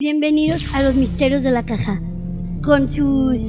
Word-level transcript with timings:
Bienvenidos 0.00 0.72
a 0.76 0.82
los 0.84 0.94
misterios 0.94 1.42
de 1.42 1.50
la 1.50 1.64
caja, 1.66 2.00
con 2.62 2.88
sus 2.88 3.42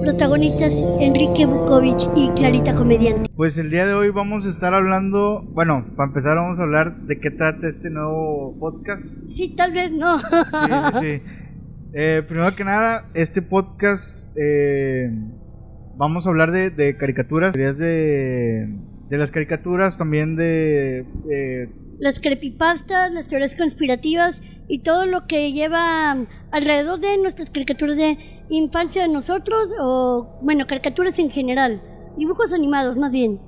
protagonistas 0.00 0.72
Enrique 0.98 1.44
Bukovich 1.44 2.08
y 2.16 2.30
Clarita 2.30 2.74
Comediante. 2.74 3.28
Pues 3.36 3.58
el 3.58 3.68
día 3.70 3.84
de 3.84 3.92
hoy 3.92 4.08
vamos 4.08 4.46
a 4.46 4.48
estar 4.48 4.72
hablando, 4.72 5.42
bueno, 5.52 5.84
para 5.96 6.08
empezar 6.08 6.36
vamos 6.36 6.58
a 6.58 6.62
hablar 6.62 7.02
de 7.02 7.20
qué 7.20 7.30
trata 7.30 7.68
este 7.68 7.90
nuevo 7.90 8.56
podcast. 8.58 9.02
Sí, 9.34 9.54
tal 9.54 9.72
vez 9.72 9.92
no. 9.92 10.18
Sí, 10.18 10.26
sí, 10.30 10.98
sí. 10.98 11.22
Eh, 11.92 12.22
primero 12.26 12.56
que 12.56 12.64
nada, 12.64 13.10
este 13.12 13.42
podcast 13.42 14.34
eh, 14.42 15.10
vamos 15.98 16.26
a 16.26 16.30
hablar 16.30 16.52
de, 16.52 16.70
de 16.70 16.96
caricaturas, 16.96 17.54
ideas 17.54 17.76
de, 17.76 18.66
de 19.10 19.18
las 19.18 19.30
caricaturas, 19.30 19.98
también 19.98 20.36
de... 20.36 21.04
eh, 21.30 21.68
Las 21.98 22.18
creepypastas, 22.18 23.12
las 23.12 23.28
teorías 23.28 23.54
conspirativas 23.56 24.40
y 24.70 24.78
todo 24.82 25.04
lo 25.04 25.26
que 25.26 25.52
lleva 25.52 26.16
alrededor 26.52 27.00
de 27.00 27.18
nuestras 27.18 27.50
caricaturas 27.50 27.96
de 27.96 28.16
infancia 28.50 29.02
de 29.02 29.08
nosotros 29.08 29.68
o, 29.80 30.38
bueno, 30.42 30.66
caricaturas 30.66 31.18
en 31.18 31.30
general. 31.30 31.82
Dibujos 32.16 32.52
animados, 32.52 32.96
más 32.96 33.12
bien. 33.12 33.40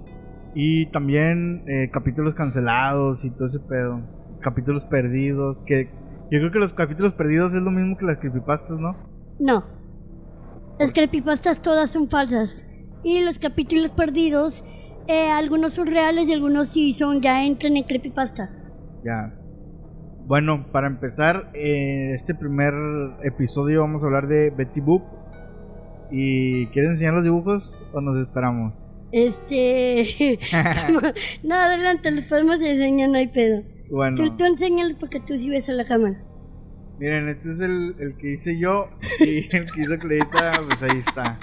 y 0.55 0.87
también 0.91 1.65
eh, 1.67 1.91
capítulos 1.93 2.35
cancelados 2.35 3.25
y 3.25 3.31
todo 3.31 3.47
ese 3.47 3.61
pedo. 3.61 4.03
Capítulos 4.41 4.85
perdidos, 4.85 5.63
que 5.63 5.89
yo 6.31 6.39
creo 6.41 6.51
que 6.51 6.59
los 6.59 6.73
capítulos 6.75 7.13
perdidos 7.13 7.55
es 7.55 7.63
lo 7.63 7.71
mismo 7.71 7.97
que 7.97 8.05
las 8.05 8.19
creepypastas, 8.19 8.79
¿no? 8.79 8.97
No. 9.39 9.65
Las 10.79 10.93
creepypastas 10.93 11.63
todas 11.63 11.91
son 11.91 12.09
falsas. 12.09 12.51
Y 13.05 13.21
los 13.23 13.39
capítulos 13.39 13.93
perdidos, 13.93 14.63
eh, 15.07 15.31
algunos 15.31 15.75
son 15.75 15.87
reales 15.87 16.27
y 16.29 16.33
algunos 16.33 16.71
sí 16.71 16.95
son, 16.95 17.21
ya 17.23 17.45
entran 17.45 17.77
en 17.77 17.85
creepypasta. 17.85 18.51
Ya. 19.05 19.35
Bueno, 20.27 20.67
para 20.71 20.87
empezar, 20.87 21.51
eh, 21.55 22.13
este 22.15 22.35
primer 22.35 22.73
episodio 23.23 23.81
vamos 23.81 24.03
a 24.03 24.07
hablar 24.07 24.29
de 24.29 24.51
Betty 24.51 24.81
Boop. 24.81 25.03
¿Y 26.11 26.67
quieres 26.69 26.93
enseñar 26.93 27.15
los 27.15 27.25
dibujos 27.25 27.85
o 27.93 28.01
nos 28.01 28.17
esperamos? 28.25 28.97
Este. 29.11 30.39
no, 31.43 31.55
adelante, 31.55 32.11
les 32.11 32.27
podemos 32.27 32.61
enseñar, 32.61 33.11
no 33.11 33.19
hay 33.19 33.29
pedo. 33.29 33.63
Bueno, 33.91 34.17
Tú, 34.17 34.37
tú 34.37 34.45
enséñales 34.45 34.97
porque 34.99 35.21
tú 35.21 35.37
sí 35.39 35.51
ves 35.51 35.69
a 35.69 35.73
la 35.73 35.87
cámara. 35.87 36.23
miren, 36.99 37.29
este 37.29 37.51
es 37.51 37.61
el, 37.61 37.95
el 37.99 38.17
que 38.17 38.33
hice 38.33 38.59
yo 38.59 38.89
y 39.21 39.39
el 39.57 39.71
que 39.71 39.81
hizo 39.81 39.99
Clarita, 39.99 40.63
pues 40.67 40.83
ahí 40.83 40.99
está. 40.99 41.39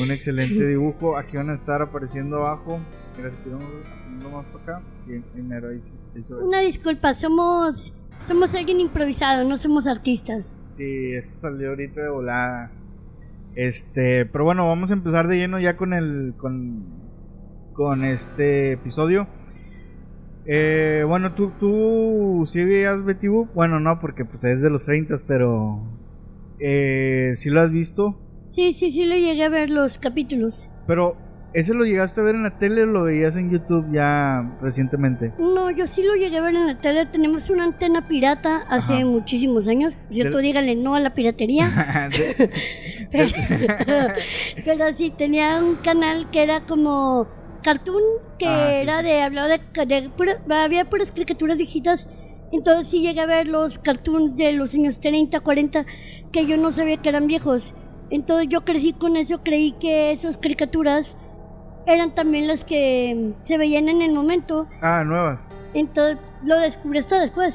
Un 0.00 0.10
excelente 0.10 0.66
dibujo. 0.66 1.16
Aquí 1.16 1.36
van 1.36 1.50
a 1.50 1.54
estar 1.54 1.80
apareciendo 1.80 2.36
abajo. 2.38 2.78
Mira, 3.16 3.30
si 3.30 3.48
más 4.28 4.44
para 4.46 4.78
acá. 4.78 4.86
Primero. 5.04 5.68
Una 6.42 6.60
disculpa, 6.60 7.14
somos. 7.14 7.94
Somos 8.28 8.54
alguien 8.54 8.78
improvisado, 8.80 9.48
no 9.48 9.58
somos 9.58 9.86
artistas. 9.86 10.44
Sí, 10.68 11.12
esto 11.14 11.48
salió 11.48 11.70
ahorita 11.70 12.02
de 12.02 12.08
volada. 12.08 12.70
Este, 13.54 14.26
pero 14.26 14.44
bueno, 14.44 14.66
vamos 14.68 14.90
a 14.90 14.94
empezar 14.94 15.26
de 15.26 15.36
lleno 15.36 15.58
ya 15.58 15.76
con 15.76 15.92
el 15.92 16.34
con 16.36 16.84
con 17.72 18.04
este 18.04 18.72
episodio. 18.72 19.26
Eh, 20.44 21.04
bueno, 21.06 21.34
tú 21.34 21.52
tú 21.58 22.44
sí 22.46 22.64
Betty 22.64 23.28
Boop? 23.28 23.52
Bueno, 23.54 23.80
no, 23.80 24.00
porque 24.00 24.24
pues 24.24 24.44
es 24.44 24.62
de 24.62 24.70
los 24.70 24.84
30, 24.84 25.14
pero 25.26 25.80
eh, 26.58 27.32
sí 27.36 27.50
lo 27.50 27.60
has 27.60 27.70
visto, 27.70 28.18
Sí, 28.50 28.74
sí, 28.74 28.92
sí, 28.92 29.06
le 29.06 29.20
llegué 29.20 29.44
a 29.44 29.48
ver 29.48 29.70
los 29.70 29.98
capítulos. 29.98 30.68
pero 30.86 31.16
ese 31.54 31.74
lo 31.74 31.84
llegaste 31.84 32.20
a 32.20 32.24
ver 32.24 32.34
en 32.34 32.42
la 32.44 32.58
tele 32.58 32.82
o 32.82 32.86
lo 32.86 33.02
veías 33.04 33.36
en 33.36 33.50
YouTube 33.50 33.86
ya 33.92 34.56
recientemente. 34.60 35.32
No, 35.38 35.70
yo 35.70 35.86
sí 35.86 36.02
lo 36.02 36.14
llegué 36.14 36.38
a 36.38 36.42
ver 36.42 36.54
en 36.54 36.66
la 36.66 36.78
tele. 36.78 37.06
Tenemos 37.06 37.50
una 37.50 37.64
antena 37.64 38.02
pirata 38.06 38.64
hace 38.68 38.94
Ajá. 38.94 39.04
muchísimos 39.04 39.68
años. 39.68 39.94
Cierto, 40.10 40.38
Del- 40.38 40.46
díganle 40.46 40.76
no 40.76 40.94
a 40.94 41.00
la 41.00 41.14
piratería. 41.14 41.68
De- 42.10 42.50
Pero, 43.12 43.28
pero 44.64 44.84
sí, 44.96 45.10
tenía 45.10 45.58
un 45.62 45.76
canal 45.76 46.30
que 46.30 46.42
era 46.42 46.64
como 46.66 47.28
cartoon, 47.62 48.02
que 48.38 48.46
Ah, 48.46 48.72
era 48.72 49.00
sí. 49.00 49.06
de, 49.06 49.20
hablaba 49.22 49.48
de, 49.48 49.60
de 49.86 50.08
pura- 50.10 50.40
había 50.64 50.84
puras 50.86 51.10
caricaturas 51.12 51.56
viejitas. 51.58 52.08
Entonces 52.52 52.88
sí 52.88 53.00
llegué 53.00 53.20
a 53.20 53.26
ver 53.26 53.46
los 53.48 53.78
cartoons 53.78 54.36
de 54.36 54.52
los 54.52 54.74
años 54.74 55.00
30, 55.00 55.40
40, 55.40 55.86
que 56.32 56.46
yo 56.46 56.56
no 56.56 56.72
sabía 56.72 56.96
que 56.98 57.08
eran 57.08 57.26
viejos. 57.26 57.74
Entonces 58.10 58.48
yo 58.50 58.62
crecí 58.64 58.92
con 58.92 59.16
eso, 59.16 59.42
creí 59.42 59.72
que 59.72 60.12
esas 60.12 60.36
caricaturas 60.38 61.06
eran 61.86 62.14
también 62.14 62.46
las 62.48 62.64
que 62.64 63.14
mm, 63.40 63.44
se 63.46 63.58
veían 63.58 63.88
en 63.88 64.02
el 64.02 64.12
momento. 64.12 64.66
ah, 64.80 65.02
nuevas. 65.04 65.38
Entonces 65.74 66.18
lo 66.44 66.58
descubrí 66.60 66.98
hasta 67.00 67.20
después. 67.20 67.54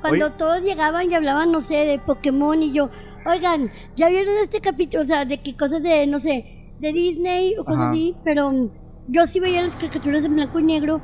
Cuando 0.00 0.26
Oye. 0.26 0.34
todos 0.38 0.62
llegaban 0.62 1.10
y 1.10 1.14
hablaban, 1.14 1.50
no 1.52 1.62
sé, 1.62 1.84
de 1.84 1.98
Pokémon 1.98 2.62
y 2.62 2.72
yo, 2.72 2.88
oigan, 3.26 3.70
¿ya 3.96 4.08
vieron 4.08 4.34
este 4.42 4.60
capítulo? 4.60 5.02
O 5.02 5.06
sea, 5.06 5.24
de 5.24 5.42
qué 5.42 5.56
cosas 5.56 5.82
de, 5.82 6.06
no 6.06 6.20
sé, 6.20 6.74
de 6.78 6.92
Disney 6.92 7.54
o 7.58 7.64
cosas 7.64 7.80
Ajá. 7.80 7.90
así, 7.90 8.16
pero 8.24 8.50
mm, 8.52 8.70
yo 9.08 9.26
sí 9.26 9.40
veía 9.40 9.62
las 9.62 9.74
caricaturas 9.74 10.24
en 10.24 10.34
blanco 10.36 10.60
y 10.60 10.64
negro 10.64 11.00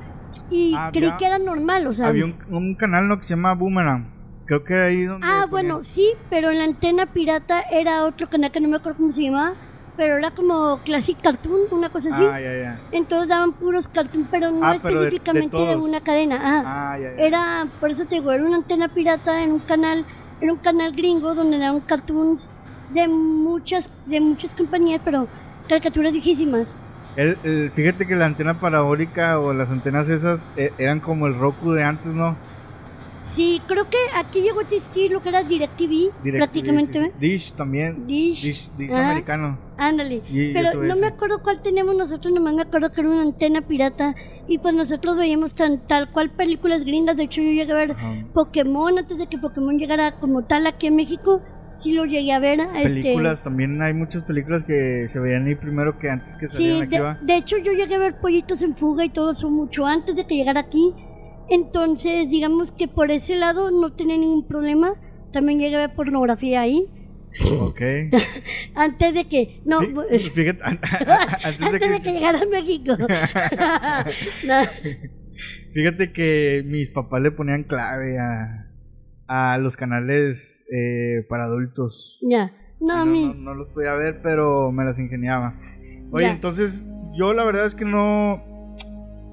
y 0.50 0.74
Ah, 0.76 0.90
creí 0.92 1.10
que 1.18 1.26
era 1.26 1.38
normal, 1.38 1.86
o 1.88 1.92
sea. 1.94 2.08
Había 2.08 2.24
un, 2.26 2.36
un 2.48 2.74
canal 2.76 3.08
¿no? 3.08 3.18
que 3.18 3.24
se 3.24 3.34
llama 3.34 3.54
Boomerang. 3.54 4.12
Creo 4.46 4.62
que 4.62 4.74
ahí 4.74 5.04
donde 5.04 5.26
Ah, 5.28 5.46
bueno, 5.50 5.82
sí, 5.82 6.12
pero 6.30 6.50
en 6.50 6.58
la 6.58 6.64
antena 6.64 7.06
pirata 7.06 7.62
era 7.72 8.04
otro 8.04 8.28
canal 8.28 8.52
que 8.52 8.60
no 8.60 8.68
me 8.68 8.76
acuerdo 8.76 8.98
cómo 8.98 9.10
se 9.12 9.22
llamaba, 9.22 9.54
pero 9.96 10.16
era 10.18 10.30
como 10.32 10.80
Classic 10.84 11.20
Cartoon, 11.20 11.60
una 11.70 11.88
cosa 11.90 12.08
así. 12.10 12.22
Ah, 12.22 12.40
ya, 12.40 12.52
ya. 12.62 12.80
Entonces 12.92 13.28
daban 13.28 13.52
puros 13.54 13.88
cartoon, 13.88 14.26
pero 14.30 14.50
no 14.50 14.58
Ah, 14.62 14.76
pero 14.82 15.00
de- 15.00 15.10
de 15.10 15.16
específicamente 15.16 15.56
de, 15.56 15.76
una 15.76 16.00
cadena. 16.00 16.38
Ah, 16.42 16.62
Ah, 16.94 16.98
ya, 16.98 17.10
ya. 17.16 17.24
era, 17.26 17.66
por 17.80 17.90
eso 17.90 18.04
te 18.06 18.16
digo, 18.16 18.32
era 18.32 18.44
una 18.44 18.56
antena 18.56 18.88
pirata 18.88 19.42
en 19.42 19.52
un 19.52 19.60
canal, 19.60 20.04
era 20.40 20.52
un 20.52 20.58
canal 20.58 20.92
gringo 20.92 21.34
donde 21.34 21.58
daban 21.58 21.80
cartoons 21.82 22.50
de 22.88 23.08
muchas, 23.08 23.88
de 24.04 24.20
muchas 24.20 24.54
compañías, 24.54 25.00
pero 25.04 25.28
caricaturas 25.68 26.12
viejísimas. 26.12 26.76
El- 27.16 27.38
el- 27.44 27.70
fíjate 27.72 28.06
que 28.06 28.16
la 28.16 28.26
antena 28.26 28.58
parabólica 28.60 29.38
o 29.38 29.52
las 29.54 29.70
antenas 29.70 30.08
esas 30.08 30.52
eh, 30.56 30.72
eran 30.78 31.00
como 31.00 31.26
el 31.26 31.38
Roku 31.38 31.72
de 31.72 31.84
antes, 31.84 32.06
¿no? 32.06 32.36
Sí, 33.34 33.60
creo 33.66 33.88
que 33.88 33.96
aquí 34.14 34.42
llegó 34.42 34.60
a 34.60 34.62
existir 34.62 35.10
lo 35.10 35.22
que 35.22 35.30
era 35.30 35.42
DirecTV, 35.42 35.88
DirecTV, 36.22 36.36
prácticamente. 36.36 36.98
sí, 37.00 37.06
sí. 37.06 37.12
Dish 37.18 37.52
también. 37.54 38.06
Dish, 38.06 38.42
Dish, 38.42 38.70
Dish 38.76 38.92
Ah. 38.92 39.10
americano. 39.10 39.58
ándale. 39.76 40.22
Y 40.30 40.52
Pero 40.52 40.82
no 40.84 40.94
me 40.96 41.06
acuerdo 41.08 41.42
cuál 41.42 41.60
teníamos 41.62 41.96
nosotros, 41.96 42.32
nomás 42.32 42.54
me 42.54 42.62
acuerdo 42.62 42.92
que 42.92 43.00
era 43.00 43.10
una 43.10 43.22
antena 43.22 43.60
pirata 43.62 44.14
y 44.46 44.58
pues 44.58 44.74
nosotros 44.74 45.16
veíamos 45.16 45.54
tan, 45.54 45.86
tal 45.86 46.12
cual 46.12 46.30
películas 46.30 46.82
gringas. 46.84 47.16
De 47.16 47.24
hecho, 47.24 47.40
yo 47.42 47.50
llegué 47.50 47.72
a 47.72 47.76
ver 47.76 47.92
Ajá. 47.92 48.12
Pokémon 48.34 48.98
antes 48.98 49.18
de 49.18 49.26
que 49.26 49.38
Pokémon 49.38 49.78
llegara 49.78 50.12
como 50.20 50.44
tal 50.44 50.66
aquí 50.66 50.86
en 50.86 50.96
México. 50.96 51.40
Sí 51.78 51.92
lo 51.92 52.04
llegué 52.04 52.32
a 52.32 52.38
ver. 52.38 52.60
este, 52.60 52.82
Películas, 52.84 53.42
también 53.42 53.82
hay 53.82 53.94
muchas 53.94 54.22
películas 54.22 54.64
que 54.64 55.08
se 55.08 55.18
veían 55.18 55.46
ahí 55.46 55.56
primero 55.56 55.98
que 55.98 56.08
antes 56.08 56.36
que 56.36 56.46
salieran 56.46 56.78
Sí, 56.78 56.84
aquí, 56.84 56.94
de, 56.96 57.00
¿va? 57.00 57.18
de 57.20 57.36
hecho 57.36 57.56
yo 57.58 57.72
llegué 57.72 57.96
a 57.96 57.98
ver 57.98 58.20
Pollitos 58.20 58.62
en 58.62 58.76
Fuga 58.76 59.04
y 59.04 59.08
todo 59.08 59.32
eso 59.32 59.50
mucho 59.50 59.84
antes 59.84 60.14
de 60.14 60.24
que 60.24 60.36
llegara 60.36 60.60
aquí. 60.60 60.92
Entonces, 61.48 62.28
digamos 62.30 62.72
que 62.72 62.88
por 62.88 63.10
ese 63.10 63.36
lado 63.36 63.70
no 63.70 63.92
tenía 63.94 64.16
ningún 64.16 64.46
problema. 64.46 64.94
También 65.32 65.58
llegué 65.58 65.76
a 65.76 65.80
ver 65.86 65.94
pornografía 65.94 66.60
ahí. 66.62 66.86
Ok. 67.60 67.80
Antes 68.74 69.14
de 69.14 69.24
que... 69.26 69.60
No, 69.64 69.80
Fíjate, 70.34 70.58
an- 70.62 70.78
antes 70.82 71.06
de 71.06 71.66
antes 71.66 71.72
de 71.72 71.98
que, 71.98 72.04
que 72.04 72.12
llegara 72.12 72.38
a 72.40 72.46
México. 72.46 72.92
No, 74.46 74.60
fíjate 75.72 76.12
que 76.12 76.62
mis 76.66 76.88
papás 76.90 77.20
le 77.22 77.30
ponían 77.32 77.64
clave 77.64 78.18
a, 78.18 78.68
a 79.26 79.58
los 79.58 79.76
canales 79.76 80.66
eh, 80.72 81.24
para 81.28 81.44
adultos. 81.44 82.18
ya. 82.22 82.52
No, 82.80 82.92
a 82.94 83.04
no, 83.04 83.06
mí... 83.06 83.24
no, 83.26 83.34
no 83.34 83.54
los 83.54 83.68
podía 83.68 83.94
ver, 83.94 84.20
pero 84.22 84.70
me 84.70 84.84
las 84.84 84.98
ingeniaba. 84.98 85.54
Oye, 86.10 86.26
Ya. 86.26 86.32
entonces 86.32 87.00
yo 87.16 87.32
la 87.32 87.44
verdad 87.44 87.66
es 87.66 87.74
que 87.74 87.84
no. 87.84 88.42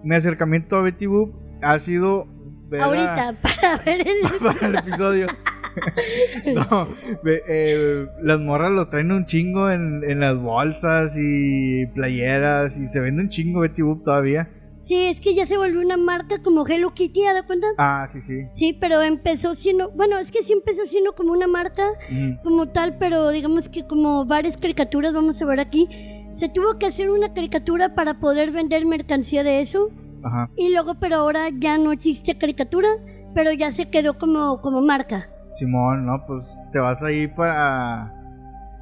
Mi 0.03 0.15
acercamiento 0.15 0.77
a 0.77 0.81
Betty 0.81 1.05
Boop 1.05 1.33
ha 1.61 1.79
sido. 1.79 2.27
ver 2.69 2.81
a- 2.81 2.85
Ahorita, 2.85 3.35
para 3.41 3.77
ver 3.83 4.07
el... 4.07 4.39
para 4.39 4.67
el 4.67 4.75
episodio. 4.75 5.27
no, 6.53 6.87
eh, 7.25 8.05
las 8.21 8.39
morras 8.39 8.71
lo 8.71 8.89
traen 8.89 9.11
un 9.11 9.25
chingo 9.25 9.69
en, 9.69 10.03
en 10.03 10.19
las 10.19 10.37
bolsas 10.37 11.15
y 11.17 11.85
playeras 11.87 12.77
y 12.77 12.87
se 12.87 12.99
vende 12.99 13.21
un 13.23 13.29
chingo 13.29 13.61
Betty 13.61 13.81
Boop 13.81 14.03
todavía. 14.03 14.49
Sí, 14.83 14.95
es 15.05 15.21
que 15.21 15.35
ya 15.35 15.45
se 15.45 15.57
volvió 15.57 15.79
una 15.79 15.95
marca 15.95 16.41
como 16.41 16.65
Hello 16.67 16.91
Kitty, 16.93 17.21
¿ya 17.21 17.33
de 17.35 17.43
cuenta? 17.43 17.67
Ah, 17.77 18.07
sí, 18.09 18.19
sí. 18.19 18.47
Sí, 18.55 18.73
pero 18.73 19.01
empezó 19.03 19.55
siendo... 19.55 19.91
Bueno, 19.91 20.17
es 20.17 20.31
que 20.31 20.41
sí 20.43 20.53
empezó 20.53 20.87
siendo 20.87 21.13
como 21.13 21.33
una 21.33 21.45
marca 21.47 21.83
Ujú. 22.09 22.41
como 22.43 22.69
tal, 22.69 22.97
pero 22.97 23.29
digamos 23.29 23.69
que 23.69 23.85
como 23.85 24.25
varias 24.25 24.57
caricaturas 24.57 25.13
vamos 25.13 25.39
a 25.41 25.45
ver 25.45 25.59
aquí, 25.59 25.87
se 26.35 26.49
tuvo 26.49 26.79
que 26.79 26.87
hacer 26.87 27.11
una 27.11 27.31
caricatura 27.33 27.93
para 27.93 28.19
poder 28.19 28.49
vender 28.51 28.85
mercancía 28.87 29.43
de 29.43 29.61
eso 29.61 29.91
Ajá. 30.23 30.49
y 30.55 30.71
luego 30.73 30.95
pero 30.99 31.17
ahora 31.17 31.49
ya 31.57 31.77
no 31.77 31.91
existe 31.91 32.37
caricatura, 32.37 32.89
pero 33.33 33.51
ya 33.51 33.71
se 33.71 33.89
quedó 33.89 34.17
como 34.17 34.61
como 34.61 34.81
marca. 34.81 35.29
Simón, 35.53 36.05
no, 36.05 36.23
pues 36.25 36.43
te 36.71 36.79
vas 36.79 37.01
ahí 37.03 37.27
para. 37.27 38.13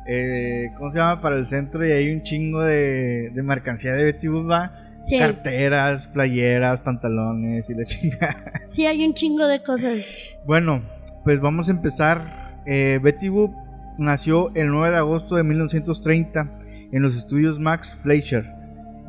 Eh, 0.08 0.72
¿Cómo 0.78 0.90
se 0.92 1.00
llama? 1.00 1.22
Para 1.22 1.36
el 1.36 1.48
centro 1.48 1.86
y 1.88 1.92
hay 1.92 2.12
un 2.12 2.24
chingo 2.24 2.62
de, 2.62 3.30
de 3.34 3.44
mercancía 3.44 3.94
de 3.94 4.04
Betty 4.06 4.28
Boop, 4.28 4.50
¿va? 4.50 4.72
Sí, 5.08 5.18
Carteras, 5.18 6.08
playeras, 6.08 6.80
pantalones 6.82 7.70
y 7.70 7.74
la 7.76 7.84
chingada. 7.86 8.54
sí 8.72 8.86
hay 8.86 9.06
un 9.06 9.14
chingo 9.14 9.46
de 9.48 9.62
cosas. 9.64 10.00
Bueno, 10.46 10.82
pues 11.24 11.40
vamos 11.42 11.70
a 11.70 11.72
empezar. 11.72 12.62
Eh, 12.66 13.00
Betty 13.02 13.30
Boop 13.30 13.54
nació 13.98 14.52
el 14.56 14.70
9 14.70 14.92
de 14.92 14.98
agosto 14.98 15.36
de 15.36 15.44
1930 15.44 16.50
en 16.92 17.02
los 17.02 17.16
estudios 17.18 17.60
Max 17.60 17.96
Fleischer. 18.02 18.46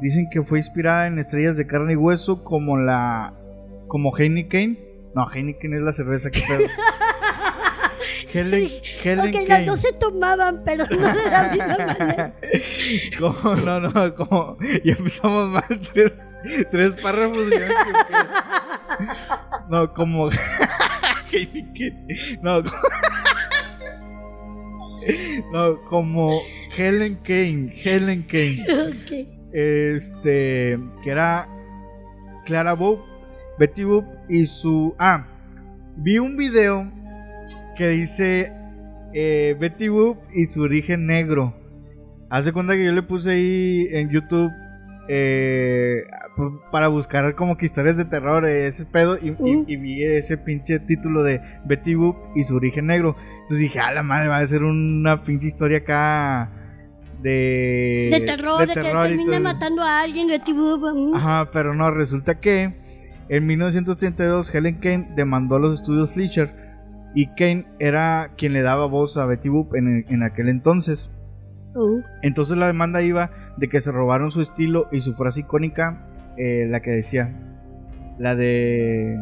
Dicen 0.00 0.28
que 0.30 0.42
fue 0.42 0.58
inspirada 0.58 1.06
en 1.06 1.18
estrellas 1.18 1.56
de 1.56 1.66
carne 1.66 1.92
y 1.92 1.96
hueso 1.96 2.42
como 2.42 2.76
la 2.76 3.34
como 3.88 4.16
Heineken. 4.16 4.78
No, 5.14 5.30
Heineken 5.30 5.74
es 5.74 5.82
la 5.82 5.92
cerveza 5.92 6.30
que 6.30 6.40
pedo. 6.40 6.68
Helen, 8.32 8.70
Helen 9.02 9.34
ok, 9.34 9.48
las 9.48 9.66
dos 9.66 9.80
se 9.80 9.92
tomaban, 9.92 10.62
pero 10.64 10.84
no 10.88 11.12
de 11.12 11.30
la 11.30 11.50
misma 11.50 11.76
manera. 11.98 12.34
como, 13.18 13.54
no, 13.56 13.80
no, 13.80 14.14
como. 14.14 14.56
Ya 14.84 14.92
empezamos 14.92 15.50
mal. 15.50 15.64
Tres, 15.92 16.12
tres 16.70 17.02
párrafos. 17.02 17.48
no, 19.68 19.92
como. 19.92 20.30
no, 22.42 22.62
como, 22.62 22.70
no, 25.52 25.80
como 25.88 26.40
Helen 26.76 27.16
Kane. 27.24 27.80
Helen 27.82 28.22
Kane. 28.22 28.64
Ok. 28.70 29.39
Este. 29.52 30.78
Que 31.02 31.10
era 31.10 31.48
Clara 32.46 32.74
Boop, 32.74 33.00
Betty 33.58 33.84
Boop 33.84 34.04
y 34.28 34.46
su. 34.46 34.94
Ah, 34.98 35.26
vi 35.96 36.18
un 36.18 36.36
video 36.36 36.90
que 37.76 37.88
dice 37.88 38.52
eh, 39.12 39.56
Betty 39.58 39.88
Boop 39.88 40.18
y 40.34 40.46
su 40.46 40.62
origen 40.62 41.06
negro. 41.06 41.54
Hace 42.28 42.52
cuenta 42.52 42.74
que 42.74 42.84
yo 42.84 42.92
le 42.92 43.02
puse 43.02 43.30
ahí 43.30 43.88
en 43.90 44.10
YouTube 44.10 44.50
eh, 45.08 46.04
pues, 46.36 46.52
para 46.70 46.86
buscar 46.86 47.34
como 47.34 47.56
que 47.56 47.64
historias 47.64 47.96
de 47.96 48.04
terror, 48.04 48.46
ese 48.46 48.86
pedo, 48.86 49.18
y, 49.18 49.30
vi 49.76 50.04
ese 50.04 50.38
pinche 50.38 50.78
título 50.78 51.24
de 51.24 51.40
Betty 51.64 51.94
Boop 51.94 52.16
y 52.36 52.44
su 52.44 52.56
origen 52.56 52.86
negro. 52.86 53.16
Entonces 53.40 53.58
dije, 53.58 53.80
a 53.80 53.90
la 53.92 54.04
madre, 54.04 54.28
va 54.28 54.38
a 54.38 54.46
ser 54.46 54.62
una 54.62 55.24
pinche 55.24 55.48
historia 55.48 55.78
acá 55.78 56.59
de, 57.22 58.08
de 58.10 58.20
terror, 58.20 58.60
de, 58.60 58.66
que 58.68 58.80
termine 58.80 59.40
matando 59.40 59.82
a 59.82 60.00
alguien, 60.00 60.28
Betty 60.28 60.52
Boop. 60.52 60.82
Mm. 60.94 61.14
Ajá, 61.14 61.50
pero 61.52 61.74
no, 61.74 61.90
resulta 61.90 62.40
que 62.40 62.74
en 63.28 63.46
1932 63.46 64.54
Helen 64.54 64.76
Kane 64.76 65.12
demandó 65.14 65.56
a 65.56 65.58
los 65.60 65.80
estudios 65.80 66.10
Fletcher 66.10 66.52
y 67.14 67.26
Kane 67.28 67.66
era 67.78 68.32
quien 68.36 68.52
le 68.52 68.62
daba 68.62 68.86
voz 68.86 69.16
a 69.16 69.26
Betty 69.26 69.48
Boop 69.48 69.74
en, 69.74 70.22
aquel 70.22 70.48
entonces. 70.48 71.10
Uh. 71.74 72.00
Entonces 72.22 72.56
la 72.56 72.66
demanda 72.66 73.02
iba 73.02 73.30
de 73.56 73.68
que 73.68 73.80
se 73.80 73.92
robaron 73.92 74.30
su 74.30 74.40
estilo 74.40 74.88
y 74.90 75.00
su 75.00 75.14
frase 75.14 75.40
icónica, 75.40 76.06
eh, 76.36 76.66
la 76.68 76.80
que 76.80 76.90
decía, 76.90 77.32
la 78.18 78.34
de... 78.34 79.18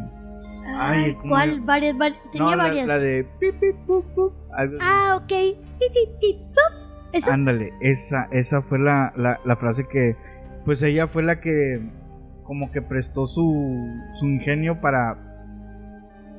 Ay, 0.77 1.17
¿cuál? 1.23 1.61
Varias, 1.61 1.97
tenía 2.33 2.57
varias. 2.57 2.87
La, 2.87 2.99
de... 2.99 3.27
ah, 4.81 5.21
ok. 5.23 5.33
Ándale, 7.31 7.73
esa, 7.81 8.29
esa 8.33 8.63
fue 8.63 8.79
la, 8.79 9.13
la, 9.17 9.57
frase 9.57 9.85
que... 9.85 10.17
Pues 10.65 10.83
ella 10.83 11.07
fue 11.07 11.23
la 11.23 11.41
que 11.41 11.81
como 12.43 12.71
que 12.71 12.83
prestó 12.83 13.27
su, 13.27 13.87
su 14.15 14.27
ingenio 14.27 14.81
para, 14.81 15.29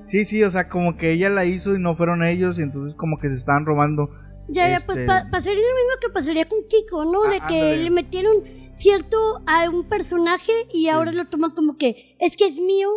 Sí, 0.10 0.26
sí, 0.26 0.44
o 0.44 0.50
sea, 0.50 0.68
como 0.68 0.98
que 0.98 1.12
ella 1.12 1.30
la 1.30 1.46
hizo 1.46 1.76
y 1.76 1.80
no 1.80 1.96
fueron 1.96 2.24
ellos, 2.24 2.58
y 2.58 2.64
entonces 2.64 2.96
como 2.96 3.20
que 3.20 3.30
se 3.30 3.36
estaban 3.36 3.66
robando. 3.66 4.10
Ya, 4.48 4.68
ya, 4.68 4.84
pues 4.84 4.98
este, 4.98 5.14
pasaría 5.30 5.54
lo 5.54 5.76
mismo 5.76 6.00
que 6.02 6.10
pasaría 6.10 6.50
con 6.50 6.68
Kiko, 6.68 7.06
¿no? 7.06 7.30
de 7.30 7.38
ah, 7.40 7.48
que 7.48 7.78
le 7.78 7.92
metieron 7.92 8.44
cierto 8.76 9.18
a 9.46 9.70
un 9.70 9.88
personaje 9.88 10.52
y 10.74 10.88
ahora 10.88 11.12
lo 11.12 11.28
toman 11.28 11.52
como 11.52 11.78
que 11.78 12.16
es 12.20 12.36
que 12.36 12.48
es 12.48 12.56
mío, 12.56 12.90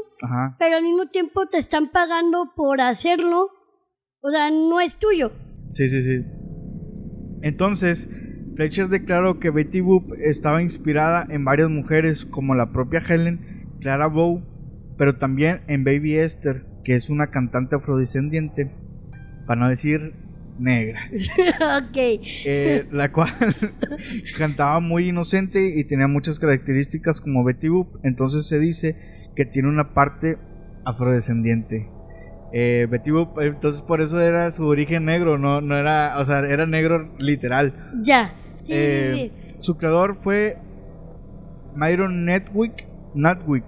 pero 0.59 0.77
al 0.77 0.83
mismo 0.83 1.09
tiempo 1.09 1.47
te 1.47 1.59
están 1.59 1.91
pagando 1.91 2.53
por 2.57 2.81
hacerlo, 2.81 3.51
o 4.23 4.31
sea, 4.31 4.51
no 4.51 4.81
es 4.81 4.99
tuyo. 4.99 5.33
Sí, 5.71 5.91
sí, 5.91 6.03
sí. 6.03 6.25
Entonces, 7.43 8.09
Fletcher 8.57 8.89
declaró 8.89 9.39
que 9.39 9.51
Betty 9.51 9.81
Boop 9.81 10.13
estaba 10.21 10.63
inspirada 10.63 11.27
en 11.31 11.45
varias 11.45 11.71
mujeres 11.71 12.25
como 12.25 12.55
la 12.55 12.73
propia 12.73 13.01
Helen, 13.01 13.67
Clara 13.81 14.07
Bow, 14.07 14.43
pero 14.99 15.17
también 15.17 15.63
en 15.69 15.85
Baby 15.85 16.17
Esther, 16.17 16.65
que 16.85 16.95
es 16.95 17.11
una 17.11 17.29
cantante 17.29 17.77
afrodescendiente, 17.77 18.71
para 19.47 19.61
no 19.61 19.69
decir 19.69 20.15
negra. 20.59 21.01
ok. 21.11 21.97
Eh, 21.97 22.87
la 22.93 23.11
cual 23.11 23.31
cantaba 24.39 24.81
muy 24.81 25.09
inocente 25.09 25.79
y 25.79 25.85
tenía 25.85 26.07
muchas 26.07 26.39
características 26.39 27.21
como 27.21 27.45
Betty 27.45 27.69
Boop, 27.69 27.99
entonces 28.05 28.47
se 28.47 28.61
dice 28.61 28.97
que 29.35 29.45
tiene 29.47 29.69
una 29.69 29.95
parte 29.95 30.39
afrodescendiente. 30.85 31.89
Eh, 32.53 32.87
Betty 32.91 33.11
Boop, 33.11 33.39
entonces 33.41 33.81
por 33.81 34.03
eso 34.03 34.21
era 34.21 34.51
su 34.51 34.67
origen 34.67 35.07
negro, 35.07 35.39
no, 35.39 35.61
no 35.63 35.79
era, 35.79 36.19
o 36.19 36.25
sea, 36.25 36.41
era 36.41 36.67
negro 36.67 37.11
literal. 37.19 37.75
Ya. 38.03 38.35
Eh, 38.69 39.57
su 39.61 39.79
creador 39.79 40.17
fue 40.23 40.59
Myron 41.75 42.27
Netwick, 42.27 42.87
Natwick, 43.15 43.65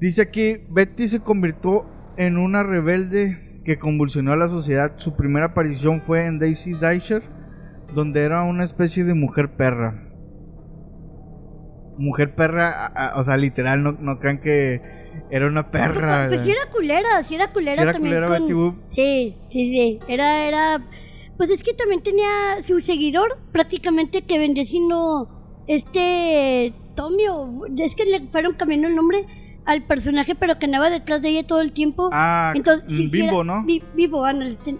Dice 0.00 0.22
aquí, 0.22 0.58
Betty 0.68 1.08
se 1.08 1.20
convirtió 1.20 1.86
en 2.16 2.36
una 2.36 2.62
rebelde 2.62 3.62
que 3.64 3.78
convulsionó 3.78 4.32
a 4.32 4.36
la 4.36 4.48
sociedad. 4.48 4.92
Su 4.96 5.16
primera 5.16 5.46
aparición 5.46 6.02
fue 6.02 6.26
en 6.26 6.38
Daisy 6.38 6.74
Dasher, 6.74 7.22
donde 7.94 8.22
era 8.22 8.42
una 8.42 8.64
especie 8.64 9.04
de 9.04 9.14
mujer 9.14 9.56
perra. 9.56 10.02
Mujer 11.96 12.34
perra, 12.34 13.14
o 13.16 13.24
sea, 13.24 13.36
literal, 13.36 13.82
no, 13.82 13.92
no 13.92 14.18
crean 14.18 14.40
que 14.40 14.82
era 15.30 15.46
una 15.46 15.70
perra. 15.70 16.26
Pues, 16.28 16.42
sí 16.42 16.50
era 16.50 16.70
culera, 16.70 17.22
sí 17.24 17.34
era 17.34 17.52
culera 17.52 17.82
era 17.82 17.92
también. 17.92 18.14
Culera 18.14 18.38
Boop? 18.38 18.76
Sí, 18.90 19.36
sí, 19.50 19.70
sí. 19.72 19.98
Era, 20.08 20.46
era. 20.46 20.82
Pues 21.36 21.50
es 21.50 21.62
que 21.62 21.74
también 21.74 22.02
tenía 22.02 22.62
su 22.62 22.80
seguidor, 22.80 23.38
prácticamente 23.52 24.22
que 24.22 24.38
vendría 24.38 24.66
siendo 24.66 25.28
este 25.66 26.72
Tomio. 26.94 27.64
Es 27.76 27.94
que 27.94 28.04
le 28.04 28.20
fueron 28.28 28.54
cambiando 28.54 28.88
el 28.88 28.94
nombre 28.94 29.26
al 29.66 29.82
personaje, 29.82 30.34
pero 30.34 30.58
que 30.58 30.66
andaba 30.66 30.90
detrás 30.90 31.22
de 31.22 31.30
ella 31.30 31.46
todo 31.46 31.60
el 31.60 31.72
tiempo. 31.72 32.10
Ah, 32.12 32.52
Entonces, 32.54 32.84
sí, 32.88 33.06
Vivo, 33.06 33.44
¿no? 33.44 33.64
vivo, 33.64 34.24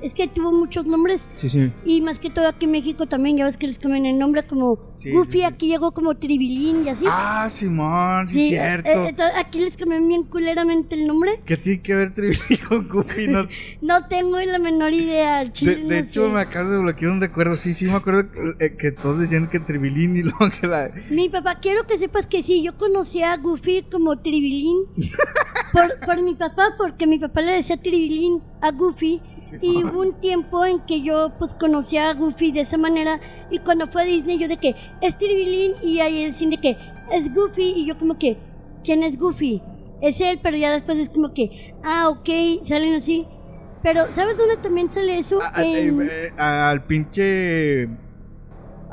es 0.03 0.15
que 0.15 0.29
tuvo 0.29 0.53
muchos 0.53 0.87
nombres. 0.87 1.27
Sí, 1.35 1.49
sí. 1.49 1.73
Y 1.85 2.01
más 2.01 2.19
que 2.19 2.31
todo 2.31 2.49
aquí 2.49 2.67
en 2.67 2.73
México 2.73 3.07
también, 3.07 3.37
ya 3.37 3.45
ves 3.47 3.57
que 3.57 3.67
les 3.67 3.79
cambian 3.79 4.07
el 4.07 4.19
nombre 4.19 4.45
como 4.47 4.77
Goofy, 4.77 5.43
aquí 5.43 5.69
llegó 5.69 5.93
como 5.93 6.15
Tribilín 6.17 6.87
y 6.87 6.89
así. 6.91 7.05
Ah, 7.09 7.49
Simón, 7.49 8.29
sí, 8.29 8.49
cierto. 8.49 8.89
Eh, 8.89 9.15
aquí 9.37 9.61
les 9.61 9.77
cambian 9.77 10.07
bien 10.09 10.25
culeramente 10.25 10.95
el 10.95 11.07
nombre. 11.07 11.41
¿Qué 11.45 11.57
tiene 11.57 11.83
que 11.83 11.95
ver 11.95 12.15
Tribilín 12.15 12.59
con 12.69 12.89
Goofy? 12.89 13.29
No, 13.29 13.49
no 13.83 14.07
tengo 14.07 14.39
la 14.41 14.59
menor 14.59 14.93
idea. 14.93 15.45
de, 15.45 15.99
hecho, 15.99 16.29
me 16.29 16.41
acabas 16.41 16.73
de 16.73 16.79
bloquear 16.79 17.11
un 17.11 17.21
recuerdo. 17.21 17.57
Sí, 17.57 17.75
sí, 17.75 17.87
me 17.87 17.95
acuerdo 17.95 18.31
que, 18.59 18.77
que 18.77 18.93
todos 18.93 19.21
decían 19.21 19.49
que 19.49 19.61
Tribilín 19.61 20.17
y 20.17 20.23
luego 20.25 20.51
que 20.61 20.67
la. 20.67 20.91
Mi 21.11 21.29
papá, 21.29 21.59
quiero 21.61 21.87
que 21.87 21.99
sepas 21.99 22.27
que 22.27 22.43
sí, 22.43 22.63
yo 22.63 22.77
conocía 22.77 23.33
a 23.33 23.37
Goofy 23.37 23.85
como 23.91 24.19
Tribilín 24.19 24.74
por, 26.07 26.23
mi 26.23 26.35
papá, 26.35 26.75
porque 26.77 27.07
mi 27.07 27.19
papá 27.19 27.41
le 27.41 27.53
decía 27.53 27.77
Tribilín 27.77 28.43
a 28.61 28.71
Goofy. 28.71 29.21
y 29.61 29.85
hubo 29.85 30.01
un 30.01 30.21
tiempo 30.21 30.65
en 30.65 30.81
que 30.81 31.03
yo 31.03 31.33
pues 31.39 31.55
conocía 31.55 32.11
a 32.11 32.15
Goofy 32.15 32.53
de 32.53 32.61
esa 32.61 32.79
manera. 32.79 33.21
Y 33.51 33.59
cuando 33.59 33.87
fue 33.89 34.03
a 34.03 34.05
Disney, 34.05 34.39
yo 34.39 34.49
de 34.49 34.57
que 34.57 34.75
es 35.01 35.17
Tribilín. 35.19 35.73
Y 35.83 36.01
ahí 36.01 36.31
decían 36.31 36.51
de 36.51 36.59
que 36.59 36.77
es 37.13 37.35
Goofy. 37.35 37.75
Y 37.77 37.87
yo 37.87 37.99
como 37.99 38.19
que, 38.19 38.37
¿quién 38.83 39.03
es 39.03 39.19
Goofy? 39.19 39.63
Es 40.01 40.21
él, 40.21 40.41
pero 40.43 40.57
ya 40.57 40.71
después 40.73 40.99
es 40.99 41.09
como 41.11 41.33
que, 41.33 41.75
ah, 41.83 42.09
ok, 42.09 42.67
salen 42.67 42.95
así. 42.95 43.27
Pero, 43.83 44.07
¿sabes 44.15 44.37
dónde 44.37 44.57
también 44.57 44.91
sale 44.93 45.19
eso? 45.19 45.41
Eh, 45.59 45.89
eh, 45.89 46.33
al 46.39 46.85
pinche 46.85 47.89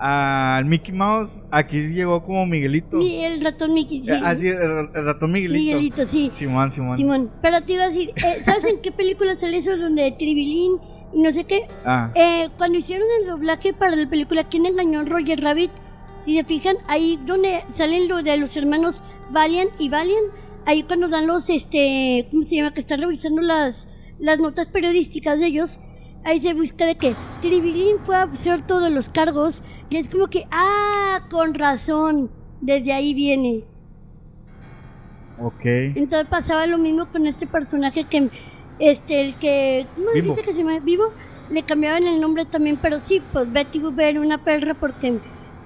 al 0.03 0.65
Mickey 0.65 0.91
Mouse, 0.91 1.43
aquí 1.51 1.89
llegó 1.89 2.23
como 2.23 2.47
Miguelito. 2.47 2.99
el 2.99 3.39
ratón 3.39 3.75
Mickey, 3.75 4.03
sí. 4.03 4.11
Así, 4.11 4.49
ah, 4.49 4.87
el, 4.95 5.05
ratón 5.05 5.31
Miguelito. 5.31 5.59
Miguelito, 5.59 6.07
sí. 6.07 6.31
Simón, 6.31 6.71
Simón. 6.71 6.97
Simón. 6.97 7.31
Pero 7.39 7.61
te 7.61 7.73
iba 7.73 7.83
a 7.83 7.89
decir, 7.89 8.09
eh, 8.15 8.41
¿sabes 8.45 8.65
en 8.65 8.81
qué 8.81 8.91
película 8.91 9.35
sale 9.35 9.59
eso 9.59 9.77
donde 9.77 10.11
Tribilín 10.13 10.79
y 11.13 11.21
no 11.21 11.31
sé 11.31 11.43
qué? 11.43 11.67
Ah. 11.85 12.11
Eh, 12.15 12.49
cuando 12.57 12.79
hicieron 12.79 13.05
el 13.19 13.27
doblaje 13.27 13.73
para 13.73 13.95
la 13.95 14.09
película 14.09 14.45
¿Quién 14.45 14.65
engañó 14.65 15.01
a 15.01 15.05
Roger 15.05 15.39
Rabbit? 15.39 15.69
Si 16.25 16.35
se 16.35 16.43
fijan, 16.45 16.77
ahí 16.87 17.19
donde 17.23 17.61
salen 17.75 18.07
lo 18.07 18.23
de 18.23 18.37
los 18.37 18.57
hermanos 18.57 18.99
Valiant 19.29 19.69
y 19.77 19.89
Valiant, 19.89 20.33
ahí 20.65 20.81
cuando 20.81 21.09
dan 21.09 21.27
los, 21.27 21.47
este, 21.47 22.27
¿cómo 22.31 22.41
se 22.41 22.55
llama? 22.55 22.73
Que 22.73 22.79
están 22.79 23.01
revisando 23.01 23.41
las, 23.41 23.87
las 24.17 24.39
notas 24.39 24.65
periodísticas 24.67 25.37
de 25.37 25.45
ellos, 25.45 25.79
ahí 26.23 26.41
se 26.41 26.53
busca 26.53 26.85
de 26.85 26.95
que 26.95 27.15
Tribilín 27.41 27.97
fue 28.03 28.15
absuelto 28.15 28.79
de 28.79 28.89
los 28.89 29.09
cargos 29.09 29.61
y 29.89 29.97
es 29.97 30.09
como 30.09 30.27
que, 30.27 30.45
ah, 30.51 31.21
con 31.29 31.53
razón, 31.53 32.31
desde 32.61 32.93
ahí 32.93 33.13
viene. 33.13 33.63
Ok. 35.41 35.65
Entonces 35.95 36.27
pasaba 36.29 36.67
lo 36.67 36.77
mismo 36.77 37.07
con 37.07 37.25
este 37.25 37.47
personaje 37.47 38.03
que, 38.03 38.29
este, 38.79 39.21
el 39.21 39.35
que, 39.35 39.87
¿cómo 39.95 40.11
Vivo. 40.13 40.35
dice 40.35 40.45
que 40.45 40.53
se 40.53 40.59
llama? 40.59 40.79
Vivo, 40.79 41.11
le 41.49 41.63
cambiaban 41.63 42.03
el 42.03 42.21
nombre 42.21 42.45
también, 42.45 42.77
pero 42.81 42.99
sí, 43.03 43.21
pues 43.33 43.51
Betty 43.51 43.79
Boop 43.79 43.99
era 43.99 44.21
una 44.21 44.37
perra 44.37 44.75
porque 44.75 45.19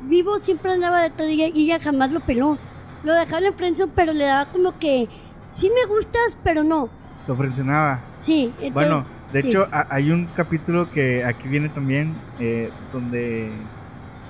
Vivo 0.04 0.40
siempre 0.40 0.72
andaba 0.72 1.02
de 1.02 1.10
todo 1.10 1.30
y 1.30 1.42
ella 1.42 1.80
jamás 1.80 2.12
lo 2.12 2.22
peló. 2.22 2.58
Lo 3.04 3.14
dejaba 3.14 3.46
en 3.46 3.54
prensa, 3.54 3.86
pero 3.94 4.14
le 4.14 4.26
daba 4.26 4.52
como 4.52 4.80
que, 4.80 5.08
sí 5.52 5.70
me 5.70 5.86
gustas, 5.94 6.38
pero 6.44 6.64
no. 6.64 6.90
Lo 7.28 7.36
presionaba. 7.36 8.02
Sí, 8.22 8.46
entonces, 8.62 8.74
bueno 8.74 9.15
De 9.32 9.42
Sí. 9.42 9.48
hecho, 9.50 9.68
a- 9.72 9.88
hay 9.90 10.12
un 10.12 10.28
capítulo 10.28 10.90
que 10.92 11.24
aquí 11.24 11.48
viene 11.48 11.70
también, 11.70 12.16
eh, 12.40 12.72
donde 12.92 13.66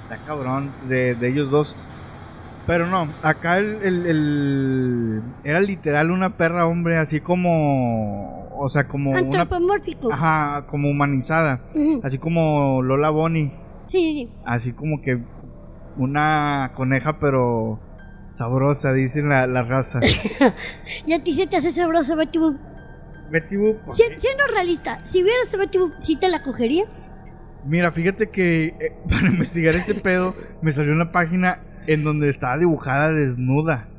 está 0.04 0.18
cabrón 0.26 0.72
de, 0.88 1.16
de 1.16 1.30
ellos 1.30 1.50
dos. 1.52 1.76
Pero 2.66 2.88
no, 2.88 3.14
acá 3.22 3.60
el, 3.60 3.82
el- 3.84 4.06
el- 4.08 5.22
era 5.44 5.60
literal 5.62 6.10
una 6.10 6.36
perra 6.38 6.66
hombre, 6.66 6.98
así 6.98 7.20
como, 7.20 8.48
o 8.58 8.68
sea, 8.70 8.88
como 8.88 9.12
una, 9.12 9.20
Antropomórfico. 9.20 10.12
ajá, 10.12 10.66
como 10.68 10.90
humanizada, 10.90 11.62
Ujú. 11.76 12.00
así 12.04 12.18
como 12.18 12.82
Lola 12.82 13.12
Bonnie, 13.12 13.52
Sí, 13.88 14.00
sí. 14.28 14.30
así 14.46 14.74
como 14.74 15.00
que 15.04 15.20
una 15.98 16.72
coneja, 16.76 17.20
pero 17.20 17.80
sabrosa, 18.32 18.94
dicen 18.94 19.30
la, 19.30 19.46
la 19.48 19.64
raza. 19.64 20.00
Y 21.06 21.14
a 21.14 21.24
ti 21.24 21.34
se 21.36 21.46
te 21.46 21.58
hace 21.58 21.72
sabroso 21.72 22.16
Betty 22.16 22.40
Boop. 22.40 22.58
Betty 23.32 23.58
Boop, 23.58 23.78
pues, 23.86 23.98
Si- 23.98 24.20
siendo 24.20 24.46
realista, 24.54 25.06
si 25.08 25.24
vieras 25.24 25.54
a 25.54 25.58
Betty 25.58 25.78
Boop, 25.78 25.94
¿sí 26.00 26.16
te 26.18 26.30
la 26.30 26.44
cogerías? 26.44 26.88
Mira, 27.66 27.92
fíjate 27.92 28.30
que 28.30 28.66
eh, 28.68 28.96
para 29.10 29.28
investigar 29.28 29.76
este 29.76 29.96
pedo 29.96 30.34
me 30.62 30.72
salió 30.72 30.94
una 30.94 31.12
página 31.12 31.64
en 31.88 32.04
donde 32.04 32.30
estaba 32.30 32.58
dibujada 32.58 33.12
desnuda. 33.12 33.90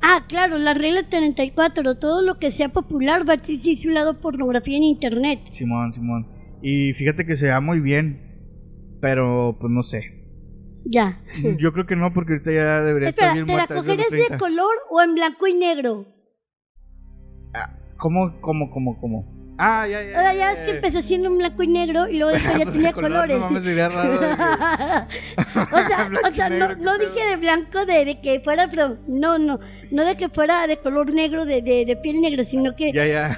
Ah, 0.00 0.24
claro, 0.28 0.58
la 0.58 0.74
regla 0.74 1.08
34, 1.08 1.96
todo 1.98 2.22
lo 2.22 2.38
que 2.38 2.52
sea 2.52 2.68
popular 2.68 3.28
va 3.28 3.34
a 3.34 3.38
ser 3.44 3.76
su 3.76 3.88
lado 3.90 4.20
pornografía 4.20 4.76
en 4.76 4.84
internet. 4.84 5.40
Simón, 5.50 5.92
Simón. 5.92 6.28
Y 6.62 6.92
fíjate 6.92 7.26
que 7.26 7.36
se 7.36 7.46
ve 7.46 7.60
muy 7.60 7.80
bien, 7.80 8.96
pero 9.00 9.56
pues 9.60 9.72
no 9.72 9.82
sé. 9.82 10.14
Ya. 10.84 11.20
Yo 11.58 11.72
creo 11.72 11.84
que 11.86 11.96
no, 11.96 12.12
porque 12.14 12.34
ahorita 12.34 12.52
ya 12.52 12.80
debería 12.82 13.08
estar 13.08 13.28
Espera, 13.30 13.34
bien 13.34 13.46
¿te 13.46 13.52
la 13.52 13.58
muerta. 13.58 13.74
cogerías 13.74 14.10
de 14.10 14.16
30. 14.18 14.38
color 14.38 14.74
o 14.90 15.02
en 15.02 15.14
blanco 15.14 15.46
y 15.48 15.54
negro? 15.54 16.06
Ah, 17.54 17.76
¿Cómo, 17.98 18.40
cómo, 18.40 18.70
cómo, 18.70 18.98
cómo? 19.00 19.38
Ah, 19.60 19.86
ya, 19.88 20.00
ya. 20.04 20.16
Ahora 20.16 20.34
ya 20.34 20.52
es 20.52 20.58
que 20.60 20.70
empezó 20.76 21.02
siendo 21.02 21.28
en 21.28 21.38
blanco 21.38 21.62
y 21.64 21.66
negro 21.66 22.08
y 22.08 22.18
luego 22.18 22.32
después 22.32 22.54
ya 22.58 22.64
Pues 22.64 22.74
tenía 22.76 22.92
color, 22.92 23.10
colores. 23.10 23.38
no 23.40 23.44
mames, 23.46 23.62
sería 23.64 23.88
raro 23.88 24.12
de 24.12 24.18
que- 24.18 24.24
o 24.24 25.88
sea, 25.88 26.10
o 26.30 26.34
sea 26.36 26.48
no, 26.50 26.76
no 26.76 26.96
dije 26.98 27.28
de 27.30 27.36
blanco 27.38 27.84
de, 27.84 28.04
de 28.04 28.20
que 28.20 28.38
fuera, 28.40 28.68
pero 28.70 28.98
no, 29.08 29.36
no, 29.38 29.58
no 29.90 30.04
de 30.04 30.16
que 30.16 30.28
fuera 30.28 30.66
de 30.68 30.76
color 30.78 31.12
negro, 31.12 31.44
de, 31.44 31.60
de, 31.62 31.84
de 31.86 31.96
piel 31.96 32.20
negra, 32.20 32.44
sino 32.44 32.76
que... 32.76 32.92
Ya, 32.92 33.04
ya. 33.06 33.36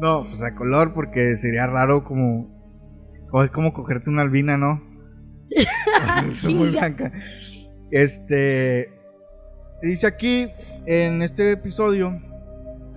No, 0.00 0.26
pues 0.28 0.42
a 0.42 0.54
color, 0.54 0.92
porque 0.94 1.36
sería 1.36 1.66
raro 1.66 2.04
como. 2.04 2.46
como 3.30 3.42
es 3.42 3.50
como 3.50 3.72
cogerte 3.72 4.10
una 4.10 4.22
albina, 4.22 4.56
¿no? 4.56 4.80
Es 5.50 6.36
Sí, 6.36 6.54
muy 6.54 6.70
ya. 6.70 6.80
blanca. 6.80 7.12
Este. 7.90 8.92
Dice 9.82 10.06
aquí, 10.06 10.48
en 10.86 11.22
este 11.22 11.52
episodio, 11.52 12.20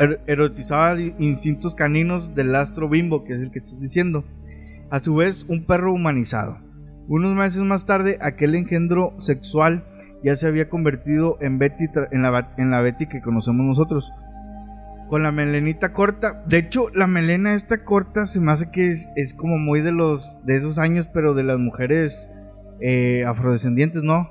er- 0.01 0.21
erotizaba 0.27 0.99
instintos 0.99 1.75
caninos 1.75 2.33
del 2.35 2.55
astro 2.55 2.89
bimbo, 2.89 3.23
que 3.23 3.33
es 3.33 3.39
el 3.39 3.51
que 3.51 3.59
estás 3.59 3.79
diciendo. 3.79 4.23
A 4.89 4.99
su 4.99 5.15
vez, 5.15 5.45
un 5.47 5.65
perro 5.65 5.93
humanizado. 5.93 6.57
Unos 7.07 7.35
meses 7.35 7.61
más 7.63 7.85
tarde, 7.85 8.17
aquel 8.21 8.55
engendro 8.55 9.13
sexual 9.19 9.85
ya 10.23 10.35
se 10.35 10.47
había 10.47 10.69
convertido 10.69 11.37
en 11.41 11.57
Betty, 11.57 11.85
en 12.11 12.21
la, 12.21 12.53
en 12.57 12.71
la 12.71 12.81
Betty 12.81 13.07
que 13.07 13.21
conocemos 13.21 13.65
nosotros 13.65 14.11
con 15.09 15.23
la 15.23 15.31
melenita 15.31 15.91
corta. 15.91 16.41
De 16.47 16.57
hecho, 16.59 16.89
la 16.93 17.05
melena 17.07 17.53
esta 17.53 17.83
corta 17.83 18.25
se 18.25 18.39
me 18.39 18.51
hace 18.51 18.69
que 18.71 18.91
es, 18.91 19.11
es 19.17 19.33
como 19.33 19.57
muy 19.57 19.81
de 19.81 19.91
los 19.91 20.37
de 20.45 20.55
esos 20.55 20.77
años, 20.79 21.09
pero 21.13 21.33
de 21.33 21.43
las 21.43 21.57
mujeres 21.59 22.31
eh, 22.79 23.25
afrodescendientes, 23.25 24.03
¿no? 24.03 24.29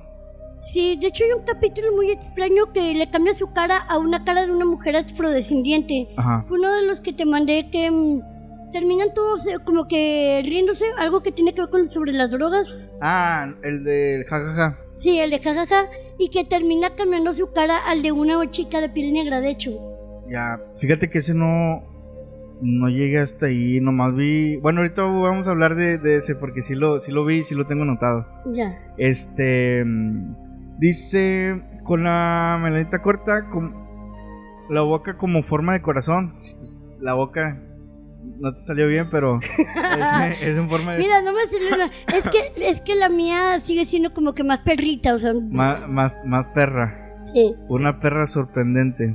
Sí, 0.73 0.97
de 1.01 1.09
hecho 1.09 1.25
hay 1.25 1.33
un 1.33 1.45
capítulo 1.45 1.89
muy 1.97 2.11
extraño 2.11 2.73
que 2.73 2.95
le 2.95 3.11
cambia 3.11 3.35
su 3.35 3.53
cara 3.53 3.79
a 3.79 3.99
una 3.99 4.25
cara 4.25 4.47
de 4.47 4.53
una 4.53 4.67
mujer 4.67 4.97
afrodescendiente. 4.97 6.09
Ajá. 6.17 6.45
Fue 6.49 6.59
uno 6.59 6.73
de 6.73 6.87
los 6.87 7.01
que 7.01 7.13
te 7.13 7.25
mandé 7.25 7.71
que 7.71 7.91
mm, 7.91 8.71
terminan 8.73 9.13
todos 9.15 9.47
eh, 9.47 9.59
como 9.65 9.89
que 9.89 10.43
riéndose, 10.45 10.85
algo 10.99 11.23
que 11.23 11.33
tiene 11.33 11.55
que 11.55 11.63
ver 11.63 11.71
con 11.71 11.89
sobre 11.89 12.13
las 12.13 12.31
drogas. 12.31 12.69
Ah, 13.01 13.49
el 13.63 13.85
del 13.85 14.25
jajaja. 14.25 14.79
Sí, 14.99 15.19
el 15.19 15.31
de 15.31 15.39
jajaja. 15.41 15.89
Y 16.19 16.29
que 16.29 16.45
termina 16.45 16.95
cambiando 16.95 17.35
su 17.35 17.51
cara 17.53 17.79
al 17.79 18.03
de 18.03 18.13
una 18.13 18.51
chica 18.51 18.81
de 18.81 18.91
piel 18.91 19.13
negra, 19.13 19.41
de 19.41 19.51
hecho. 19.51 19.71
Ya, 20.31 20.61
fíjate 20.79 21.11
que 21.11 21.19
ese 21.19 21.35
no 21.35 21.83
no 22.63 22.89
llegué 22.91 23.19
hasta 23.19 23.47
ahí, 23.47 23.81
nomás 23.81 24.15
vi. 24.15 24.57
Bueno, 24.57 24.81
ahorita 24.83 25.03
vamos 25.03 25.49
a 25.49 25.51
hablar 25.51 25.77
de, 25.77 25.97
de 25.99 26.17
ese 26.17 26.35
porque 26.35 26.63
sí 26.63 26.75
lo 26.75 27.01
sí 27.01 27.11
lo 27.11 27.25
vi, 27.25 27.43
sí 27.43 27.55
lo 27.55 27.65
tengo 27.65 27.83
anotado. 27.83 28.27
Ya. 28.53 28.79
Este 28.99 29.83
mm, 29.85 30.50
dice 30.81 31.63
con 31.85 32.03
la 32.05 32.59
melenita 32.61 33.01
corta, 33.01 33.49
con 33.51 33.73
la 34.69 34.83
boca 34.83 35.17
como 35.17 35.43
forma 35.43 35.73
de 35.75 35.83
corazón. 35.83 36.35
Pues, 36.57 36.81
la 37.01 37.15
boca 37.15 37.61
no 38.41 38.53
te 38.55 38.61
salió 38.61 38.87
bien, 38.89 39.07
pero 39.11 39.39
es, 40.29 40.43
es 40.43 40.57
en 40.59 40.69
forma 40.69 40.93
de 40.93 40.99
Mira, 40.99 41.23
no 41.23 41.33
me 41.33 41.43
salió 41.43 41.75
una- 41.75 41.91
Es 42.19 42.29
que, 42.31 42.53
es 42.71 42.81
que 42.81 42.95
la 42.95 43.09
mía 43.09 43.61
sigue 43.65 43.87
siendo 43.87 44.13
como 44.13 44.35
que 44.35 44.45
más 44.45 44.61
perrita, 44.61 45.15
o 45.15 45.19
sea. 45.19 45.33
más, 45.35 45.89
más, 45.89 46.13
más 46.27 46.47
perra. 46.55 46.95
sí. 47.35 47.55
Una 47.69 48.01
perra 48.01 48.27
sorprendente. 48.27 49.15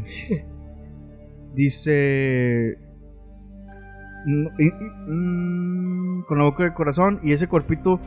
Dice. 1.53 2.77
mm, 4.25 4.48
y- 4.60 4.65
y- 4.65 4.72
mm, 5.12 6.24
Con 6.27 6.38
la 6.39 6.43
boca 6.45 6.63
de 6.63 6.74
corazón 6.74 7.19
y 7.24 7.34
ese 7.34 7.48
cuerpito 7.48 8.00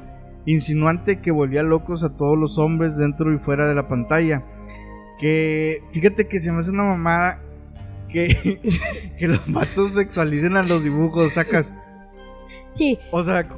insinuante 0.47 1.21
que 1.21 1.31
volvía 1.31 1.63
locos 1.63 2.05
a 2.05 2.17
todos 2.17 2.39
los 2.39 2.59
hombres 2.59 2.97
dentro 2.97 3.33
y 3.35 3.39
fuera 3.39 3.67
de 3.67 3.75
la 3.75 3.89
pantalla. 3.89 4.43
Que 5.21 5.83
fíjate 5.93 6.29
que 6.29 6.41
se 6.41 6.53
me 6.53 6.61
hace 6.61 6.71
una 6.71 6.85
mamada 6.85 7.41
que, 8.09 8.61
que 9.19 9.29
los 9.29 9.53
vatos 9.53 9.93
sexualicen 9.95 10.57
a 10.57 10.63
los 10.63 10.83
dibujos, 10.85 11.33
sacas. 11.35 11.73
Sí. 12.77 12.99
O 13.11 13.23
sea, 13.25 13.49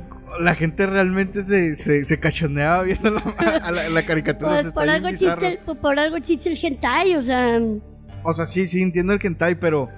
la 0.41 0.55
gente 0.55 0.87
realmente 0.87 1.43
se, 1.43 1.75
se, 1.77 2.05
se 2.05 2.19
cachondeaba 2.21 2.83
viendo 2.83 3.11
la, 3.11 3.21
a 3.63 3.71
la, 3.71 3.89
la 3.89 4.07
caricatura. 4.07 4.61
Pues 4.63 4.73
por 4.73 4.89
algo, 4.89 5.09
existe 5.09 5.47
el, 5.47 5.59
por- 5.77 5.99
algo 5.99 6.17
existe 6.17 6.51
el 6.51 6.59
hentai, 6.61 7.17
o 7.17 7.23
sea. 7.23 7.61
O 8.23 8.33
sea, 8.33 8.47
sí, 8.47 8.67
sí, 8.67 8.83
entiendo 8.83 9.13
el 9.13 9.21
hentai, 9.23 9.55
pero 9.57 9.89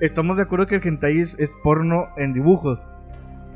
estamos 0.00 0.36
de 0.38 0.44
acuerdo 0.44 0.66
que 0.66 0.76
el 0.76 0.86
hentai 0.86 1.20
es, 1.20 1.36
es 1.38 1.50
porno 1.62 2.04
en 2.16 2.32
dibujos. 2.32 2.80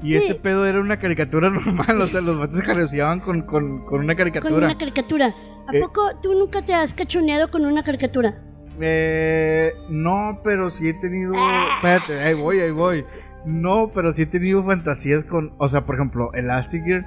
Y 0.03 0.13
Sí. 0.13 0.17
este 0.17 0.35
pedo 0.35 0.67
era 0.67 0.81
una 0.81 0.99
caricatura 0.99 1.51
normal, 1.51 2.01
o 2.01 2.07
sea, 2.07 2.21
los 2.21 2.39
vatos 2.39 2.57
se 2.57 2.63
careceaban 2.65 3.21
con, 3.21 3.43
con, 3.43 3.85
con 3.85 4.01
una 4.01 4.15
Con 4.15 4.17
caricatura. 4.17 4.57
una 4.67 4.79
caricatura. 4.79 5.35
¿A 5.69 5.77
Eh. 5.77 5.81
poco 5.81 6.03
tú 6.23 6.33
nunca 6.35 6.63
te 6.63 6.75
has 6.75 6.95
cachoneado 6.95 7.51
con 7.51 7.65
una 7.67 7.83
caricatura? 7.83 8.35
Eh, 8.81 9.73
no, 9.91 10.41
pero 10.43 10.71
sí 10.71 10.89
he 10.89 10.95
tenido... 10.95 11.33
Ah. 11.37 11.67
Espérate, 11.77 12.21
ahí 12.23 12.35
voy, 12.35 12.61
ahí 12.61 12.71
voy. 12.71 13.05
No, 13.45 13.91
pero 13.95 14.13
sí 14.13 14.23
he 14.23 14.27
tenido 14.27 14.65
fantasías 14.65 15.25
con... 15.25 15.53
O 15.59 15.69
sea, 15.69 15.85
por 15.87 15.97
ejemplo, 15.97 16.33
Elastigirl. 16.33 17.05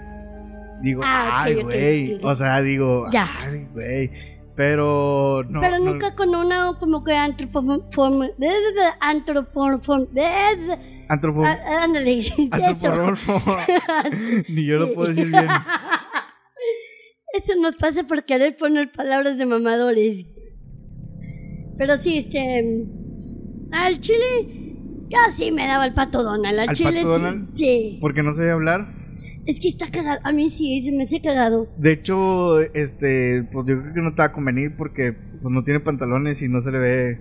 Digo, 0.81 1.01
Ah, 1.03 1.43
ay, 1.43 1.61
güey. 1.63 2.19
O 2.23 2.35
sea, 2.35 2.61
digo, 2.61 3.07
Ya. 3.11 3.27
ay, 3.39 3.67
güey. 3.73 4.11
Pero 4.55 5.43
no. 5.49 5.61
Pero 5.61 5.79
no- 5.79 5.85
nunca 5.93 6.13
con 6.15 6.35
una 6.35 6.73
como 6.79 7.03
que 7.03 7.15
antropomorfo... 7.15 8.11
Antropomorfo... 8.99 10.07
Antropo- 11.09 11.45
Ándale. 11.45 12.17
Ni 14.49 14.65
yo 14.65 14.77
lo 14.77 14.93
puedo 14.93 15.09
decir 15.13 15.31
bien. 15.31 15.47
Eso 17.33 17.59
nos 17.59 17.75
pasa 17.75 18.03
por 18.03 18.23
querer 18.25 18.55
poner 18.57 18.91
palabras 18.91 19.37
de 19.37 19.45
mamadores. 19.47 20.25
Pero 21.77 21.97
sí, 21.97 22.19
este. 22.19 22.85
Al 23.71 23.99
chile. 23.99 24.69
Yo 25.09 25.17
sí 25.35 25.51
me 25.51 25.65
daba 25.65 25.85
el 25.87 25.93
pato 25.93 26.21
Donald. 26.23 26.59
Al, 26.59 26.69
¿Al 26.69 26.75
chile 26.75 26.97
pato. 27.01 27.07
Donald? 27.07 27.49
Sí. 27.57 27.97
Porque 28.01 28.21
no 28.21 28.35
sé 28.35 28.51
hablar. 28.51 28.87
Es 29.45 29.59
que 29.59 29.69
está 29.69 29.89
cagado. 29.91 30.19
A 30.23 30.31
mí 30.31 30.49
sí, 30.51 30.89
me 30.91 31.03
hace 31.03 31.21
cagado. 31.21 31.67
De 31.77 31.91
hecho, 31.91 32.59
este, 32.61 33.43
pues 33.51 33.65
yo 33.67 33.81
creo 33.81 33.93
que 33.93 34.01
no 34.01 34.11
te 34.11 34.17
va 34.21 34.25
a 34.25 34.31
convenir 34.31 34.75
porque 34.77 35.11
pues 35.13 35.53
no 35.53 35.63
tiene 35.63 35.79
pantalones 35.81 36.41
y 36.41 36.47
no 36.47 36.61
se 36.61 36.71
le 36.71 36.77
ve. 36.79 37.19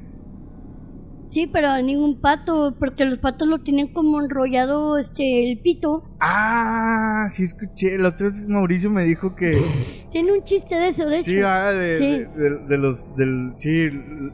Sí, 1.29 1.47
pero 1.51 1.69
a 1.71 1.81
ningún 1.81 2.21
pato, 2.21 2.75
porque 2.79 3.07
los 3.07 3.19
patos 3.19 3.49
lo 3.49 3.61
tienen 3.61 3.91
como 3.95 4.21
enrollado 4.21 4.99
este 4.99 5.51
el 5.51 5.59
pito. 5.61 6.05
Ah, 6.21 7.25
sí 7.31 7.45
escuché. 7.45 7.97
La 7.97 8.11
otra 8.11 8.29
vez 8.29 8.47
Mauricio 8.47 8.91
me 8.91 9.05
dijo 9.05 9.35
que 9.35 9.53
Tiene 10.13 10.33
un 10.33 10.45
chiste 10.45 10.75
de 10.75 10.89
eso, 10.89 11.09
de 11.09 11.23
sí, 11.23 11.39
hecho. 11.39 11.49
ah, 11.49 11.73
de, 11.73 11.99
Sí. 11.99 12.05
de, 12.39 12.51
de- 12.51 12.67
de 12.69 12.77
los 12.79 13.17
del 13.17 13.55
sí 13.57 13.89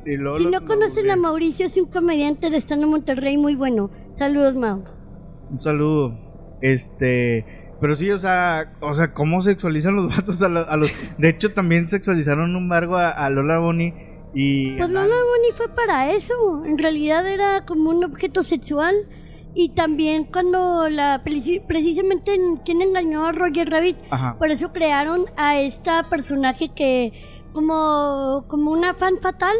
y 0.06 0.16
luego 0.16 0.38
si 0.38 0.46
no 0.46 0.64
conocen 0.64 1.08
a 1.10 1.16
Mauricio, 1.16 1.66
es 1.66 1.76
un 1.76 1.86
comediante 1.86 2.50
de 2.50 2.62
en 2.68 2.88
Monterrey 2.88 3.36
muy 3.36 3.54
bueno. 3.54 3.90
Saludos, 4.16 4.56
Mau. 4.56 4.82
Un 5.52 5.60
saludo. 5.60 6.18
Este, 6.60 7.46
pero 7.80 7.94
sí, 7.96 8.10
o 8.10 8.18
sea, 8.18 8.72
o 8.80 8.94
sea, 8.94 9.12
cómo 9.14 9.40
sexualizan 9.42 9.96
los 9.96 10.08
vatos 10.16 10.42
a, 10.42 10.48
la- 10.48 10.62
a 10.62 10.76
los 10.76 10.90
De 11.18 11.28
hecho, 11.28 11.52
también 11.52 11.88
sexualizaron 11.88 12.54
un 12.56 12.68
bargo 12.68 12.96
a, 12.96 13.10
a 13.10 13.30
Lola 13.30 13.58
Bonnie 13.58 13.94
y 14.34 14.76
Pues 14.76 14.90
Lola 14.90 15.06
Bonnie 15.06 15.52
fue 15.56 15.68
para 15.74 16.10
eso. 16.12 16.64
En 16.64 16.76
realidad 16.78 17.26
era 17.26 17.64
como 17.64 17.90
un 17.90 18.04
objeto 18.04 18.42
sexual. 18.42 18.94
Y 19.54 19.70
también 19.70 20.24
cuando 20.24 20.88
la 20.88 21.24
preci- 21.24 21.64
precisamente 21.66 22.34
en 22.34 22.58
quien 22.58 22.80
engañó 22.82 23.24
a 23.26 23.32
Roger 23.32 23.68
Rabbit, 23.70 23.96
Ajá. 24.10 24.36
por 24.38 24.50
eso 24.52 24.72
crearon 24.72 25.24
a 25.36 25.58
esta 25.58 26.08
personaje 26.08 26.70
que 26.76 27.12
como 27.52 28.44
como 28.46 28.70
una 28.70 28.94
fan 28.94 29.14
fatal, 29.20 29.56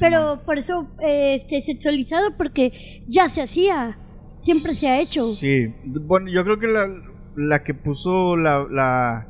pero 0.00 0.40
por 0.44 0.58
eso 0.58 0.88
eh, 1.00 1.36
este 1.36 1.62
sexualizado 1.62 2.36
porque 2.36 3.04
ya 3.06 3.28
se 3.28 3.42
hacía. 3.42 3.98
siempre 4.40 4.72
se 4.72 4.88
ha 4.88 5.00
hecho. 5.00 5.26
Sí, 5.32 5.66
bueno, 5.84 6.28
yo 6.30 6.42
creo 6.42 6.58
que 6.58 6.66
la, 6.66 6.86
la 7.36 7.62
que 7.62 7.74
puso 7.74 8.36
la, 8.36 8.66
la 8.70 9.26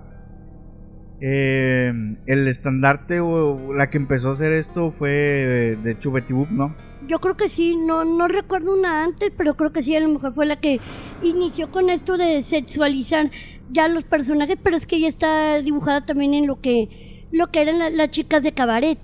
eh, 1.21 1.93
el 2.27 2.49
estandarte 2.49 3.21
o 3.21 3.73
la 3.73 3.89
que 3.91 3.97
empezó 3.97 4.31
a 4.31 4.33
hacer 4.33 4.53
esto 4.53 4.93
fue 4.93 5.77
de 5.83 5.97
Boop, 6.31 6.51
¿no? 6.51 6.75
Yo 7.09 7.21
creo 7.21 7.37
que 7.37 7.49
sí, 7.49 7.77
no, 7.77 8.05
no 8.05 8.29
recuerdo 8.29 8.75
una 8.75 9.05
antes, 9.05 9.33
pero 9.37 9.55
creo 9.55 9.73
que 9.73 9.83
sí, 9.83 9.95
a 9.97 10.01
lo 10.01 10.09
mejor 10.09 10.35
fue 10.35 10.47
la 10.47 10.61
que 10.61 10.81
inició 11.23 11.71
con 11.71 11.89
esto 11.89 12.17
de 12.19 12.43
sexualizar 12.43 13.31
ya 13.71 13.89
los 13.89 14.05
personajes, 14.05 14.57
pero 14.63 14.77
es 14.77 14.87
que 14.87 14.97
ella 14.97 15.09
está 15.09 15.61
dibujada 15.63 16.05
también 16.05 16.35
en 16.35 16.47
lo 16.47 16.61
que, 16.61 17.27
lo 17.33 17.49
que 17.49 17.63
eran 17.63 17.79
la- 17.79 17.91
las 17.91 18.11
chicas 18.11 18.43
de 18.43 18.53
cabaret. 18.53 18.99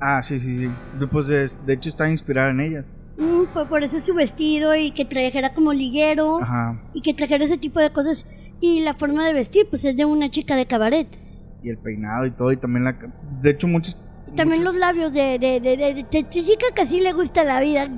Ah, 0.00 0.22
sí, 0.22 0.38
sí, 0.40 0.66
sí. 0.66 0.70
Pues 1.10 1.28
de, 1.28 1.48
de 1.64 1.72
hecho 1.72 1.88
está 1.88 2.10
inspirada 2.10 2.50
en 2.50 2.60
ellas. 2.60 2.84
Mm, 3.16 3.44
pues 3.52 3.68
por 3.68 3.84
eso 3.84 4.00
su 4.00 4.14
vestido 4.14 4.74
y 4.74 4.90
que 4.92 5.04
trajera 5.04 5.54
como 5.54 5.72
liguero 5.72 6.42
Ajá. 6.42 6.80
y 6.94 7.00
que 7.02 7.14
trajera 7.14 7.44
ese 7.44 7.58
tipo 7.58 7.80
de 7.80 7.90
cosas. 7.90 8.26
Y 8.60 8.80
la 8.80 8.94
forma 8.94 9.24
de 9.26 9.32
vestir, 9.34 9.66
pues 9.70 9.84
es 9.84 9.96
de 9.96 10.04
una 10.04 10.30
chica 10.30 10.56
de 10.56 10.66
cabaret. 10.66 11.06
Y 11.62 11.70
el 11.70 11.78
peinado 11.78 12.26
y 12.26 12.30
todo, 12.30 12.50
y 12.52 12.56
también 12.56 12.84
la... 12.84 12.96
De 13.40 13.50
hecho, 13.50 13.66
muchos... 13.68 14.00
También 14.36 14.60
muchos- 14.60 14.74
los 14.74 14.76
labios 14.80 15.12
de, 15.12 15.38
de, 15.38 15.60
de, 15.60 15.76
de, 15.76 15.94
de- 15.94 16.06
de 16.10 16.28
chica 16.28 16.66
que 16.74 16.86
sí 16.86 17.00
le 17.00 17.12
gusta 17.12 17.44
la 17.44 17.60
vida. 17.60 17.88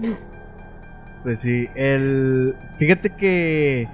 Pues 1.22 1.40
sí, 1.40 1.66
el... 1.74 2.54
Fíjate 2.78 3.10
que... 3.16 3.88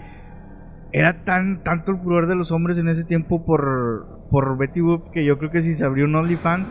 Era 0.94 1.24
tan 1.24 1.62
tanto 1.64 1.92
el 1.92 1.98
furor 1.98 2.26
de 2.26 2.34
los 2.34 2.52
hombres 2.52 2.76
en 2.76 2.86
ese 2.88 3.04
tiempo 3.04 3.46
por, 3.46 4.26
por 4.30 4.58
Betty 4.58 4.80
Boop 4.80 5.10
que 5.10 5.24
yo 5.24 5.38
creo 5.38 5.50
que 5.50 5.62
si 5.62 5.72
se 5.72 5.84
abrió 5.86 6.04
un 6.04 6.14
OnlyFans, 6.16 6.68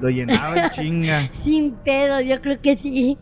lo 0.00 0.08
llenaba 0.08 0.56
en 0.56 0.70
chinga. 0.70 1.28
Sin 1.42 1.72
pedo, 1.84 2.20
yo 2.20 2.40
creo 2.40 2.60
que 2.60 2.76
sí. 2.76 3.18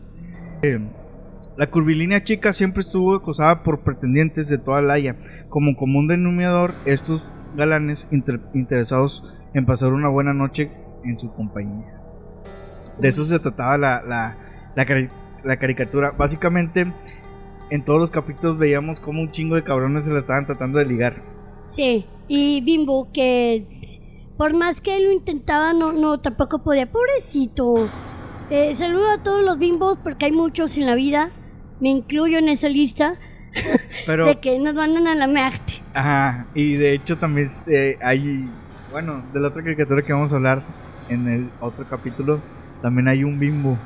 La 1.57 1.67
curvilínea 1.71 2.23
chica 2.23 2.51
siempre 2.53 2.81
estuvo 2.81 3.15
acosada 3.15 3.63
por 3.63 3.79
pretendientes 3.81 4.49
de 4.49 4.57
toda 4.57 4.81
la 4.81 4.93
haya. 4.93 5.15
Como 5.49 5.75
común 5.77 6.07
denominador, 6.07 6.73
estos 6.85 7.25
galanes 7.55 8.07
inter- 8.11 8.41
interesados 8.53 9.23
en 9.53 9.65
pasar 9.65 9.93
una 9.93 10.09
buena 10.09 10.33
noche 10.33 10.69
en 11.05 11.17
su 11.17 11.31
compañía. 11.33 12.01
De 12.99 13.07
eso 13.07 13.23
se 13.23 13.39
trataba 13.39 13.77
la, 13.77 14.01
la, 14.03 14.37
la, 14.75 14.85
cari- 14.85 15.09
la 15.43 15.57
caricatura. 15.57 16.11
Básicamente, 16.11 16.85
en 17.69 17.85
todos 17.85 17.99
los 18.01 18.11
capítulos 18.11 18.57
veíamos 18.57 18.99
como 18.99 19.21
un 19.21 19.31
chingo 19.31 19.55
de 19.55 19.63
cabrones 19.63 20.03
se 20.03 20.11
la 20.11 20.19
estaban 20.19 20.45
tratando 20.45 20.79
de 20.79 20.85
ligar. 20.85 21.21
Sí, 21.73 22.05
y 22.27 22.61
Bimbo 22.61 23.09
que 23.13 23.65
por 24.37 24.53
más 24.53 24.81
que 24.81 24.99
lo 24.99 25.11
intentaba, 25.13 25.71
no, 25.71 25.93
no, 25.93 26.19
tampoco 26.19 26.59
podía. 26.63 26.91
Pobrecito. 26.91 27.87
Eh, 28.49 28.75
saludo 28.75 29.11
a 29.11 29.23
todos 29.23 29.43
los 29.43 29.57
bimbos 29.57 29.97
porque 30.03 30.25
hay 30.25 30.31
muchos 30.31 30.77
en 30.77 30.85
la 30.85 30.95
vida. 30.95 31.29
Me 31.79 31.89
incluyo 31.89 32.37
en 32.37 32.49
esa 32.49 32.69
lista 32.69 33.15
Pero, 34.05 34.27
de 34.27 34.39
que 34.39 34.59
nos 34.59 34.73
mandan 34.75 35.07
a 35.07 35.15
la 35.15 35.27
muerte. 35.27 35.73
ajá, 35.93 36.45
y 36.53 36.73
de 36.75 36.93
hecho 36.93 37.17
también 37.17 37.47
eh, 37.67 37.97
hay, 38.01 38.49
bueno, 38.91 39.23
de 39.33 39.39
la 39.39 39.47
otra 39.49 39.63
caricatura 39.63 40.01
que 40.03 40.13
vamos 40.13 40.31
a 40.31 40.35
hablar 40.35 40.63
en 41.09 41.27
el 41.27 41.49
otro 41.59 41.85
capítulo, 41.89 42.39
también 42.81 43.07
hay 43.07 43.23
un 43.23 43.39
bimbo. 43.39 43.77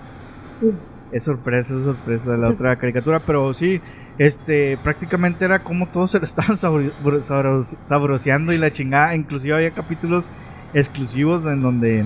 Es 1.11 1.23
sorpresa, 1.23 1.73
es 1.75 1.83
sorpresa 1.83 2.31
de 2.31 2.37
la 2.37 2.49
otra 2.49 2.75
caricatura, 2.79 3.19
pero 3.25 3.53
sí, 3.53 3.81
este, 4.17 4.77
prácticamente 4.77 5.45
era 5.45 5.59
como 5.59 5.87
todos 5.87 6.11
se 6.11 6.19
lo 6.19 6.25
estaban 6.25 6.57
sabor- 6.57 6.93
sabor- 7.23 7.63
sabroseando 7.81 8.53
y 8.53 8.57
la 8.57 8.71
chingada, 8.71 9.15
inclusive 9.15 9.55
había 9.55 9.71
capítulos 9.71 10.29
exclusivos 10.73 11.45
en 11.45 11.61
donde, 11.61 12.05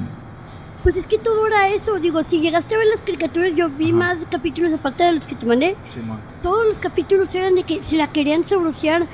Pues 0.83 0.97
es 0.97 1.07
que 1.07 1.17
todo 1.17 1.47
era 1.47 1.69
eso. 1.69 1.97
Digo, 1.99 2.23
si 2.23 2.41
llegaste 2.41 2.75
a 2.75 2.77
ver 2.77 2.87
las 2.87 3.01
caricaturas, 3.01 3.51
yo 3.55 3.69
vi 3.69 3.89
Ajá. 3.89 3.97
más 3.97 4.17
capítulos 4.29 4.73
aparte 4.73 5.03
de 5.05 5.13
los 5.13 5.25
que 5.25 5.35
te 5.35 5.45
mandé. 5.45 5.75
Todos 6.41 6.67
los 6.67 6.77
capítulos 6.77 7.33
eran 7.33 7.55
de 7.55 7.63
que 7.63 7.81
se 7.83 7.95
la 7.95 8.07
querían 8.11 8.45
sabrosear. 8.47 9.07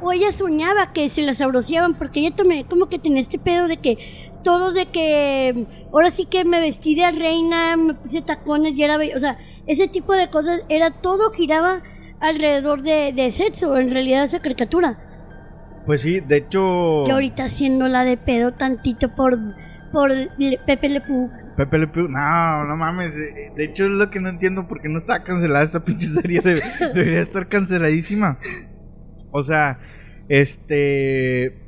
O 0.00 0.12
ella 0.12 0.32
soñaba 0.32 0.92
que 0.92 1.10
se 1.10 1.22
la 1.22 1.34
sabroseaban, 1.34 1.94
porque 1.94 2.20
ella 2.20 2.34
también 2.34 2.64
como 2.64 2.88
que 2.88 2.98
tenía 2.98 3.20
este 3.20 3.38
pedo 3.38 3.66
de 3.68 3.76
que 3.78 3.98
todo 4.42 4.72
de 4.72 4.86
que 4.86 5.66
ahora 5.92 6.10
sí 6.10 6.24
que 6.24 6.44
me 6.46 6.60
vestí 6.60 6.94
de 6.94 7.10
reina, 7.12 7.76
me 7.76 7.92
puse 7.92 8.22
tacones 8.22 8.72
y 8.74 8.82
era 8.82 8.96
be- 8.96 9.14
o 9.14 9.20
sea, 9.20 9.36
ese 9.66 9.88
tipo 9.88 10.14
de 10.14 10.30
cosas, 10.30 10.62
era 10.70 10.90
todo 10.90 11.30
giraba 11.32 11.82
alrededor 12.20 12.80
de, 12.82 13.12
de 13.12 13.30
sexo, 13.32 13.76
en 13.76 13.90
realidad 13.90 14.24
esa 14.24 14.40
caricatura. 14.40 14.98
pues 15.84 16.00
sí, 16.00 16.20
de 16.20 16.38
hecho, 16.38 17.04
Y 17.06 17.10
ahorita 17.10 17.44
haciéndola 17.44 18.04
de 18.04 18.16
pedo 18.16 18.52
tantito 18.52 19.14
por, 19.14 19.38
por 19.92 20.10
Pepe 20.66 20.88
Le 20.88 21.00
Pew. 21.00 21.30
Pepe 21.56 21.78
Le 21.78 21.86
Pew, 21.88 22.08
no, 22.08 22.64
no 22.64 22.76
mames, 22.76 23.14
eh, 23.16 23.52
de 23.54 23.64
hecho 23.64 23.84
es 23.86 23.90
lo 23.92 24.10
que 24.10 24.20
no 24.20 24.28
entiendo, 24.30 24.66
porque 24.68 24.88
no 24.88 24.98
está 24.98 25.22
cancelada 25.24 25.64
esta 25.64 25.80
pinche 25.84 26.06
serie, 26.06 26.40
Debe- 26.42 26.62
debería 26.94 27.20
estar 27.20 27.48
canceladísima. 27.48 28.38
O 29.30 29.42
sea, 29.42 29.78
este... 30.28 31.59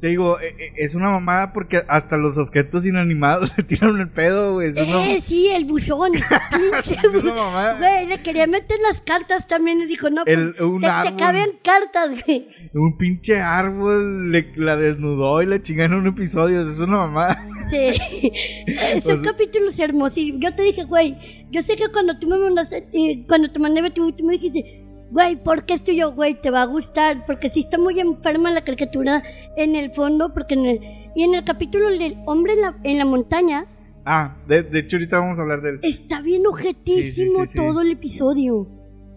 Te 0.00 0.06
digo, 0.08 0.40
eh, 0.40 0.54
eh, 0.58 0.72
es 0.76 0.94
una 0.94 1.10
mamada 1.10 1.52
porque 1.52 1.82
hasta 1.86 2.16
los 2.16 2.38
objetos 2.38 2.86
inanimados 2.86 3.52
le 3.58 3.64
tiraron 3.64 4.00
el 4.00 4.08
pedo, 4.08 4.54
güey. 4.54 4.70
Una, 4.70 5.10
Eh, 5.12 5.22
sí, 5.26 5.48
el 5.48 5.66
buzón. 5.66 6.12
Pinche 6.50 6.94
es 6.94 7.14
una 7.22 7.34
mamada. 7.34 7.76
Güey, 7.78 8.06
le 8.06 8.18
quería 8.22 8.46
meter 8.46 8.78
las 8.88 9.00
cartas 9.02 9.46
también 9.46 9.80
y 9.82 9.86
dijo, 9.86 10.08
no, 10.08 10.22
El- 10.24 10.54
pues, 10.54 10.60
un 10.68 10.80
te, 10.80 10.86
te 10.86 10.92
árbol. 10.92 11.16
caben 11.18 11.50
cartas, 11.62 12.24
güey. 12.24 12.48
Un 12.72 12.96
pinche 12.96 13.40
árbol 13.40 14.30
le, 14.32 14.52
la 14.56 14.76
desnudó 14.76 15.42
y 15.42 15.46
la 15.46 15.60
chingó 15.60 15.82
en 15.82 15.94
un 15.94 16.06
episodio. 16.06 16.62
Es 16.70 16.78
una 16.78 16.96
mamada. 16.98 17.46
Sí. 17.70 18.32
Son 19.04 19.22
capítulos 19.22 19.78
hermosos. 19.78 20.16
Yo 20.38 20.54
te 20.54 20.62
dije, 20.62 20.84
güey, 20.84 21.16
yo 21.50 21.62
sé 21.62 21.76
que 21.76 21.88
cuando 21.88 22.18
tú 22.18 22.26
me 22.26 22.38
mandaste, 22.38 22.88
eh, 22.92 23.24
cuando 23.28 23.50
te 23.50 23.58
mandé 23.58 23.82
Boop, 23.82 24.16
tú 24.16 24.24
me 24.24 24.34
dijiste, 24.34 24.82
güey, 25.10 25.36
¿por 25.36 25.64
qué 25.64 25.74
esto 25.74 25.92
yo, 25.92 26.12
güey? 26.12 26.40
Te 26.40 26.50
va 26.50 26.62
a 26.62 26.66
gustar, 26.66 27.26
porque 27.26 27.50
sí 27.50 27.60
está 27.60 27.78
muy 27.78 27.98
enferma 27.98 28.50
la 28.52 28.62
caricatura 28.62 29.22
en 29.56 29.74
el 29.76 29.92
fondo, 29.92 30.32
porque 30.34 30.54
en 30.54 30.64
el, 30.66 30.80
y 31.14 31.24
en 31.24 31.34
el 31.34 31.44
capítulo 31.44 31.88
del 31.90 32.16
hombre 32.26 32.52
en 32.54 32.60
la, 32.62 32.76
en 32.84 32.98
la 32.98 33.04
montaña, 33.04 33.66
Ah, 34.06 34.36
de, 34.48 34.62
de 34.62 34.78
hecho 34.80 34.96
ahorita 34.96 35.18
vamos 35.18 35.38
a 35.38 35.42
hablar 35.42 35.60
del... 35.60 35.78
está 35.82 36.22
bien 36.22 36.46
ojetísimo 36.46 37.02
Sí, 37.02 37.12
sí, 37.12 37.46
sí, 37.46 37.46
sí. 37.48 37.56
todo 37.58 37.82
el 37.82 37.90
episodio. 37.92 38.66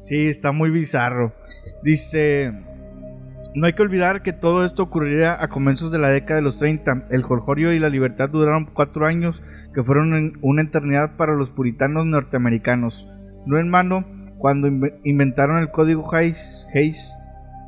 Sí, 0.03 0.27
está 0.27 0.51
muy 0.51 0.69
bizarro. 0.71 1.31
Dice, 1.83 2.51
no 3.55 3.65
hay 3.65 3.73
que 3.73 3.81
olvidar 3.81 4.23
que 4.23 4.33
todo 4.33 4.65
esto 4.65 4.83
ocurriría 4.83 5.41
a 5.41 5.47
comienzos 5.47 5.89
de 5.91 5.99
la 5.99 6.09
década 6.09 6.35
de 6.37 6.41
los 6.41 6.57
30. 6.59 7.07
El 7.11 7.23
jorjorio 7.23 7.71
y 7.71 7.79
la 7.79 7.87
libertad 7.89 8.29
duraron 8.29 8.65
cuatro 8.73 9.05
años, 9.05 9.41
que 9.73 9.83
fueron 9.83 10.33
una 10.41 10.61
eternidad 10.63 11.15
para 11.15 11.33
los 11.33 11.49
puritanos 11.49 12.05
norteamericanos. 12.05 13.07
No 13.45 13.57
en 13.59 13.71
vano, 13.71 14.05
cuando 14.37 14.67
inve- 14.67 14.99
inventaron 15.05 15.59
el 15.59 15.71
código 15.71 16.13
Hayes, 16.13 16.67
Hayes 16.75 17.13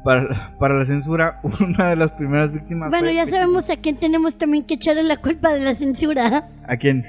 para, 0.05 0.55
para 0.57 0.77
la 0.79 0.85
censura, 0.85 1.41
una 1.59 1.89
de 1.89 1.95
las 1.97 2.11
primeras 2.11 2.53
víctimas 2.53 2.89
Bueno, 2.91 3.11
ya 3.11 3.27
sabemos 3.27 3.69
a 3.69 3.75
quién 3.75 3.97
tenemos 3.97 4.37
también 4.37 4.63
que 4.65 4.75
echarle 4.75 5.03
la 5.03 5.17
culpa 5.17 5.51
de 5.53 5.59
la 5.59 5.73
censura. 5.73 6.47
¿A 6.65 6.77
quién? 6.77 7.03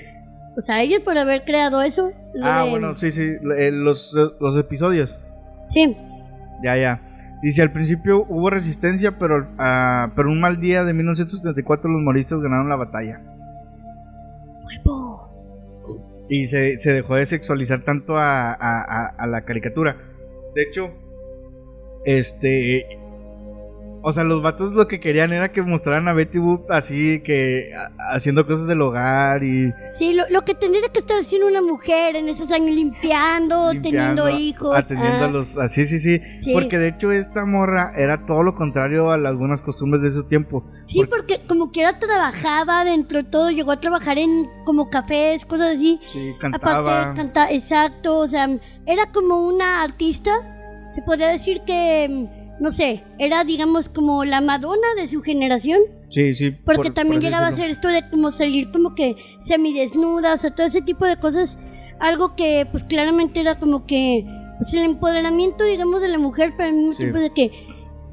O 0.58 0.62
sea, 0.62 0.82
ellos 0.82 1.00
por 1.00 1.16
haber 1.18 1.44
creado 1.44 1.82
eso. 1.82 2.10
Ah, 2.42 2.64
de- 2.64 2.70
bueno, 2.70 2.96
sí, 2.96 3.12
sí, 3.12 3.34
eh, 3.56 3.70
los, 3.70 4.12
los 4.40 4.56
episodios. 4.58 5.14
Sí. 5.68 5.94
Ya, 6.64 6.76
ya. 6.76 7.02
Dice, 7.42 7.60
al 7.62 7.70
principio 7.70 8.24
hubo 8.28 8.48
resistencia, 8.48 9.18
pero, 9.18 9.46
ah, 9.58 10.10
pero 10.16 10.30
un 10.30 10.40
mal 10.40 10.58
día 10.58 10.82
de 10.84 10.94
1974 10.94 11.88
los 11.90 12.00
moristas 12.00 12.40
ganaron 12.40 12.68
la 12.70 12.76
batalla. 12.76 13.20
Huevo. 14.64 16.24
Y 16.28 16.46
se, 16.48 16.80
se 16.80 16.92
dejó 16.92 17.14
de 17.16 17.26
sexualizar 17.26 17.80
tanto 17.80 18.16
a, 18.16 18.52
a- 18.52 18.56
a- 18.82 19.14
a 19.18 19.26
la 19.26 19.42
caricatura. 19.42 19.96
De 20.54 20.62
hecho, 20.62 20.90
este... 22.06 22.86
O 24.08 24.12
sea, 24.12 24.22
los 24.22 24.40
vatos 24.40 24.72
lo 24.72 24.86
que 24.86 25.00
querían 25.00 25.32
era 25.32 25.50
que 25.50 25.62
mostraran 25.62 26.06
a 26.06 26.12
Betty 26.12 26.38
Boop 26.38 26.70
así, 26.70 27.22
que 27.24 27.72
a- 27.74 28.14
haciendo 28.14 28.46
cosas 28.46 28.68
del 28.68 28.80
hogar 28.80 29.42
y 29.42 29.72
Sí, 29.98 30.12
lo, 30.12 30.22
lo 30.30 30.42
que 30.44 30.54
tendría 30.54 30.88
que 30.90 31.00
estar 31.00 31.18
haciendo 31.18 31.48
una 31.48 31.60
mujer 31.60 32.14
en 32.14 32.28
esos 32.28 32.48
años, 32.52 32.72
limpiando, 32.76 33.72
limpiando, 33.72 34.22
teniendo 34.24 34.30
hijos. 34.30 34.76
atendiendo 34.76 35.24
ah, 35.24 35.24
a 35.24 35.30
los... 35.30 35.58
Así, 35.58 35.88
sí, 35.88 35.98
sí, 35.98 36.20
Sí. 36.44 36.52
Porque 36.52 36.78
de 36.78 36.88
hecho 36.90 37.10
esta 37.10 37.44
morra 37.44 37.94
era 37.96 38.26
todo 38.26 38.44
lo 38.44 38.54
contrario 38.54 39.10
a 39.10 39.18
las 39.18 39.32
algunas 39.32 39.60
costumbres 39.60 40.02
de 40.02 40.08
ese 40.10 40.22
tiempo. 40.28 40.64
Sí, 40.86 41.02
porque 41.04 41.40
como 41.48 41.72
quiera 41.72 41.98
trabajaba 41.98 42.84
dentro 42.84 43.24
de 43.24 43.28
todo, 43.28 43.50
llegó 43.50 43.72
a 43.72 43.80
trabajar 43.80 44.18
en 44.18 44.46
como 44.64 44.88
cafés, 44.88 45.44
cosas 45.46 45.74
así. 45.76 45.98
Sí, 46.06 46.32
cantaba. 46.40 46.78
Aparte, 46.78 47.16
canta, 47.16 47.50
exacto, 47.50 48.18
o 48.18 48.28
sea, 48.28 48.48
era 48.86 49.10
como 49.10 49.46
una 49.48 49.82
artista, 49.82 50.30
se 50.96 51.02
podría 51.02 51.28
decir 51.28 51.60
que, 51.64 52.08
mm, 52.08 52.62
no 52.62 52.72
sé, 52.72 53.04
era 53.18 53.44
digamos 53.44 53.88
como 53.88 54.24
la 54.24 54.40
Madonna 54.40 54.88
de 54.96 55.06
su 55.06 55.20
generación, 55.22 55.78
Sí, 56.08 56.34
sí. 56.34 56.50
porque 56.64 56.84
por- 56.88 56.94
también 56.94 57.16
por 57.16 57.22
llegaba 57.24 57.46
a 57.48 57.52
ser 57.52 57.70
esto 57.70 57.86
de 57.88 58.08
como 58.10 58.32
salir 58.32 58.72
como 58.72 58.94
que 58.96 59.14
semidesnudas, 59.60 60.44
o 60.44 60.50
todo 60.50 60.66
ese 60.66 60.82
tipo 60.82 61.04
de 61.06 61.16
cosas, 61.18 61.58
algo 62.00 62.34
que 62.36 62.66
pues 62.70 62.84
claramente 62.84 63.40
era 63.40 63.58
como 63.58 63.86
que 63.86 64.24
pues, 64.58 64.72
el 64.74 64.84
empoderamiento, 64.84 65.64
digamos, 65.64 66.00
de 66.00 66.08
la 66.08 66.18
mujer, 66.18 66.52
pero 66.56 66.70
al 66.70 66.76
mismo 66.76 66.92
Sí. 66.92 66.98
tiempo 66.98 67.18
de 67.18 67.30
que, 67.30 67.50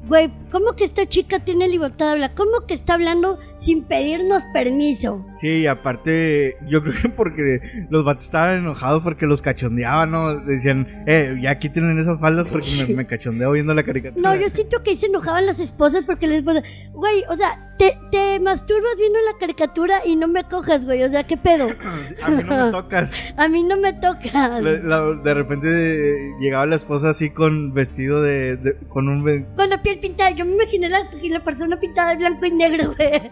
güey, 0.06 0.30
¿cómo 0.50 0.72
que 0.76 0.84
esta 0.84 1.06
chica 1.06 1.38
tiene 1.38 1.68
libertad 1.68 2.06
de 2.06 2.12
hablar? 2.12 2.34
¿Cómo 2.34 2.66
que 2.66 2.74
está 2.74 2.94
hablando 2.94 3.38
sin 3.64 3.84
pedirnos 3.84 4.42
permiso. 4.52 5.24
Sí, 5.40 5.66
aparte, 5.66 6.56
yo 6.68 6.82
creo 6.82 6.94
que 7.00 7.08
porque 7.08 7.60
los 7.90 8.04
vatos 8.04 8.24
estaban 8.24 8.58
enojados 8.58 9.02
porque 9.02 9.26
los 9.26 9.42
cachondeaban, 9.42 10.10
¿no? 10.10 10.34
Decían, 10.40 10.86
eh, 11.06 11.36
ya 11.40 11.58
quiten 11.58 11.84
esas 11.98 12.20
faldas 12.20 12.48
porque 12.48 12.68
me, 12.86 12.94
me 12.94 13.06
cachondeo 13.06 13.52
viendo 13.52 13.74
la 13.74 13.82
caricatura. 13.82 14.34
No, 14.34 14.40
yo 14.40 14.48
siento 14.50 14.82
que 14.82 14.90
ahí 14.90 14.96
se 14.96 15.06
enojaban 15.06 15.46
las 15.46 15.58
esposas 15.58 16.04
porque 16.04 16.26
les 16.26 16.38
esposa, 16.38 16.62
güey, 16.92 17.22
o 17.28 17.36
sea, 17.36 17.70
te, 17.78 17.92
te 18.12 18.38
masturbas 18.40 18.94
viendo 18.98 19.18
la 19.32 19.38
caricatura 19.38 20.00
y 20.06 20.16
no 20.16 20.28
me 20.28 20.44
cojas, 20.44 20.84
güey, 20.84 21.02
o 21.02 21.10
sea, 21.10 21.24
¿qué 21.24 21.36
pedo? 21.36 21.68
A 22.24 22.30
mí 22.30 22.42
no 22.44 22.66
me 22.66 22.72
tocas. 22.72 23.12
A 23.36 23.48
mí 23.48 23.62
no 23.64 23.76
me 23.76 23.92
tocas. 23.94 24.62
La- 24.62 24.78
la- 24.82 25.20
de 25.22 25.34
repente 25.34 26.30
llegaba 26.40 26.66
la 26.66 26.76
esposa 26.76 27.10
así 27.10 27.30
con 27.30 27.72
vestido 27.72 28.22
de, 28.22 28.56
de- 28.56 28.76
con 28.88 29.08
un 29.08 29.44
Con 29.56 29.70
la 29.70 29.82
piel 29.82 29.98
pintada, 29.98 30.30
yo 30.30 30.44
me 30.44 30.54
imaginé 30.54 30.88
la, 30.88 31.00
la 31.22 31.40
persona 31.42 31.78
pintada 31.78 32.10
de 32.10 32.16
blanco 32.16 32.46
y 32.46 32.50
negro, 32.52 32.92
güey. 32.96 33.30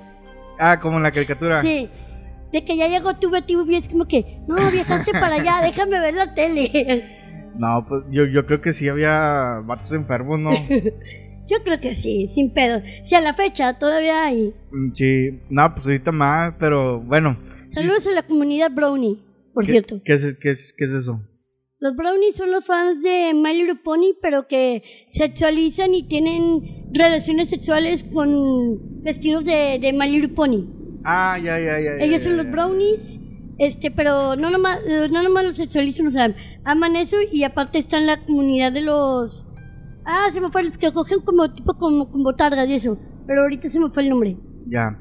Ah 0.59 0.79
como 0.81 0.97
en 0.99 1.03
la 1.03 1.13
caricatura 1.13 1.63
Sí. 1.63 1.89
De 2.53 2.65
que 2.67 2.77
ya 2.77 2.87
llegó 2.87 3.17
tu 3.17 3.31
Betty 3.31 3.55
Boop 3.55 3.71
y 3.71 3.77
es 3.77 3.89
como 3.89 4.07
que, 4.07 4.41
no, 4.47 4.57
viajaste 4.71 5.13
para 5.13 5.37
allá, 5.37 5.61
déjame 5.63 5.99
ver 6.01 6.13
la 6.15 6.35
tele. 6.35 7.51
no 7.57 7.85
pues 7.89 8.05
yo, 8.11 8.27
yo 8.27 8.45
creo 8.47 8.61
que 8.61 8.73
sí 8.75 8.89
había 8.89 9.61
vatos 9.65 9.93
enfermos 9.93 10.39
no 10.39 10.53
Yo 11.49 11.59
creo 11.65 11.81
que 11.81 11.95
sí, 11.97 12.31
sin 12.35 12.55
pedo. 12.55 12.81
Si 13.05 13.15
a 13.17 13.21
la 13.21 13.35
fecha 13.35 13.77
todavía 13.79 14.25
hay. 14.27 14.55
Mm, 14.71 14.93
sí 14.93 15.41
no 15.51 15.75
pues 15.75 15.87
ahorita 15.87 16.13
más 16.13 16.55
pero 16.59 17.01
bueno 17.01 17.37
Saludos 17.71 18.07
a 18.07 18.11
la 18.13 18.23
comunidad 18.23 18.71
Brownie, 18.71 19.19
por 19.55 19.65
¿Qué- 19.65 19.73
cierto. 19.73 20.01
¿qué 20.05 20.13
es, 20.15 20.37
qué, 20.39 20.51
es, 20.51 20.75
¿qué 20.77 20.85
es 20.85 20.91
eso? 20.93 21.21
Los 21.83 21.97
Brownies 21.97 22.37
son 22.37 22.53
los 22.53 22.65
fans 22.65 23.03
de 23.03 23.33
My 23.35 23.57
Little 23.57 23.75
Pony, 23.75 24.15
pero 24.23 24.47
que 24.47 24.85
sexualizan 25.11 25.93
y 25.95 26.07
tienen 26.07 26.93
relaciones 26.95 27.51
sexuales 27.51 28.05
con 28.15 29.03
vestidos 29.03 29.45
de, 29.45 29.81
de 29.83 29.93
My 29.93 30.09
Little 30.09 30.29
Pony. 30.29 30.65
ah 31.05 31.37
ya 31.43 31.59
ya 31.59 31.81
ya, 31.81 31.97
Ellos 31.99 32.21
ya, 32.21 32.29
son 32.29 32.37
los 32.37 32.47
ya. 32.47 32.53
Brownies, 32.53 33.19
este, 33.59 33.91
pero 33.91 34.37
no 34.37 34.49
nomás, 34.51 34.79
no 35.11 35.25
nomás 35.25 35.45
los 35.45 35.57
sexualizan, 35.57 36.07
o 36.07 36.13
sea, 36.13 36.33
aman 36.63 36.95
eso 36.95 37.17
y 37.33 37.43
aparte 37.43 37.81
está 37.81 37.99
en 37.99 38.07
la 38.07 38.25
comunidad 38.25 38.71
de 38.71 38.83
los... 38.83 39.45
Ah, 40.05 40.29
se 40.33 40.41
me 40.41 40.53
fue, 40.53 40.63
los 40.63 40.79
que 40.79 40.93
cogen 40.93 41.19
como 41.23 41.53
tipo 41.53 41.75
como, 41.75 42.09
como 42.09 42.23
botargas 42.23 42.69
y 42.69 42.75
eso, 42.75 42.97
pero 43.27 43.43
ahorita 43.43 43.69
se 43.71 43.81
me 43.81 43.91
fue 43.91 44.05
el 44.05 44.11
nombre. 44.11 44.37
Ya. 44.69 45.01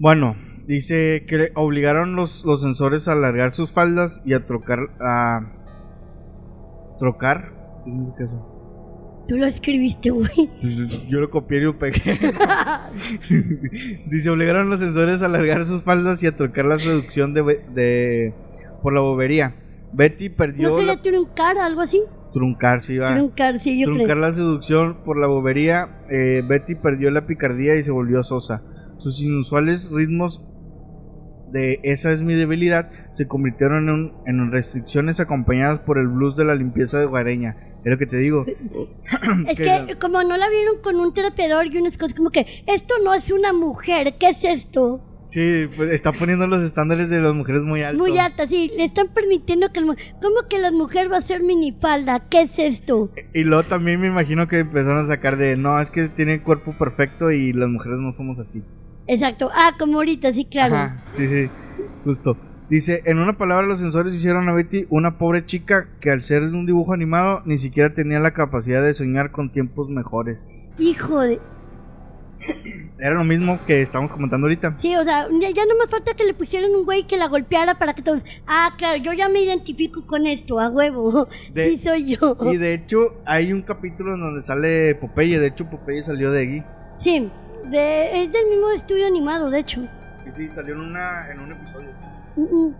Bueno, 0.00 0.34
dice 0.66 1.24
que 1.28 1.52
obligaron 1.54 2.16
los, 2.16 2.44
los 2.44 2.60
sensores 2.60 3.06
a 3.06 3.12
alargar 3.12 3.52
sus 3.52 3.70
faldas 3.70 4.20
y 4.24 4.32
a 4.34 4.44
trocar. 4.46 4.80
a. 5.00 5.61
trocar. 7.02 7.52
¿Qué 7.84 7.90
significa 7.90 8.24
eso? 8.24 9.24
Tú 9.28 9.36
lo 9.36 9.46
escribiste, 9.46 10.10
güey. 10.10 10.50
Pues, 10.60 11.08
Yo 11.08 11.18
lo 11.20 11.30
copié 11.30 11.58
y 11.58 11.62
lo 11.62 11.78
pegué. 11.78 12.18
dice: 14.06 14.30
obligaron 14.30 14.70
los 14.70 14.80
sensores 14.80 15.22
a 15.22 15.26
alargar 15.26 15.64
sus 15.66 15.82
faldas 15.82 16.22
y 16.22 16.26
a 16.26 16.36
trocar 16.36 16.64
la 16.64 16.78
seducción 16.78 17.34
de. 17.34 17.42
De 17.74 18.34
por 18.82 18.92
la 18.92 19.00
bobería. 19.00 19.54
Betty 19.92 20.28
perdió. 20.30 20.70
¿No 20.70 20.76
sería 20.76 20.94
la- 20.94 21.02
truncar 21.02 21.58
algo 21.58 21.80
así? 21.82 22.00
truncar, 22.32 22.80
sí, 22.80 22.96
va. 22.96 23.14
Truncar, 23.14 23.60
sí, 23.60 23.78
yo 23.78 23.84
Truncar 23.88 24.06
creo. 24.06 24.18
la 24.18 24.32
seducción 24.32 25.04
por 25.04 25.18
la 25.20 25.26
bobería, 25.26 26.00
eh, 26.08 26.42
Betty 26.48 26.74
perdió 26.76 27.10
la 27.10 27.26
picardía 27.26 27.76
y 27.76 27.84
se 27.84 27.90
volvió 27.90 28.22
sosa. 28.22 28.62
Sus 29.00 29.20
inusuales 29.20 29.90
ritmos 29.90 30.42
de 31.52 31.80
esa 31.84 32.12
es 32.12 32.22
mi 32.22 32.34
debilidad 32.34 32.90
se 33.12 33.26
convirtieron 33.28 33.84
en, 33.88 33.90
un- 33.94 34.12
en 34.26 34.50
restricciones 34.50 35.20
acompañadas 35.20 35.80
por 35.80 35.98
el 35.98 36.08
blues 36.08 36.36
de 36.36 36.44
la 36.44 36.54
limpieza 36.54 36.98
de 36.98 37.04
hogareña. 37.06 37.56
Es 37.84 37.90
lo 37.90 37.98
que 37.98 38.06
te 38.06 38.16
digo. 38.16 38.46
Es 39.48 39.56
que 39.56 39.84
que 39.86 39.96
como 39.98 40.22
no 40.22 40.36
la 40.36 40.48
vieron 40.48 40.80
con 40.82 40.96
un 40.96 41.12
terapeador 41.12 41.66
y 41.66 41.78
unas 41.78 41.96
cosas 41.98 42.16
como 42.16 42.30
que, 42.30 42.46
esto 42.66 42.94
no 43.04 43.12
es 43.14 43.30
una 43.30 43.52
mujer, 43.52 44.14
¿qué 44.18 44.30
es 44.30 44.44
esto? 44.44 45.08
Sí, 45.26 45.66
pues 45.76 45.90
está 45.92 46.12
poniendo 46.12 46.46
los 46.46 46.62
estándares 46.62 47.08
de 47.08 47.18
las 47.20 47.32
mujeres 47.32 47.62
muy 47.62 47.82
altos. 47.82 48.06
Muy 48.06 48.18
alta, 48.18 48.46
sí, 48.46 48.70
le 48.76 48.84
están 48.84 49.08
permitiendo 49.14 49.72
que 49.72 49.80
el 49.80 49.86
¿Cómo 49.86 50.46
que 50.50 50.58
la 50.58 50.70
mujer 50.72 51.10
va 51.10 51.18
a 51.18 51.22
ser 51.22 51.42
minifalda? 51.42 52.28
¿Qué 52.28 52.42
es 52.42 52.58
esto? 52.58 53.10
Y 53.32 53.44
luego 53.44 53.62
también 53.62 54.00
me 54.00 54.08
imagino 54.08 54.46
que 54.46 54.58
empezaron 54.58 55.04
a 55.04 55.06
sacar 55.06 55.36
de, 55.38 55.56
no, 55.56 55.80
es 55.80 55.90
que 55.90 56.08
tiene 56.08 56.34
el 56.34 56.42
cuerpo 56.42 56.72
perfecto 56.78 57.30
y 57.30 57.52
las 57.52 57.68
mujeres 57.68 57.98
no 57.98 58.12
somos 58.12 58.38
así. 58.40 58.62
Exacto, 59.12 59.50
ah, 59.52 59.72
como 59.78 59.98
ahorita, 59.98 60.32
sí, 60.32 60.44
claro. 60.44 60.74
Ajá, 60.74 61.02
sí, 61.12 61.28
sí, 61.28 61.48
justo. 62.04 62.36
Dice, 62.70 63.02
en 63.04 63.18
una 63.18 63.34
palabra 63.36 63.66
los 63.66 63.80
sensores 63.80 64.14
hicieron 64.14 64.48
a 64.48 64.52
Betty 64.54 64.86
una 64.88 65.18
pobre 65.18 65.44
chica 65.44 65.88
que 66.00 66.10
al 66.10 66.22
ser 66.22 66.42
de 66.50 66.56
un 66.56 66.64
dibujo 66.64 66.94
animado 66.94 67.42
ni 67.44 67.58
siquiera 67.58 67.92
tenía 67.92 68.18
la 68.20 68.30
capacidad 68.32 68.82
de 68.82 68.94
soñar 68.94 69.30
con 69.30 69.52
tiempos 69.52 69.90
mejores. 69.90 70.50
Hijo 70.78 71.20
de... 71.20 71.38
Era 72.98 73.14
lo 73.14 73.24
mismo 73.24 73.58
que 73.66 73.82
estamos 73.82 74.10
comentando 74.10 74.46
ahorita. 74.46 74.76
Sí, 74.78 74.96
o 74.96 75.04
sea, 75.04 75.26
ya, 75.40 75.50
ya 75.50 75.64
no 75.66 75.76
más 75.78 75.90
falta 75.90 76.14
que 76.14 76.24
le 76.24 76.34
pusieran 76.34 76.70
un 76.74 76.84
güey 76.84 77.06
que 77.06 77.16
la 77.16 77.28
golpeara 77.28 77.78
para 77.78 77.94
que 77.94 78.02
todos... 78.02 78.22
Ah, 78.46 78.70
claro, 78.78 78.96
yo 79.02 79.12
ya 79.12 79.28
me 79.28 79.40
identifico 79.40 80.06
con 80.06 80.26
esto, 80.26 80.58
a 80.58 80.68
huevo. 80.70 81.28
De- 81.54 81.70
Sí 81.70 81.78
soy 81.78 82.16
yo. 82.16 82.36
Y 82.50 82.56
de 82.56 82.74
hecho 82.74 82.98
hay 83.26 83.52
un 83.52 83.62
capítulo 83.62 84.14
en 84.14 84.20
donde 84.20 84.42
sale 84.42 84.94
Popeye, 84.94 85.38
de 85.38 85.48
hecho 85.48 85.68
Popeye 85.68 86.02
salió 86.04 86.30
de 86.32 86.40
allí. 86.40 86.62
Sí, 86.98 87.30
de- 87.70 88.22
es 88.22 88.32
del 88.32 88.46
mismo 88.48 88.70
estudio 88.70 89.06
animado, 89.06 89.50
de 89.50 89.58
hecho. 89.60 89.82
Sí, 90.24 90.30
sí, 90.32 90.50
salió 90.50 90.74
en, 90.74 90.80
una, 90.80 91.30
en 91.30 91.40
un 91.40 91.52
episodio. 91.52 91.88
Mm. 92.36 92.70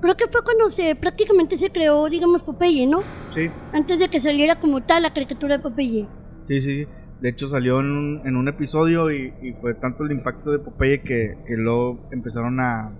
Creo 0.00 0.16
que 0.16 0.26
fue 0.28 0.42
cuando 0.44 0.68
se 0.70 0.94
prácticamente 0.96 1.56
se 1.56 1.70
creó, 1.70 2.08
digamos, 2.10 2.42
Popeye, 2.42 2.86
¿no? 2.86 3.00
Sí, 3.34 3.50
Antes 3.72 3.98
de 3.98 4.08
que 4.08 4.20
saliera 4.20 4.60
como 4.60 4.82
tal 4.82 5.02
la 5.02 5.12
caricatura 5.14 5.56
de 5.56 5.62
Popeye. 5.62 6.06
sí, 6.46 6.60
sí. 6.60 6.86
De 7.20 7.30
hecho 7.30 7.48
salió 7.48 7.80
en 7.80 7.86
un, 7.90 8.20
en 8.26 8.36
un 8.36 8.48
episodio 8.48 9.10
y, 9.10 9.32
y 9.40 9.52
fue 9.54 9.72
tanto 9.74 10.04
el 10.04 10.12
impacto 10.12 10.50
de 10.50 10.58
Popeye 10.58 11.00
que, 11.02 11.38
que 11.46 11.56
luego 11.56 12.06
empezaron 12.10 12.60
a... 12.60 12.92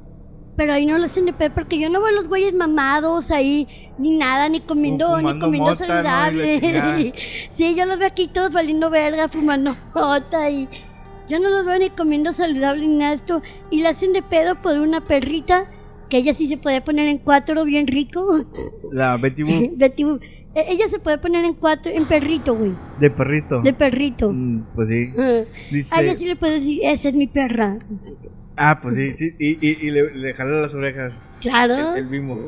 Pero 0.57 0.73
ahí 0.73 0.87
no 0.87 0.99
lo 0.99 1.07
hacen 1.07 1.27
de 1.27 1.33
pedo 1.33 1.53
porque 1.55 1.79
yo 1.81 1.89
no 1.91 2.01
veo 2.01 2.09
a 2.11 2.13
los 2.13 2.29
güeyes 2.29 2.55
mamados 2.55 3.31
ahí, 3.33 3.67
ni 3.99 4.17
nada, 4.17 4.49
ni 4.49 4.61
comiendo, 4.61 5.17
ni 5.21 5.39
comiendo 5.41 5.71
mota, 5.71 5.87
¿no? 5.87 5.93
Saludable. 5.93 6.61
chingada. 6.61 6.99
sí, 7.57 7.75
yo 7.77 7.87
los 7.87 7.99
veo 7.99 8.07
aquí 8.09 8.29
todos 8.29 8.53
valiendo 8.53 8.89
verga, 8.91 9.29
fumando 9.29 9.75
mota 9.95 10.49
y 10.51 10.69
yo 11.29 11.41
no 11.41 11.51
los 11.51 11.67
veo 11.67 11.79
ni 11.79 11.91
comiendo 11.91 12.33
saludable 12.33 12.87
ni 12.87 12.97
nada 12.99 13.11
de 13.11 13.17
esto. 13.17 13.43
Y 13.71 13.81
la 13.83 13.91
hacen 13.91 14.13
de 14.13 14.23
pedo 14.23 14.55
por 14.63 14.79
una 14.79 15.01
perrita 15.01 15.67
que 16.09 16.19
ella 16.19 16.35
sí 16.35 16.47
se 16.49 16.57
puede 16.57 16.81
poner 16.83 17.09
en 17.09 17.19
cuatro 17.19 17.65
bien 17.65 17.87
rico. 17.89 18.37
La 18.93 19.17
Betty 19.17 19.43
Boop 19.43 19.73
Betty 19.77 20.05
Boop. 20.05 20.23
E- 20.55 20.67
Ella 20.69 20.89
se 20.89 21.01
puede 21.01 21.19
poner 21.19 21.45
en 21.45 21.55
cuatro, 21.55 21.91
en 21.91 22.05
perrito, 22.05 22.55
güey. 22.55 22.73
de 23.01 23.11
perrito. 23.11 23.61
De 23.61 23.73
perrito. 23.73 24.31
Mm, 24.33 24.67
Pues 24.77 24.89
sí. 24.89 25.07
Dice, 25.73 25.93
A 25.97 26.01
ella 26.03 26.15
sí 26.15 26.27
le 26.27 26.37
puedes 26.37 26.61
decir, 26.61 26.79
esa 26.85 27.09
es 27.09 27.15
mi 27.17 27.27
perra. 27.27 27.79
Ah, 28.57 28.79
pues 28.81 28.95
sí, 28.97 29.11
sí. 29.11 29.35
Y, 29.39 29.59
y, 29.67 29.79
y 29.87 29.91
le, 29.91 30.15
le 30.15 30.35
jala 30.35 30.61
las 30.61 30.75
orejas. 30.75 31.13
Claro. 31.41 31.95
El, 31.95 32.05
el 32.05 32.07
mismo. 32.07 32.39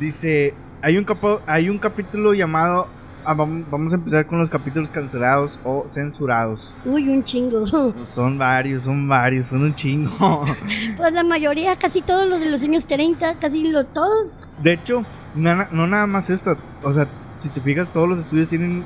Dice, 0.00 0.54
hay 0.82 0.96
un, 0.98 1.04
capo, 1.04 1.40
hay 1.46 1.68
un 1.68 1.78
capítulo 1.78 2.34
llamado... 2.34 2.88
ah, 3.24 3.34
vam- 3.34 3.64
vamos 3.70 3.92
a 3.92 3.96
empezar 3.96 4.26
con 4.26 4.38
los 4.38 4.50
capítulos 4.50 4.90
cancelados 4.90 5.60
o 5.64 5.86
censurados. 5.88 6.74
Uy, 6.84 7.08
un 7.08 7.22
chingo. 7.24 7.64
Son 8.04 8.38
varios, 8.38 8.84
son 8.84 9.06
varios, 9.08 9.46
son 9.48 9.62
un 9.62 9.74
chingo. 9.74 10.44
Pues 10.96 11.12
la 11.12 11.22
mayoría, 11.24 11.76
casi 11.76 12.00
todos 12.02 12.26
los 12.28 12.40
de 12.40 12.50
los 12.50 12.62
años 12.62 12.86
30, 12.86 13.34
casi 13.38 13.68
los 13.70 13.86
todos. 13.92 14.26
De 14.62 14.72
hecho, 14.74 15.04
na- 15.34 15.68
no 15.72 15.86
nada 15.86 16.06
más 16.06 16.30
esta. 16.30 16.56
O 16.82 16.92
sea, 16.92 17.06
si 17.36 17.48
te 17.50 17.60
fijas, 17.60 17.92
todos 17.92 18.08
los 18.08 18.18
estudios 18.20 18.48
tienen 18.48 18.84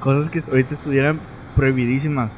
cosas 0.00 0.30
que 0.30 0.38
ahorita 0.48 0.74
estuvieran 0.74 1.18
prohibidísimas. 1.56 2.30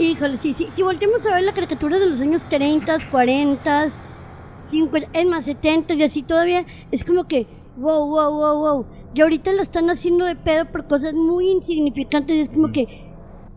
Híjole, 0.00 0.38
sí, 0.38 0.54
sí. 0.54 0.66
Si 0.74 0.82
volteamos 0.82 1.24
a 1.26 1.34
ver 1.34 1.44
la 1.44 1.52
caricatura 1.52 1.98
de 1.98 2.08
los 2.08 2.20
años 2.20 2.42
30, 2.48 2.98
40, 3.10 3.90
50, 4.70 5.08
es 5.12 5.26
más 5.26 5.44
70 5.44 5.94
y 5.94 6.02
así 6.02 6.22
todavía, 6.22 6.64
es 6.90 7.04
como 7.04 7.24
que, 7.28 7.46
wow, 7.76 8.06
wow, 8.06 8.30
wow, 8.32 8.58
wow. 8.58 8.86
Y 9.14 9.20
ahorita 9.20 9.52
la 9.52 9.62
están 9.62 9.90
haciendo 9.90 10.24
de 10.24 10.36
pedo 10.36 10.64
por 10.66 10.86
cosas 10.86 11.12
muy 11.14 11.50
insignificantes. 11.50 12.36
y 12.36 12.40
Es 12.40 12.48
como 12.48 12.68
Mm. 12.68 12.72
que, 12.72 13.10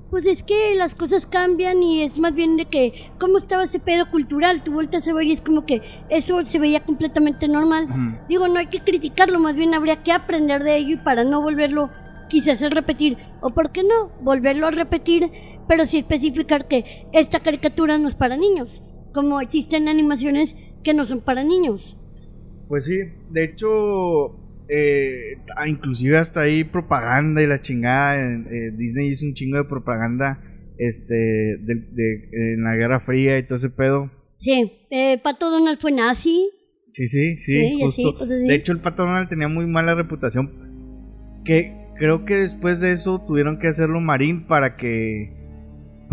pues 0.10 0.26
es 0.26 0.44
que 0.44 0.76
las 0.76 0.96
cosas 0.96 1.26
cambian 1.26 1.82
y 1.82 2.02
es 2.04 2.20
más 2.20 2.34
bien 2.36 2.58
de 2.58 2.66
que, 2.66 3.12
¿cómo 3.20 3.38
estaba 3.38 3.64
ese 3.64 3.80
pedo 3.80 4.12
cultural? 4.12 4.64
Tú 4.64 4.74
volteas 4.74 5.08
a 5.08 5.14
ver 5.14 5.26
y 5.28 5.32
es 5.32 5.42
como 5.42 5.66
que 5.66 5.82
eso 6.10 6.44
se 6.44 6.60
veía 6.60 6.82
completamente 6.84 7.48
normal. 7.48 7.86
Ujú. 7.86 8.26
Digo, 8.28 8.48
no 8.50 8.60
hay 8.60 8.68
que 8.68 8.82
criticarlo, 8.82 9.40
más 9.40 9.56
bien 9.56 9.74
habría 9.74 10.04
que 10.04 10.12
aprender 10.12 10.62
de 10.64 10.76
ello 10.76 10.96
y 10.96 10.98
para 10.98 11.24
no 11.24 11.42
volverlo 11.42 11.90
quizás 12.30 12.62
a 12.64 12.70
repetir. 12.70 13.18
O 13.42 13.50
por 13.50 13.72
qué 13.72 13.84
no, 13.84 14.10
volverlo 14.22 14.68
a 14.68 14.72
repetir, 14.72 15.32
pero 15.68 15.86
sí 15.86 15.98
especificar 15.98 16.68
que 16.68 17.06
esta 17.14 17.40
caricatura 17.40 17.98
no 17.98 18.10
es 18.10 18.16
para 18.16 18.38
niños, 18.38 18.82
como 19.14 19.42
existen 19.42 19.88
animaciones 19.88 20.56
que 20.84 20.94
no 20.94 21.06
son 21.06 21.22
para 21.22 21.44
niños. 21.44 21.98
Pues 22.68 22.86
sí, 22.86 22.98
de 23.30 23.44
hecho, 23.44 24.36
eh, 24.68 25.38
ah, 25.56 25.68
inclusive 25.68 26.18
hasta 26.18 26.42
ahí 26.42 26.64
propaganda 26.64 27.42
y 27.42 27.48
la 27.48 27.62
chingada. 27.62 28.16
eh, 28.18 28.72
Disney 28.76 29.10
hizo 29.10 29.26
un 29.26 29.34
chingo 29.34 29.58
de 29.58 29.66
propaganda 29.66 30.42
este, 30.78 31.14
de, 31.14 31.76
de- 31.92 32.54
en 32.54 32.64
la 32.64 32.76
Guerra 32.76 33.00
Fría 33.02 33.38
y 33.38 33.44
todo 33.44 33.58
ese 33.58 33.70
pedo. 33.70 34.10
Sí, 34.40 34.72
eh, 34.90 35.20
Pato 35.24 35.50
Donald 35.50 35.80
fue 35.80 35.92
nazi. 35.92 36.50
Sí, 36.92 37.08
sí, 37.08 37.38
sí, 37.38 37.80
justo. 37.82 38.26
De 38.26 38.54
hecho, 38.56 38.72
el 38.72 38.80
Pato 38.80 39.04
Donald 39.04 39.28
tenía 39.30 39.48
muy 39.48 39.66
mala 39.66 39.96
reputación. 39.96 41.42
Que 41.46 41.88
creo 41.98 42.26
que 42.26 42.36
después 42.36 42.80
de 42.80 42.92
eso 42.94 43.24
tuvieron 43.26 43.60
que 43.60 43.68
hacerlo 43.68 44.00
marín 44.00 44.48
para 44.48 44.78
que 44.78 45.43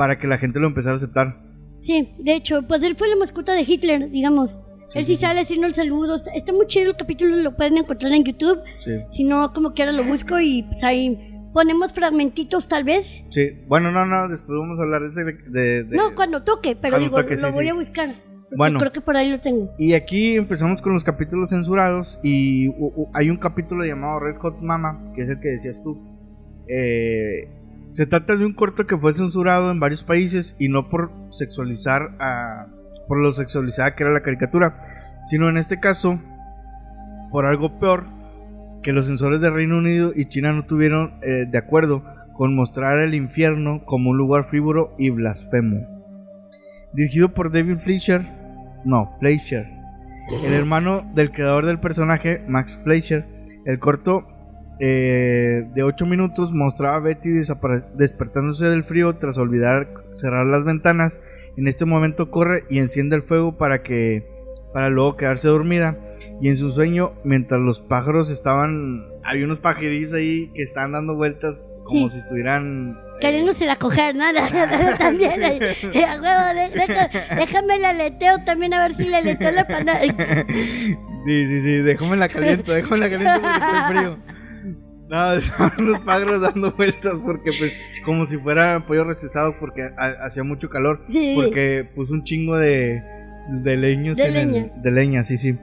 para 0.00 0.18
que 0.18 0.26
la 0.26 0.38
gente 0.38 0.58
lo 0.60 0.66
empezara 0.68 0.94
a 0.94 0.96
aceptar. 0.96 1.36
Sí, 1.80 2.14
de 2.20 2.34
hecho, 2.34 2.62
pues 2.66 2.82
él 2.82 2.96
fue 2.96 3.06
la 3.10 3.16
mascota 3.16 3.52
de 3.52 3.64
Hitler, 3.68 4.10
digamos. 4.10 4.58
Sí, 4.88 4.98
él 5.00 5.04
sí, 5.04 5.16
sí, 5.16 5.20
sale 5.20 5.40
haciendo 5.42 5.66
el 5.66 5.74
saludo. 5.74 6.22
Está, 6.34 6.54
muy 6.54 6.66
chido 6.68 6.92
el 6.92 6.96
capítulo, 6.96 7.36
lo 7.36 7.54
pueden 7.54 7.76
encontrar 7.76 8.10
en 8.14 8.24
YouTube. 8.24 8.60
Sí. 8.82 8.92
Si 9.10 9.24
no, 9.24 9.52
como 9.52 9.74
quiera 9.74 9.92
lo 9.92 10.02
busco 10.04 10.40
y 10.40 10.62
pues 10.62 10.82
ahí 10.84 11.18
ponemos 11.52 11.92
fragmentitos 11.92 12.66
tal 12.66 12.84
vez. 12.84 13.06
Sí, 13.28 13.50
bueno, 13.68 13.92
no, 13.92 14.06
no, 14.06 14.28
después 14.30 14.58
vamos 14.58 14.78
a 14.78 14.82
hablar 14.84 15.02
de 15.02 15.08
ese. 15.08 15.22
De, 15.50 15.84
de- 15.84 15.96
No, 15.96 16.14
cuando 16.14 16.42
toque, 16.44 16.76
pero 16.80 16.92
Cuando 16.96 17.08
digo, 17.10 17.16
toque, 17.22 17.36
lo 17.36 17.48
sí, 17.48 17.54
voy 17.54 17.64
sí. 17.66 17.70
a 17.70 17.74
buscar. 17.74 18.14
Bueno. 18.56 18.78
Creo 18.78 18.92
que 18.92 19.02
por 19.02 19.18
ahí 19.18 19.28
lo 19.30 19.40
tengo. 19.42 19.70
Y 19.78 19.92
aquí 19.92 20.34
empezamos 20.36 20.80
con 20.80 20.94
los 20.94 21.04
capítulos 21.04 21.50
censurados 21.50 22.18
y 22.22 22.68
u- 22.68 22.92
u- 22.96 23.10
hay 23.12 23.28
un 23.28 23.36
capítulo 23.36 23.84
llamado 23.84 24.18
Red 24.20 24.38
Hot 24.38 24.60
Mama, 24.62 25.12
que 25.14 25.20
es 25.24 25.28
el 25.28 25.40
que 25.40 25.48
decías 25.50 25.82
tú. 25.84 26.02
Eh, 26.68 27.48
se 27.94 28.06
trata 28.06 28.36
de 28.36 28.46
un 28.46 28.54
corto 28.54 28.86
que 28.86 28.96
fue 28.96 29.14
censurado 29.14 29.70
en 29.70 29.80
varios 29.80 30.04
países 30.04 30.54
y 30.58 30.68
no 30.68 30.88
por 30.88 31.10
sexualizar 31.30 32.16
a... 32.20 32.66
por 33.08 33.18
lo 33.18 33.32
sexualizada 33.32 33.94
que 33.94 34.04
era 34.04 34.12
la 34.12 34.22
caricatura, 34.22 34.84
sino 35.28 35.48
en 35.48 35.56
este 35.56 35.80
caso 35.80 36.20
por 37.30 37.46
algo 37.46 37.78
peor 37.78 38.06
que 38.82 38.92
los 38.92 39.06
censores 39.06 39.40
de 39.40 39.50
Reino 39.50 39.78
Unido 39.78 40.12
y 40.14 40.28
China 40.28 40.52
no 40.52 40.64
tuvieron 40.64 41.14
eh, 41.22 41.46
de 41.48 41.58
acuerdo 41.58 42.02
con 42.34 42.54
mostrar 42.54 43.00
el 43.00 43.14
infierno 43.14 43.84
como 43.84 44.10
un 44.10 44.16
lugar 44.16 44.48
frívolo 44.48 44.94
y 44.98 45.10
blasfemo. 45.10 45.86
Dirigido 46.92 47.34
por 47.34 47.52
David 47.52 47.78
Fleischer, 47.84 48.26
no, 48.84 49.14
Fleischer, 49.20 49.68
el 50.44 50.54
hermano 50.54 51.02
del 51.14 51.32
creador 51.32 51.66
del 51.66 51.80
personaje, 51.80 52.42
Max 52.48 52.80
Fleischer, 52.82 53.26
el 53.66 53.78
corto 53.78 54.26
eh, 54.80 55.64
de 55.74 55.82
8 55.82 56.06
minutos 56.06 56.52
mostraba 56.52 56.96
a 56.96 57.00
Betty 57.00 57.28
despertándose 57.94 58.66
del 58.66 58.84
frío 58.84 59.16
tras 59.16 59.38
olvidar 59.38 59.88
cerrar 60.14 60.46
las 60.46 60.64
ventanas. 60.64 61.20
En 61.56 61.68
este 61.68 61.84
momento 61.84 62.30
corre 62.30 62.64
y 62.70 62.78
enciende 62.78 63.16
el 63.16 63.22
fuego 63.22 63.56
para 63.58 63.82
que 63.82 64.26
para 64.72 64.88
luego 64.88 65.16
quedarse 65.16 65.48
dormida. 65.48 65.96
Y 66.40 66.48
en 66.48 66.56
su 66.56 66.70
sueño, 66.70 67.12
mientras 67.24 67.60
los 67.60 67.80
pájaros 67.80 68.30
estaban, 68.30 69.04
había 69.24 69.44
unos 69.44 69.58
pajarillos 69.58 70.12
ahí 70.12 70.50
que 70.54 70.62
estaban 70.62 70.92
dando 70.92 71.14
vueltas 71.14 71.56
como 71.84 72.08
Sí. 72.08 72.14
si 72.16 72.20
estuvieran 72.22 72.90
eh, 72.92 73.20
Queriéndose 73.20 73.66
la 73.66 73.76
coger, 73.76 74.14
nada, 74.14 74.40
también. 74.98 75.42
ahí. 75.42 75.58
A 75.58 76.20
huevo, 76.22 76.70
deja- 76.74 77.08
déjame 77.36 77.78
la 77.80 77.90
aleteo 77.90 78.38
también 78.44 78.72
a 78.74 78.80
ver 78.86 78.96
si 78.96 79.04
le 79.08 79.16
aleteo 79.16 79.50
la 79.50 79.66
pana. 79.66 79.94
Sí, 81.26 81.46
sí, 81.48 81.60
sí, 81.62 81.76
déjame 81.82 82.16
la 82.16 82.28
caliento, 82.30 82.72
déjame 82.72 82.96
la 82.96 83.10
caliento 83.10 83.40
porque 83.42 83.58
estoy 83.58 83.94
frío. 83.94 84.39
No, 85.10 85.32
estaban 85.34 85.86
los 85.86 85.98
pájaros 86.00 86.40
dando 86.40 86.72
vueltas 86.72 87.14
porque 87.24 87.50
pues 87.58 87.72
como 88.04 88.26
si 88.26 88.38
fuera 88.38 88.86
pollo 88.86 89.04
recesado 89.04 89.54
porque 89.58 89.82
ha- 89.98 90.24
hacía 90.24 90.44
mucho 90.44 90.68
calor. 90.70 91.04
Sí. 91.10 91.32
Porque 91.36 91.86
puso 91.94 92.12
un 92.14 92.22
chingo 92.24 92.56
de, 92.56 93.02
de 93.50 93.76
leños 93.76 94.16
De 94.16 94.28
en 94.28 94.36
el- 94.36 94.50
leña. 94.52 94.72
de 94.76 94.90
leña, 94.90 95.24
sí, 95.24 95.36
sí. 95.36 95.58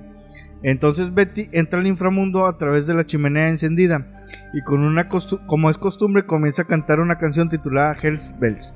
Entonces 0.64 1.14
Betty 1.14 1.50
entra 1.54 1.80
al 1.80 1.88
inframundo 1.88 2.46
a 2.46 2.58
través 2.58 2.88
de 2.88 2.94
la 2.96 3.06
chimenea 3.06 3.48
encendida 3.50 4.06
y 4.54 4.62
con 4.62 4.82
una 4.82 5.08
como 5.46 5.70
es 5.70 5.78
costumbre 5.78 6.26
comienza 6.26 6.64
a 6.64 6.66
cantar 6.66 7.00
una 7.00 7.18
canción 7.18 7.48
titulada 7.50 7.96
Hell's 8.02 8.34
Bells. 8.40 8.76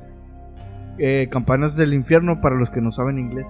Eh, 0.99 1.27
campanas 1.31 1.75
del 1.75 1.93
infierno 1.93 2.39
para 2.39 2.55
los 2.55 2.69
que 2.69 2.79
no 2.81 2.91
saben 2.91 3.17
inglés. 3.17 3.47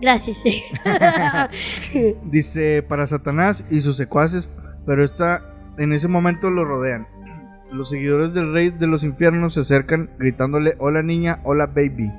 Gracias. 0.00 0.36
Dice 2.24 2.82
para 2.86 3.06
Satanás 3.06 3.64
y 3.70 3.80
sus 3.80 3.96
secuaces, 3.96 4.48
pero 4.84 5.02
esta 5.04 5.42
en 5.78 5.92
ese 5.92 6.08
momento 6.08 6.50
lo 6.50 6.64
rodean. 6.64 7.06
Los 7.72 7.90
seguidores 7.90 8.32
del 8.32 8.52
rey 8.52 8.70
de 8.70 8.86
los 8.86 9.02
infiernos 9.04 9.54
se 9.54 9.60
acercan 9.60 10.10
gritándole 10.18 10.74
hola 10.78 11.02
niña, 11.02 11.40
hola 11.44 11.66
baby. 11.66 12.10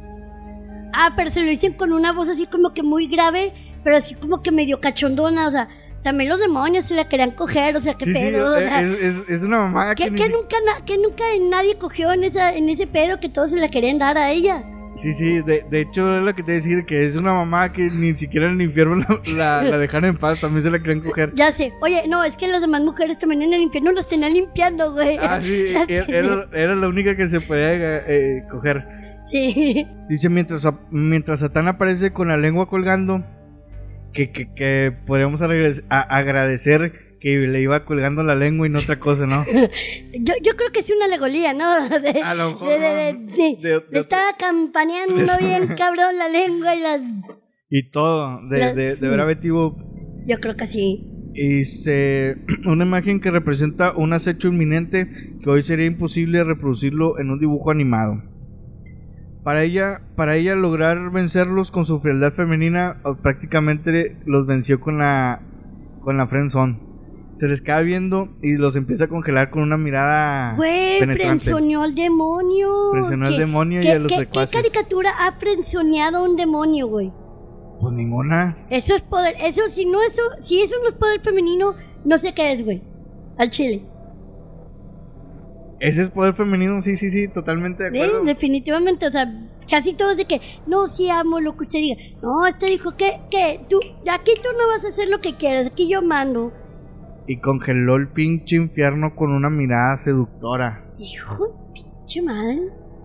ah, 0.94 1.14
pero 1.16 1.32
se 1.32 1.42
lo 1.42 1.50
dicen 1.50 1.74
con 1.74 1.94
una 1.94 2.12
voz 2.12 2.28
así 2.30 2.48
como 2.48 2.74
que 2.74 2.84
muy 2.84 3.08
grave, 3.08 3.54
pero 3.84 3.98
así 3.98 4.16
como 4.16 4.42
que 4.42 4.52
medio 4.52 4.80
cachondona, 4.82 5.48
o 5.48 5.52
sea, 5.52 5.68
también 6.04 6.30
los 6.30 6.40
demonios 6.40 6.86
se 6.86 6.96
la 6.96 7.08
querían 7.08 7.32
coger, 7.32 7.76
o 7.78 7.82
sea, 7.82 7.94
qué 7.96 8.06
Sí, 8.06 8.14
sí, 8.14 8.20
pedo, 8.20 8.52
o 8.52 8.56
es, 8.56 8.70
sea, 8.70 8.82
es- 8.82 9.24
es 9.30 9.44
una 9.44 9.60
mamada 9.60 9.96
que, 9.96 10.06
que, 10.06 10.12
ni 10.12 10.18
que 10.18 10.30
nunca, 10.30 10.58
que 10.86 10.98
nunca 10.98 11.24
nadie 11.50 11.78
cogió 11.78 12.12
en, 12.12 12.24
esa, 12.24 12.54
en 12.56 12.70
ese 12.70 12.88
pedo 12.88 13.20
que 13.20 13.30
todos 13.30 13.50
se 13.52 13.58
la 13.58 13.70
querían 13.70 14.00
dar 14.00 14.18
a 14.18 14.32
ella. 14.32 14.62
Sí, 14.98 15.14
sí, 15.14 15.42
de, 15.42 15.64
de 15.70 15.82
hecho 15.82 16.18
es 16.18 16.24
lo 16.24 16.34
que 16.36 16.42
te 16.44 16.54
decir, 16.54 16.86
que 16.86 17.06
es 17.06 17.16
una 17.16 17.32
mamá 17.34 17.72
que 17.72 17.84
ni 17.84 18.16
siquiera 18.16 18.48
en 18.48 18.54
el 18.54 18.62
infierno 18.64 18.96
la, 19.26 19.62
la, 19.62 19.64
la 19.64 19.78
dejan 19.80 20.06
en 20.06 20.18
paz, 20.18 20.40
también 20.40 20.64
se 20.64 20.72
la 20.72 20.80
quieren 20.80 21.02
coger. 21.02 21.32
Ya 21.36 21.52
sé, 21.54 21.72
oye, 21.82 22.04
no, 22.08 22.24
es 22.24 22.36
que 22.36 22.48
las 22.48 22.62
demás 22.62 22.82
mujeres 22.84 23.20
también 23.20 23.44
en 23.44 23.54
el 23.54 23.62
infierno 23.62 23.92
las 23.92 24.08
tenían 24.08 24.34
limpiando, 24.34 24.94
güey. 24.94 25.18
Ah, 25.22 25.40
sí, 25.42 25.66
Ya 25.72 25.84
era, 25.84 26.06
era- 26.18 26.48
era 26.54 26.76
la 26.76 26.88
única 26.88 27.16
que 27.16 27.28
se 27.28 27.40
podía 27.42 27.74
eh, 28.08 28.44
coger. 28.50 28.84
Sí. 29.32 29.86
Dice, 30.10 30.30
mientras, 30.30 30.68
mientras 30.90 31.42
Satán 31.42 31.68
aparece 31.68 32.12
con 32.12 32.30
la 32.30 32.38
lengua 32.38 32.68
colgando, 32.68 33.24
que, 34.14 34.32
que, 34.32 34.52
que 34.56 34.94
podríamos 35.06 35.42
agradecer 35.42 37.07
que 37.20 37.38
le 37.48 37.62
iba 37.62 37.84
colgando 37.86 38.22
la 38.24 38.36
lengua 38.36 38.68
y 38.68 38.70
no 38.70 38.80
otra 38.80 39.00
cosa, 39.00 39.26
¿no? 39.26 39.44
Yo, 40.14 40.34
yo 40.44 40.56
creo 40.56 40.72
que 40.72 40.80
es 40.82 40.90
una 40.96 41.06
alegoría, 41.06 41.54
¿no? 41.54 41.88
De, 42.00 42.22
A 42.22 42.34
lo 42.36 42.50
mejor, 42.52 42.68
de, 42.70 43.26
sí. 43.30 43.58
Le 43.62 44.00
estaba 44.00 44.36
campaneando 44.38 45.16
bien 45.40 45.68
cabrón 45.78 46.18
la 46.18 46.28
lengua 46.30 46.76
y 46.76 46.82
las... 46.82 47.02
Y 47.70 47.90
todo, 47.90 48.40
de, 48.50 48.60
La- 48.60 48.74
de, 48.74 49.52
Boop. 49.52 49.80
Yo 50.26 50.38
creo 50.40 50.56
que 50.56 50.68
sí. 50.68 51.12
Y 51.34 51.66
se- 51.66 52.38
una 52.66 52.86
imagen 52.86 53.20
que 53.20 53.32
representa 53.32 53.92
un 53.96 54.14
acecho 54.14 54.48
inminente 54.50 55.10
que 55.44 55.50
hoy 55.50 55.64
sería 55.64 55.86
imposible 55.86 56.44
reproducirlo 56.44 57.20
en 57.20 57.30
un 57.32 57.40
dibujo 57.40 57.72
animado. 57.72 58.22
Para 59.44 59.64
ella, 59.64 60.02
para 60.16 60.36
ella 60.36 60.56
lograr 60.56 61.10
vencerlos 61.12 61.72
con 61.72 61.86
su 61.86 62.00
frialdad 62.02 62.34
femenina, 62.34 63.02
prácticamente 63.24 64.18
los 64.26 64.46
venció 64.46 64.80
con 64.82 64.98
la 64.98 65.42
con 66.02 66.18
la 66.18 66.28
friendzone. 66.28 66.80
Se 67.38 67.48
les 67.48 67.62
queda 67.62 67.82
viendo 67.82 68.30
y 68.42 68.54
los 68.58 68.76
empieza 68.76 69.06
a 69.06 69.08
congelar 69.08 69.50
con 69.52 69.62
una 69.64 69.78
mirada 69.78 70.56
Güey, 70.56 71.00
frenzoneó 71.00 71.84
al 71.84 71.94
demonio. 71.96 72.92
Frenzoneó 72.92 73.28
al 73.28 73.34
¿Qué- 73.36 73.40
demonio 73.40 73.82
y 73.82 73.88
a 73.88 74.00
los 74.00 74.12
qué- 74.12 74.18
¿Qué 74.18 74.22
secuaces. 74.26 74.56
caricatura 74.56 75.12
ha 75.20 75.34
frenzoneado 75.40 76.18
a 76.18 76.22
un 76.24 76.36
demonio, 76.36 76.88
güey? 76.88 77.12
Pues 77.80 77.94
ninguna. 77.94 78.58
Eso 78.72 78.96
es 78.96 79.04
poder, 79.04 79.36
eso, 79.40 79.62
si 79.72 79.86
no 79.86 80.02
eso, 80.02 80.22
si 80.42 80.62
eso 80.62 80.74
no 80.82 80.90
es 80.90 80.96
poder 80.96 81.22
femenino, 81.22 81.76
no 82.06 82.18
sé 82.18 82.34
qué 82.34 82.54
es, 82.54 82.66
güey. 82.66 82.82
Al 83.38 83.50
chile. 83.52 83.84
Ese 85.80 86.02
es 86.02 86.10
poder 86.10 86.34
femenino, 86.34 86.82
sí, 86.82 86.98
sí, 86.98 87.12
sí, 87.12 87.28
totalmente 87.28 87.84
de 87.92 88.04
acuerdo. 88.04 88.24
Definitivamente, 88.26 89.06
o 89.06 89.12
sea, 89.12 89.32
casi 89.70 89.94
todos 89.94 90.18
de 90.18 90.26
que, 90.26 90.42
no, 90.66 90.88
sí 90.88 91.08
amo 91.12 91.40
lo 91.40 91.56
que 91.56 91.66
usted 91.66 91.80
diga. 91.80 91.98
No, 92.24 92.48
este 92.48 92.66
dijo 92.66 92.96
que, 92.98 93.20
que, 93.30 93.62
tú, 93.70 93.80
aquí 94.10 94.32
tú 94.42 94.50
no 94.58 94.68
vas 94.76 94.84
a 94.86 94.90
hacer 94.90 95.08
lo 95.10 95.20
que 95.22 95.36
quieras, 95.36 95.68
aquí 95.68 95.88
yo 95.88 96.02
mando. 96.02 96.52
Y 97.28 97.40
congeló 97.40 97.98
el 97.98 98.08
pinche 98.08 98.56
infierno 98.56 99.16
con 99.16 99.32
una 99.32 99.50
mirada 99.50 99.98
seductora. 99.98 100.86
Hijo 100.98 101.46
de 101.48 101.82
pinche 101.82 102.22
madre. 102.22 102.60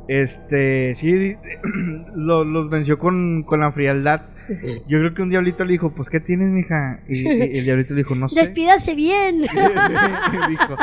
Este, 0.09 0.95
sí, 0.95 1.37
lo- 2.15 2.45
los 2.45 2.71
venció 2.71 2.99
con, 2.99 3.43
con 3.45 3.61
la 3.61 3.73
frialdad. 3.73 4.23
Yo 4.89 4.99
creo 4.99 5.15
que 5.15 5.23
un 5.23 5.31
diablito 5.31 5.65
le 5.65 5.73
dijo, 5.73 5.93
pues, 5.95 6.09
¿qué 6.11 6.21
tienes, 6.21 6.49
mija? 6.51 7.01
Y, 7.09 7.23
y 7.29 7.59
el 7.59 7.65
diablito 7.65 7.95
le 7.95 7.99
dijo, 8.03 8.15
no 8.15 8.29
sé. 8.29 8.41
Despídase 8.43 8.95
bien. 8.95 9.43
Dijo, 10.49 10.77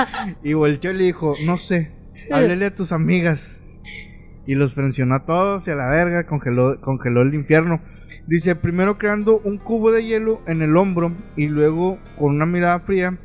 y 0.43 0.53
volteó 0.53 0.91
y 0.91 0.95
le 0.97 1.03
dijo, 1.05 1.35
no 1.45 1.57
sé, 1.57 1.91
háblele 2.31 2.65
a 2.67 2.75
tus 2.75 2.91
amigas. 2.91 3.65
Y 4.45 4.55
los 4.55 4.73
frencionó 4.73 5.15
a 5.15 5.25
todos 5.25 5.67
y 5.67 5.71
a 5.71 5.75
la 5.75 5.87
verga, 5.89 6.25
congeló, 6.25 6.79
congeló 6.81 7.21
el 7.21 7.33
infierno. 7.35 7.81
Dice, 8.27 8.55
primero 8.55 8.97
creando 8.97 9.39
un 9.43 9.57
cubo 9.57 9.91
de 9.91 10.05
hielo 10.05 10.41
en 10.47 10.61
el 10.61 10.75
hombro 10.77 11.11
y 11.35 11.47
luego 11.47 11.99
con 12.17 12.35
una 12.35 12.45
mirada 12.45 12.79
fría 12.79 13.17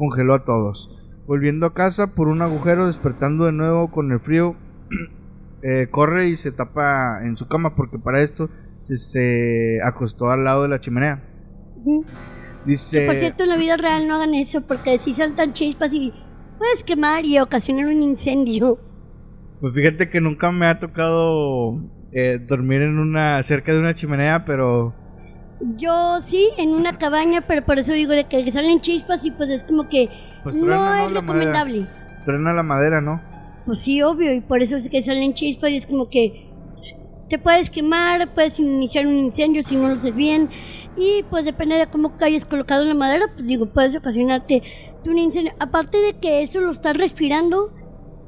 congeló 0.00 0.34
a 0.34 0.44
todos. 0.44 0.90
Volviendo 1.26 1.66
a 1.66 1.74
casa 1.74 2.14
por 2.14 2.28
un 2.28 2.40
agujero, 2.40 2.86
despertando 2.86 3.44
de 3.44 3.52
nuevo 3.52 3.90
con 3.90 4.10
el 4.10 4.18
frío, 4.18 4.56
eh, 5.62 5.88
corre 5.90 6.30
y 6.30 6.36
se 6.36 6.52
tapa 6.52 7.20
en 7.22 7.36
su 7.36 7.46
cama 7.46 7.76
porque 7.76 7.98
para 7.98 8.22
esto 8.22 8.48
se, 8.84 8.96
se 8.96 9.78
acostó 9.84 10.30
al 10.30 10.44
lado 10.44 10.62
de 10.62 10.68
la 10.68 10.80
chimenea. 10.80 11.22
Dice... 12.64 13.04
Por 13.04 13.16
cierto, 13.16 13.42
en 13.42 13.50
la 13.50 13.56
vida 13.58 13.76
real 13.76 14.08
no 14.08 14.14
hagan 14.14 14.34
eso, 14.34 14.62
porque 14.62 14.98
si 14.98 15.14
saltan 15.14 15.52
chispas 15.52 15.92
y 15.92 16.14
puedes 16.58 16.82
quemar 16.82 17.26
y 17.26 17.38
ocasionar 17.38 17.86
un 17.86 18.02
incendio. 18.02 18.78
Pues 19.60 19.74
fíjate 19.74 20.08
que 20.08 20.22
nunca 20.22 20.50
me 20.50 20.64
ha 20.64 20.80
tocado 20.80 21.78
eh, 22.12 22.38
dormir 22.40 22.80
en 22.80 22.98
una 22.98 23.42
cerca 23.42 23.74
de 23.74 23.78
una 23.78 23.92
chimenea, 23.92 24.46
pero 24.46 24.94
Yo 25.76 26.20
sí, 26.22 26.48
en 26.56 26.70
una 26.70 26.96
cabaña, 26.96 27.42
pero 27.42 27.64
por 27.64 27.78
eso 27.78 27.92
digo 27.92 28.12
de 28.12 28.24
que 28.24 28.50
salen 28.50 28.80
chispas 28.80 29.24
y 29.24 29.30
pues 29.30 29.50
es 29.50 29.62
como 29.64 29.88
que 29.88 30.08
pues 30.42 30.56
no 30.56 30.62
truena, 30.64 31.02
¿no? 31.02 31.06
es 31.06 31.12
La 31.12 31.20
madera. 31.20 31.52
recomendable. 31.52 31.86
Truena 32.24 32.52
la 32.52 32.62
madera, 32.62 33.00
¿no? 33.00 33.20
Pues 33.66 33.80
sí, 33.80 34.02
obvio, 34.02 34.32
y 34.32 34.40
por 34.40 34.62
eso 34.62 34.76
es 34.76 34.88
que 34.88 35.02
salen 35.02 35.34
chispas 35.34 35.70
y 35.70 35.76
es 35.76 35.86
como 35.86 36.08
que 36.08 36.46
te 37.28 37.38
puedes 37.38 37.70
quemar, 37.70 38.34
puedes 38.34 38.58
iniciar 38.58 39.06
un 39.06 39.16
incendio 39.16 39.62
si 39.62 39.76
no 39.76 39.88
lo 39.88 39.94
haces 39.94 40.14
bien, 40.14 40.48
y 40.96 41.22
pues 41.30 41.44
depende 41.44 41.76
de 41.76 41.86
cómo 41.86 42.12
hayas 42.20 42.44
colocado 42.44 42.84
la 42.84 42.94
madera, 42.94 43.26
pues 43.32 43.46
digo, 43.46 43.66
puedes 43.66 43.94
ocasionarte 43.94 44.62
un 45.06 45.18
incendio. 45.18 45.52
Aparte 45.60 45.98
de 45.98 46.14
que 46.14 46.42
eso 46.42 46.60
lo 46.60 46.72
estás 46.72 46.96
respirando, 46.96 47.70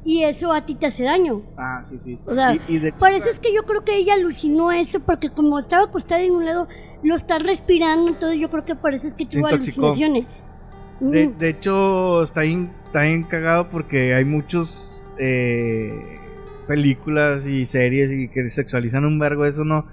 y 0.05 0.23
eso 0.23 0.51
a 0.53 0.65
ti 0.65 0.75
te 0.75 0.87
hace 0.87 1.03
daño. 1.03 1.41
Ah, 1.57 1.83
sí, 1.87 1.97
sí. 2.03 2.19
O 2.25 2.33
sea, 2.35 2.55
Y- 2.55 2.61
y 2.75 2.79
de- 2.79 2.91
Por 2.93 3.11
eso 3.13 3.29
es 3.29 3.39
que 3.39 3.53
yo 3.53 3.63
creo 3.63 3.83
que 3.83 3.95
ella 3.97 4.13
alucinó 4.15 4.71
eso, 4.71 4.99
porque 4.99 5.29
como 5.29 5.59
estaba 5.59 5.85
acostada 5.85 6.21
en 6.21 6.31
un 6.31 6.45
lado, 6.45 6.67
lo 7.03 7.15
está 7.15 7.39
respirando, 7.39 8.09
entonces 8.09 8.39
yo 8.39 8.49
creo 8.49 8.65
que 8.65 8.75
por 8.75 8.93
eso 8.93 9.07
es 9.07 9.13
que 9.13 9.25
tuvo 9.25 9.47
alucinaciones. 9.47 10.25
De, 10.99 11.27
Mm. 11.27 11.37
de 11.37 11.49
hecho, 11.49 12.23
está 12.23 12.41
bien, 12.41 12.71
está 12.85 13.01
bien 13.01 13.23
cagado 13.23 13.69
porque 13.69 14.13
hay 14.13 14.25
muchos 14.25 14.89
eh, 15.19 15.91
películas 16.67 17.45
y 17.45 17.65
series 17.65 18.11
y 18.11 18.29
que 18.29 18.49
sexualizan 18.49 19.05
un 19.05 19.19
vergo 19.19 19.45
eso, 19.45 19.63
¿no? 19.63 19.85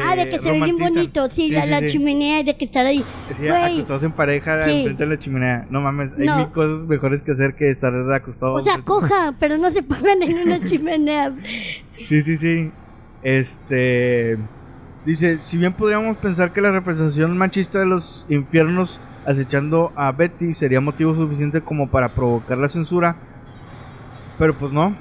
Ah, 0.00 0.16
de 0.16 0.28
que 0.28 0.38
se 0.38 0.50
ve 0.52 0.60
bien 0.60 0.78
bonito, 0.78 1.28
sí, 1.30 1.50
la, 1.50 1.66
la 1.66 1.80
sí. 1.80 1.86
chimenea 1.86 2.42
de 2.42 2.56
que 2.56 2.64
estar 2.64 2.86
ahí. 2.86 3.04
Sí, 3.36 3.48
acostados 3.48 4.02
en 4.04 4.12
pareja 4.12 4.54
enfrente 4.70 5.04
de 5.04 5.10
la 5.10 5.18
chimenea. 5.18 5.66
No 5.70 5.80
mames, 5.80 6.12
hay 6.18 6.26
No. 6.26 6.38
mil 6.38 6.48
cosas 6.52 6.86
mejores 6.86 7.22
que 7.22 7.32
hacer 7.32 7.54
que 7.54 7.68
estar 7.68 7.92
acostado. 8.12 8.54
O 8.54 8.60
sea, 8.60 8.78
coja, 8.82 9.34
pero 9.40 9.58
no 9.58 9.70
se 9.70 9.82
pongan 9.82 10.22
en 10.22 10.38
una 10.38 10.62
chimenea. 10.64 11.32
Sí, 11.96 12.22
sí, 12.22 12.36
sí. 12.36 12.70
Este. 13.22 14.38
Dice: 15.04 15.38
Si 15.38 15.58
bien 15.58 15.72
podríamos 15.72 16.16
pensar 16.18 16.52
que 16.52 16.60
la 16.60 16.70
representación 16.70 17.36
machista 17.36 17.78
de 17.80 17.86
los 17.86 18.24
infiernos 18.28 19.00
acechando 19.26 19.92
a 19.96 20.12
Betty 20.12 20.54
sería 20.54 20.80
motivo 20.80 21.14
suficiente 21.14 21.60
como 21.60 21.88
para 21.90 22.08
provocar 22.14 22.58
la 22.58 22.68
censura, 22.68 23.16
pero 24.38 24.54
pues 24.54 24.72
no. 24.72 24.96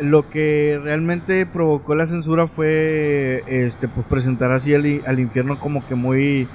Lo 0.00 0.28
que 0.30 0.80
realmente 0.82 1.44
provocó 1.46 1.94
la 1.94 2.06
censura 2.06 2.46
fue 2.48 3.44
este 3.46 3.88
pues 3.88 4.06
presentar 4.06 4.50
así 4.52 4.74
al, 4.74 5.02
al 5.06 5.20
infierno 5.20 5.60
como 5.60 5.86
que 5.86 5.94
muy 5.94 6.48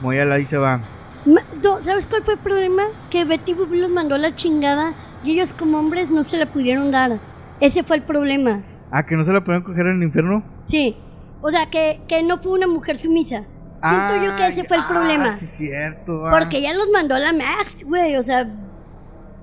muy 0.00 0.18
a 0.18 0.24
la 0.24 0.38
y 0.38 0.46
se 0.46 0.58
va. 0.58 0.80
No, 1.24 1.40
¿Sabes 1.82 2.06
cuál 2.06 2.22
fue 2.22 2.34
el 2.34 2.40
problema? 2.40 2.84
Que 3.10 3.24
Betty 3.24 3.54
Boop 3.54 3.72
los 3.72 3.90
mandó 3.90 4.16
la 4.16 4.34
chingada 4.34 4.94
y 5.24 5.32
ellos 5.32 5.52
como 5.54 5.78
hombres 5.78 6.10
no 6.10 6.22
se 6.22 6.36
la 6.36 6.46
pudieron 6.46 6.90
dar. 6.90 7.18
Ese 7.60 7.82
fue 7.82 7.96
el 7.96 8.02
problema. 8.02 8.62
Ah, 8.92 9.04
que 9.04 9.16
no 9.16 9.24
se 9.24 9.32
la 9.32 9.42
pueden 9.42 9.62
coger 9.62 9.86
en 9.86 9.96
el 9.96 10.02
infierno. 10.04 10.44
Sí. 10.66 10.96
O 11.42 11.50
sea, 11.50 11.66
que, 11.66 12.00
que 12.06 12.22
no 12.22 12.38
fue 12.38 12.52
una 12.52 12.68
mujer 12.68 12.98
sumisa. 12.98 13.42
Siento 13.82 14.24
yo 14.24 14.36
que 14.36 14.46
ese 14.48 14.64
fue 14.64 14.76
el 14.76 14.82
ah, 14.84 14.88
problema. 14.88 15.36
Sí, 15.36 15.46
cierto. 15.46 16.26
ah. 16.26 16.36
Porque 16.38 16.62
ya 16.62 16.72
los 16.72 16.88
mandó 16.92 17.14
a 17.14 17.18
la 17.18 17.32
Max, 17.32 17.74
güey. 17.84 18.16
O 18.16 18.22
sea, 18.24 18.48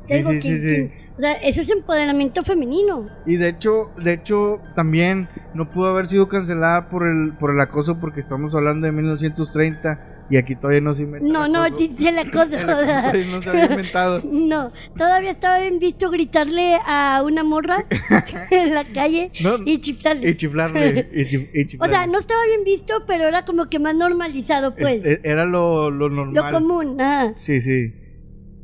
Sí, 0.05 0.15
digo 0.15 0.31
sí, 0.31 0.41
sí, 0.41 0.59
sí. 0.59 0.91
O 1.17 1.19
sea, 1.21 1.33
eso 1.33 1.61
es 1.61 1.69
empoderamiento 1.69 2.43
femenino. 2.43 3.07
Y 3.25 3.35
de 3.37 3.49
hecho, 3.49 3.91
de 4.03 4.13
hecho, 4.13 4.59
también 4.75 5.27
no 5.53 5.69
pudo 5.69 5.87
haber 5.89 6.07
sido 6.07 6.27
cancelada 6.27 6.89
por 6.89 7.07
el, 7.07 7.33
por 7.39 7.51
el 7.51 7.59
acoso 7.61 7.99
porque 7.99 8.19
estamos 8.19 8.53
hablando 8.55 8.85
de 8.87 8.93
1930 8.93 10.09
y 10.29 10.37
aquí 10.37 10.55
todavía 10.55 10.79
no 10.81 10.95
se 10.95 11.03
inventó. 11.03 11.31
No, 11.31 11.47
no, 11.47 11.65
se 11.77 12.11
la 12.11 12.23
cosa. 12.31 13.11
No 13.29 13.41
se 13.41 13.49
había 13.49 13.65
inventado. 13.65 14.21
No, 14.31 14.71
todavía 14.97 15.31
estaba 15.31 15.59
bien 15.59 15.79
visto 15.79 16.09
gritarle 16.09 16.77
a 16.85 17.21
una 17.25 17.43
morra 17.43 17.85
en 18.51 18.73
la 18.73 18.85
calle 18.85 19.31
No, 19.43 19.57
y 19.65 19.79
chiflarle. 19.79 20.29
y 20.29 20.35
chiflarle. 20.35 21.09
Y, 21.13 21.25
chif- 21.25 21.49
y 21.53 21.61
O 21.63 21.67
chiflarle. 21.67 21.95
sea, 21.95 22.07
no 22.07 22.19
estaba 22.19 22.45
bien 22.47 22.63
visto, 22.63 23.03
pero 23.05 23.27
era 23.27 23.45
como 23.45 23.69
que 23.69 23.79
más 23.79 23.95
normalizado, 23.95 24.73
pues. 24.75 25.03
Es- 25.05 25.19
e- 25.19 25.21
era 25.23 25.45
lo, 25.45 25.91
lo 25.91 26.09
normal. 26.09 26.51
lo 26.51 26.57
común, 26.57 26.99
ajá. 27.01 27.33
Sí, 27.41 27.59
sí. 27.61 27.93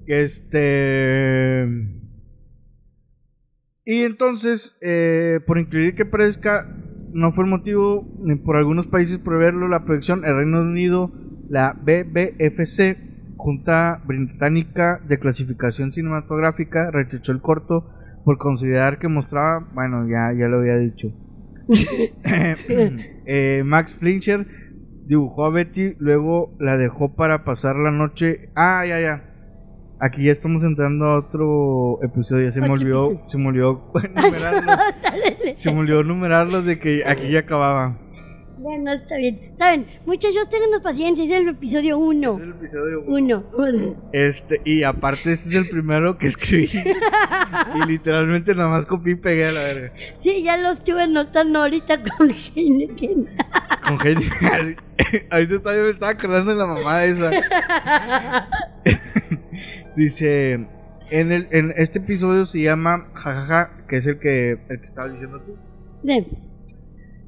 Este. 0.07 1.98
Y 3.89 4.03
entonces, 4.03 4.77
eh, 4.81 5.39
por 5.47 5.57
incluir 5.57 5.95
que 5.95 6.05
parezca, 6.05 6.63
no 7.11 7.31
fue 7.31 7.45
el 7.45 7.49
motivo 7.49 8.07
ni 8.23 8.35
por 8.35 8.55
algunos 8.55 8.85
países 8.85 9.17
prohibirlo 9.17 9.67
la 9.67 9.83
proyección. 9.83 10.23
El 10.25 10.35
Reino 10.35 10.61
Unido, 10.61 11.11
la 11.49 11.73
BBFC, 11.73 13.33
Junta 13.35 14.03
Británica 14.05 15.01
de 15.07 15.17
Clasificación 15.17 15.91
Cinematográfica, 15.91 16.91
rechazó 16.91 17.31
el 17.31 17.41
corto 17.41 17.89
por 18.25 18.37
considerar 18.37 18.99
que 18.99 19.07
mostraba, 19.07 19.67
bueno, 19.73 20.07
ya, 20.07 20.33
ya 20.37 20.47
lo 20.47 20.59
había 20.59 20.77
dicho. 20.77 21.07
Eh, 23.31 23.63
Max 23.65 23.95
Flincher 23.95 24.45
dibujó 25.07 25.45
a 25.45 25.49
Betty, 25.49 25.95
luego 25.97 26.55
la 26.59 26.77
dejó 26.77 27.15
para 27.15 27.43
pasar 27.43 27.75
la 27.75 27.89
noche. 27.89 28.49
Ah, 28.55 28.85
ya, 28.87 28.99
ya. 28.99 29.28
Aquí 30.01 30.23
ya 30.23 30.31
estamos 30.31 30.63
entrando 30.63 31.05
a 31.05 31.19
otro 31.19 31.99
episodio. 32.01 32.49
Se 32.53 32.61
me 32.61 32.69
olvidó, 32.69 33.21
se 33.27 33.37
me 33.37 33.47
olvidó 33.49 33.91
numerarlos. 33.93 34.75
Se 35.57 35.73
me 35.73 35.79
olvidó 35.79 36.03
numerarlos 36.03 36.65
de 36.65 36.79
que 36.79 37.03
aquí 37.05 37.29
ya 37.29 37.39
acababa. 37.39 37.97
bueno, 38.59 38.93
está 38.93 39.17
bien. 39.17 39.39
Está 39.51 39.71
bien, 39.71 39.87
muchachos, 40.05 40.47
tengan 40.47 40.81
paciencia, 40.81 41.25
es 41.25 41.31
el 41.31 41.49
episodio 41.49 41.97
1. 41.97 42.31
Este 42.31 42.41
es 42.41 42.47
el 42.47 42.53
episodio 42.53 43.03
uno. 43.07 43.43
Uno. 43.57 44.09
Este, 44.13 44.61
y 44.63 44.83
aparte 44.83 45.33
este 45.33 45.49
es 45.49 45.55
el 45.55 45.67
primero 45.67 46.17
que 46.17 46.27
escribí. 46.27 46.71
y 47.75 47.85
literalmente 47.85 48.55
nada 48.55 48.69
más 48.69 48.85
copié 48.85 49.13
y 49.13 49.15
pegué 49.17 49.47
a 49.47 49.51
la 49.51 49.61
verga. 49.63 49.91
Sí, 50.21 50.43
ya 50.43 50.55
lo 50.55 50.71
estuve 50.71 51.09
notando 51.09 51.59
ahorita 51.59 52.01
con 52.17 52.31
Heineken. 52.31 53.27
Con 53.85 53.99
genio. 53.99 54.29
Ahorita 55.29 55.59
todavía 55.59 55.83
me 55.83 55.89
estaba 55.89 56.11
acordando 56.13 56.51
de 56.51 56.57
la 56.57 56.67
mamá 56.67 57.03
esa. 57.03 57.31
Dice, 59.95 60.53
en, 61.09 61.31
el, 61.31 61.47
en 61.51 61.73
este 61.75 61.99
episodio 61.99 62.45
se 62.45 62.61
llama 62.61 63.09
Jajaja, 63.13 63.85
que 63.87 63.97
es 63.97 64.07
el 64.07 64.19
que, 64.19 64.51
el 64.69 64.79
que 64.79 64.85
estabas 64.85 65.11
diciendo 65.13 65.41
tú. 65.41 65.55
Sí. 66.05 66.27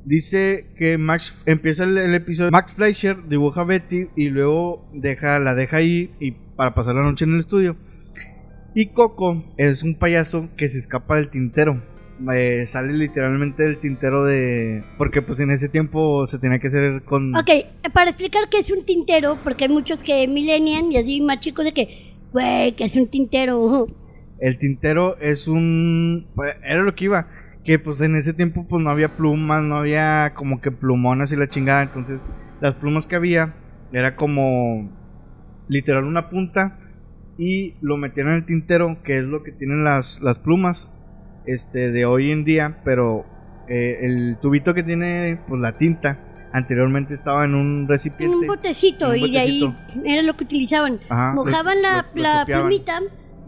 Dice 0.04 0.68
que 0.78 0.98
Max 0.98 1.36
empieza 1.46 1.84
el, 1.84 1.98
el 1.98 2.16
episodio. 2.16 2.52
Max 2.52 2.74
Fleischer 2.74 3.28
dibuja 3.28 3.62
a 3.62 3.66
Betty 3.66 4.08
y 4.16 4.30
luego 4.30 4.90
deja, 4.94 5.38
la 5.40 5.54
deja 5.54 5.78
ahí 5.78 6.12
y 6.20 6.32
para 6.32 6.74
pasar 6.74 6.96
la 6.96 7.04
noche 7.04 7.26
en 7.26 7.34
el 7.36 7.42
estudio. 7.42 7.76
Y 8.74 8.88
Coco 8.88 9.44
es 9.58 9.84
un 9.84 9.96
payaso 9.96 10.50
que 10.58 10.70
se 10.70 10.80
escapa 10.80 11.18
del 11.18 11.30
tintero. 11.30 11.82
Eh, 12.34 12.66
sale 12.68 12.94
literalmente 12.94 13.64
del 13.64 13.80
tintero 13.80 14.24
de. 14.26 14.84
Porque 14.98 15.22
pues 15.22 15.40
en 15.40 15.52
ese 15.52 15.70
tiempo 15.70 16.28
se 16.28 16.38
tenía 16.38 16.60
que 16.60 16.68
hacer 16.68 17.02
con. 17.04 17.36
Ok, 17.36 17.50
eh, 17.50 17.66
para 17.92 18.12
explicar 18.12 18.48
qué 18.50 18.60
es 18.60 18.72
un 18.72 18.86
tintero, 18.86 19.38
porque 19.44 19.66
hay 19.66 19.70
muchos 19.72 20.04
que 20.04 20.28
millennian 20.28 20.92
y 20.92 20.98
así 20.98 21.20
más 21.20 21.40
chicos 21.40 21.66
de 21.66 21.74
que, 21.74 22.11
güey, 22.32 22.74
que 22.76 22.86
es 22.86 22.96
un 22.96 23.08
tintero. 23.08 23.88
El 24.40 24.58
tintero 24.58 25.18
es 25.20 25.48
un... 25.48 26.28
pues, 26.36 26.56
Era 26.64 26.82
lo 26.82 26.96
que 26.96 27.06
iba. 27.06 27.28
Que 27.64 27.78
pues 27.78 28.02
en 28.02 28.16
ese 28.16 28.34
tiempo 28.34 28.66
pues 28.68 28.84
no 28.84 28.90
había 28.90 29.10
plumas, 29.10 29.62
no 29.64 29.78
había 29.78 30.34
como 30.34 30.62
que 30.62 30.72
plumones 30.72 31.32
y 31.32 31.36
la 31.36 31.48
chingada. 31.48 31.84
Entonces 31.84 32.26
las 32.60 32.74
plumas 32.76 33.06
que 33.06 33.16
había 33.16 33.54
era 33.94 34.16
como 34.16 34.90
literal 35.68 36.06
una 36.06 36.30
punta 36.30 36.80
y 37.38 37.76
lo 37.82 37.98
metían 37.98 38.28
en 38.30 38.34
el 38.34 38.46
tintero, 38.46 38.98
que 39.04 39.20
es 39.20 39.24
lo 39.24 39.44
que 39.44 39.52
tienen 39.52 39.84
las, 39.84 40.22
las 40.22 40.40
plumas 40.40 40.90
este 41.46 41.92
de 41.92 42.06
hoy 42.06 42.32
en 42.32 42.44
día. 42.44 42.82
Pero 42.84 43.26
eh, 43.68 44.00
el 44.02 44.38
tubito 44.42 44.74
que 44.74 44.84
tiene 44.84 45.40
pues 45.48 45.62
la 45.62 45.78
tinta 45.78 46.31
anteriormente 46.54 47.14
estaba 47.14 47.46
en 47.46 47.56
un 47.56 47.82
En 47.82 47.88
recipiente. 47.88 48.36
un 48.36 48.48
botecito, 48.48 49.14
En 49.14 49.22
un 49.24 49.30
y 49.30 49.32
de 49.32 49.40
ahí 49.40 49.62
botecito. 49.64 50.04
era 50.06 50.22
lo 50.22 50.36
que 50.36 50.44
utilizaban. 50.44 51.00
Ajá, 51.10 51.30
lo- 51.36 51.44
Mojaban 51.46 51.82
la, 51.82 52.06
lo- 52.14 52.22
la 52.22 52.46
plumita 52.46 53.00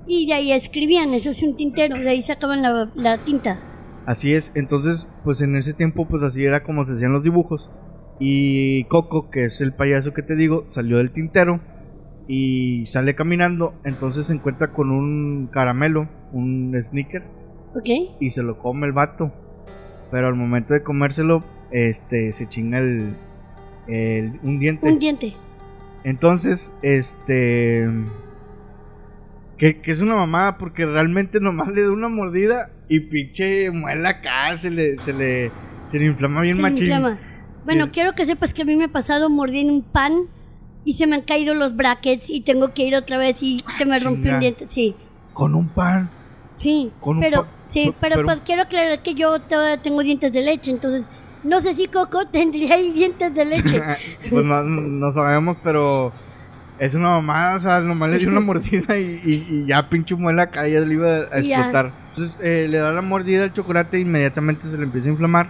y 0.07 0.25
de 0.27 0.33
ahí 0.33 0.51
escribían, 0.51 1.13
eso 1.13 1.29
es 1.29 1.41
un 1.43 1.55
tintero, 1.55 1.97
de 1.97 2.09
ahí 2.09 2.23
sacaban 2.23 2.61
la, 2.61 2.89
la 2.95 3.17
tinta. 3.19 3.59
Así 4.05 4.33
es, 4.33 4.51
entonces, 4.55 5.09
pues 5.23 5.41
en 5.41 5.55
ese 5.55 5.73
tiempo, 5.73 6.05
pues 6.07 6.23
así 6.23 6.43
era 6.43 6.63
como 6.63 6.85
se 6.85 6.93
hacían 6.93 7.13
los 7.13 7.23
dibujos. 7.23 7.71
Y 8.19 8.83
Coco, 8.85 9.29
que 9.29 9.45
es 9.45 9.59
el 9.61 9.73
payaso 9.73 10.13
que 10.13 10.21
te 10.23 10.35
digo, 10.35 10.65
salió 10.67 10.97
del 10.97 11.11
tintero 11.13 11.61
y 12.27 12.85
sale 12.85 13.15
caminando. 13.15 13.73
Entonces 13.83 14.27
se 14.27 14.33
encuentra 14.33 14.71
con 14.71 14.91
un 14.91 15.47
caramelo, 15.51 16.07
un 16.31 16.75
sneaker, 16.81 17.23
¿Ok? 17.75 17.89
y 18.19 18.29
se 18.29 18.43
lo 18.43 18.59
come 18.59 18.87
el 18.87 18.93
vato. 18.93 19.31
Pero 20.11 20.27
al 20.27 20.35
momento 20.35 20.73
de 20.73 20.83
comérselo, 20.83 21.43
este, 21.73 22.31
se 22.31 22.47
chinga 22.47 22.77
el, 22.79 23.15
el- 23.87 24.39
un 24.43 24.59
diente. 24.59 24.87
Un 24.87 24.99
diente. 24.99 25.33
Entonces, 26.05 26.73
este. 26.81 27.85
Que, 29.57 29.79
que 29.81 29.91
es 29.91 30.01
una 30.01 30.15
mamada 30.15 30.57
porque 30.57 30.85
realmente 30.85 31.39
nomás 31.39 31.69
le 31.69 31.83
da 31.83 31.91
una 31.91 32.09
mordida 32.09 32.71
y 32.89 32.99
pinche 33.01 33.69
muela 33.71 34.09
acá, 34.09 34.57
se 34.57 34.69
le, 34.69 34.97
se 34.99 35.13
le, 35.13 35.51
se 35.87 35.99
le 35.99 36.05
inflama 36.05 36.41
bien 36.41 36.57
Se 36.57 36.61
machín. 36.61 36.85
inflama. 36.85 37.17
Bueno, 37.63 37.89
quiero 37.91 38.13
que 38.13 38.25
sepas 38.25 38.53
que 38.53 38.63
a 38.63 38.65
mí 38.65 38.75
me 38.75 38.85
ha 38.85 38.91
pasado 38.91 39.29
mordiendo 39.29 39.71
un 39.71 39.83
pan 39.83 40.23
y 40.83 40.95
se 40.95 41.07
me 41.07 41.15
han 41.15 41.21
caído 41.21 41.53
los 41.53 41.75
brackets 41.77 42.29
y 42.29 42.41
tengo 42.41 42.73
que 42.73 42.83
ir 42.85 42.95
otra 42.95 43.17
vez 43.17 43.37
y 43.41 43.57
se 43.77 43.85
me 43.85 43.97
rompió 43.99 44.23
chinga. 44.23 44.33
un 44.35 44.39
diente. 44.41 44.67
Sí, 44.69 44.95
Con 45.33 45.55
un 45.55 45.69
pan. 45.69 46.09
sí. 46.57 46.91
Con 46.99 47.17
un 47.17 47.21
pero, 47.21 47.43
pa- 47.43 47.49
sí, 47.71 47.83
pero- 47.85 47.95
pero, 48.01 48.15
pero- 48.15 48.25
pues 48.27 48.39
quiero 48.43 48.63
aclarar 48.63 49.01
que 49.01 49.13
yo 49.13 49.39
todavía 49.39 49.81
tengo 49.81 50.03
dientes 50.03 50.33
de 50.33 50.41
leche, 50.41 50.71
entonces 50.71 51.03
no 51.43 51.61
sé 51.61 51.75
si 51.75 51.87
Coco 51.87 52.27
tendría 52.27 52.75
ahí 52.75 52.91
dientes 52.91 53.33
de 53.33 53.45
leche. 53.45 53.81
pues 54.29 54.45
no, 54.45 54.63
no 54.63 55.11
sabemos, 55.11 55.57
pero 55.63 56.11
es 56.79 56.95
una 56.95 57.09
mamada, 57.09 57.55
o 57.55 57.59
sea, 57.59 57.79
nomás 57.79 58.09
le 58.11 58.17
dio 58.19 58.29
una 58.29 58.39
mordida 58.41 58.97
y, 58.97 59.21
y- 59.23 59.47
y 59.49 59.65
ya 59.67 59.89
pinche 59.89 60.15
muela 60.15 60.43
acá 60.43 60.67
ya 60.67 60.79
le 60.81 60.93
iba 60.93 61.09
a 61.31 61.39
ya. 61.41 61.57
explotar. 61.59 61.91
Entonces 62.09 62.39
eh, 62.43 62.67
le 62.69 62.77
da 62.77 62.91
la 62.91 63.01
mordida 63.01 63.43
al 63.43 63.53
chocolate 63.53 63.97
e 63.97 64.01
inmediatamente 64.01 64.69
se 64.69 64.77
le 64.77 64.83
empieza 64.83 65.07
a 65.07 65.11
inflamar. 65.11 65.49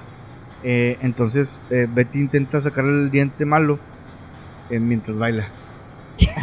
Eh, 0.63 0.97
entonces 1.01 1.63
eh, 1.69 1.87
Betty 1.93 2.19
intenta 2.19 2.61
sacar 2.61 2.85
el 2.85 3.11
diente 3.11 3.43
malo 3.45 3.79
eh, 4.69 4.79
mientras 4.79 5.17
baila. 5.17 5.49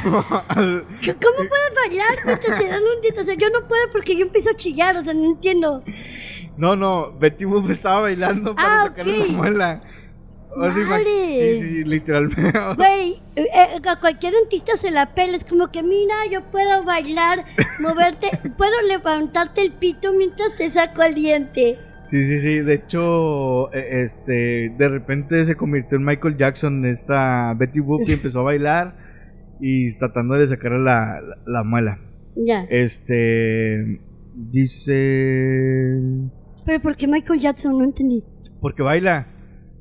¿Cómo 0.04 1.36
puedes 1.48 1.74
bailar 1.88 2.38
te 2.38 2.68
dan 2.68 2.82
un 2.82 3.00
diente. 3.00 3.20
O 3.20 3.24
sea, 3.24 3.34
yo 3.34 3.48
no 3.50 3.66
puedo 3.66 3.82
porque 3.92 4.16
yo 4.16 4.26
empiezo 4.26 4.50
a 4.50 4.56
chillar, 4.56 4.96
o 4.96 5.04
sea, 5.04 5.14
no 5.14 5.24
entiendo. 5.24 5.82
No, 6.60 6.76
no, 6.76 7.12
Betty 7.18 7.46
Boop 7.46 7.70
estaba 7.70 8.02
bailando 8.02 8.54
para 8.54 8.82
Ah, 8.82 8.86
sacarle 8.88 9.18
la 9.18 9.32
muela. 9.32 9.82
O 10.52 10.70
sea, 10.70 10.98
sí, 10.98 11.60
sí, 11.60 11.84
literalmente. 11.84 12.52
Güey, 12.76 13.22
eh, 13.36 13.46
eh, 13.54 13.80
a 13.88 14.00
cualquier 14.00 14.34
dentista 14.34 14.76
se 14.76 14.90
la 14.90 15.14
pela. 15.14 15.36
Es 15.36 15.44
como 15.44 15.70
que, 15.70 15.82
mira, 15.82 16.14
yo 16.30 16.42
puedo 16.50 16.84
bailar, 16.84 17.44
moverte, 17.78 18.28
puedo 18.58 18.74
levantarte 18.86 19.62
el 19.62 19.72
pito 19.72 20.12
mientras 20.12 20.54
te 20.58 20.68
saco 20.70 21.02
el 21.02 21.14
diente. 21.14 21.78
Sí, 22.04 22.24
sí, 22.24 22.40
sí. 22.40 22.58
De 22.58 22.74
hecho, 22.74 23.72
eh, 23.72 24.02
este, 24.02 24.74
de 24.76 24.88
repente 24.88 25.44
se 25.46 25.54
convirtió 25.56 25.96
en 25.96 26.04
Michael 26.04 26.36
Jackson, 26.36 26.84
esta 26.84 27.54
Betty 27.56 27.78
Boop, 27.80 28.02
y 28.06 28.12
empezó 28.12 28.40
a 28.40 28.44
bailar 28.44 28.96
y 29.60 29.96
tratando 29.98 30.34
de 30.34 30.46
sacarle 30.48 30.80
la, 30.80 31.20
la, 31.22 31.36
la 31.46 31.62
muela. 31.64 31.98
Ya. 32.34 32.64
Este, 32.68 34.00
dice, 34.34 35.96
Pero 36.70 36.82
¿por 36.82 36.96
qué 36.96 37.08
Michael 37.08 37.40
Jackson? 37.40 37.76
No 37.76 37.82
entendí. 37.84 38.22
porque 38.60 38.80
baila. 38.84 39.26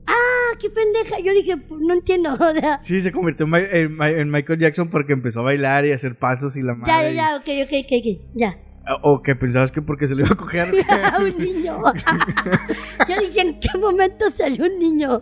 Ah, 0.07 0.55
qué 0.59 0.71
pendeja. 0.71 1.19
Yo 1.23 1.31
dije, 1.33 1.55
no 1.69 1.93
entiendo. 1.93 2.33
O 2.39 2.51
sea, 2.59 2.79
Sí, 2.81 2.99
se 3.01 3.11
convirtió 3.11 3.45
en, 3.45 3.55
en 3.55 4.01
en 4.01 4.31
Michael 4.31 4.57
Jackson 4.59 4.89
porque 4.89 5.13
empezó 5.13 5.41
a 5.41 5.43
bailar 5.43 5.85
y 5.85 5.91
a 5.91 5.95
hacer 5.95 6.17
pasos 6.17 6.57
y 6.57 6.63
la 6.63 6.73
madre. 6.73 6.91
ya, 6.91 7.03
ya, 7.03 7.11
ya, 7.11 7.35
ok, 7.35 7.67
ok, 7.67 7.73
ok, 7.85 7.91
ok, 7.99 8.31
ya. 8.33 8.57
O 9.03 9.21
que 9.21 9.35
pensabas 9.35 9.71
que 9.71 9.83
porque 9.83 10.07
se 10.07 10.15
lo 10.15 10.21
iba 10.21 10.31
a 10.33 10.35
coger. 10.35 10.73
un 11.19 11.37
niño. 11.37 11.79
Yo 13.07 13.21
dije, 13.21 13.41
¿en 13.41 13.59
qué 13.59 13.77
momento 13.77 14.31
salió 14.31 14.65
un 14.65 14.79
niño? 14.79 15.21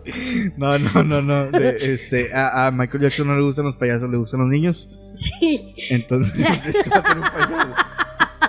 No, 0.56 0.78
no, 0.78 1.04
no, 1.04 1.20
no. 1.20 1.50
de- 1.50 1.76
este, 1.92 2.32
a, 2.32 2.68
a 2.68 2.70
Michael 2.70 3.02
Jackson 3.02 3.26
no 3.26 3.36
le 3.36 3.42
gustan 3.42 3.66
los 3.66 3.76
payasos, 3.76 4.08
le 4.08 4.16
gustan 4.16 4.40
los 4.40 4.48
niños. 4.48 4.88
Sí, 5.16 5.74
Entonces, 5.90 6.38
esto 6.66 6.90
va 6.90 6.96
a 7.00 7.02
ser 7.08 7.16
un 7.18 7.22
payaso. 7.24 7.74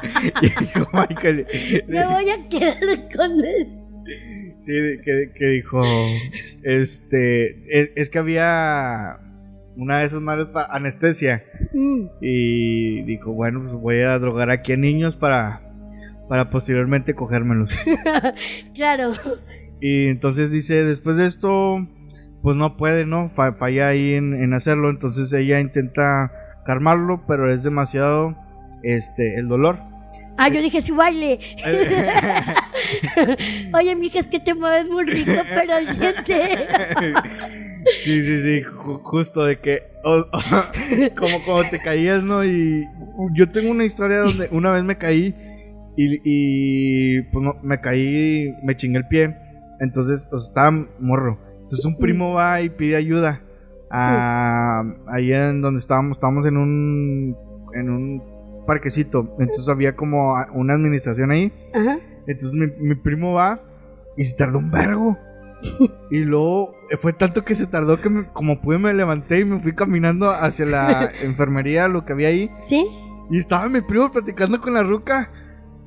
Y 0.41 0.50
dijo 0.66 0.88
Michael. 0.93 1.45
me 1.88 2.06
voy 2.06 2.30
a 2.30 2.50
quedar 2.50 2.78
con 3.16 3.43
él. 3.45 3.76
Sí, 4.60 4.74
que, 5.04 5.32
que 5.36 5.45
dijo. 5.45 5.82
Este. 6.64 7.80
Es, 7.82 7.91
es 7.95 8.10
que 8.10 8.20
había. 8.20 9.18
Una 9.76 10.00
de 10.00 10.06
esas 10.08 10.20
madres 10.22 10.47
para 10.47 10.74
anestesia. 10.74 11.43
Mm, 11.74 12.06
Y 12.22 13.02
dijo, 13.04 13.32
bueno, 13.32 13.62
pues 13.62 13.74
voy 13.74 14.02
a 14.02 14.20
drogar 14.20 14.50
aquí 14.52 14.74
a 14.74 14.78
niños 14.78 15.16
para. 15.16 15.62
Para 16.28 16.50
posteriormente 16.52 17.16
cogérmelos. 17.16 17.72
claro. 18.76 19.12
Y 19.82 20.08
entonces 20.08 20.52
dice, 20.52 20.84
después 20.84 21.16
de 21.18 21.26
esto, 21.26 21.88
pues 22.43 22.56
no 22.56 22.78
puede, 22.78 23.06
¿no? 23.06 23.30
Fa- 23.30 23.54
Falla 23.54 23.88
ahí 23.88 24.14
en, 24.14 24.34
en 24.36 24.54
hacerlo. 24.54 24.89
Entonces 24.89 25.32
ella 25.34 25.60
intenta 25.60 26.32
calmarlo, 26.66 27.24
pero 27.28 27.52
es 27.52 27.64
demasiado 27.64 28.36
este 28.84 29.36
el 29.39 29.47
dolor. 29.47 29.80
Ah, 30.38 30.47
yo 30.47 30.61
dije 30.61 30.82
su 30.82 30.95
baile. 30.95 31.39
Oye, 33.73 33.95
mija, 33.95 34.19
es 34.19 34.27
que 34.27 34.39
te 34.39 34.53
mueves 34.53 34.89
muy 34.89 35.05
rico, 35.05 35.32
pero 35.53 35.77
el 35.77 35.99
diente. 35.99 36.67
sí, 38.03 38.23
sí, 38.23 38.41
sí, 38.41 38.63
ju- 38.63 39.01
justo 39.03 39.43
de 39.43 39.59
que 39.59 39.84
o- 40.03 40.25
como 41.17 41.43
cuando 41.45 41.69
te 41.69 41.80
caías, 41.80 42.23
¿no? 42.23 42.43
Y 42.45 42.86
yo 43.34 43.49
tengo 43.51 43.71
una 43.71 43.84
historia 43.86 44.19
donde 44.19 44.47
una 44.51 44.71
vez 44.71 44.84
me 44.84 44.97
caí 44.97 45.36
y, 45.97 46.19
y, 46.23 47.21
pues 47.23 47.43
no, 47.43 47.55
me 47.61 47.80
caí, 47.82 48.53
me 48.63 48.75
chingué 48.75 48.99
el 48.99 49.07
pie. 49.07 49.36
Entonces, 49.82 50.30
o 50.32 50.38
sea, 50.39 50.47
estaba 50.49 50.71
morro. 50.99 51.39
Entonces 51.63 51.86
un 51.86 51.97
primo 51.97 52.34
va 52.34 52.61
y 52.61 52.69
pide 52.69 52.95
ayuda. 52.95 53.41
A, 53.91 54.84
ahí 55.11 55.32
en 55.34 55.61
donde 55.61 55.80
estábamos, 55.80 56.17
estábamos 56.17 56.45
en 56.45 56.57
un 56.57 57.36
en 57.73 57.89
un 57.89 58.38
parquecito. 58.70 59.36
Entonces 59.39 59.67
había 59.67 59.95
como 59.95 60.36
una 60.53 60.74
administración 60.76 61.32
ahí. 61.32 61.51
Ajá. 61.74 61.97
Entonces 62.28 62.53
mi, 62.53 62.67
mi 62.88 62.95
primo 62.95 63.34
va 63.34 63.59
y 64.15 64.24
se 64.24 64.38
tardó 64.38 64.59
un 64.59 64.70
vergo. 64.72 65.17
Y 66.11 66.20
luego 66.20 66.74
fue 67.01 67.11
tanto 67.13 67.43
que 67.43 67.53
se 67.53 67.67
tardó 67.67 67.99
que 68.01 68.09
me- 68.09 68.28
como 68.34 68.61
pude 68.61 68.78
me 68.80 68.93
levanté 68.93 69.39
y 69.39 69.45
me 69.45 69.59
fui 69.59 69.76
caminando 69.76 70.32
hacia 70.32 70.65
la 70.65 71.11
enfermería, 71.22 71.88
lo 71.88 72.05
que 72.05 72.13
había 72.13 72.30
ahí. 72.30 72.49
¿Sí? 72.70 72.88
Y 73.30 73.38
estaba 73.38 73.67
mi 73.70 73.82
primo 73.82 74.11
platicando 74.11 74.59
con 74.61 74.74
la 74.74 74.84
ruca. 74.84 75.30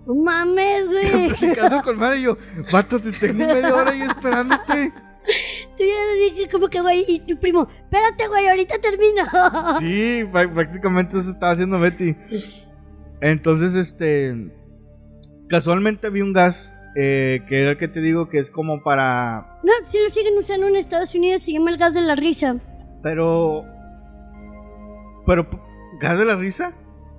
Mames, 0.06 0.88
güey. 0.88 1.28
platicando 1.28 1.82
con 1.82 1.96
madre 1.98 2.18
y 2.20 2.22
yo, 2.24 2.36
vato, 2.72 3.00
te 3.00 3.12
tengo 3.12 3.46
media 3.46 3.74
hora 3.74 3.92
ahí 3.92 4.02
esperándote. 4.02 4.92
Tú 5.78 5.84
ya 5.84 6.24
dije 6.34 6.48
como 6.50 6.68
que, 6.68 6.80
güey, 6.80 7.04
y 7.08 7.20
tu 7.20 7.36
primo, 7.38 7.66
espérate, 7.84 8.26
güey, 8.28 8.48
ahorita 8.48 8.74
termino. 8.78 9.22
Sí, 9.78 10.22
prá- 10.32 10.52
prácticamente 10.52 11.18
eso 11.18 11.30
estaba 11.30 11.52
haciendo 11.52 11.78
Betty. 11.80 12.14
Entonces, 13.22 13.72
este. 13.74 14.34
Casualmente 15.48 16.10
vi 16.10 16.20
un 16.22 16.32
gas 16.32 16.74
eh, 16.96 17.40
que 17.48 17.60
era 17.60 17.70
el 17.72 17.78
que 17.78 17.88
te 17.88 18.00
digo 18.00 18.28
que 18.28 18.38
es 18.38 18.50
como 18.50 18.82
para 18.82 19.58
No, 19.62 19.72
si 19.86 19.98
lo 20.02 20.10
siguen 20.10 20.36
usando 20.38 20.66
en 20.66 20.76
Estados 20.76 21.14
Unidos, 21.14 21.42
se 21.42 21.52
llama 21.52 21.70
el 21.70 21.76
gas 21.78 21.94
de 21.94 22.02
la 22.02 22.14
risa. 22.16 22.56
Pero. 23.02 23.64
Pero. 25.26 25.48
¿Gas 26.00 26.18
de 26.18 26.24
la 26.24 26.36
risa? 26.36 26.72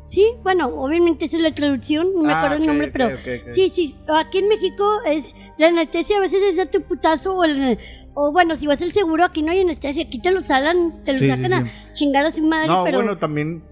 Sí, 0.08 0.28
bueno, 0.44 0.68
obviamente 0.68 1.26
esa 1.26 1.38
es 1.38 1.44
la 1.44 1.54
traducción, 1.56 2.14
no 2.14 2.24
me 2.24 2.34
Ah, 2.34 2.40
acuerdo 2.44 2.58
el 2.64 2.68
nombre, 2.68 2.92
pero 2.92 3.10
sí, 3.52 3.70
sí, 3.74 3.96
aquí 4.14 4.40
en 4.40 4.50
México 4.50 4.84
es 5.08 5.34
la 5.58 5.68
anestesia 5.70 6.18
a 6.18 6.20
veces 6.20 6.40
es 6.44 6.58
darte 6.58 6.78
un 6.80 6.84
putazo 6.84 7.34
o, 7.38 7.44
el- 7.46 7.80
o 8.14 8.32
bueno, 8.32 8.56
si 8.58 8.68
vas 8.68 8.80
al 8.82 8.92
seguro 8.92 9.24
aquí 9.24 9.42
no 9.42 9.52
hay 9.52 9.62
anestesia, 9.62 10.04
aquí 10.04 10.22
te 10.22 10.30
lo 10.32 10.44
salan, 10.44 11.02
te 11.04 11.14
lo 11.14 11.20
Sí, 11.20 11.26
sí, 11.26 11.32
sacan 11.32 11.64
sí. 11.66 11.70
a 11.90 11.94
chingar 11.94 12.26
a 12.26 12.32
su 12.34 12.44
madre, 12.46 12.68
No, 12.68 12.84
pero 12.84 12.98
bueno, 13.00 13.18
también. 13.18 13.64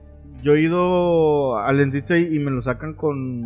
Yo 0.43 0.55
he 0.55 0.61
ido 0.61 1.57
al 1.57 1.77
dentista 1.77 2.17
y, 2.17 2.39
me 2.39 2.51
lo 2.51 2.61
sacan 2.61 2.93
con 2.95 3.43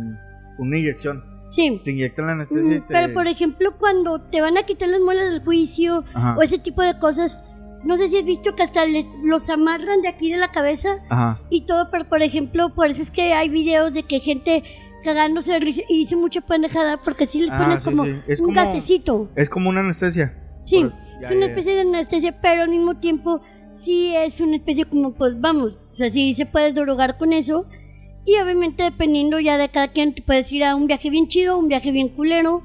una 0.58 0.78
inyección. 0.78 1.22
sí. 1.50 1.80
Te 1.84 1.90
inyectan 1.92 2.26
la 2.26 2.32
anestesia 2.32 2.76
y 2.76 2.78
Mm, 2.80 2.86
te. 2.88 2.92
Pero 2.94 3.12
por 3.14 3.26
ejemplo, 3.28 3.74
cuando 3.78 4.20
te 4.20 4.40
van 4.40 4.56
a 4.58 4.62
quitar 4.64 4.88
las 4.88 5.00
muelas 5.00 5.30
del 5.30 5.44
juicio 5.44 6.04
Ajá. 6.14 6.36
o 6.36 6.42
ese 6.42 6.58
tipo 6.58 6.82
de 6.82 6.98
cosas, 6.98 7.42
no 7.84 7.96
sé 7.96 8.08
si 8.08 8.18
has 8.18 8.24
visto 8.24 8.54
que 8.56 8.62
hasta 8.64 8.84
le- 8.86 9.06
los 9.24 9.48
amarran 9.48 10.02
de 10.02 10.08
aquí 10.08 10.30
de 10.30 10.38
la 10.38 10.50
cabeza 10.50 10.96
Ajá. 11.08 11.40
y 11.50 11.64
todo, 11.66 11.88
pero 11.90 12.08
por 12.08 12.22
ejemplo, 12.22 12.74
por 12.74 12.88
eso 12.90 13.02
es 13.02 13.10
que 13.10 13.32
hay 13.32 13.48
videos 13.48 13.92
de 13.94 14.02
que 14.02 14.18
gente 14.20 14.64
cagándose 15.04 15.56
y 15.88 15.98
dice 15.98 16.16
mucha 16.16 16.40
pendejada 16.40 16.98
porque 17.04 17.26
sí 17.28 17.40
les 17.40 17.50
Ah, 17.52 17.58
ponen 17.62 17.78
sí, 17.80 17.84
como 17.84 18.04
sí. 18.04 18.14
Es 18.26 18.40
un 18.40 18.46
como- 18.46 18.56
gasecito. 18.56 19.28
Es 19.36 19.48
como 19.48 19.68
una 19.70 19.80
anestesia. 19.80 20.34
Sí, 20.64 20.80
Por- 20.80 20.92
ya, 21.20 21.28
es 21.28 21.36
una 21.36 21.40
ya, 21.40 21.40
ya. 21.40 21.46
especie 21.46 21.74
de 21.74 21.80
anestesia, 21.82 22.40
pero 22.42 22.62
al 22.62 22.70
mismo 22.70 22.96
tiempo 22.98 23.40
sí 23.84 24.12
es 24.16 24.40
una 24.40 24.56
especie 24.56 24.84
como, 24.86 25.14
pues 25.14 25.40
vamos, 25.40 25.78
o 25.96 25.98
sea, 25.98 26.10
sí 26.10 26.34
se 26.34 26.44
puede 26.44 26.72
drogar 26.74 27.16
con 27.16 27.32
eso. 27.32 27.64
Y 28.26 28.36
obviamente 28.38 28.82
dependiendo 28.82 29.40
ya 29.40 29.56
de 29.56 29.70
cada 29.70 29.88
quien, 29.88 30.14
te 30.14 30.20
puedes 30.20 30.52
ir 30.52 30.62
a 30.62 30.76
un 30.76 30.86
viaje 30.86 31.08
bien 31.08 31.26
chido, 31.28 31.58
un 31.58 31.68
viaje 31.68 31.90
bien 31.90 32.10
culero. 32.10 32.62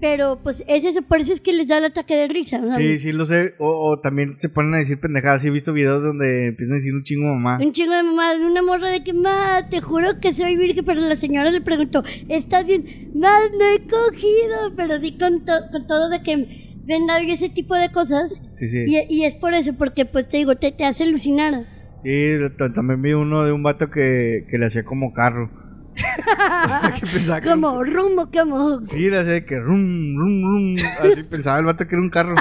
Pero 0.00 0.40
pues 0.42 0.62
es 0.66 0.84
eso, 0.84 1.00
por 1.02 1.20
eso 1.20 1.32
es 1.32 1.40
que 1.40 1.52
les 1.52 1.68
da 1.68 1.78
el 1.78 1.84
ataque 1.84 2.16
de 2.16 2.26
risa. 2.28 2.58
¿no? 2.58 2.76
Sí, 2.76 2.98
sí, 2.98 3.12
lo 3.12 3.24
sé. 3.26 3.54
O, 3.58 3.68
o 3.68 4.00
también 4.00 4.34
se 4.38 4.48
ponen 4.48 4.74
a 4.74 4.78
decir 4.78 4.98
pendejadas. 4.98 5.40
Sí, 5.40 5.48
he 5.48 5.50
visto 5.52 5.72
videos 5.72 6.02
donde 6.02 6.48
empiezan 6.48 6.72
a 6.74 6.76
decir 6.78 6.92
un 6.92 7.04
chingo 7.04 7.32
mamá. 7.32 7.58
Un 7.62 7.72
chingo 7.72 7.94
de 7.94 8.02
mamá, 8.02 8.34
de 8.34 8.44
una 8.44 8.60
morra 8.62 8.90
de 8.90 9.04
que, 9.04 9.12
ma, 9.14 9.68
te 9.70 9.80
juro 9.80 10.18
que 10.20 10.34
soy 10.34 10.56
virgen, 10.56 10.84
pero 10.84 11.00
la 11.00 11.16
señora 11.16 11.50
le 11.50 11.60
preguntó, 11.62 12.02
¿estás 12.28 12.66
bien? 12.66 13.12
Ma, 13.14 13.28
no 13.56 13.64
he 13.72 13.80
cogido, 13.86 14.74
pero 14.76 14.98
sí 15.00 15.16
con, 15.16 15.44
to- 15.44 15.70
con 15.70 15.86
todo 15.86 16.10
de 16.10 16.22
que 16.22 16.80
venda 16.84 17.22
y 17.22 17.30
ese 17.30 17.48
tipo 17.48 17.74
de 17.74 17.90
cosas. 17.92 18.32
Sí, 18.52 18.68
sí. 18.68 18.84
Y, 18.86 19.14
y 19.20 19.24
es 19.24 19.34
por 19.36 19.54
eso, 19.54 19.72
porque 19.74 20.04
pues 20.06 20.28
te 20.28 20.38
digo, 20.38 20.56
te, 20.56 20.72
te 20.72 20.84
hace 20.84 21.04
alucinar. 21.04 21.66
Sí, 22.04 22.36
t- 22.58 22.70
también 22.70 23.02
vi 23.02 23.12
uno 23.14 23.44
de 23.44 23.52
un 23.52 23.62
vato 23.62 23.90
que, 23.90 24.46
que 24.50 24.58
le 24.58 24.66
hacía 24.66 24.84
como 24.84 25.12
carro. 25.12 25.50
Que 27.00 27.16
un- 27.50 27.60
como 27.60 27.84
rumbo, 27.84 28.28
como... 28.32 28.84
Sí, 28.84 29.08
le 29.10 29.18
hacía 29.18 29.32
de 29.32 29.44
que 29.44 29.58
rum, 29.58 30.16
rum, 30.18 30.42
rum. 30.44 30.76
Así 31.00 31.22
pensaba 31.22 31.58
el 31.58 31.64
vato 31.64 31.86
que 31.86 31.94
era 31.94 32.02
un 32.02 32.10
carro. 32.10 32.34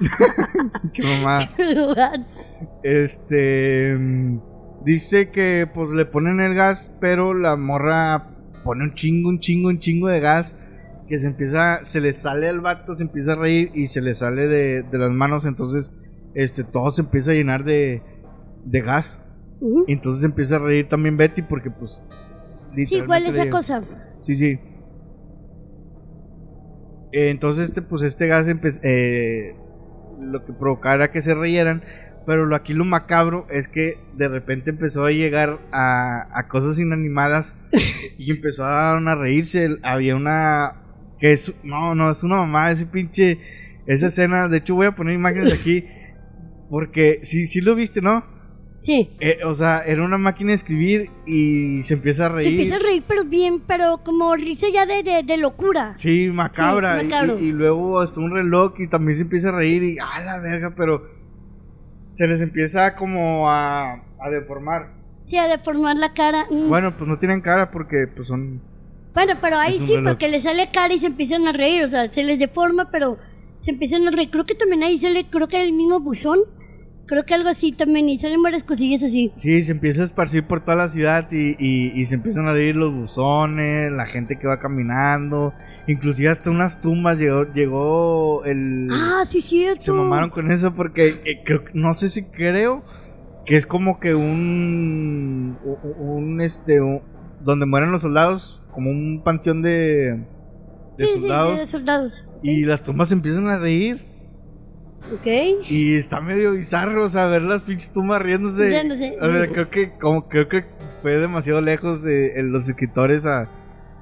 Qué 0.94 1.02
mamá. 1.02 1.48
Este. 2.82 3.96
Dice 4.84 5.30
que 5.30 5.66
pues 5.72 5.90
le 5.90 6.04
ponen 6.04 6.40
el 6.40 6.54
gas, 6.54 6.94
pero 7.00 7.32
la 7.32 7.56
morra 7.56 8.28
pone 8.64 8.84
un 8.84 8.94
chingo, 8.94 9.28
un 9.30 9.40
chingo, 9.40 9.68
un 9.68 9.78
chingo 9.78 10.08
de 10.08 10.20
gas. 10.20 10.56
Que 11.08 11.18
se 11.18 11.26
empieza, 11.26 11.84
se 11.84 12.00
le 12.00 12.12
sale 12.12 12.48
al 12.48 12.60
vato, 12.60 12.96
se 12.96 13.02
empieza 13.04 13.32
a 13.32 13.36
reír 13.36 13.70
y 13.74 13.88
se 13.88 14.00
le 14.00 14.14
sale 14.14 14.46
de, 14.48 14.82
de 14.82 14.98
las 14.98 15.10
manos. 15.10 15.44
Entonces, 15.46 15.94
este, 16.34 16.64
todo 16.64 16.90
se 16.90 17.02
empieza 17.02 17.30
a 17.30 17.34
llenar 17.34 17.64
de, 17.64 18.02
de 18.64 18.80
gas. 18.80 19.20
Entonces 19.86 20.24
empieza 20.24 20.56
a 20.56 20.58
reír 20.58 20.88
también 20.88 21.16
Betty 21.16 21.42
porque 21.42 21.70
pues... 21.70 22.02
Sí, 22.86 23.02
¿cuál 23.06 23.26
es 23.26 23.34
esa 23.34 23.50
cosa? 23.50 23.82
Sí, 24.22 24.34
sí. 24.34 24.58
Eh, 27.12 27.30
entonces, 27.30 27.66
este, 27.66 27.80
pues 27.80 28.02
este 28.02 28.26
gas 28.26 28.48
eh, 28.82 29.54
lo 30.20 30.44
que 30.44 30.52
provocara 30.52 31.12
que 31.12 31.22
se 31.22 31.34
reyeran. 31.34 31.84
Pero 32.26 32.46
lo 32.46 32.56
aquí 32.56 32.72
lo 32.72 32.84
macabro 32.84 33.46
es 33.50 33.68
que 33.68 33.98
de 34.14 34.28
repente 34.28 34.70
empezó 34.70 35.04
a 35.04 35.12
llegar 35.12 35.60
a, 35.72 36.26
a 36.32 36.48
cosas 36.48 36.78
inanimadas 36.78 37.54
y 38.18 38.30
empezó 38.30 38.64
a, 38.64 38.98
reírse. 39.14 39.76
Había 39.82 40.16
una 40.16 40.80
que 41.20 41.32
es 41.32 41.54
no, 41.62 41.94
no, 41.94 42.10
es 42.10 42.22
una 42.24 42.38
mamá 42.38 42.72
ese 42.72 42.86
pinche 42.86 43.38
esa 43.86 44.06
escena, 44.06 44.48
de 44.48 44.56
hecho 44.56 44.74
voy 44.74 44.86
a 44.86 44.96
poner 44.96 45.14
imágenes 45.14 45.52
aquí 45.52 45.86
porque 46.70 47.20
sí 47.22 47.46
sí 47.46 47.60
lo 47.60 47.74
viste, 47.74 48.00
¿no? 48.00 48.24
Sí. 48.84 49.10
Eh, 49.18 49.38
o 49.46 49.54
sea, 49.54 49.80
era 49.84 50.04
una 50.04 50.18
máquina 50.18 50.50
de 50.50 50.56
escribir 50.56 51.10
y 51.26 51.82
se 51.84 51.94
empieza 51.94 52.26
a 52.26 52.28
Se 52.28 52.34
reír. 52.34 52.50
empieza 52.52 52.76
a 52.76 52.78
reír, 52.78 53.02
pero 53.08 53.24
bien, 53.24 53.60
pero 53.66 53.98
como 54.04 54.36
risa 54.36 54.66
ya 54.72 54.84
de, 54.86 55.02
de, 55.02 55.22
de 55.22 55.36
locura. 55.38 55.94
Sí, 55.96 56.28
macabra. 56.32 57.00
Sí, 57.00 57.08
y- 57.40 57.52
luego 57.52 58.00
hasta 58.00 58.20
un 58.20 58.30
reloj 58.30 58.74
y 58.78 58.88
también 58.88 59.16
se 59.16 59.22
empieza 59.22 59.48
a 59.48 59.52
reír 59.52 59.82
y 59.82 59.98
a 59.98 60.20
la 60.22 60.38
verga, 60.40 60.74
pero 60.76 61.02
se 62.12 62.26
les 62.28 62.40
empieza 62.40 62.94
como 62.94 63.50
a, 63.50 63.94
a 64.20 64.30
deformar. 64.30 64.92
Sí, 65.26 65.38
a 65.38 65.48
deformar 65.48 65.96
la 65.96 66.12
cara. 66.12 66.46
Mm. 66.50 66.68
Bueno, 66.68 66.94
pues 66.96 67.08
no 67.08 67.18
tienen 67.18 67.40
cara 67.40 67.70
porque 67.70 68.06
pues 68.14 68.28
son... 68.28 68.60
Bueno, 69.14 69.32
pero 69.40 69.58
ahí 69.58 69.78
sí, 69.78 69.94
reloj. 69.96 70.12
porque 70.12 70.28
le 70.28 70.40
sale 70.40 70.68
cara 70.70 70.92
y 70.92 70.98
se 71.00 71.06
empiezan 71.06 71.46
a 71.48 71.52
reír, 71.52 71.84
o 71.84 71.88
sea, 71.88 72.12
se 72.12 72.22
les 72.22 72.38
deforma, 72.38 72.90
pero 72.90 73.16
se 73.62 73.70
empiezan 73.70 74.06
a 74.06 74.10
reír. 74.10 74.30
Creo 74.30 74.44
que 74.44 74.54
también 74.56 74.82
ahí 74.82 74.98
sale, 75.00 75.26
creo 75.30 75.48
que 75.48 75.62
el 75.62 75.72
mismo 75.72 76.00
buzón, 76.00 76.40
creo 77.06 77.24
que 77.24 77.34
algo 77.34 77.48
así 77.48 77.72
también, 77.72 78.08
y 78.08 78.18
salen 78.18 78.42
varias 78.42 78.64
cosillas 78.64 79.02
así. 79.02 79.32
Sí, 79.36 79.62
se 79.64 79.72
empieza 79.72 80.02
a 80.02 80.06
esparcir 80.06 80.44
por 80.44 80.60
toda 80.64 80.76
la 80.76 80.88
ciudad 80.88 81.28
y, 81.30 81.56
y- 81.58 81.92
y 82.00 82.06
se 82.06 82.14
empiezan 82.14 82.46
a 82.46 82.52
reír 82.52 82.76
los 82.76 82.92
buzones, 82.92 83.92
la 83.92 84.06
gente 84.06 84.38
que 84.38 84.46
va 84.46 84.58
caminando, 84.60 85.52
inclusive 85.86 86.28
hasta 86.28 86.50
unas 86.50 86.80
tumbas 86.80 87.18
llegó, 87.18 87.44
llegó 87.52 88.44
el... 88.44 88.88
Ah, 88.90 89.24
sí, 89.28 89.42
cierto. 89.42 89.82
Se 89.82 89.92
mamaron 89.92 90.30
con 90.30 90.50
eso 90.50 90.74
porque 90.74 91.08
eh, 91.24 91.42
creo, 91.44 91.64
no 91.74 91.96
sé 91.96 92.08
si 92.08 92.24
creo 92.24 92.82
que 93.46 93.56
es 93.56 93.66
como 93.66 94.00
que 94.00 94.14
un, 94.14 95.58
un, 95.98 96.40
este, 96.40 96.80
un- 96.80 97.02
donde 97.40 97.66
mueren 97.66 97.92
los 97.92 98.02
soldados, 98.02 98.60
como 98.72 98.90
un 98.90 99.20
panteón 99.22 99.60
de, 99.62 100.24
de 100.96 101.04
Sí, 101.06 101.12
sí, 101.12 101.20
soldados 101.20 101.58
de 101.58 101.66
soldados. 101.66 102.24
y 102.42 102.64
las 102.64 102.82
tumbas 102.82 103.08
se 103.10 103.14
empiezan 103.14 103.46
a 103.48 103.58
reír 103.58 104.13
Ok. 105.12 105.26
y 105.68 105.96
está 105.96 106.20
medio 106.20 106.52
bizarro, 106.52 107.04
o 107.04 107.08
sea, 107.08 107.26
ver 107.26 107.42
las 107.42 107.62
pinches 107.62 107.92
tumbas 107.92 108.22
riéndose. 108.22 108.68
O 109.20 109.30
sea, 109.30 109.46
creo 109.48 109.70
que 109.70 109.92
como 109.98 110.28
creo 110.28 110.48
que 110.48 110.64
fue 111.02 111.16
demasiado 111.18 111.60
lejos 111.60 112.02
de, 112.02 112.38
en 112.40 112.52
los 112.52 112.68
escritores 112.68 113.26
a, 113.26 113.44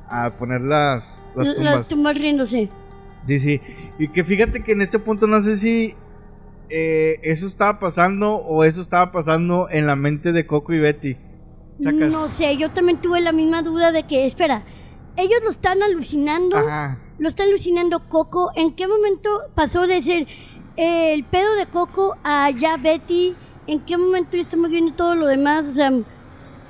a 0.09 0.37
poner 0.39 0.61
las, 0.61 1.27
las 1.35 1.55
tumbas. 1.55 1.89
tumbas 1.89 2.17
riéndose. 2.17 2.69
Sí, 3.27 3.41
sí. 3.41 3.61
Y 3.99 4.09
que 4.09 4.25
fíjate 4.25 4.63
que 4.63 4.73
en 4.73 4.83
este 4.83 4.99
punto 4.99 5.27
no 5.27 5.41
sé 5.41 5.57
si 5.57 5.95
eh, 6.69 7.19
eso 7.23 7.47
estaba 7.47 7.79
pasando 7.79 8.37
o 8.37 8.65
eso 8.65 8.81
estaba 8.81 9.13
pasando 9.13 9.69
en 9.71 9.87
la 9.87 9.97
mente 9.97 10.33
de 10.33 10.47
Coco 10.47 10.73
y 10.73 10.79
Betty. 10.79 11.17
Sacas. 11.79 12.11
No 12.11 12.29
sé, 12.29 12.57
yo 12.57 12.71
también 12.71 13.01
tuve 13.01 13.21
la 13.21 13.33
misma 13.33 13.63
duda 13.63 13.93
de 13.93 14.05
que, 14.07 14.27
espera, 14.27 14.65
ellos 15.17 15.41
lo 15.45 15.51
están 15.51 15.83
alucinando, 15.83 16.57
Ajá. 16.57 16.99
lo 17.19 17.29
está 17.29 17.43
alucinando 17.43 18.09
Coco. 18.09 18.51
¿En 18.55 18.75
qué 18.75 18.87
momento 18.87 19.29
pasó 19.55 19.87
de 19.87 20.03
ser 20.03 20.23
eh, 20.23 20.27
el 20.77 21.25
pedo 21.25 21.55
de 21.57 21.67
Coco 21.67 22.17
a 22.25 22.51
ya 22.51 22.77
Betty? 22.77 23.35
¿En 23.67 23.81
qué 23.81 23.97
momento 23.97 24.37
ya 24.37 24.43
estamos 24.43 24.71
viendo 24.71 24.93
todo 24.95 25.15
lo 25.15 25.27
demás? 25.27 25.65
O 25.71 25.73
sea, 25.75 25.91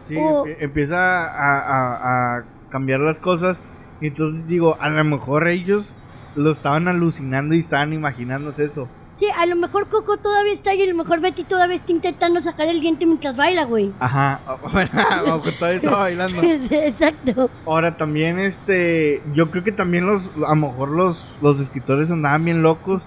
Sí, 0.09 0.16
O- 0.16 0.44
empie- 0.44 0.57
empieza 0.61 0.96
a, 1.28 1.59
a- 1.61 2.36
a 2.38 2.44
cambiar 2.70 3.00
las 3.00 3.20
cosas. 3.20 3.62
Y 4.00 4.09
entonces 4.09 4.46
digo, 4.48 4.76
a 4.80 4.90
lo 4.90 5.05
mejor 5.05 5.46
ellos 5.46 5.94
lo 6.34 6.50
estaban 6.50 6.88
alucinando 6.88 7.55
y 7.55 7.61
estaban 7.61 7.92
imaginándose 7.92 8.64
eso. 8.64 8.88
sí, 9.18 9.26
a 9.38 9.46
lo 9.46 9.55
mejor 9.55 9.86
Coco 9.88 10.16
todavía 10.16 10.53
está 10.55 10.74
y 10.74 10.82
a 10.82 10.86
lo 10.86 10.96
mejor 10.96 11.20
Betty 11.20 11.44
todavía 11.44 11.76
está 11.76 11.92
intentando 11.92 12.40
sacar 12.42 12.66
el 12.68 12.80
diente 12.80 13.07
mientras 13.07 13.36
baila, 13.36 13.64
güey. 13.64 13.92
Ajá. 14.00 14.40
O 15.32 15.40
que 15.42 15.53
todavía 15.53 15.90
bailando. 15.90 16.42
Exacto. 16.70 17.48
Ahora 17.64 17.96
también 17.96 18.40
este, 18.40 19.22
yo 19.32 19.50
creo 19.53 19.62
que 19.62 19.70
también 19.72 20.07
los, 20.07 20.32
a 20.44 20.50
lo 20.50 20.57
mejor 20.57 20.88
los, 20.88 21.38
los 21.40 21.61
escritores 21.61 22.11
andaban 22.11 22.44
bien 22.44 22.62
locos. 22.62 23.03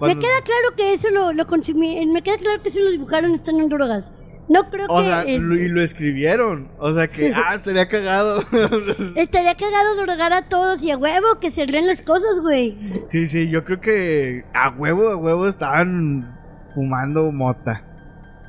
Me 0.00 0.18
queda 0.18 0.40
claro 0.44 0.76
que 0.76 0.94
eso 0.94 1.10
lo, 1.10 1.32
lo 1.32 1.46
consumí, 1.46 2.04
me 2.06 2.22
queda 2.22 2.38
claro 2.38 2.62
que 2.62 2.70
eso 2.70 2.80
lo 2.80 2.90
dibujaron 2.90 3.34
estando 3.34 3.62
en 3.62 3.68
drogas. 3.68 4.04
No 4.48 4.68
creo 4.68 4.86
O 4.88 4.98
que... 4.98 5.04
sea, 5.04 5.22
lo- 5.24 5.54
y 5.54 5.68
lo 5.68 5.80
escribieron. 5.80 6.68
O 6.78 6.92
sea 6.92 7.06
que, 7.08 7.32
ah, 7.36 7.56
sería 7.58 7.86
cagado. 7.88 8.42
Estaría 9.16 9.54
cagado 9.54 9.94
drogar 9.96 10.32
a 10.32 10.48
todos 10.48 10.82
y 10.82 10.90
a 10.90 10.96
huevo 10.96 11.38
que 11.40 11.50
se 11.52 11.66
reen 11.66 11.86
las 11.86 12.02
cosas, 12.02 12.40
güey. 12.42 12.76
sí, 13.10 13.28
sí, 13.28 13.48
yo 13.48 13.64
creo 13.64 13.80
que 13.80 14.44
a 14.52 14.70
huevo, 14.70 15.08
a 15.10 15.16
huevo 15.16 15.46
estaban 15.46 16.36
fumando 16.74 17.30
mota. 17.30 17.84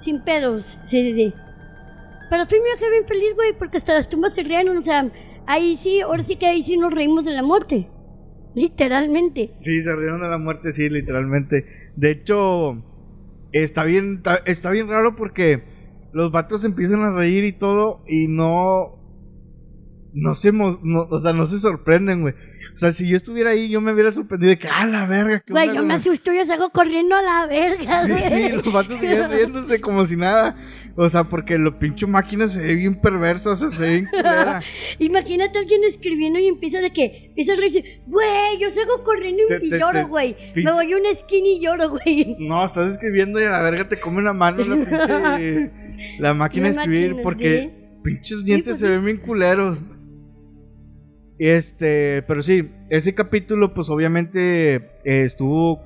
Sin 0.02 0.24
pedos. 0.24 0.66
Sí, 0.88 1.04
sí, 1.04 1.14
sí. 1.14 1.34
Pero 2.32 2.46
fui 2.48 2.58
me 2.60 2.90
bien 2.90 3.06
feliz, 3.08 3.36
güey, 3.36 3.54
porque 3.60 3.78
hasta 3.78 3.94
las 3.94 4.10
tumbas 4.10 4.34
se 4.34 4.42
rieron. 4.42 4.78
O 4.78 4.82
sea, 4.82 5.06
ahí 5.46 5.78
sí, 5.78 6.02
ahora 6.02 6.24
sí 6.24 6.36
que 6.36 6.48
ahí 6.48 6.64
sí 6.64 6.78
nos 6.78 6.92
reímos 6.94 7.26
de 7.26 7.32
la 7.32 7.44
muerte. 7.44 7.90
Literalmente. 8.56 9.52
Sí, 9.62 9.82
se 9.82 9.96
rieron 9.96 10.22
de 10.22 10.28
la 10.30 10.38
muerte, 10.38 10.72
sí, 10.74 10.90
literalmente. 10.90 11.66
De 11.96 12.12
hecho, 12.12 12.84
está 13.52 13.84
bien, 13.84 14.18
está, 14.18 14.38
está 14.46 14.72
bien 14.72 14.88
raro 14.88 15.16
porque 15.16 15.64
los 16.14 16.32
vatos 16.32 16.66
empiezan 16.66 17.02
a 17.02 17.12
reír 17.12 17.44
y 17.46 17.58
todo 17.58 18.04
y 18.08 18.28
no, 18.28 19.00
no 20.14 20.34
se, 20.36 20.52
no, 20.52 20.80
o 21.10 21.20
sea, 21.22 21.34
no 21.34 21.46
se 21.46 21.60
sorprenden, 21.60 22.22
güey. 22.22 22.34
O 22.74 22.78
sea, 22.78 22.94
si 22.94 23.08
yo 23.10 23.18
estuviera 23.18 23.50
ahí, 23.52 23.70
yo 23.70 23.82
me 23.82 23.92
hubiera 23.94 24.12
sorprendido 24.14 24.52
de 24.52 24.58
que, 24.60 24.68
ah, 24.70 24.86
la 24.86 25.06
verga, 25.06 25.44
Güey, 25.48 25.68
yo 25.68 25.82
me 25.82 25.88
güey?" 25.88 25.98
asusto, 25.98 26.32
yo 26.34 26.46
salgo 26.46 26.70
corriendo 26.70 27.16
a 27.16 27.22
la 27.22 27.46
verga, 27.48 28.04
Sí, 28.06 28.12
güey. 28.12 28.22
sí, 28.30 28.52
los 28.56 28.72
vatos 28.74 28.98
siguen 29.00 29.30
riéndose 29.30 29.82
como 29.82 30.06
si 30.06 30.16
nada. 30.16 30.56
O 30.96 31.10
sea, 31.10 31.24
porque 31.24 31.58
lo 31.58 31.80
pinche 31.80 32.06
máquina 32.06 32.48
se 32.48 32.62
ve 32.62 32.76
bien 32.76 33.00
perversa, 33.00 33.52
o 33.52 33.56
sea, 33.56 33.70
se 33.70 33.84
ve 33.84 33.90
bien 33.94 34.06
culera. 34.08 34.62
Imagínate 35.00 35.58
a 35.58 35.62
alguien 35.62 35.84
escribiendo 35.86 36.40
y 36.40 36.48
empieza 36.48 36.82
de 36.82 36.92
que, 36.92 37.28
empieza 37.30 37.54
a 37.54 37.56
reírse, 37.56 38.02
güey, 38.08 38.60
yo 38.60 38.70
salgo 38.74 39.04
corriendo 39.04 39.44
y, 39.62 39.70
Te- 39.70 39.80
lloro, 39.80 40.08
güey. 40.08 40.36
Me 40.56 40.72
voy 40.72 40.92
a 40.92 40.98
una 40.98 41.10
esquina 41.12 41.48
y 41.48 41.62
lloro, 41.62 41.90
güey. 41.92 42.36
No, 42.40 42.66
estás 42.66 42.92
escribiendo 42.92 43.40
y 43.40 43.46
a 43.46 43.52
la 43.52 43.62
verga 43.62 43.88
te 43.88 44.00
come 44.00 44.22
la 44.22 44.34
mano 44.34 44.64
la 44.64 44.76
pinche. 44.76 45.72
La 46.20 46.34
máquina 46.34 46.68
de 46.70 46.74
La 46.76 46.82
escribir, 46.82 47.10
máquina, 47.12 47.24
porque 47.24 47.72
pinches 48.04 48.44
dientes 48.44 48.72
pues 48.72 48.80
se 48.80 48.90
ven 48.90 49.06
bien 49.06 49.18
culeros. 49.18 49.78
Este, 51.38 52.22
pero 52.28 52.42
sí, 52.42 52.70
ese 52.90 53.16
capítulo, 53.16 53.74
pues 53.74 53.90
obviamente 53.90 54.76
eh, 54.76 55.24
estuvo 55.24 55.82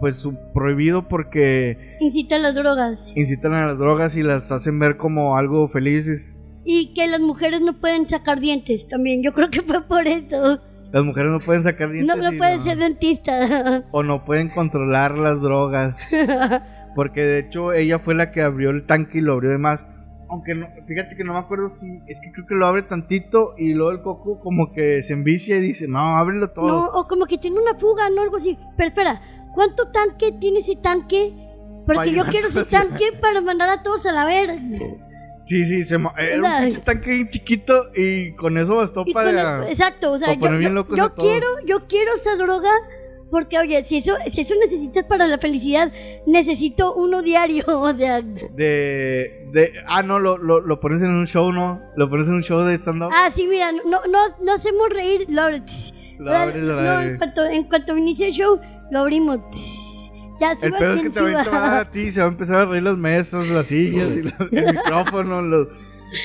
pues 0.00 0.16
su- 0.16 0.36
prohibido 0.52 1.08
porque 1.08 1.96
Incita 2.00 2.36
a 2.36 2.38
las 2.38 2.54
drogas. 2.54 3.12
incitan 3.14 3.52
a 3.54 3.66
las 3.68 3.78
drogas 3.78 4.16
y 4.16 4.22
las 4.22 4.50
hacen 4.52 4.78
ver 4.78 4.96
como 4.96 5.36
algo 5.36 5.68
felices. 5.68 6.38
Y 6.64 6.94
que 6.94 7.06
las 7.06 7.20
mujeres 7.20 7.60
no 7.60 7.74
pueden 7.80 8.06
sacar 8.06 8.40
dientes 8.40 8.88
también. 8.88 9.22
Yo 9.22 9.32
creo 9.34 9.50
que 9.50 9.62
fue 9.62 9.82
por 9.86 10.06
eso. 10.06 10.60
Las 10.92 11.04
mujeres 11.04 11.30
no 11.32 11.40
pueden 11.40 11.62
sacar 11.62 11.90
dientes. 11.90 12.16
No, 12.16 12.30
no 12.30 12.36
pueden 12.38 12.62
ser 12.64 12.78
dentistas. 12.78 13.84
o 13.90 14.02
no 14.02 14.24
pueden 14.24 14.48
controlar 14.50 15.18
las 15.18 15.40
drogas. 15.42 15.96
Porque 16.94 17.22
de 17.22 17.40
hecho 17.40 17.72
ella 17.72 17.98
fue 17.98 18.14
la 18.14 18.30
que 18.32 18.40
abrió 18.42 18.70
el 18.70 18.86
tanque 18.86 19.18
y 19.18 19.20
lo 19.20 19.32
abrió 19.34 19.50
de 19.50 19.58
más. 19.58 19.84
Aunque 20.30 20.54
no, 20.54 20.66
fíjate 20.86 21.16
que 21.16 21.24
no 21.24 21.32
me 21.34 21.38
acuerdo 21.40 21.68
si. 21.68 21.86
Es 22.08 22.20
que 22.20 22.32
creo 22.32 22.46
que 22.46 22.54
lo 22.54 22.66
abre 22.66 22.82
tantito 22.82 23.54
y 23.58 23.74
luego 23.74 23.90
el 23.92 24.02
coco 24.02 24.40
como 24.40 24.72
que 24.72 25.02
se 25.02 25.12
envicia 25.12 25.58
y 25.58 25.60
dice: 25.60 25.86
No, 25.86 26.16
ábrelo 26.16 26.50
todo. 26.50 26.66
No, 26.66 26.84
o 26.98 27.06
como 27.06 27.26
que 27.26 27.36
tiene 27.38 27.58
una 27.60 27.74
fuga, 27.78 28.08
¿no? 28.10 28.22
Algo 28.22 28.38
así. 28.38 28.56
Pero 28.76 28.88
espera, 28.88 29.20
¿cuánto 29.54 29.88
tanque 29.88 30.32
tiene 30.32 30.60
ese 30.60 30.76
tanque? 30.76 31.32
Porque 31.86 32.12
yo 32.12 32.24
quiero 32.26 32.48
ese 32.48 32.64
tanque 32.64 33.04
para 33.20 33.40
mandar 33.40 33.68
a 33.68 33.82
todos 33.82 34.04
a 34.06 34.12
la 34.12 34.24
verga. 34.24 34.58
Sí, 35.44 35.64
sí, 35.66 35.82
se 35.82 35.96
era 36.18 36.62
un 36.64 36.84
tanque 36.84 37.10
bien 37.10 37.28
chiquito 37.28 37.90
y 37.94 38.32
con 38.34 38.56
eso 38.56 38.76
bastó 38.76 39.04
Y 39.06 39.12
para. 39.12 39.70
exacto, 39.70 40.12
o 40.12 40.18
sea, 40.18 40.28
para 40.28 40.34
yo, 40.34 40.40
poner 40.40 40.58
bien 40.58 40.74
locos 40.74 40.96
yo 40.96 41.04
a 41.04 41.14
todos. 41.14 41.28
quiero, 41.28 41.46
yo 41.66 41.86
quiero 41.86 42.14
esa 42.16 42.36
droga 42.36 42.70
porque, 43.30 43.58
oye, 43.58 43.84
si 43.84 43.98
eso, 43.98 44.14
si 44.32 44.42
eso 44.42 44.54
necesitas 44.60 45.04
para 45.04 45.26
la 45.26 45.38
felicidad, 45.38 45.92
necesito 46.26 46.94
uno 46.94 47.20
diario, 47.20 47.64
o 47.80 47.92
sea, 47.94 48.22
De, 48.22 49.48
de. 49.52 49.72
Ah, 49.86 50.02
no, 50.02 50.18
lo, 50.18 50.38
lo, 50.38 50.60
lo 50.60 50.80
pones 50.80 51.02
en 51.02 51.10
un 51.10 51.26
show, 51.26 51.52
¿no? 51.52 51.80
Lo 51.96 52.08
pones 52.08 52.28
en 52.28 52.34
un 52.34 52.42
show 52.42 52.60
de 52.60 52.78
stand-up. 52.78 53.10
ah, 53.12 53.30
sí, 53.34 53.46
mira, 53.46 53.70
no, 53.72 53.80
no, 54.06 54.18
no 54.42 54.52
hacemos 54.54 54.88
reír, 54.88 55.26
lo 55.28 55.42
abres. 55.42 55.92
Lo 56.18 56.32
abres 56.32 56.62
a 56.62 56.66
la 56.66 56.82
no, 56.94 57.02
en 57.02 57.18
cuanto, 57.18 57.44
en 57.44 57.64
cuanto 57.64 57.96
inicie 57.98 58.28
el 58.28 58.32
show, 58.32 58.60
lo 58.90 59.00
abrimos. 59.00 59.40
Ya 60.40 60.52
El 60.60 60.72
pedo 60.72 60.94
es 60.94 61.00
que 61.02 61.10
te 61.10 61.20
va, 61.20 61.28
a- 61.28 61.30
a 61.30 61.34
dar 61.34 61.44
suba. 61.44 61.80
a 61.80 61.90
ti, 61.90 62.10
se 62.10 62.20
va 62.20 62.26
a 62.26 62.30
empezar 62.30 62.58
a 62.60 62.64
reír 62.66 62.82
las 62.82 62.96
mesas, 62.96 63.48
las 63.50 63.66
sillas, 63.68 64.16
y 64.16 64.22
la- 64.22 64.36
el 64.50 64.74
micrófono, 64.76 65.42
los- 65.42 65.68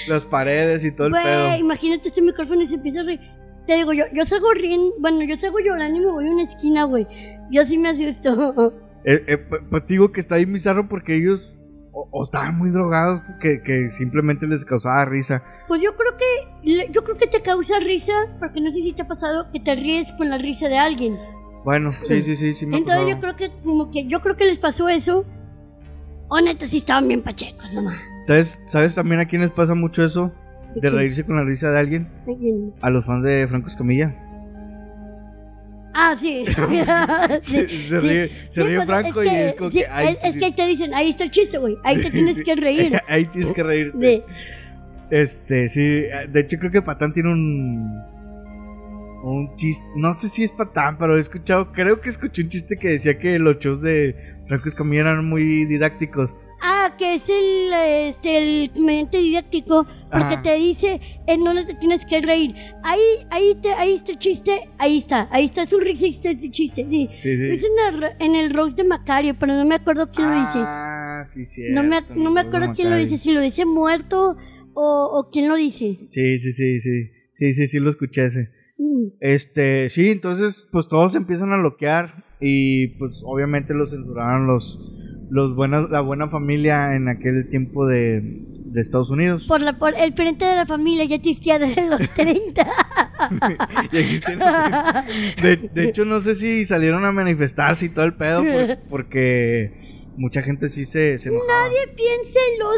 las 0.08 0.26
paredes 0.26 0.84
y 0.84 0.92
todo 0.92 1.08
el 1.08 1.14
pedo. 1.14 1.56
imagínate 1.58 2.10
ese 2.10 2.22
micrófono 2.22 2.62
y 2.64 2.68
se 2.68 2.76
empieza 2.76 3.02
a 3.02 3.04
reír. 3.04 3.20
Te 3.68 3.76
digo, 3.76 3.94
yo, 3.94 4.06
yo 4.14 4.26
salgo 4.26 4.52
riendo, 4.54 4.94
bueno, 5.00 5.22
yo 5.24 5.38
salgo 5.38 5.60
llorando 5.60 5.98
y 5.98 6.06
me 6.06 6.12
voy 6.12 6.28
a 6.28 6.32
una 6.32 6.44
esquina, 6.44 6.84
güey. 6.86 7.06
Yo 7.52 7.66
sí 7.68 7.78
me 7.78 7.90
asusto. 7.90 8.74
Eh, 9.06 9.24
eh, 9.28 9.38
pues 9.38 9.86
te 9.86 9.94
digo 9.94 10.12
que 10.12 10.20
está 10.20 10.36
bien 10.36 10.52
bizarro 10.52 10.90
porque 10.90 11.16
ellos 11.16 11.56
o, 11.94 12.10
o 12.12 12.22
estaban 12.24 12.58
muy 12.58 12.70
drogados 12.70 13.22
que, 13.42 13.62
que 13.64 13.90
simplemente 13.92 14.46
les 14.46 14.66
causaba 14.66 15.06
risa. 15.06 15.42
Pues 15.70 15.82
yo 15.82 15.96
creo 15.96 16.18
que, 16.18 16.86
yo 16.92 17.02
creo 17.06 17.16
que 17.18 17.28
te 17.28 17.42
causa 17.42 17.80
risa, 17.80 18.12
porque 18.40 18.60
no 18.60 18.70
sé 18.72 18.78
si 18.82 18.92
te 18.92 19.04
ha 19.04 19.08
pasado 19.08 19.50
que 19.54 19.62
te 19.62 19.74
ríes 19.76 20.12
con 20.18 20.30
la 20.30 20.38
risa 20.38 20.68
de 20.68 20.78
alguien. 20.78 21.18
Bueno, 21.64 21.92
sí, 22.08 22.22
sí, 22.22 22.36
sí, 22.36 22.56
sí 22.56 22.66
me 22.66 22.78
Entonces 22.78 23.08
yo 23.10 23.20
creo 23.20 23.36
que, 23.36 23.52
como 23.64 23.92
que, 23.92 24.06
yo 24.06 24.22
creo 24.22 24.36
que 24.36 24.46
les 24.46 24.60
pasó 24.60 24.88
eso. 24.90 25.26
O 26.30 26.40
neta, 26.40 26.68
sí 26.68 26.78
estaban 26.78 27.08
bien 27.08 27.24
pachecos, 27.24 27.74
nomás. 27.74 27.98
¿Sabes, 28.26 28.62
¿Sabes 28.68 28.96
también 28.96 29.20
a 29.20 29.28
quién 29.28 29.42
les 29.42 29.52
pasa 29.52 29.74
mucho 29.74 30.06
eso? 30.06 30.32
De 30.76 30.90
reírse 30.90 31.24
con 31.26 31.36
la 31.36 31.44
risa 31.44 31.72
de 31.72 31.80
alguien. 31.80 32.08
A 32.82 32.90
los 32.92 33.04
fans 33.06 33.24
de 33.24 33.48
Franco 33.48 33.68
Escamilla. 33.68 34.16
Ah, 35.94 36.16
sí. 36.20 36.46
Se, 37.42 37.68
Sí, 37.68 37.80
se 37.82 38.00
ríe, 38.00 38.32
se 38.50 38.64
ríe 38.64 38.76
pues, 38.78 38.88
Franco 38.88 39.22
es 39.22 39.28
y 39.28 39.30
que, 39.30 39.48
es 39.50 39.56
como 39.56 39.72
sí, 39.72 39.78
que. 39.80 39.88
ay, 39.88 40.18
es, 40.24 40.38
que 40.38 40.46
ahí 40.46 40.52
te 40.54 40.68
dicen, 40.68 40.94
ahí 40.94 41.10
está 41.10 41.24
el 41.24 41.32
chiste, 41.32 41.58
güey. 41.58 41.76
Ahí 41.84 42.02
te 42.02 42.12
tienes 42.12 42.42
que 42.42 42.56
reír. 42.56 43.02
Ahí 43.08 43.26
tienes 43.26 43.54
que 43.54 43.64
reírte. 43.64 43.98
De, 43.98 44.24
Este, 45.10 45.68
sí. 45.70 46.04
De 46.30 46.40
hecho, 46.40 46.58
creo 46.60 46.72
que 46.72 46.82
Patán 46.82 47.12
tiene 47.14 47.32
un. 47.32 48.02
Un 49.24 49.56
chiste. 49.56 49.86
No 49.96 50.14
sé 50.14 50.30
si 50.30 50.44
es 50.44 50.52
Patán, 50.52 50.98
pero 50.98 51.18
he 51.18 51.20
escuchado. 51.20 51.72
Creo 51.74 52.00
que 52.02 52.10
escuché 52.10 52.42
un 52.44 52.50
chiste 52.50 52.78
que 52.78 52.90
decía 52.90 53.18
que 53.20 53.38
los 53.40 53.58
shows 53.60 53.82
de 53.82 54.16
Franco 54.48 54.68
Escamilla 54.68 55.02
eran 55.02 55.26
muy 55.28 55.66
didácticos. 55.66 56.32
ah, 56.62 56.94
que 56.98 57.16
es 57.16 57.24
el, 57.30 57.74
este, 58.10 58.38
el 58.64 58.72
comediante 58.72 59.18
didáctico, 59.18 59.86
porque 60.12 60.34
Ajá. 60.36 60.42
te 60.42 60.56
dice 60.56 61.00
en 61.28 61.44
dónde 61.44 61.66
te 61.66 61.74
tienes 61.76 62.06
que 62.06 62.22
reír. 62.22 62.56
Ahí, 62.84 63.00
ahí, 63.30 63.56
te, 63.62 63.72
ahí 63.74 63.96
está 63.96 64.12
el 64.12 64.18
chiste, 64.20 64.70
ahí 64.78 65.00
está. 65.00 65.28
Ahí 65.32 65.46
está 65.46 65.66
su 65.68 65.80
risa, 65.80 66.30
el 66.30 66.52
chiste. 66.52 66.86
Sí. 66.90 67.10
Sí, 67.16 67.38
sí. 67.38 67.46
Es 67.50 67.64
en 67.64 67.96
el, 67.96 68.04
en 68.20 68.36
el 68.36 68.54
roast 68.54 68.78
de 68.78 68.84
Macario, 68.86 69.36
pero 69.40 69.54
no 69.54 69.66
me 69.66 69.76
acuerdo 69.76 70.10
quién 70.12 70.30
lo 70.30 70.36
dice. 70.36 70.60
Ah, 70.60 71.24
sí, 71.30 71.46
sí. 71.46 71.64
No 71.72 71.84
me, 71.84 72.02
no 72.16 72.32
me 72.32 72.42
acuerdo 72.42 72.74
quién 72.74 72.90
lo 72.90 72.96
dice, 72.96 73.18
si 73.18 73.32
lo 73.34 73.42
dice 73.42 73.66
muerto 73.66 74.38
o, 74.74 75.10
o 75.12 75.30
quién 75.30 75.48
lo 75.50 75.56
dice. 75.56 76.08
Sí, 76.10 76.40
sí, 76.40 76.54
sí, 76.54 76.80
sí. 76.80 77.12
Sí, 77.34 77.54
sí, 77.54 77.68
sí, 77.68 77.80
lo 77.80 77.90
escuché 77.90 78.26
ese. 78.26 78.50
Este, 79.20 79.90
sí, 79.90 80.10
entonces, 80.10 80.68
pues 80.72 80.88
todos 80.88 81.16
empiezan 81.16 81.52
a 81.54 81.58
bloquear 81.58 82.24
y 82.40 82.88
pues 82.98 83.22
obviamente 83.26 83.74
lo 83.74 83.88
censuraron 83.88 84.48
los, 84.48 84.80
los 85.30 85.56
buenos, 85.56 85.90
la 85.90 86.02
buena 86.02 86.30
familia 86.30 86.96
en 86.96 87.10
aquel 87.10 87.50
tiempo 87.50 87.86
de, 87.86 88.22
de 88.22 88.80
Estados 88.82 89.10
Unidos. 89.10 89.46
Por, 89.48 89.62
la, 89.62 89.78
por 89.78 89.94
el 89.98 90.14
frente 90.14 90.46
de 90.46 90.56
la 90.56 90.66
familia 90.66 91.04
ya 91.06 91.16
existía 91.18 91.60
desde 91.60 91.90
los 91.90 92.00
30. 92.16 92.68
Ya 93.92 94.00
existen 94.00 94.40
los- 94.40 95.44
de, 95.44 95.58
de 95.74 95.84
hecho, 95.90 96.06
no 96.06 96.22
sé 96.22 96.36
si 96.36 96.64
salieron 96.64 97.04
a 97.04 97.12
manifestarse 97.12 97.88
y 97.88 97.90
todo 97.90 98.06
el 98.06 98.16
pedo 98.16 98.42
por- 98.44 98.78
porque 98.90 100.08
mucha 100.16 100.42
gente 100.42 100.70
sí 100.70 100.86
se, 100.86 101.20
se 101.20 101.28
enojaba. 101.30 101.64
Nadie 101.64 101.96
piensa 101.96 102.40
en 102.54 102.60
los 102.60 102.78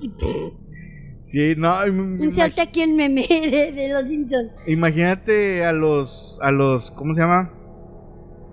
niños. 0.00 0.65
Sí, 1.26 1.54
no, 1.56 1.84
Inserta 1.86 2.62
aquí 2.62 2.82
el 2.82 2.94
meme 2.94 3.26
de, 3.28 3.72
de 3.72 3.92
los 3.92 4.08
Simpsons. 4.08 4.52
Imagínate 4.66 5.64
a 5.64 5.72
los, 5.72 6.38
a 6.40 6.52
los, 6.52 6.92
¿cómo 6.92 7.14
se 7.14 7.20
llama? 7.20 7.52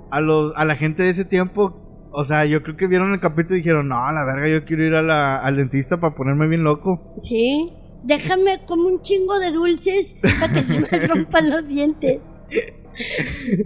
A 0.09 0.19
los, 0.19 0.53
a 0.55 0.65
la 0.65 0.75
gente 0.75 1.03
de 1.03 1.09
ese 1.09 1.23
tiempo. 1.23 1.79
O 2.11 2.23
sea, 2.23 2.45
yo 2.45 2.61
creo 2.61 2.75
que 2.75 2.87
vieron 2.87 3.13
el 3.13 3.19
capítulo 3.19 3.55
y 3.55 3.59
dijeron, 3.59 3.89
no, 3.89 4.11
la 4.11 4.25
verga, 4.25 4.47
yo 4.47 4.65
quiero 4.65 4.83
ir 4.83 4.95
a 4.95 5.01
la, 5.01 5.37
al 5.37 5.57
dentista 5.57 5.99
para 5.99 6.15
ponerme 6.15 6.47
bien 6.47 6.63
loco. 6.63 7.15
Sí. 7.23 7.73
Déjame 8.03 8.65
como 8.67 8.87
un 8.87 9.01
chingo 9.01 9.39
de 9.39 9.51
dulces 9.51 10.07
para 10.21 10.53
que 10.53 10.61
se 10.61 10.79
me 10.79 10.99
rompan 11.07 11.49
los 11.49 11.67
dientes. 11.67 12.19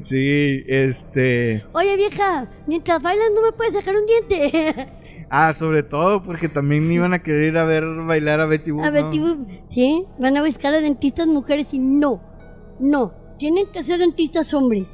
Sí, 0.03 0.63
este... 0.67 1.63
Oye, 1.73 1.95
vieja, 1.95 2.49
mientras 2.67 3.01
bailas 3.01 3.31
no 3.33 3.41
me 3.41 3.51
puedes 3.51 3.73
sacar 3.73 3.95
un 3.95 4.05
diente. 4.05 4.75
Ah, 5.29 5.53
sobre 5.53 5.83
todo 5.83 6.23
porque 6.23 6.47
también 6.49 6.89
iban 6.91 7.13
a 7.13 7.19
querer 7.21 7.43
ir 7.53 7.57
a 7.57 7.65
ver 7.65 7.83
bailar 8.05 8.39
a 8.39 8.45
Betty 8.45 8.71
Boop, 8.71 8.85
A 8.85 8.91
¿no? 8.91 9.09
tipo, 9.09 9.35
sí, 9.69 10.05
van 10.19 10.37
a 10.37 10.43
buscar 10.43 10.73
a 10.73 10.79
dentistas 10.81 11.27
mujeres 11.27 11.67
y 11.73 11.79
no, 11.79 12.21
no, 12.79 13.13
tienen 13.37 13.65
que 13.73 13.83
ser 13.83 13.99
dentistas 13.99 14.53
hombres. 14.53 14.87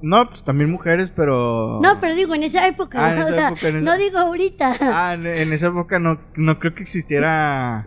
No, 0.00 0.26
pues 0.28 0.42
también 0.42 0.68
mujeres, 0.70 1.12
pero... 1.14 1.78
No, 1.80 2.00
pero 2.00 2.14
digo, 2.16 2.34
en 2.34 2.42
esa 2.42 2.66
época, 2.66 2.98
Ah, 3.06 3.12
en 3.12 3.18
o 3.22 3.28
esa 3.28 3.34
sea, 3.36 3.48
época, 3.50 3.70
no 3.80 3.96
digo 3.96 4.18
ahorita. 4.18 4.72
Ah, 4.80 5.14
en, 5.14 5.26
en 5.26 5.52
esa 5.52 5.68
época 5.68 5.98
no, 6.00 6.18
no 6.34 6.58
creo 6.58 6.74
que 6.74 6.82
existiera 6.82 7.86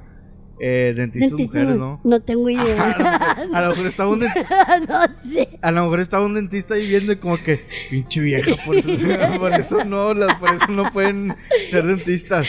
eh, 0.59 0.93
dentistas 0.95 1.31
Dentistas 1.31 1.47
mujeres, 1.63 1.69
mu- 1.75 1.79
¿no? 1.79 2.01
No 2.03 2.21
tengo 2.21 2.49
idea. 2.49 2.91
a 3.53 3.61
lo 3.61 3.69
mejor 3.69 3.87
estaba 3.87 4.09
un 4.11 4.19
dentista 4.19 4.79
no 4.87 5.31
sé. 5.31 5.49
A 5.61 5.71
lo 5.71 5.83
mejor 5.83 5.99
estaba 5.99 6.25
un 6.25 6.33
dentista 6.33 6.75
viendo 6.75 7.13
y 7.13 7.17
como 7.17 7.37
que, 7.37 7.61
pinche 7.89 8.21
vieja, 8.21 8.51
por 8.65 8.75
eso, 8.75 8.89
por 9.39 9.51
eso 9.53 9.83
no, 9.85 10.13
las, 10.13 10.35
por 10.39 10.49
eso 10.49 10.67
no 10.69 10.91
pueden 10.91 11.35
ser 11.69 11.85
dentistas. 11.85 12.47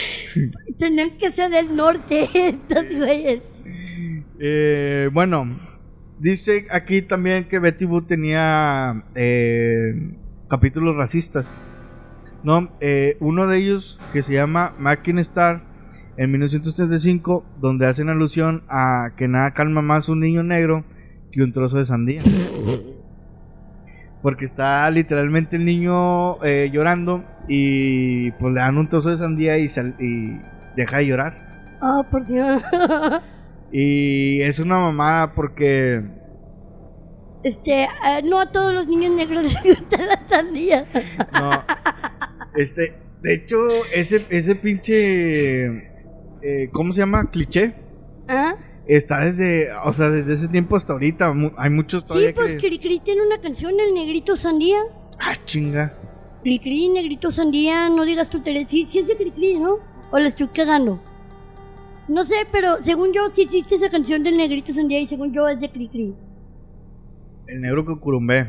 Tenían 0.78 1.10
que 1.18 1.30
ser 1.32 1.50
del 1.50 1.74
norte 1.74 2.28
estos 2.32 2.84
güeyes. 2.94 3.40
Eh, 4.38 5.08
bueno, 5.12 5.56
dice 6.18 6.66
aquí 6.70 7.02
también 7.02 7.48
que 7.48 7.58
Betty 7.58 7.84
Boo 7.86 8.02
tenía 8.02 9.04
eh, 9.14 10.12
capítulos 10.48 10.96
racistas. 10.96 11.56
No, 12.42 12.70
Eh, 12.80 13.16
uno 13.20 13.46
de 13.48 13.58
ellos 13.58 13.98
que 14.12 14.22
se 14.22 14.34
llama 14.34 14.74
Marking 14.78 15.18
Star 15.18 15.64
en 16.16 16.30
1935, 16.30 17.44
donde 17.60 17.86
hacen 17.86 18.08
alusión 18.08 18.62
a 18.68 19.10
que 19.16 19.28
nada 19.28 19.52
calma 19.52 19.82
más 19.82 20.08
un 20.08 20.20
niño 20.20 20.42
negro 20.42 20.84
que 21.32 21.42
un 21.42 21.52
trozo 21.52 21.78
de 21.78 21.84
sandía. 21.86 22.22
Porque 24.22 24.44
está 24.44 24.90
literalmente 24.90 25.56
el 25.56 25.64
niño 25.64 26.42
eh, 26.44 26.70
llorando 26.72 27.22
y 27.48 28.30
pues 28.32 28.52
le 28.54 28.60
dan 28.60 28.76
un 28.78 28.88
trozo 28.88 29.10
de 29.10 29.18
sandía 29.18 29.58
y, 29.58 29.68
sal- 29.68 29.94
y 30.00 30.38
deja 30.76 30.98
de 30.98 31.06
llorar. 31.06 31.36
Oh, 31.80 32.04
por 32.10 32.26
Dios. 32.26 32.62
Y 33.72 34.40
es 34.42 34.60
una 34.60 34.78
mamada 34.78 35.34
porque 35.34 36.00
Este, 37.42 37.84
ah, 38.02 38.20
no 38.24 38.40
a 38.40 38.50
todos 38.52 38.72
los 38.72 38.86
niños 38.86 39.12
negros 39.16 39.42
les 39.64 39.76
gustan 39.78 40.06
las 40.06 40.20
sandías. 40.30 40.86
no 41.32 41.50
este 42.54 42.94
de 43.22 43.34
hecho 43.34 43.56
ese 43.92 44.24
ese 44.30 44.54
pinche 44.54 45.90
eh, 46.48 46.70
¿cómo 46.72 46.92
se 46.92 47.00
llama? 47.00 47.30
cliché 47.30 47.74
¿Ah? 48.28 48.54
está 48.86 49.24
desde 49.24 49.68
o 49.84 49.92
sea 49.92 50.10
desde 50.10 50.34
ese 50.34 50.48
tiempo 50.48 50.76
hasta 50.76 50.92
ahorita 50.92 51.32
Mu- 51.32 51.50
hay 51.56 51.70
muchos 51.70 52.02
Sí, 52.02 52.08
todavía 52.08 52.34
pues 52.34 52.54
que 52.56 52.68
Cricri 52.68 53.00
tiene 53.00 53.22
una 53.26 53.38
canción, 53.40 53.72
El 53.80 53.94
Negrito 53.94 54.36
Sandía. 54.36 54.78
ah 55.18 55.34
chinga 55.44 55.92
Cricri, 56.42 56.88
Negrito 56.90 57.30
Sandía, 57.32 57.88
no 57.88 58.04
digas 58.04 58.28
tu 58.30 58.38
Teresa. 58.40 58.68
Sí, 58.70 58.86
sí 58.88 59.00
es 59.00 59.08
de 59.08 59.16
Cricri, 59.16 59.58
¿no? 59.58 59.78
O 60.12 60.18
la 60.18 60.28
estoy 60.28 60.46
cagando. 60.48 61.02
No 62.06 62.24
sé, 62.24 62.36
pero 62.52 62.76
según 62.84 63.12
yo 63.12 63.22
sí 63.34 63.42
existe 63.42 63.74
esa 63.74 63.90
canción 63.90 64.22
del 64.22 64.36
Negrito 64.36 64.72
Sandía 64.72 65.00
y 65.00 65.08
según 65.08 65.32
yo 65.32 65.48
es 65.48 65.58
de 65.58 65.68
Cricri. 65.72 66.14
el 67.48 67.60
negro 67.60 67.84
cucurumbé 67.84 68.46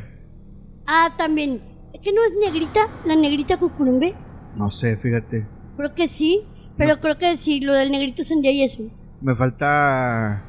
Ah, 0.85 1.13
también. 1.17 1.61
¿Es 1.93 2.01
que 2.01 2.13
no 2.13 2.21
es 2.23 2.37
negrita? 2.39 2.81
¿La 3.05 3.15
negrita 3.15 3.57
cucurumbe? 3.57 4.13
no 4.55 4.69
sé 4.69 4.97
fíjate 4.97 5.47
Creo 5.77 5.95
que 5.95 6.07
sí, 6.07 6.43
pero 6.78 6.99
creo 6.99 7.17
que 7.17 7.38
sí, 7.38 7.59
lo 7.61 7.73
del 7.73 7.91
negrito 7.91 8.23
sandía 8.23 8.51
y 8.51 8.63
eso. 8.63 8.84
me 9.21 9.36
falta 9.36 10.41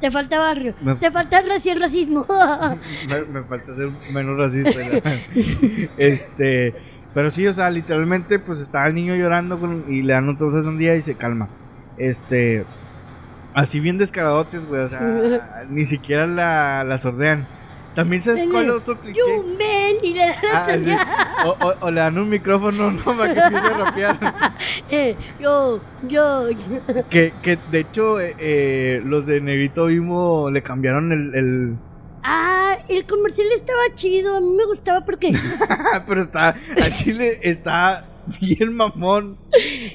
Te 0.00 0.10
falta 0.10 0.38
barrio. 0.38 0.74
Me- 0.82 0.96
Te 0.96 1.10
falta 1.10 1.40
recién 1.42 1.80
racismo. 1.80 2.26
me, 3.08 3.40
me 3.40 3.44
falta 3.46 3.74
ser 3.74 3.88
menos 4.12 4.36
racista 4.36 4.80
este 5.96 6.74
pero 7.14 7.30
sí 7.30 7.46
o 7.46 7.52
sea 7.54 7.70
literalmente 7.70 8.38
pues 8.38 8.60
está 8.60 8.86
el 8.86 8.94
niño 8.94 9.14
llorando 9.14 9.58
con- 9.58 9.84
y 9.88 10.02
le 10.02 10.12
dan 10.14 10.28
un 10.28 10.36
trozo 10.36 10.56
de 10.58 10.64
sandía 10.64 10.96
y 10.96 11.02
se 11.02 11.14
calma 11.14 11.48
este 11.96 12.64
así 13.54 13.78
bien 13.80 13.98
descaradotes 13.98 14.66
güey 14.66 14.82
o 14.82 14.88
sea 14.88 15.64
ni 15.70 15.86
siquiera 15.86 16.26
la, 16.26 16.82
la 16.84 16.98
sordean 16.98 17.46
también 17.94 18.22
sabes 18.22 18.46
cuál 18.50 18.70
otro 18.70 18.98
cliché 18.98 19.18
You 19.18 19.42
man, 19.42 19.96
y 20.02 20.12
le 20.14 20.20
dan 20.20 20.36
la 20.42 20.64
Ah, 20.64 20.78
sí. 20.78 21.46
o- 21.46 21.74
o 21.80 21.90
le 21.90 22.00
dan 22.00 22.18
un 22.18 22.28
micrófono 22.28 22.90
no 22.90 23.02
para 23.16 23.32
que 23.34 23.40
empiece 23.40 23.66
a 23.66 23.78
rapear 23.78 24.18
Eh, 24.90 25.16
yo, 25.40 25.80
yo. 26.08 26.48
que, 27.10 27.32
que 27.42 27.58
de 27.70 27.78
hecho 27.80 28.20
eh, 28.20 28.34
eh, 28.38 29.02
los 29.04 29.26
de 29.26 29.40
Negrito 29.40 29.86
Vimo 29.86 30.50
le 30.50 30.62
cambiaron 30.62 31.12
el, 31.12 31.34
el- 31.34 31.76
Ah, 32.26 32.78
el 32.88 33.04
comercial 33.04 33.46
estaba 33.54 33.80
chido. 33.94 34.36
A 34.38 34.40
mí 34.40 34.50
me 34.56 34.64
gustaba 34.64 35.02
porque 35.04 35.30
pero 36.06 36.22
está 36.22 36.48
a 36.50 36.90
Chile 36.94 37.38
está 37.42 38.06
bien 38.40 38.74
mamón 38.74 39.38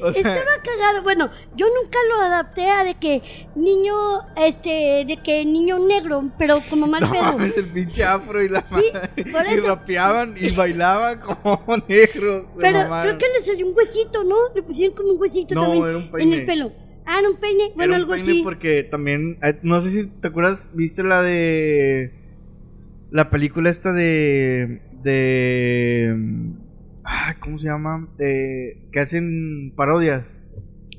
o 0.01 0.13
sea 0.13 0.33
estaba 0.33 0.61
cagado. 0.63 1.03
Bueno, 1.03 1.29
yo 1.55 1.65
nunca 1.81 1.97
lo 2.09 2.21
adapté 2.23 2.67
a 2.69 2.83
de 2.83 2.95
que 2.95 3.21
niño, 3.55 3.93
este, 4.37 5.05
de 5.07 5.17
que 5.23 5.45
niño 5.45 5.79
negro, 5.79 6.31
pero 6.37 6.61
como 6.69 6.87
mal 6.87 7.01
No 7.01 7.11
pedo. 7.11 7.23
mames, 7.23 7.57
el 7.57 7.67
pinche 7.67 8.03
afro 8.03 8.43
y 8.43 8.49
la 8.49 8.63
Sí, 8.69 9.23
Y 9.55 9.59
rapeaban 9.59 10.35
y 10.39 10.51
bailaban 10.55 11.19
como 11.43 11.77
negros. 11.87 12.45
se 12.55 12.59
Pero 12.61 12.77
mamaron. 12.79 13.17
creo 13.17 13.29
que 13.29 13.39
le 13.39 13.45
salió 13.45 13.67
un 13.67 13.75
huesito, 13.75 14.23
¿no? 14.23 14.35
Le 14.55 14.63
pusieron 14.63 14.95
como 14.95 15.09
un 15.13 15.21
huesito 15.21 15.55
No, 15.55 15.61
también 15.63 15.83
era 15.85 15.97
un 15.97 16.03
en 16.03 16.11
peine. 16.11 16.35
el 16.37 16.45
pelo. 16.45 16.71
Ah, 17.05 17.19
era 17.19 17.29
un 17.29 17.37
peine. 17.37 17.71
Bueno, 17.75 17.95
Era 17.95 18.03
un 18.05 18.11
algo 18.11 18.11
peine 18.13 18.31
así. 18.31 18.41
porque 18.43 18.83
también. 18.83 19.39
eh, 19.41 19.57
No 19.63 19.81
sé 19.81 19.89
si 19.89 20.07
te 20.07 20.27
acuerdas, 20.27 20.69
viste 20.73 21.01
la 21.03 21.21
de. 21.23 22.13
La 23.11 23.29
película 23.31 23.69
esta 23.71 23.91
de. 23.91 24.81
De. 25.01 26.15
Ah, 27.11 27.35
¿cómo 27.39 27.57
se 27.57 27.67
llama? 27.67 28.07
De, 28.17 28.87
que 28.91 28.99
hacen 28.99 29.73
parodias. 29.75 30.23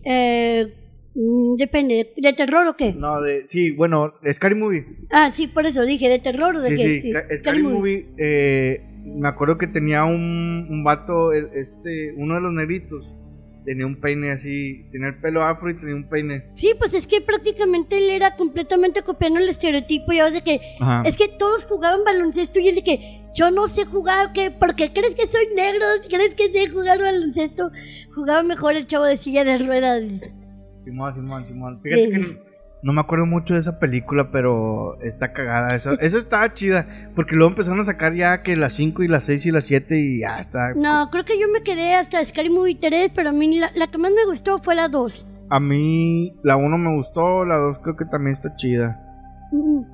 Eh, 0.04 0.74
mm, 1.14 1.54
depende, 1.56 2.12
¿de, 2.16 2.32
terror 2.32 2.66
o 2.66 2.76
qué? 2.76 2.92
No, 2.92 3.20
de. 3.22 3.44
Sí, 3.46 3.70
bueno, 3.70 4.14
Scary 4.32 4.56
Movie. 4.56 4.86
Ah, 5.12 5.30
sí, 5.34 5.46
por 5.46 5.66
eso 5.66 5.82
dije, 5.84 6.08
¿de 6.08 6.18
terror 6.18 6.56
o 6.56 6.60
de 6.60 6.68
Sí, 6.68 6.76
qué? 6.76 7.00
sí, 7.02 7.12
Ca- 7.12 7.36
Scary 7.36 7.62
Movie. 7.62 8.08
eh, 8.18 8.80
me 9.04 9.28
acuerdo 9.28 9.56
que 9.56 9.68
tenía 9.68 10.04
un, 10.04 10.66
un 10.68 10.82
vato, 10.84 11.32
este, 11.32 12.12
uno 12.16 12.34
de 12.34 12.40
los 12.40 12.52
negritos. 12.52 13.08
Tenía 13.64 13.86
un 13.86 14.00
peine 14.00 14.32
así, 14.32 14.86
tenía 14.90 15.08
el 15.08 15.20
pelo 15.20 15.44
afro 15.44 15.70
y 15.70 15.76
tenía 15.76 15.94
un 15.94 16.08
peine. 16.08 16.44
Sí, 16.56 16.72
pues 16.78 16.94
es 16.94 17.06
que 17.06 17.20
prácticamente 17.20 17.98
él 17.98 18.08
era 18.10 18.34
completamente 18.34 19.02
copiando 19.02 19.38
el 19.38 19.50
estereotipo. 19.50 20.12
Ya 20.12 20.30
de 20.30 20.40
que 20.42 20.60
Ajá. 20.80 21.02
es 21.06 21.16
que 21.16 21.28
todos 21.28 21.66
jugaban 21.66 22.00
baloncesto 22.02 22.58
y 22.58 22.68
él 22.68 22.76
de 22.76 22.82
que 22.82 23.19
Yo 23.34 23.50
no 23.50 23.68
sé 23.68 23.84
jugar, 23.84 24.32
¿qué? 24.32 24.50
¿Por 24.50 24.74
qué 24.74 24.92
crees 24.92 25.14
que 25.14 25.26
soy 25.26 25.46
negro? 25.56 25.84
¿Crees 26.08 26.34
que 26.34 26.50
sé 26.50 26.68
jugar 26.68 26.98
baloncesto? 26.98 27.70
Jugaba 28.14 28.42
mejor 28.42 28.74
el 28.76 28.86
chavo 28.86 29.04
de 29.04 29.16
silla 29.16 29.44
de 29.44 29.58
ruedas. 29.58 30.02
Simón, 30.84 31.14
Simón, 31.14 31.46
Simón. 31.46 31.80
Fíjate 31.80 32.10
que 32.10 32.18
no, 32.18 32.26
no 32.82 32.92
me 32.92 33.00
acuerdo 33.00 33.26
mucho 33.26 33.54
de 33.54 33.60
esa 33.60 33.78
película, 33.78 34.30
pero 34.32 35.00
está 35.02 35.32
cagada. 35.32 35.76
Esa, 35.76 35.94
esa 35.94 36.18
estaba 36.18 36.52
chida. 36.54 36.86
Porque 37.14 37.36
luego 37.36 37.50
empezaron 37.50 37.78
a 37.80 37.84
sacar 37.84 38.14
ya 38.14 38.42
que 38.42 38.56
las 38.56 38.74
5 38.74 39.02
y 39.04 39.08
las 39.08 39.24
6 39.24 39.46
y 39.46 39.50
las 39.52 39.64
7 39.64 39.96
y 39.98 40.20
ya 40.20 40.40
está. 40.40 40.74
No, 40.74 41.08
creo 41.10 41.24
que 41.24 41.38
yo 41.38 41.46
me 41.48 41.62
quedé 41.62 41.94
hasta 41.94 42.24
Scary 42.24 42.50
Movie 42.50 42.78
3, 42.80 43.12
pero 43.14 43.28
a 43.30 43.32
mí 43.32 43.58
la, 43.58 43.70
la 43.74 43.90
que 43.90 43.98
más 43.98 44.10
me 44.12 44.24
gustó 44.24 44.58
fue 44.58 44.74
la 44.74 44.88
2. 44.88 45.26
A 45.50 45.60
mí 45.60 46.34
la 46.42 46.56
1 46.56 46.78
me 46.78 46.96
gustó, 46.96 47.44
la 47.44 47.56
2 47.56 47.78
creo 47.82 47.96
que 47.96 48.06
también 48.06 48.34
está 48.34 48.54
chida. 48.56 49.06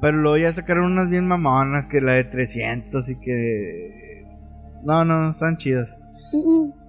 Pero 0.01 0.19
luego 0.19 0.37
ya 0.37 0.53
sacaron 0.53 0.93
unas 0.93 1.09
bien 1.09 1.27
mamonas, 1.27 1.87
que 1.87 2.01
la 2.01 2.13
de 2.13 2.25
300 2.25 3.09
y 3.09 3.17
que... 3.17 4.25
No, 4.85 5.05
no, 5.05 5.21
no, 5.21 5.31
están 5.31 5.57
chidas. 5.57 5.99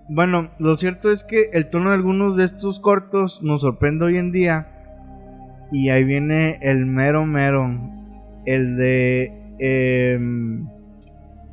Bueno, 0.09 0.49
lo 0.59 0.75
cierto 0.77 1.11
es 1.11 1.23
que 1.23 1.49
el 1.53 1.69
tono 1.69 1.89
de 1.89 1.95
algunos 1.95 2.35
de 2.37 2.43
estos 2.45 2.79
cortos 2.79 3.41
nos 3.41 3.61
sorprende 3.61 4.05
hoy 4.05 4.17
en 4.17 4.31
día. 4.31 4.67
Y 5.71 5.89
ahí 5.89 6.03
viene 6.03 6.59
el 6.61 6.85
mero 6.85 7.25
mero. 7.25 7.69
El 8.45 8.77
de... 8.77 9.33
em, 9.59 10.67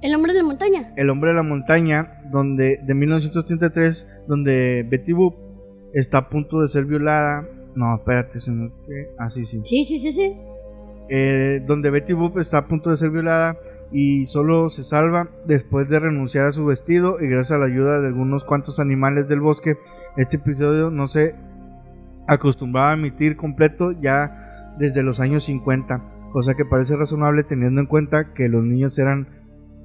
El 0.02 0.14
hombre 0.14 0.32
de 0.32 0.38
la 0.40 0.44
montaña. 0.44 0.92
el 0.96 1.10
hombre 1.10 1.30
de 1.30 1.36
la 1.36 1.42
montaña, 1.42 2.20
donde 2.30 2.78
de 2.84 2.94
1933, 2.94 4.06
donde 4.28 4.86
Betty 4.88 5.12
Boop 5.12 5.34
está 5.94 6.18
a 6.18 6.28
punto 6.28 6.60
de 6.60 6.68
ser 6.68 6.84
violada. 6.84 7.44
No, 7.74 7.96
espérate, 7.96 8.38
se 8.40 8.50
me... 8.52 8.70
Ah, 9.18 9.30
sí, 9.30 9.46
sí. 9.46 9.60
Sí, 9.64 9.84
sí, 9.84 9.98
sí, 9.98 10.12
sí. 10.12 10.32
Eh, 11.08 11.62
donde 11.66 11.90
Betty 11.90 12.12
Boop 12.12 12.38
está 12.38 12.58
a 12.58 12.66
punto 12.66 12.90
de 12.90 12.96
ser 12.96 13.10
violada 13.10 13.56
y 13.92 14.26
solo 14.26 14.70
se 14.70 14.82
salva 14.82 15.28
después 15.46 15.88
de 15.88 15.98
renunciar 15.98 16.46
a 16.46 16.52
su 16.52 16.64
vestido 16.64 17.20
y 17.20 17.28
gracias 17.28 17.52
a 17.52 17.58
la 17.58 17.66
ayuda 17.66 18.00
de 18.00 18.08
algunos 18.08 18.44
cuantos 18.44 18.80
animales 18.80 19.28
del 19.28 19.40
bosque. 19.40 19.76
Este 20.16 20.36
episodio 20.36 20.90
no 20.90 21.08
se 21.08 21.34
acostumbraba 22.26 22.90
a 22.90 22.94
emitir 22.94 23.36
completo 23.36 23.92
ya 23.92 24.74
desde 24.78 25.02
los 25.02 25.20
años 25.20 25.44
50, 25.44 26.02
cosa 26.32 26.54
que 26.54 26.64
parece 26.64 26.96
razonable 26.96 27.44
teniendo 27.44 27.80
en 27.80 27.86
cuenta 27.86 28.32
que 28.34 28.48
los 28.48 28.64
niños 28.64 28.98
eran 28.98 29.28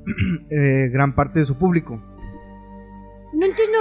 eh, 0.49 0.89
gran 0.91 1.13
parte 1.13 1.39
de 1.39 1.45
su 1.45 1.57
público. 1.57 2.01
No 3.33 3.45
entiendo. 3.45 3.77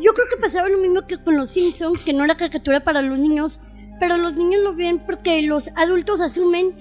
Yo 0.00 0.12
creo 0.14 0.26
que 0.30 0.40
pasaba 0.40 0.68
lo 0.68 0.78
mismo 0.78 1.06
que 1.06 1.22
con 1.22 1.36
los 1.36 1.50
Simpsons, 1.50 2.04
que 2.04 2.12
no 2.12 2.24
era 2.24 2.36
caricatura 2.36 2.84
para 2.84 3.02
los 3.02 3.18
niños, 3.18 3.60
pero 4.00 4.16
los 4.16 4.34
niños 4.34 4.62
lo 4.62 4.74
ven 4.74 5.00
porque 5.06 5.42
los 5.42 5.68
adultos 5.76 6.20
asumen, 6.20 6.72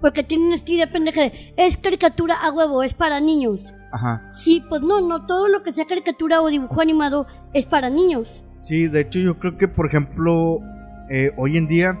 porque 0.00 0.22
tienen 0.22 0.52
esta 0.52 0.72
idea 0.72 0.90
pendeja 0.90 1.22
de 1.22 1.54
es 1.56 1.76
caricatura 1.76 2.34
a 2.34 2.50
huevo, 2.52 2.82
es 2.82 2.94
para 2.94 3.20
niños. 3.20 3.72
Ajá. 3.92 4.32
Y 4.46 4.62
pues 4.62 4.82
no, 4.82 5.00
no 5.00 5.26
todo 5.26 5.48
lo 5.48 5.62
que 5.62 5.72
sea 5.72 5.84
caricatura 5.84 6.40
o 6.42 6.48
dibujo 6.48 6.80
animado 6.80 7.26
es 7.52 7.66
para 7.66 7.90
niños. 7.90 8.44
Sí, 8.62 8.88
de 8.88 9.00
hecho 9.00 9.18
yo 9.20 9.38
creo 9.38 9.58
que 9.58 9.68
por 9.68 9.86
ejemplo 9.86 10.58
eh, 11.10 11.30
hoy 11.36 11.56
en 11.56 11.66
día, 11.66 11.98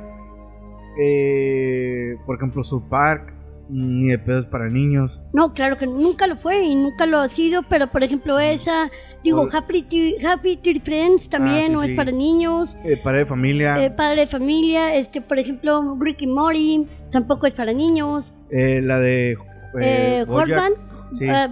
eh, 0.98 2.16
por 2.24 2.36
ejemplo 2.36 2.64
South 2.64 2.88
Park, 2.88 3.31
ni 3.72 4.08
de 4.08 4.18
pedos 4.18 4.46
para 4.46 4.68
niños. 4.68 5.18
No, 5.32 5.54
claro 5.54 5.78
que 5.78 5.86
nunca 5.86 6.26
lo 6.26 6.36
fue 6.36 6.62
y 6.62 6.74
nunca 6.74 7.06
lo 7.06 7.18
ha 7.20 7.28
sido, 7.30 7.62
pero 7.68 7.86
por 7.88 8.02
ejemplo 8.04 8.38
esa, 8.38 8.90
digo, 9.24 9.42
O- 9.42 9.48
Happy, 9.50 9.82
Tree- 9.84 10.16
Happy 10.24 10.58
Tree 10.58 10.80
Friends 10.80 11.28
también 11.30 11.56
Ah, 11.64 11.66
sí, 11.68 11.72
no 11.72 11.82
sí. 11.82 11.90
es 11.90 11.96
para 11.96 12.12
niños. 12.12 12.76
Eh, 12.84 12.98
padre 13.02 13.20
de 13.20 13.26
familia, 13.26 13.82
Eh, 13.82 13.90
padre 13.90 14.20
de 14.22 14.26
familia, 14.26 14.94
este, 14.94 15.20
por 15.22 15.38
ejemplo, 15.38 15.96
Ricky 15.98 16.26
Morty 16.26 16.86
tampoco 17.10 17.46
es 17.46 17.54
para 17.54 17.72
niños. 17.72 18.32
eh, 18.50 18.82
la 18.82 19.00
de 19.00 19.32
Eh, 19.32 19.36
eh, 19.80 20.24
Horseman, 20.28 20.72
sí. 21.14 21.26
ah, 21.30 21.48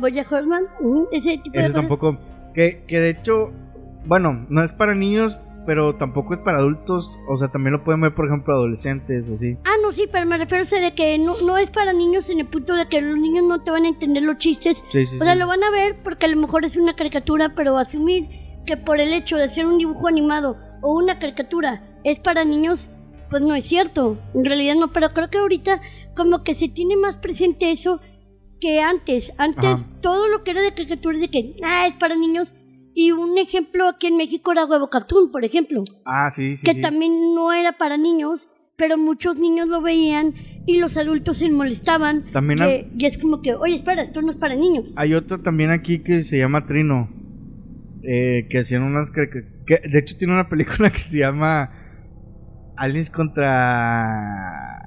ujú, 0.80 1.08
ese 1.12 1.38
tipo 1.38 1.56
de 1.56 1.62
cosas. 1.62 1.72
tampoco. 1.72 2.18
Que, 2.52 2.82
que 2.86 3.00
de 3.00 3.10
hecho, 3.10 3.52
bueno, 4.04 4.44
no 4.50 4.62
es 4.62 4.72
para 4.72 4.94
niños, 4.94 5.38
pero 5.66 5.94
tampoco 5.94 6.34
es 6.34 6.40
para 6.40 6.58
adultos. 6.58 7.10
O 7.28 7.36
sea, 7.36 7.48
también 7.48 7.72
lo 7.72 7.84
pueden 7.84 8.00
ver, 8.00 8.14
por 8.14 8.26
ejemplo, 8.26 8.54
adolescentes 8.54 9.24
o 9.28 9.34
así. 9.34 9.56
Ah, 9.64 9.76
no, 9.82 9.92
sí, 9.92 10.08
pero 10.10 10.26
me 10.26 10.38
refiero 10.38 10.64
a 10.64 10.80
de 10.80 10.94
que 10.94 11.18
no, 11.18 11.34
no 11.44 11.58
es 11.58 11.70
para 11.70 11.92
niños 11.92 12.28
en 12.28 12.40
el 12.40 12.46
punto 12.46 12.74
de 12.74 12.86
que 12.88 13.00
los 13.00 13.18
niños 13.18 13.44
no 13.44 13.62
te 13.62 13.70
van 13.70 13.84
a 13.84 13.88
entender 13.88 14.22
los 14.22 14.38
chistes. 14.38 14.82
Sí, 14.90 15.06
sí, 15.06 15.16
O 15.20 15.24
sea, 15.24 15.34
sí. 15.34 15.38
lo 15.38 15.46
van 15.46 15.62
a 15.62 15.70
ver 15.70 16.02
porque 16.02 16.26
a 16.26 16.28
lo 16.28 16.36
mejor 16.36 16.64
es 16.64 16.76
una 16.76 16.96
caricatura, 16.96 17.52
pero 17.54 17.76
asumir 17.78 18.28
que 18.66 18.76
por 18.76 19.00
el 19.00 19.12
hecho 19.12 19.36
de 19.36 19.44
hacer 19.44 19.66
un 19.66 19.78
dibujo 19.78 20.08
animado 20.08 20.56
o 20.82 20.98
una 20.98 21.18
caricatura 21.18 21.98
es 22.04 22.18
para 22.20 22.44
niños, 22.44 22.88
pues 23.28 23.42
no 23.42 23.54
es 23.54 23.64
cierto. 23.64 24.18
En 24.34 24.44
realidad 24.44 24.74
no, 24.74 24.92
pero 24.92 25.12
creo 25.12 25.30
que 25.30 25.38
ahorita 25.38 25.80
como 26.16 26.42
que 26.42 26.54
se 26.54 26.68
tiene 26.68 26.96
más 26.96 27.16
presente 27.16 27.70
eso 27.70 28.00
que 28.60 28.80
antes. 28.80 29.32
Antes 29.38 29.64
Ajá. 29.64 29.84
todo 30.00 30.28
lo 30.28 30.44
que 30.44 30.50
era 30.52 30.62
de 30.62 30.72
caricatura 30.72 31.18
de 31.18 31.30
que, 31.30 31.54
ah, 31.62 31.86
es 31.86 31.94
para 31.94 32.14
niños. 32.16 32.54
Y 32.94 33.12
un 33.12 33.38
ejemplo 33.38 33.88
aquí 33.88 34.08
en 34.08 34.16
México 34.16 34.52
era 34.52 34.64
Huevo 34.66 34.90
Cartoon, 34.90 35.30
por 35.30 35.44
ejemplo 35.44 35.84
Ah, 36.04 36.30
sí, 36.34 36.56
sí. 36.56 36.64
que 36.66 36.74
sí. 36.74 36.80
también 36.80 37.12
no 37.34 37.52
era 37.52 37.78
para 37.78 37.96
niños, 37.96 38.48
pero 38.76 38.98
muchos 38.98 39.38
niños 39.38 39.68
lo 39.68 39.80
veían 39.82 40.34
y 40.66 40.78
los 40.78 40.96
adultos 40.96 41.36
se 41.38 41.50
molestaban. 41.50 42.30
También 42.32 42.90
y, 42.98 43.06
es 43.06 43.18
como 43.18 43.42
que, 43.42 43.54
oye, 43.54 43.76
espera, 43.76 44.02
esto 44.02 44.22
no 44.22 44.32
es 44.32 44.38
para 44.38 44.54
niños. 44.56 44.86
Hay 44.96 45.14
otra 45.14 45.38
también 45.38 45.70
aquí 45.70 46.02
que 46.02 46.24
se 46.24 46.38
llama 46.38 46.66
Trino. 46.66 47.08
eh, 48.02 48.46
que 48.50 48.60
hacían 48.60 48.82
unas. 48.82 49.10
Que, 49.10 49.28
que- 49.66 49.86
de 49.88 49.98
hecho, 49.98 50.16
tiene 50.16 50.32
una 50.32 50.48
película 50.48 50.90
que 50.92 50.98
se 50.98 51.18
llama 51.18 51.70
Aliens 52.76 53.10
contra. 53.10 54.86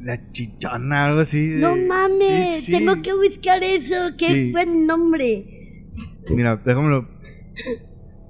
La 0.00 0.30
chichona, 0.32 1.06
algo 1.06 1.20
así. 1.20 1.46
de- 1.46 1.60
No 1.60 1.76
mames, 1.76 2.64
Sí, 2.64 2.66
sí. 2.66 2.72
tengo 2.72 3.00
que 3.02 3.14
buscar 3.14 3.62
eso, 3.62 4.16
qué 4.18 4.50
buen 4.50 4.84
nombre. 4.86 5.86
Mira, 6.34 6.56
déjamelo. 6.56 7.06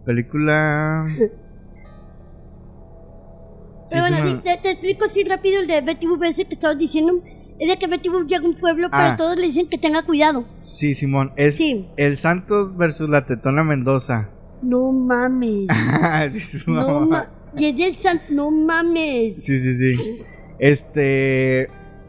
Película. 0.05 1.05
Pero 3.91 4.03
bueno, 4.03 4.23
una- 4.23 4.43
te, 4.43 4.57
te 4.63 4.71
explico 4.73 5.05
así 5.05 5.23
rápido 5.25 5.61
el 5.61 5.67
de 5.67 5.81
Betty 5.83 6.07
Boop 6.07 6.23
ese 6.25 6.45
que 6.47 6.55
estabas 6.55 6.79
diciendo. 6.79 7.23
Es 7.59 7.69
de 7.69 7.79
que 7.79 7.87
Betty 7.87 8.09
Boop 8.09 8.27
llega 8.27 8.45
a 8.45 8.49
un 8.49 8.57
pueblo, 8.59 8.89
Ah. 8.91 9.15
pero 9.17 9.17
todos 9.17 9.37
le 9.39 9.47
dicen 9.49 9.69
que 9.69 9.79
tenga 9.79 10.03
cuidado. 10.03 10.45
Sí, 10.61 10.95
Simón. 10.95 11.33
Es 11.37 11.57
Sí. 11.57 11.87
el 11.97 12.17
Santos 12.17 12.77
versus 12.77 13.09
la 13.09 13.27
Tetona 13.27 13.63
Mendoza. 13.63 14.31
No 14.63 14.91
mames. 14.93 15.67
Es 16.35 16.67
una 16.67 16.83
no 16.83 17.01
ma 17.01 17.27
y 17.57 17.67
es 17.67 17.77
del 17.77 17.95
san... 17.97 18.21
No 18.31 18.51
mames. 18.51 19.35
Sí, 19.45 19.59
sí, 19.61 19.75
sí. 19.77 20.23
Este. 20.59 21.67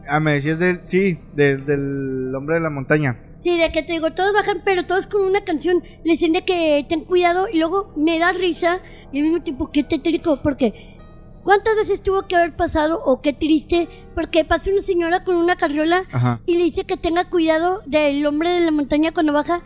Ah, 0.08 0.18
me 0.20 0.32
decías 0.34 0.58
del. 0.58 0.80
Sí, 0.84 1.18
del, 1.34 1.66
del 1.66 2.32
hombre 2.34 2.54
de 2.56 2.60
la 2.62 2.70
montaña. 2.70 3.18
Sí, 3.44 3.58
de 3.58 3.70
que 3.70 3.82
te 3.82 3.92
digo, 3.92 4.10
todos 4.12 4.32
bajan, 4.32 4.62
pero 4.64 4.86
todos 4.86 5.06
con 5.06 5.22
una 5.22 5.44
canción 5.44 5.82
le 6.02 6.12
dicen 6.12 6.32
de 6.32 6.46
que 6.46 6.84
ten 6.88 7.04
cuidado 7.04 7.46
y 7.52 7.58
luego 7.58 7.92
me 7.94 8.18
da 8.18 8.32
risa 8.32 8.80
y 9.12 9.18
al 9.18 9.24
mismo 9.24 9.42
tiempo 9.42 9.70
qué 9.70 9.84
tétrico, 9.84 10.40
porque 10.42 10.96
¿cuántas 11.42 11.76
veces 11.76 12.02
tuvo 12.02 12.26
que 12.26 12.36
haber 12.36 12.56
pasado 12.56 13.02
o 13.04 13.20
qué 13.20 13.34
triste? 13.34 13.86
Porque 14.14 14.46
pasa 14.46 14.70
una 14.70 14.82
señora 14.82 15.24
con 15.24 15.36
una 15.36 15.56
carriola 15.56 16.04
Ajá. 16.10 16.40
y 16.46 16.56
le 16.56 16.64
dice 16.64 16.84
que 16.84 16.96
tenga 16.96 17.28
cuidado 17.28 17.82
del 17.84 18.24
hombre 18.24 18.50
de 18.50 18.60
la 18.60 18.70
montaña 18.70 19.12
cuando 19.12 19.34
baja 19.34 19.60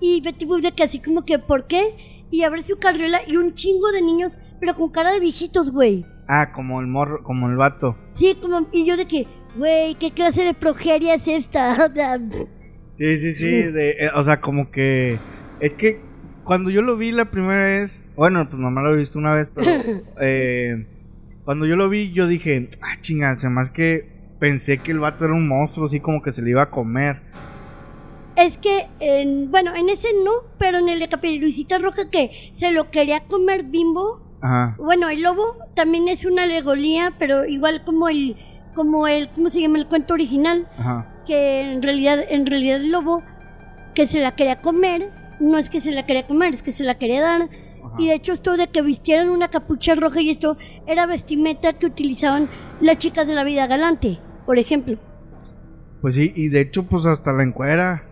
y 0.00 0.22
Betty 0.22 0.46
Boop 0.46 0.62
de 0.62 0.72
que 0.72 0.84
así 0.84 0.98
como 0.98 1.26
que 1.26 1.38
¿por 1.38 1.66
qué? 1.66 2.24
Y 2.30 2.44
abre 2.44 2.62
su 2.62 2.78
carriola 2.78 3.20
y 3.26 3.36
un 3.36 3.52
chingo 3.54 3.92
de 3.92 4.00
niños, 4.00 4.32
pero 4.58 4.74
con 4.74 4.88
cara 4.90 5.12
de 5.12 5.20
viejitos, 5.20 5.70
güey. 5.70 6.06
Ah, 6.28 6.52
como 6.54 6.80
el 6.80 6.86
morro, 6.86 7.22
como 7.24 7.48
el 7.48 7.56
vato. 7.56 7.94
Sí, 8.14 8.36
como, 8.40 8.68
y 8.72 8.86
yo 8.86 8.96
de 8.96 9.06
que, 9.06 9.26
güey, 9.56 9.94
¿qué 9.96 10.12
clase 10.12 10.44
de 10.44 10.54
progeria 10.54 11.14
es 11.14 11.28
esta? 11.28 11.74
Sí, 12.98 13.18
sí, 13.18 13.32
sí. 13.34 13.62
de- 13.62 13.90
eh, 13.92 14.10
o 14.14 14.24
sea, 14.24 14.40
como 14.40 14.70
que. 14.70 15.18
Es 15.60 15.72
que 15.74 16.00
cuando 16.42 16.68
yo 16.70 16.82
lo 16.82 16.96
vi 16.96 17.12
la 17.12 17.30
primera 17.30 17.64
vez. 17.64 18.10
Bueno, 18.16 18.48
pues 18.48 18.60
nomás 18.60 18.82
lo 18.84 18.94
he 18.94 18.96
visto 18.96 19.18
una 19.20 19.34
vez, 19.34 19.48
pero. 19.54 19.70
eh, 20.20 20.86
cuando 21.44 21.64
yo 21.64 21.76
lo 21.76 21.88
vi, 21.88 22.12
yo 22.12 22.26
dije, 22.26 22.68
ah, 22.82 23.00
chinga, 23.00 23.38
se 23.38 23.48
más 23.48 23.70
que 23.70 24.06
pensé 24.40 24.78
que 24.78 24.90
el 24.92 24.98
vato 24.98 25.24
era 25.24 25.32
un 25.34 25.48
monstruo, 25.48 25.86
así 25.86 26.00
como 26.00 26.22
que 26.22 26.32
se 26.32 26.42
le 26.42 26.50
iba 26.50 26.62
a 26.62 26.70
comer. 26.70 27.20
Es 28.36 28.58
que, 28.58 28.86
en, 29.00 29.50
bueno, 29.50 29.74
en 29.74 29.88
ese 29.88 30.08
no, 30.24 30.32
pero 30.58 30.78
en 30.78 30.88
el 30.88 31.00
de 31.00 31.08
Caperucita 31.08 31.78
Roja 31.78 32.10
que 32.10 32.52
se 32.54 32.70
lo 32.72 32.90
quería 32.90 33.20
comer 33.24 33.64
Bimbo. 33.64 34.20
Ajá. 34.40 34.76
Bueno, 34.78 35.08
el 35.08 35.22
lobo 35.22 35.56
también 35.74 36.08
es 36.08 36.24
una 36.24 36.42
alegoría, 36.44 37.14
pero 37.18 37.44
igual 37.46 37.82
como 37.84 38.08
el, 38.08 38.36
como 38.74 39.08
el, 39.08 39.28
¿cómo 39.30 39.50
se 39.50 39.60
llama 39.60 39.78
el 39.78 39.86
cuento 39.88 40.14
original? 40.14 40.68
Ajá. 40.78 41.17
Que 41.28 41.60
en 41.60 41.82
realidad, 41.82 42.18
en 42.28 42.46
realidad 42.46 42.78
el 42.78 42.90
lobo 42.90 43.22
que 43.94 44.06
se 44.06 44.18
la 44.20 44.34
quería 44.34 44.56
comer, 44.56 45.10
no 45.38 45.58
es 45.58 45.70
que 45.70 45.80
se 45.80 45.92
la 45.92 46.06
quería 46.06 46.26
comer, 46.26 46.54
es 46.54 46.62
que 46.62 46.72
se 46.72 46.82
la 46.82 46.96
quería 46.98 47.20
dar. 47.20 47.42
ajá. 47.42 47.96
Y 47.98 48.08
de 48.08 48.14
hecho 48.14 48.32
esto 48.32 48.56
de 48.56 48.68
que 48.68 48.82
vistieran 48.82 49.28
una 49.28 49.48
capucha 49.48 49.94
roja 49.94 50.20
y 50.20 50.30
esto 50.30 50.56
era 50.86 51.06
vestimenta 51.06 51.74
que 51.74 51.86
utilizaban 51.86 52.48
las 52.80 52.98
chicas 52.98 53.26
de 53.26 53.34
la 53.34 53.44
vida 53.44 53.66
galante, 53.66 54.18
por 54.46 54.58
ejemplo. 54.58 54.98
Pues 56.00 56.14
sí, 56.14 56.32
y 56.34 56.48
de 56.48 56.60
hecho, 56.60 56.84
pues 56.84 57.06
hasta 57.06 57.32
la 57.32 57.42
encuera. 57.42 58.04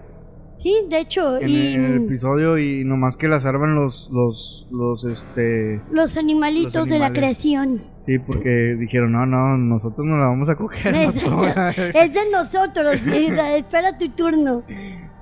Sí, 0.58 0.74
de 0.88 1.00
hecho, 1.00 1.38
en, 1.38 1.48
y 1.50 1.74
en 1.74 1.84
el 1.84 2.04
episodio 2.04 2.58
y 2.58 2.84
nomás 2.84 3.16
que 3.16 3.28
la 3.28 3.40
salvan 3.40 3.74
los, 3.74 4.10
los, 4.10 4.66
los, 4.70 5.04
este, 5.04 5.80
los 5.92 6.16
animalitos 6.16 6.74
Los 6.74 6.86
de 6.86 6.98
la 6.98 7.12
creación. 7.12 7.80
Sí, 8.06 8.18
porque 8.18 8.76
dijeron, 8.78 9.12
no, 9.12 9.26
no, 9.26 9.56
nosotros 9.58 10.06
no 10.06 10.16
la 10.18 10.26
vamos 10.26 10.48
a 10.48 10.54
coger. 10.56 10.94
Exacto. 10.94 11.30
nosotros". 11.30 11.78
Es 11.94 12.12
de 12.12 12.20
nosotros, 12.32 13.00
espera 13.56 13.98
tu 13.98 14.08
turno. 14.10 14.62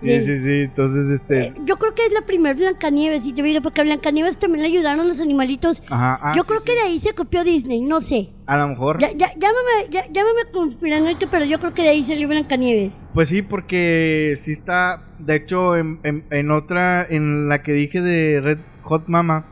Sí, 0.01 0.20
sí, 0.20 0.39
sí. 0.41 0.51
Entonces, 0.62 1.09
este. 1.09 1.47
Eh, 1.47 1.55
yo 1.64 1.76
creo 1.76 1.95
que 1.95 2.05
es 2.05 2.12
la 2.12 2.22
primera 2.26 2.55
Blancanieves, 2.55 3.24
y 3.24 3.32
digo, 3.32 3.62
porque 3.62 3.80
a 3.80 3.85
Blancanieves 3.85 4.39
también 4.39 4.62
le 4.62 4.68
ayudaron 4.68 5.09
los 5.09 5.18
animalitos. 5.20 5.80
Ajá. 5.89 6.18
ah, 6.20 6.35
yo 6.37 6.43
sí, 6.43 6.49
creo 6.49 6.61
sí. 6.61 6.66
que 6.66 6.74
de 6.74 6.80
ahí 6.80 7.01
se 7.01 7.14
copió 7.14 7.43
Disney, 7.45 7.80
no 7.80 8.03
sé. 8.03 8.30
A 8.47 8.59
lo 8.59 8.68
mejor. 8.68 8.99
Ya, 9.01 9.12
ya, 9.12 9.28
llámame, 9.35 9.89
ya, 9.91 10.05
llámame 10.12 10.41
conspiranoico, 10.53 11.26
pero 11.30 11.47
yo 11.47 11.59
creo 11.59 11.72
que 11.72 11.82
de 11.82 11.89
ahí 11.91 12.05
salió 12.05 12.28
Blancanieves. 12.28 12.93
Pues 13.14 13.28
sí, 13.30 13.41
porque 13.41 14.35
sí 14.37 14.53
está. 14.53 15.05
De 15.20 15.37
hecho, 15.37 15.76
en, 15.76 16.01
en- 16.03 16.24
en 16.30 16.51
otra, 16.51 17.07
en 17.09 17.49
la 17.49 17.62
que 17.62 17.72
dije 17.72 18.03
de 18.03 18.41
Red 18.43 18.59
Hot 18.82 19.05
Mama, 19.07 19.47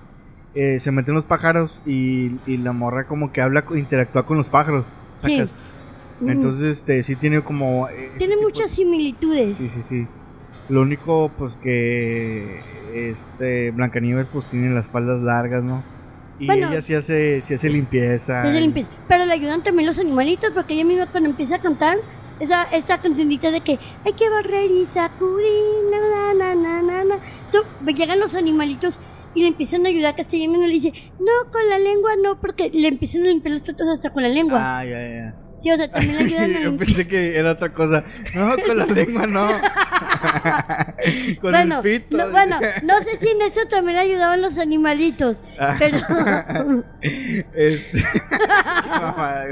eh, 0.54 0.80
se 0.80 0.92
meten 0.92 1.14
los 1.14 1.24
pájaros 1.24 1.80
y, 1.86 2.32
y 2.46 2.56
la 2.58 2.72
morra 2.72 3.06
como 3.06 3.32
que 3.32 3.40
habla, 3.40 3.64
interactúa 3.74 4.26
con 4.26 4.36
los 4.36 4.48
pájaros. 4.48 4.84
Sí. 5.18 5.36
sacas. 5.38 5.50
Entonces, 6.26 6.78
este, 6.78 7.02
sí 7.02 7.16
tiene 7.16 7.40
como. 7.40 7.88
eh, 7.88 8.12
Tiene 8.18 8.36
muchas 8.36 8.70
similitudes. 8.70 9.56
Sí, 9.56 9.68
sí, 9.68 9.82
sí. 9.82 10.06
Lo 10.68 10.82
único, 10.82 11.30
pues 11.36 11.56
que. 11.56 12.60
Este. 12.94 13.70
Blancanieves, 13.72 14.26
pues 14.32 14.44
tiene 14.46 14.70
las 14.74 14.84
espaldas 14.84 15.20
largas, 15.22 15.64
¿no? 15.64 15.82
Y 16.38 16.46
Bueno. 16.46 16.68
ella 16.70 16.80
sí 16.82 16.94
hace, 16.94 17.40
sí 17.40 17.54
hace 17.54 17.70
limpieza. 17.70 18.42
Pero 19.08 19.24
le 19.24 19.32
ayudan 19.32 19.62
también 19.62 19.86
los 19.86 19.98
animalitos, 19.98 20.50
porque 20.54 20.74
ella 20.74 20.84
misma 20.84 21.06
cuando 21.06 21.30
empieza 21.30 21.56
a 21.56 21.60
cantar, 21.60 21.98
esa, 22.40 22.64
esta 22.64 22.98
cancionita 22.98 23.50
de 23.50 23.60
que 23.60 23.78
hay 24.04 24.12
que 24.12 24.28
barrer 24.28 24.70
y 24.70 24.86
sacudir, 24.86 25.46
na, 25.90 26.34
na, 26.34 26.54
na, 26.54 26.82
na, 26.82 27.04
na. 27.04 27.14
So, 27.50 27.64
llegan 27.92 28.18
los 28.20 28.34
animalitos 28.34 28.94
y 29.34 29.42
le 29.42 29.48
empiezan 29.48 29.84
a 29.86 29.88
ayudar, 29.88 30.14
hasta 30.18 30.36
ella 30.36 30.48
misma 30.48 30.66
le 30.66 30.74
dice, 30.74 30.92
no, 31.18 31.50
con 31.50 31.68
la 31.68 31.78
lengua 31.78 32.12
no, 32.22 32.40
porque 32.40 32.70
le 32.72 32.88
empiezan 32.88 33.22
a 33.22 33.26
limpiar 33.28 33.54
los 33.54 33.62
platos 33.62 33.86
hasta 33.94 34.10
con 34.10 34.22
la 34.22 34.28
lengua. 34.28 34.78
Ah, 34.78 34.84
ya, 34.84 34.90
ya. 35.00 35.34
Sí, 35.62 35.70
o 35.70 35.76
sea, 35.76 35.88
también 35.92 36.16
le 36.16 36.24
ayudan 36.24 36.56
a 36.56 36.60
Yo 36.60 36.76
pensé 36.76 37.06
que 37.06 37.36
era 37.36 37.52
otra 37.52 37.72
cosa. 37.72 38.02
No, 38.34 38.56
con 38.66 38.76
la 38.78 38.86
lengua 38.86 39.26
no. 39.28 39.46
con 41.40 41.50
bueno, 41.52 41.76
el 41.76 41.82
pito. 42.00 42.16
no, 42.16 42.30
bueno, 42.30 42.58
no 42.82 42.98
sé 42.98 43.18
si 43.20 43.28
en 43.28 43.42
eso 43.42 43.60
también 43.70 43.98
ayudaban 43.98 44.42
los 44.42 44.58
animalitos, 44.58 45.36
Ah. 45.60 45.76
pero... 45.78 45.98
Este. 47.54 48.02
Mamá. 48.88 49.44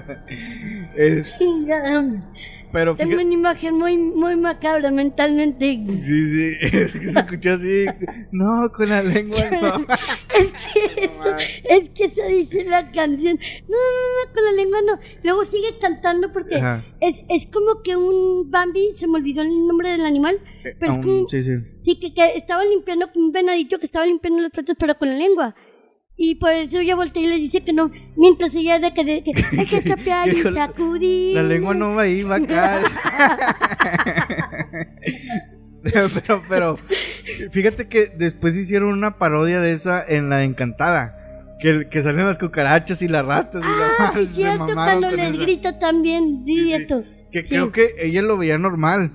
Pero 2.73 2.95
Tengo 2.95 3.11
fíjate. 3.11 3.25
una 3.27 3.35
imagen 3.35 3.75
muy, 3.75 3.99
muy 3.99 4.37
macabra 4.37 4.91
mentalmente. 4.91 5.67
Sí, 5.87 6.05
sí, 6.05 6.57
es 6.77 6.93
que 6.93 7.09
se 7.09 7.19
escuchó 7.21 7.53
así. 7.55 7.85
No, 8.31 8.71
con 8.73 8.89
la 8.89 9.03
lengua 9.03 9.41
no. 9.61 9.87
Es 10.31 10.53
que, 10.53 11.11
es 11.69 11.89
que 11.91 12.05
eso 12.05 12.23
dice 12.29 12.65
la 12.65 12.91
canción. 12.93 13.39
No, 13.69 13.77
no, 13.77 14.27
no, 14.29 14.33
con 14.33 14.45
la 14.45 14.53
lengua 14.53 14.79
no. 14.87 14.99
Luego 15.25 15.45
sigue 15.45 15.79
cantando 15.81 16.33
porque 16.33 16.57
Ajá. 16.57 16.85
es, 17.01 17.17
es 17.29 17.47
como 17.47 17.83
que 17.83 17.97
un 17.97 18.51
Bambi, 18.51 18.93
se 18.95 19.07
me 19.09 19.17
olvidó 19.19 19.43
el 19.43 19.49
nombre 19.67 19.91
del 19.91 20.05
animal. 20.07 20.39
Pero 20.63 20.93
es 20.93 20.99
como- 20.99 21.29
sí, 21.29 21.43
sí. 21.43 21.51
Sí, 21.83 21.99
que, 21.99 22.15
que 22.15 22.37
estaba 22.37 22.65
limpiando, 22.65 23.09
un 23.17 23.33
venadito 23.33 23.79
que 23.79 23.87
estaba 23.87 24.07
limpiando 24.07 24.41
los 24.43 24.53
platos, 24.53 24.77
pero 24.79 24.97
con 24.97 25.09
la 25.09 25.17
lengua. 25.17 25.55
Y 26.23 26.35
por 26.35 26.53
eso 26.53 26.81
ella 26.81 26.97
voltea 26.97 27.23
y 27.23 27.27
le 27.29 27.37
dice 27.37 27.63
que 27.63 27.73
no, 27.73 27.91
mientras 28.15 28.55
ella 28.55 28.79
de 28.79 28.93
que, 28.93 29.05
de 29.07 29.23
que 29.23 29.33
hay 29.59 29.67
que 29.67 29.83
chapear 29.85 30.29
y 30.29 30.43
sacudir. 30.43 31.35
La 31.35 31.43
lengua 31.43 31.73
no 31.73 31.95
va 31.95 32.03
ahí, 32.03 32.23
va 32.23 32.37
acá. 32.37 32.83
pero, 35.83 36.43
pero, 36.47 36.79
fíjate 37.53 37.89
que 37.89 38.13
después 38.15 38.55
hicieron 38.55 38.91
una 38.91 39.17
parodia 39.17 39.61
de 39.61 39.73
esa 39.73 40.05
en 40.07 40.29
la 40.29 40.45
Encantada. 40.45 41.17
Que, 41.59 41.89
que 41.89 42.03
salen 42.03 42.27
las 42.27 42.39
cucarachas 42.39 43.01
y 43.01 43.09
las 43.09 43.25
ratas. 43.25 43.63
y 43.63 43.67
Ah, 43.99 44.13
se 44.15 44.27
cierto, 44.27 44.67
cuando 44.75 45.11
les 45.11 45.35
esa. 45.35 45.43
grita 45.43 45.79
también, 45.79 46.45
sí. 46.47 46.75
Que 47.33 47.47
creo 47.47 47.73
que 47.73 47.95
ella 47.99 48.21
lo 48.21 48.37
veía 48.37 48.59
normal. 48.59 49.11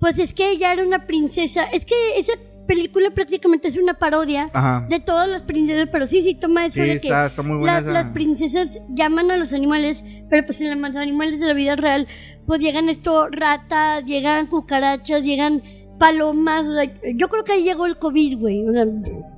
Pues 0.00 0.18
es 0.18 0.34
que 0.34 0.50
ella 0.50 0.72
era 0.72 0.84
una 0.84 1.06
princesa. 1.06 1.62
Es 1.72 1.84
que 1.84 1.94
esa 2.16 2.32
película 2.74 3.10
prácticamente 3.10 3.68
es 3.68 3.76
una 3.76 3.94
parodia 3.94 4.50
Ajá. 4.52 4.86
de 4.88 5.00
todas 5.00 5.28
las 5.28 5.42
princesas, 5.42 5.88
pero 5.92 6.06
sí, 6.08 6.22
sí 6.22 6.34
toma 6.34 6.66
eso 6.66 6.74
Sí, 6.74 6.80
de 6.80 6.86
que 6.88 6.94
está, 7.08 7.26
está 7.26 7.42
muy 7.42 7.56
buena 7.58 7.72
las, 7.80 7.82
esa. 7.82 7.92
las 7.92 8.12
princesas 8.12 8.68
llaman 8.90 9.30
a 9.30 9.36
los 9.36 9.52
animales, 9.52 10.02
pero 10.30 10.46
pues 10.46 10.60
en 10.60 10.80
los 10.80 10.96
animales 10.96 11.38
de 11.40 11.46
la 11.46 11.54
vida 11.54 11.76
real, 11.76 12.06
pues 12.46 12.60
llegan 12.60 12.88
esto 12.88 13.28
ratas, 13.30 14.04
llegan 14.04 14.46
cucarachas, 14.46 15.22
llegan 15.22 15.62
palomas. 15.98 16.64
o 16.66 16.74
sea, 16.74 16.90
yo 17.14 17.28
creo 17.28 17.44
que 17.44 17.52
ahí 17.52 17.64
llegó 17.64 17.86
el 17.86 17.98
COVID, 17.98 18.38
güey. 18.38 18.66
o 18.68 18.72
sea, 18.72 18.84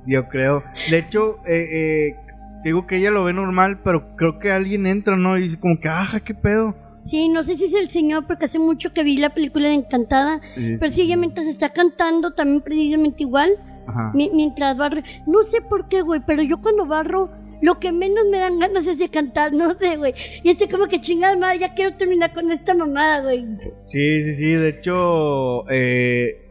Yo 0.05 0.27
creo. 0.29 0.63
De 0.89 0.99
hecho, 0.99 1.37
eh, 1.45 1.67
eh, 1.71 2.15
digo 2.63 2.87
que 2.87 2.97
ella 2.97 3.11
lo 3.11 3.23
ve 3.23 3.33
normal, 3.33 3.81
pero 3.83 4.15
creo 4.15 4.39
que 4.39 4.51
alguien 4.51 4.87
entra, 4.87 5.15
¿no? 5.17 5.37
Y 5.37 5.57
como 5.57 5.79
que, 5.79 5.89
ajá, 5.89 6.21
qué 6.21 6.33
pedo. 6.33 6.75
Sí, 7.05 7.29
no 7.29 7.43
sé 7.43 7.57
si 7.57 7.65
es 7.65 7.73
el 7.73 7.89
señor, 7.89 8.25
porque 8.27 8.45
hace 8.45 8.59
mucho 8.59 8.93
que 8.93 9.03
vi 9.03 9.17
la 9.17 9.33
película 9.33 9.67
de 9.69 9.75
Encantada, 9.75 10.41
pero 10.79 10.91
sí, 10.91 11.01
ella 11.01 11.17
mientras 11.17 11.45
está 11.47 11.69
cantando 11.69 12.33
también 12.33 12.61
precisamente 12.61 13.23
igual. 13.23 13.51
Ajá. 13.87 14.11
Mi- 14.15 14.31
mientras 14.33 14.75
barro. 14.77 15.01
No 15.27 15.43
sé 15.43 15.61
por 15.61 15.87
qué, 15.87 16.01
güey, 16.01 16.19
pero 16.25 16.41
yo 16.41 16.59
cuando 16.61 16.87
barro, 16.87 17.29
lo 17.61 17.79
que 17.79 17.91
menos 17.91 18.25
me 18.31 18.39
dan 18.39 18.57
ganas 18.59 18.85
es 18.87 18.97
de 18.97 19.09
cantar, 19.09 19.53
no 19.53 19.73
sé, 19.75 19.95
güey. 19.97 20.13
Y 20.43 20.49
estoy 20.49 20.67
como 20.67 20.87
que 20.87 20.99
chingada 21.01 21.37
madre, 21.37 21.59
ya 21.59 21.73
quiero 21.75 21.95
terminar 21.95 22.33
con 22.33 22.51
esta 22.51 22.73
mamada, 22.73 23.21
güey. 23.21 23.45
Sí, 23.85 24.23
sí, 24.23 24.35
sí. 24.35 24.51
De 24.53 24.69
hecho, 24.69 25.69
eh, 25.69 26.41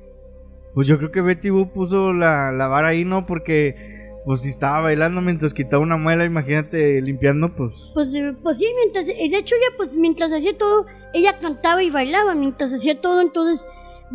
pues 0.75 0.87
yo 0.87 0.97
creo 0.99 1.11
que 1.11 1.21
Betty 1.23 1.51
Boo 1.51 1.73
puso 1.73 2.13
la, 2.13 2.53
la 2.53 2.69
vara 2.69 2.89
ahí, 2.89 3.05
¿no? 3.05 3.27
Porque, 3.27 3.94
pues 4.25 4.43
si 4.43 4.49
estaba 4.51 4.81
bailando 4.81 5.20
mientras 5.20 5.53
quitaba 5.53 5.83
una 5.83 5.97
muela, 5.97 6.25
imagínate 6.25 7.01
limpiando, 7.03 7.55
pues. 7.55 7.72
Pues, 7.95 8.09
eh, 8.14 8.35
pues 8.43 8.59
sí, 8.59 8.66
mientras, 8.77 9.07
eh, 9.07 9.29
de 9.31 9.37
hecho 9.39 9.55
ella, 9.55 9.77
pues 9.77 9.93
mientras 9.93 10.33
hacía 10.33 10.57
todo, 10.57 10.87
ella 11.12 11.39
cantaba 11.39 11.83
y 11.83 11.91
bailaba 11.91 12.35
mientras 12.35 12.72
hacía 12.72 13.01
todo, 13.01 13.20
entonces 13.20 13.61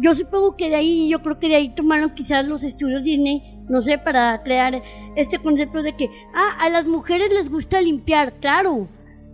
yo 0.02 0.16
supongo 0.16 0.56
que 0.56 0.70
de 0.70 0.76
ahí, 0.78 1.10
yo 1.10 1.22
creo 1.22 1.40
que 1.40 1.48
de 1.50 1.56
ahí 1.56 1.76
tomaron 1.76 2.14
quizás 2.16 2.48
los 2.48 2.64
estudios 2.64 3.04
Disney, 3.04 3.42
no 3.70 3.82
sé, 3.82 3.98
para 4.00 4.42
crear 4.44 4.82
este 5.16 5.38
concepto 5.40 5.84
de 5.84 5.96
que, 5.96 6.08
ah, 6.34 6.58
a 6.60 6.70
las 6.70 6.86
mujeres 6.86 7.32
les 7.34 7.50
gusta 7.50 7.80
limpiar, 7.82 8.34
claro, 8.40 8.88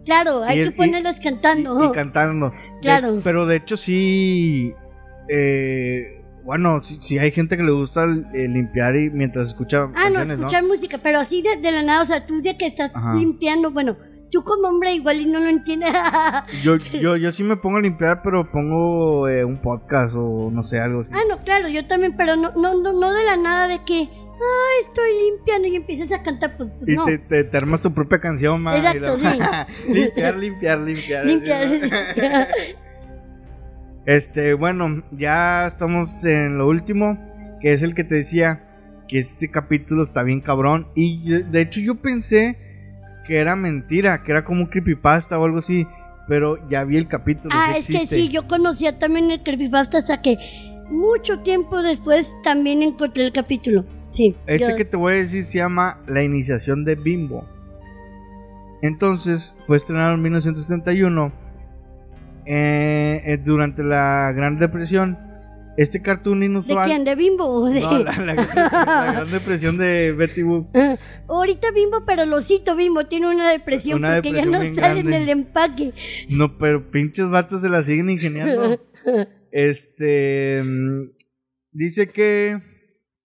claro, 0.06 0.44
hay 0.44 0.62
que 0.62 0.68
y- 0.68 0.72
ponerlas 0.72 1.20
cantando. 1.20 1.84
Y, 1.84 1.88
y 1.88 1.92
cantando. 1.92 2.52
Claro. 2.82 3.14
De- 3.16 3.22
pero 3.22 3.46
de 3.46 3.56
hecho 3.58 3.78
sí. 3.78 4.74
eh, 5.30 6.22
bueno, 6.46 6.82
sí, 6.84 6.98
sí 7.02 7.18
hay 7.18 7.32
gente 7.32 7.58
que 7.58 7.64
le 7.64 7.72
gusta 7.72 8.06
limpiar 8.06 8.96
y 8.96 9.10
mientras 9.10 9.48
escucha 9.50 9.88
Ah, 9.96 10.10
no, 10.10 10.22
escuchar 10.22 10.64
música, 10.64 11.00
pero 11.02 11.20
así 11.20 11.42
de, 11.42 11.58
de 11.58 11.72
la 11.72 11.82
nada, 11.84 12.04
o 12.04 12.08
sea, 12.08 12.26
tú 12.26 12.42
de 12.42 12.58
que 12.58 12.68
estás 12.68 12.92
Ajá. 12.94 13.16
limpiando, 13.16 13.72
bueno, 13.72 13.98
tú 14.32 14.44
como 14.44 14.68
hombre 14.70 14.94
igual 14.94 15.20
y 15.22 15.26
no 15.26 15.40
lo 15.40 15.48
entiendes. 15.50 15.90
ah, 15.94 16.46
Yo, 16.64 16.78
yo, 16.78 17.18
yo 17.18 17.32
sí 17.32 17.44
me 17.44 17.58
pongo 17.58 17.78
a 17.78 17.82
limpiar, 17.82 18.22
pero 18.24 18.50
pongo 18.52 19.28
eh, 19.28 19.44
un 19.44 19.62
podcast 19.62 20.16
o 20.18 20.50
no 20.52 20.62
sé, 20.64 20.80
algo 20.80 21.02
así. 21.02 21.12
no, 21.30 21.44
claro, 21.44 21.68
yo 21.68 21.86
también, 21.88 22.16
pero 22.16 22.36
no, 22.36 22.52
no, 22.56 22.80
no, 22.82 22.94
no 22.94 23.14
de 23.14 23.24
la 23.26 23.38
nada 23.38 23.68
de 23.68 23.84
que, 23.86 24.08
ah, 24.12 24.86
estoy 24.86 25.10
limpiando 25.32 25.68
y 25.68 25.76
empiezas 25.78 26.12
a 26.12 26.22
cantar, 26.24 26.58
pues, 26.58 26.70
y 26.86 26.96
no. 26.96 27.06
te, 27.06 27.18
te, 27.18 27.44
te 27.46 27.58
armas 27.58 27.82
tu 27.82 27.94
propia 27.94 28.20
canción, 28.20 28.64
y 28.64 28.78
Exacto, 28.78 29.18
la- 29.22 29.68
limpiar, 29.92 30.38
limpiar, 30.38 30.80
limpiar. 30.80 31.26
Limpiar. 31.26 32.48
Este, 34.06 34.54
bueno, 34.54 35.04
ya 35.12 35.66
estamos 35.68 36.24
en 36.26 36.58
lo 36.58 36.68
último, 36.68 37.18
que 37.62 37.74
es 37.74 37.82
el 37.84 37.96
que 37.96 38.04
te 38.04 38.16
decía 38.16 38.62
que 39.08 39.20
este 39.20 39.50
capítulo 39.50 40.04
está 40.04 40.24
bien 40.24 40.42
cabrón. 40.42 40.88
Y 40.96 41.30
de 41.44 41.62
hecho 41.62 41.80
yo 41.80 41.96
pensé 41.96 42.58
que 43.28 43.38
era 43.40 43.56
mentira, 43.56 44.24
que 44.24 44.32
era 44.32 44.46
como 44.46 44.62
un 44.62 44.68
creepypasta 44.68 45.40
o 45.40 45.46
algo 45.46 45.58
así, 45.60 45.88
pero 46.28 46.68
ya 46.70 46.84
vi 46.84 46.98
el 46.98 47.08
capítulo. 47.08 47.50
ah, 47.56 47.76
es 47.78 47.88
que 47.88 48.06
sí, 48.06 48.30
yo 48.30 48.48
conocía 48.48 49.00
también 49.00 49.32
el 49.32 49.42
creepypasta 49.44 50.00
hasta 50.00 50.22
que 50.22 50.38
mucho 50.90 51.40
tiempo 51.40 51.82
después 51.82 52.28
también 52.44 52.84
encontré 52.84 53.26
el 53.26 53.34
capítulo. 53.34 53.86
Sí. 54.12 54.36
Este 54.46 54.70
yo- 54.70 54.76
que 54.78 54.86
te 54.86 54.98
voy 54.98 55.14
a 55.14 55.18
decir 55.18 55.46
se 55.46 55.58
llama 55.58 55.98
La 56.08 56.22
iniciación 56.24 56.86
de 56.86 56.94
Bimbo. 56.96 57.44
Entonces, 58.82 59.56
fue 59.66 59.78
estrenado 59.78 60.14
en 60.14 60.22
1971. 60.22 61.32
Eh, 62.46 63.22
eh, 63.26 63.38
durante 63.44 63.84
la 63.84 64.32
Gran 64.36 64.60
Depresión. 64.60 65.18
Este 65.78 66.02
cartoon 66.02 66.40
¿De 66.40 66.46
inusual. 66.46 66.88
quién? 66.88 67.04
¿De 67.04 67.16
Bimbo? 67.16 67.70
de- 67.70 67.82
No, 67.82 68.00
la, 68.00 68.12
la- 68.18 68.34
la 69.06 69.12
Gran 69.12 69.30
Depresión 69.32 69.78
de 69.78 70.14
Betty 70.14 70.42
Boop. 70.42 70.70
Ah, 70.74 70.96
Ahorita 71.28 71.68
Bimbo, 71.72 72.06
pero 72.08 72.26
lo 72.26 72.42
cito, 72.42 72.78
Bimbo 72.78 73.08
tiene 73.08 73.28
una 73.34 73.50
depresión 73.52 74.00
Una 74.00 74.16
porque 74.16 74.30
depresión 74.32 74.52
ya 74.54 74.58
no 74.60 74.64
está 74.64 74.98
en 74.98 75.12
el 75.14 75.28
empaque. 75.28 75.92
No, 76.30 76.58
pero 76.58 76.90
pinches 76.92 77.30
vatos 77.30 77.62
se 77.62 77.68
la 77.70 77.84
siguen 77.84 78.10
ingeniando. 78.10 78.80
Este. 79.52 80.62
mm, 80.64 81.10
Dice 81.72 82.08
que 82.08 82.58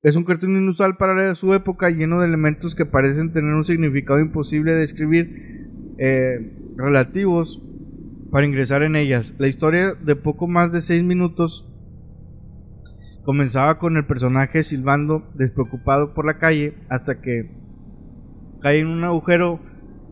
es 0.03 0.17
un 0.17 0.25
cartoon 0.25 0.57
inusual 0.57 0.97
para 0.97 1.35
su 1.37 1.55
época, 1.55 1.91
lleno 1.91 2.21
de 2.21 2.27
elementos 2.27 2.75
que 2.75 2.85
parecen 2.87 3.33
tener 3.33 3.55
un 3.55 3.65
significado 3.65 4.19
imposible 4.19 4.73
de 4.73 4.79
describir, 4.81 5.69
eh, 5.99 6.57
relativos 6.77 7.63
para 8.31 8.47
ingresar 8.47 8.83
en 8.83 8.97
ellas. 8.97 9.35
La 9.39 9.49
historia 9.49 9.95
de 9.95 10.17
poco 10.17 10.47
más 10.47 10.73
de 10.73 10.83
6 10.83 11.03
minutos 11.05 11.67
comenzaba 13.25 13.79
con 13.79 13.97
el 13.97 14.07
personaje 14.07 14.63
silbando, 14.65 15.31
despreocupado 15.35 16.15
por 16.15 16.27
la 16.27 16.39
calle, 16.39 16.75
hasta 16.89 17.21
que 17.21 17.51
cae 18.61 18.81
en 18.81 18.87
un 18.87 19.05
agujero 19.05 19.61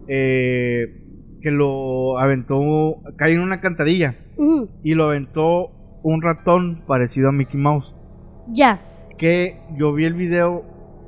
eh, 0.09 1.05
que 1.41 1.51
lo 1.51 2.19
aventó, 2.19 2.61
cae 3.17 3.33
en 3.33 3.41
una 3.41 3.61
cantarilla 3.61 4.17
Ujú. 4.37 4.69
y 4.83 4.95
lo 4.95 5.05
aventó 5.05 5.71
un 6.03 6.23
ratón 6.23 6.85
parecido 6.87 7.29
a 7.29 7.33
Mickey 7.33 7.61
Mouse. 7.61 7.95
Ya. 8.49 8.81
Que 9.19 9.61
yo 9.77 9.93
vi 9.93 10.05
el 10.05 10.15
video 10.15 10.65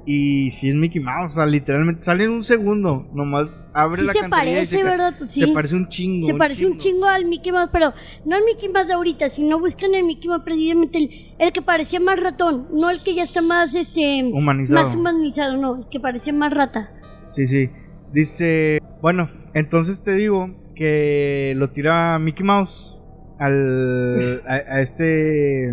y 0.06 0.50
si 0.52 0.70
es 0.70 0.74
Mickey 0.74 1.00
Mouse, 1.00 1.32
o 1.32 1.34
sea, 1.36 1.46
literalmente 1.46 2.02
sale 2.02 2.24
en 2.24 2.30
un 2.30 2.44
segundo, 2.44 3.08
nomás 3.14 3.48
abre 3.72 4.00
Sí 4.00 4.06
la 4.06 4.12
se 4.12 4.26
y 4.26 4.28
parece, 4.28 4.78
ca- 4.80 4.90
¿verdad? 4.90 5.14
Pues 5.18 5.30
sí. 5.30 5.40
Se 5.40 5.48
parece 5.48 5.76
un 5.76 5.88
chingo. 5.88 6.26
Se 6.26 6.34
parece 6.34 6.66
un 6.66 6.78
chingo 6.78 7.06
al 7.06 7.26
Mickey 7.26 7.52
Mouse, 7.52 7.70
pero 7.72 7.92
no 8.24 8.36
al 8.36 8.42
Mickey 8.44 8.68
Mouse 8.68 8.86
de 8.88 8.94
ahorita, 8.94 9.30
sino 9.30 9.60
buscan 9.60 9.94
el 9.94 10.04
Mickey 10.04 10.28
Mouse 10.28 10.42
precisamente 10.44 10.98
el, 10.98 11.10
el 11.38 11.52
que 11.52 11.62
parecía 11.62 12.00
más 12.00 12.18
ratón, 12.20 12.68
no 12.72 12.90
el 12.90 13.02
que 13.02 13.14
ya 13.14 13.22
está 13.24 13.42
más 13.42 13.74
este 13.74 14.22
Humanizado. 14.24 14.88
más 14.88 14.96
humanizado, 14.98 15.56
no, 15.56 15.76
el 15.82 15.88
que 15.90 16.00
parecía 16.00 16.32
más 16.32 16.52
rata. 16.52 16.90
Sí, 17.32 17.46
sí. 17.46 17.70
Dice, 18.12 18.80
bueno, 19.02 19.30
entonces 19.54 20.02
te 20.02 20.14
digo 20.14 20.50
que 20.74 21.52
lo 21.56 21.70
tira 21.70 22.18
Mickey 22.18 22.44
Mouse 22.44 22.96
al 23.38 24.42
a, 24.46 24.54
a 24.54 24.80
este 24.80 25.72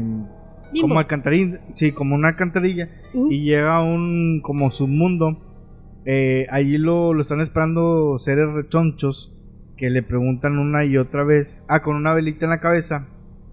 Bimbo. 0.72 0.88
como 0.88 1.00
alcantarilla, 1.00 1.60
sí, 1.74 1.92
como 1.92 2.16
una 2.16 2.30
alcantarilla 2.30 2.90
Ujú. 3.14 3.32
y 3.32 3.44
llega 3.44 3.76
a 3.78 3.84
un 3.84 4.42
como 4.42 4.70
submundo. 4.72 5.44
Eh, 6.06 6.48
allí 6.50 6.78
lo, 6.78 7.14
lo 7.14 7.22
están 7.22 7.42
esperando 7.42 8.18
seres 8.18 8.48
rechonchos 8.54 9.34
que 9.76 9.90
le 9.90 10.04
preguntan 10.04 10.58
una 10.58 10.86
y 10.86 10.98
otra 10.98 11.24
vez, 11.24 11.66
ah, 11.68 11.82
con 11.82 11.96
una 11.96 12.14
velita 12.14 12.46
en 12.46 12.52
la 12.52 12.60
cabeza, 12.60 13.08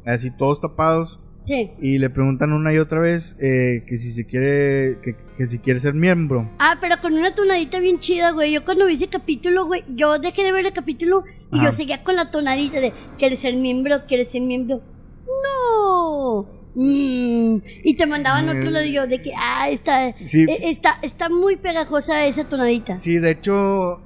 así 0.07 0.31
todos 0.37 0.61
tapados 0.61 1.21
Sí. 1.47 1.73
y 1.79 1.99
le 1.99 2.09
preguntan 2.09 2.55
una 2.55 2.73
y 2.73 2.79
otra 2.79 3.01
vez 3.01 3.37
eh, 3.39 3.85
que 3.87 3.99
si 3.99 4.13
se 4.13 4.25
quiere 4.25 4.97
que, 5.03 5.15
que 5.37 5.47
si 5.47 5.59
quiere 5.59 5.79
ser 5.79 5.93
miembro. 5.93 6.49
Ah, 6.59 6.79
pero 6.81 6.97
con 7.03 7.13
una 7.13 7.35
tonadita 7.35 7.81
bien 7.81 7.99
chida, 7.99 8.31
güey. 8.31 8.53
Yo 8.53 8.65
cuando 8.65 8.87
vi 8.87 8.95
ese 8.95 9.09
capítulo, 9.09 9.67
güey, 9.67 9.85
yo 9.95 10.19
dejé 10.19 10.43
de 10.43 10.53
ver 10.53 10.65
el 10.65 10.73
capítulo 10.73 11.25
y 11.53 11.59
Ajá. 11.59 11.71
yo 11.71 11.77
seguía 11.77 12.03
con 12.03 12.17
la 12.17 12.31
tonadita 12.31 12.81
de 12.81 12.95
¿Quieres 13.19 13.41
ser 13.41 13.57
miembro? 13.57 14.07
¿Quieres 14.09 14.31
ser 14.33 14.41
miembro? 14.41 14.81
¡No! 15.27 16.47
Mm. 16.75 17.59
Y 17.85 17.97
te 17.97 18.07
mandaban 18.07 18.49
otro 18.49 18.71
lado 18.71 18.85
y 18.85 18.93
yo 18.93 19.07
de 19.07 19.23
que, 19.23 19.33
ah, 19.37 19.69
está, 19.71 20.13
Sí. 20.27 20.45
eh, 20.49 20.59
está, 20.71 20.99
está 21.03 21.29
muy 21.29 21.57
pegajosa 21.57 22.25
esa 22.27 22.45
tonadita. 22.45 22.99
Sí, 22.99 23.19
de 23.19 23.31
hecho, 23.31 24.01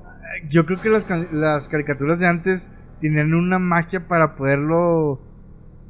yo 0.51 0.67
creo 0.67 0.81
que 0.81 0.91
las, 0.91 1.07
las 1.33 1.69
caricaturas 1.69 2.21
de 2.21 2.27
antes 2.27 2.71
tenían 3.01 3.33
una 3.35 3.59
magia 3.59 4.07
para 4.09 4.37
poderlo 4.37 5.21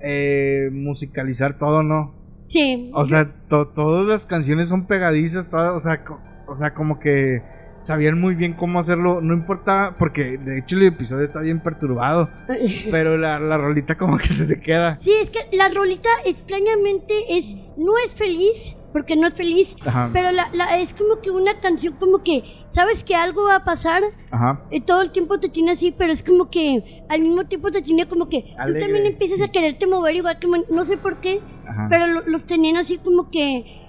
eh, 0.00 0.68
musicalizar 0.72 1.58
todo, 1.58 1.82
¿no? 1.82 2.14
Sí. 2.46 2.90
O 2.94 3.04
sea, 3.04 3.28
to- 3.48 3.68
todas 3.68 4.06
las 4.06 4.26
canciones 4.26 4.68
son 4.68 4.86
pegadizas, 4.86 5.50
todas, 5.50 5.74
o 5.74 5.80
sea, 5.80 6.04
co- 6.04 6.20
o 6.46 6.54
sea, 6.56 6.72
como 6.72 7.00
que 7.00 7.42
sabían 7.82 8.20
muy 8.20 8.34
bien 8.34 8.54
cómo 8.54 8.78
hacerlo, 8.80 9.20
no 9.20 9.34
importa, 9.34 9.94
porque 9.98 10.36
de 10.38 10.58
hecho 10.58 10.76
el 10.76 10.86
episodio 10.88 11.24
está 11.26 11.40
bien 11.40 11.60
perturbado, 11.60 12.28
pero 12.90 13.16
la, 13.16 13.38
la 13.40 13.56
rolita 13.58 13.96
como 13.96 14.18
que 14.18 14.26
se 14.26 14.46
te 14.46 14.60
queda. 14.60 14.98
Sí, 15.02 15.12
es 15.22 15.30
que 15.30 15.40
la 15.56 15.68
rolita 15.68 16.08
extrañamente 16.24 17.14
es 17.38 17.54
no 17.76 17.92
es 18.04 18.12
feliz, 18.14 18.76
porque 18.92 19.16
no 19.16 19.28
es 19.28 19.34
feliz, 19.34 19.68
Ajá, 19.86 20.10
pero 20.12 20.32
la, 20.32 20.48
la, 20.52 20.78
es 20.78 20.92
como 20.94 21.20
que 21.20 21.30
una 21.30 21.60
canción 21.60 21.94
como 22.00 22.22
que 22.22 22.42
sabes 22.72 23.04
que 23.04 23.14
algo 23.14 23.44
va 23.44 23.56
a 23.56 23.64
pasar, 23.64 24.02
ajá. 24.30 24.62
eh, 24.70 24.80
todo 24.80 25.02
el 25.02 25.10
tiempo 25.12 25.38
te 25.38 25.48
tiene 25.48 25.72
así, 25.72 25.94
pero 25.96 26.12
es 26.12 26.22
como 26.22 26.50
que 26.50 27.02
al 27.08 27.20
mismo 27.20 27.44
tiempo 27.46 27.70
te 27.70 27.82
tiene 27.82 28.08
como 28.08 28.28
que 28.28 28.42
tú 28.42 28.48
Alegre. 28.58 28.80
también 28.80 29.06
empiezas 29.06 29.40
a 29.40 29.48
quererte 29.52 29.86
mover 29.86 30.16
igual 30.16 30.38
que 30.38 30.48
no 30.70 30.84
sé 30.86 30.96
por 30.96 31.20
qué, 31.20 31.40
Ajá. 31.68 31.86
pero 31.90 32.06
lo- 32.06 32.22
los 32.26 32.44
tenían 32.44 32.76
así 32.78 32.98
como 32.98 33.30
que 33.30 33.87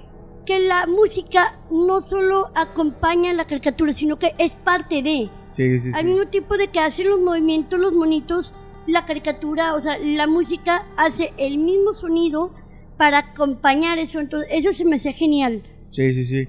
que 0.50 0.58
la 0.58 0.88
música 0.88 1.60
no 1.70 2.02
solo 2.02 2.50
acompaña 2.56 3.32
la 3.34 3.46
caricatura, 3.46 3.94
sino 3.94 4.18
que 4.18 4.34
es 4.40 4.54
parte 4.54 5.04
de. 5.04 5.30
Sí, 5.52 5.80
sí, 5.80 5.92
Al 5.94 6.02
sí. 6.02 6.06
mismo 6.08 6.26
tiempo 6.28 6.58
de 6.58 6.70
que 6.70 6.80
hacen 6.80 7.08
los 7.08 7.20
movimientos 7.20 7.80
los 7.80 7.94
monitos, 7.94 8.52
la 8.88 9.06
caricatura, 9.06 9.76
o 9.76 9.82
sea, 9.84 10.00
la 10.00 10.26
música 10.26 10.88
hace 10.98 11.34
el 11.38 11.60
mismo 11.60 11.94
sonido 11.94 12.52
para 12.98 13.20
acompañar 13.20 14.00
eso. 14.00 14.20
Entonces, 14.20 14.50
eso 14.52 14.74
se 14.74 14.86
me 14.86 14.96
hace 14.96 15.14
genial. 15.14 15.62
Sí, 15.92 16.12
sí, 16.14 16.26
sí. 16.26 16.48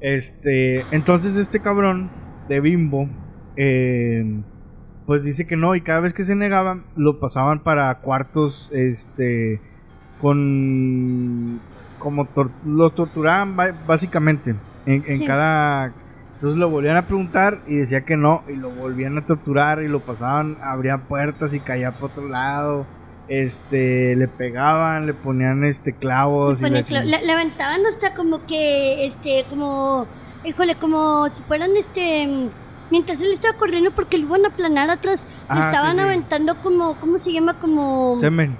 Este, 0.00 0.84
entonces 0.92 1.34
este 1.34 1.58
cabrón 1.58 2.12
de 2.48 2.60
Bimbo, 2.60 3.08
eh, 3.56 4.44
pues 5.06 5.24
dice 5.24 5.44
que 5.44 5.56
no 5.56 5.74
y 5.74 5.80
cada 5.80 5.98
vez 5.98 6.12
que 6.12 6.22
se 6.22 6.36
negaban 6.36 6.84
lo 6.94 7.18
pasaban 7.18 7.64
para 7.64 8.00
cuartos, 8.00 8.70
este, 8.72 9.60
con, 10.20 11.60
como 12.04 12.26
tor- 12.26 12.52
lo 12.64 12.90
torturaban 12.90 13.56
ba- 13.56 13.74
básicamente 13.86 14.50
en, 14.86 15.02
en 15.08 15.18
Sí. 15.18 15.24
cada, 15.26 15.86
entonces 16.34 16.58
lo 16.58 16.68
volvían 16.68 16.98
a 16.98 17.06
preguntar 17.06 17.62
y 17.66 17.76
decía 17.76 18.04
que 18.04 18.16
no 18.16 18.42
y 18.46 18.56
lo 18.56 18.68
volvían 18.70 19.16
a 19.16 19.24
torturar 19.24 19.82
y 19.82 19.88
lo 19.88 20.00
pasaban, 20.04 20.58
abrían 20.62 21.06
puertas 21.08 21.54
y 21.54 21.60
caía 21.60 21.90
por 21.92 22.10
otro 22.10 22.28
lado. 22.28 22.86
Este, 23.26 24.14
le 24.16 24.28
pegaban, 24.28 25.06
le 25.06 25.14
ponían 25.14 25.64
este 25.64 25.94
clavos 25.94 26.60
Y 26.60 26.66
y 26.66 26.68
la 26.68 26.82
la- 27.04 27.22
levantaban 27.22 27.80
hasta 27.86 28.12
como 28.12 28.44
que, 28.46 29.06
este, 29.06 29.46
como, 29.48 30.06
híjole, 30.44 30.74
como 30.74 31.26
si 31.34 31.42
fueran, 31.44 31.70
este, 31.74 32.28
mientras 32.90 33.18
él 33.22 33.32
estaba 33.32 33.56
corriendo 33.56 33.90
porque 33.92 34.18
lo 34.18 34.26
iban 34.26 34.44
a 34.44 34.48
aplanar 34.48 34.90
atrás, 34.90 35.24
le 35.26 35.32
Ah, 35.48 35.54
sí, 35.54 35.60
estaban 35.68 35.96
sí. 35.96 36.02
aventando 36.02 36.54
como, 36.62 37.00
¿cómo 37.00 37.18
se 37.18 37.32
llama? 37.32 37.54
Como... 37.58 38.14
Semen. 38.16 38.58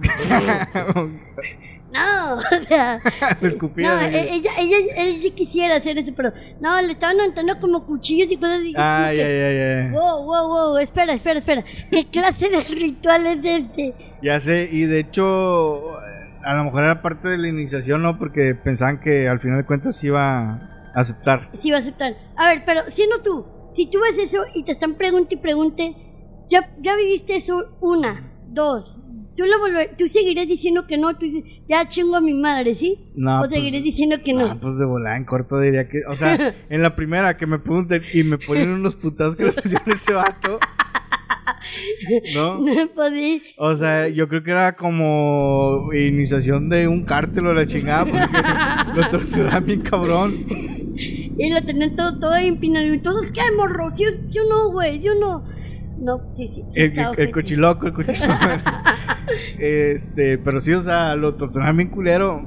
No, 1.92 2.34
o 2.36 2.62
sea... 2.66 3.00
Le 3.40 3.48
escupía. 3.48 3.94
No, 3.94 4.00
e- 4.00 4.34
ella, 4.34 4.50
ella, 4.58 4.76
ella 4.96 5.34
quisiera 5.34 5.76
hacer 5.76 5.98
eso, 5.98 6.12
pero 6.14 6.32
no, 6.60 6.80
le 6.82 6.92
estaban 6.92 7.18
aventando 7.20 7.58
como 7.60 7.86
cuchillos 7.86 8.30
y 8.30 8.36
cosas 8.36 8.60
así. 8.60 8.74
Ay, 8.76 9.16
que, 9.16 9.22
ay, 9.22 9.86
ay. 9.86 9.90
Wow, 9.92 10.24
wow, 10.24 10.48
wow, 10.48 10.78
espera, 10.78 11.14
espera, 11.14 11.38
espera. 11.38 11.64
¿Qué 11.90 12.06
clase 12.10 12.50
de 12.50 12.60
ritual 12.62 13.26
es 13.26 13.44
este? 13.44 13.94
Ya 14.22 14.38
sé, 14.40 14.68
y 14.70 14.82
de 14.82 15.00
hecho, 15.00 15.98
a 16.44 16.54
lo 16.54 16.64
mejor 16.64 16.84
era 16.84 17.02
parte 17.02 17.28
de 17.28 17.38
la 17.38 17.48
iniciación, 17.48 18.02
¿no? 18.02 18.18
Porque 18.18 18.54
pensaban 18.54 19.00
que 19.00 19.28
al 19.28 19.40
final 19.40 19.58
de 19.58 19.64
cuentas 19.64 20.02
iba 20.04 20.60
a 20.94 21.00
aceptar. 21.00 21.50
Sí, 21.62 21.70
va 21.70 21.78
a 21.78 21.80
aceptar. 21.80 22.16
A 22.36 22.48
ver, 22.48 22.64
pero 22.66 22.82
siendo 22.90 23.22
tú, 23.22 23.46
si 23.74 23.90
tú 23.90 23.98
ves 24.00 24.18
eso 24.18 24.42
y 24.54 24.64
te 24.64 24.72
están 24.72 24.94
pregunte 24.96 25.36
y 25.36 25.38
pregunte, 25.38 25.94
ya, 26.50 26.70
ya 26.80 26.96
viviste 26.96 27.36
eso 27.36 27.76
una, 27.80 28.32
dos. 28.48 28.96
Tú, 29.38 29.44
lo 29.46 29.60
volver, 29.60 29.94
tú 29.96 30.08
seguirás 30.08 30.48
diciendo 30.48 30.88
que 30.88 30.98
no, 30.98 31.16
tú 31.16 31.24
dices, 31.24 31.44
ya 31.68 31.86
chingo 31.86 32.16
a 32.16 32.20
mi 32.20 32.34
madre, 32.34 32.74
¿sí? 32.74 32.98
No, 33.14 33.36
o 33.36 33.38
pues- 33.42 33.52
seguirás 33.52 33.84
diciendo 33.84 34.16
que 34.24 34.32
no. 34.32 34.46
Ah, 34.46 34.58
pues 34.60 34.78
de 34.78 34.84
volada 34.84 35.16
en 35.16 35.24
corto 35.24 35.60
diría 35.60 35.88
que. 35.88 36.00
O 36.08 36.16
sea, 36.16 36.56
en 36.68 36.82
la 36.82 36.96
primera 36.96 37.36
que 37.36 37.46
me 37.46 37.60
pregunten 37.60 38.02
y 38.12 38.24
me 38.24 38.36
ponen 38.36 38.68
unos 38.70 38.96
putazos 38.96 39.36
que 39.36 39.44
le 39.44 39.52
pusieron 39.52 39.92
ese 39.92 40.12
vato. 40.12 40.58
¿No? 42.34 42.58
pues 42.96 43.12
sí. 43.12 43.42
O 43.58 43.76
sea, 43.76 44.08
yo 44.08 44.28
creo 44.28 44.42
que 44.42 44.50
era 44.50 44.74
como 44.74 45.88
iniciación 45.94 46.68
de 46.68 46.88
un 46.88 47.04
cártel 47.04 47.46
o 47.46 47.54
la 47.54 47.64
chingada, 47.64 48.06
porque 48.06 48.96
lo 49.00 49.08
torturaban 49.08 49.66
bien 49.66 49.82
cabrón. 49.82 50.46
Y 50.96 51.52
lo 51.52 51.62
tenían 51.62 51.94
todo, 51.94 52.18
todo 52.18 52.34
empinado. 52.34 52.92
Y 52.92 52.98
todos, 52.98 53.30
¿qué, 53.30 53.42
morro? 53.56 53.94
Yo, 53.96 54.08
yo 54.30 54.42
no, 54.48 54.72
güey, 54.72 55.00
yo 55.00 55.12
no. 55.14 55.44
No, 56.00 56.18
sí, 56.34 56.48
sí. 56.54 56.62
sí 56.72 56.80
El, 56.80 56.98
el- 57.18 57.30
cochiloco, 57.32 57.86
el 57.86 57.92
cochiloco. 57.92 58.34
este, 59.58 60.38
pero 60.38 60.60
sí, 60.60 60.72
o 60.72 60.82
sea, 60.82 61.14
lo 61.16 61.34
torturaban 61.34 61.76
bien 61.76 61.90
culero. 61.90 62.42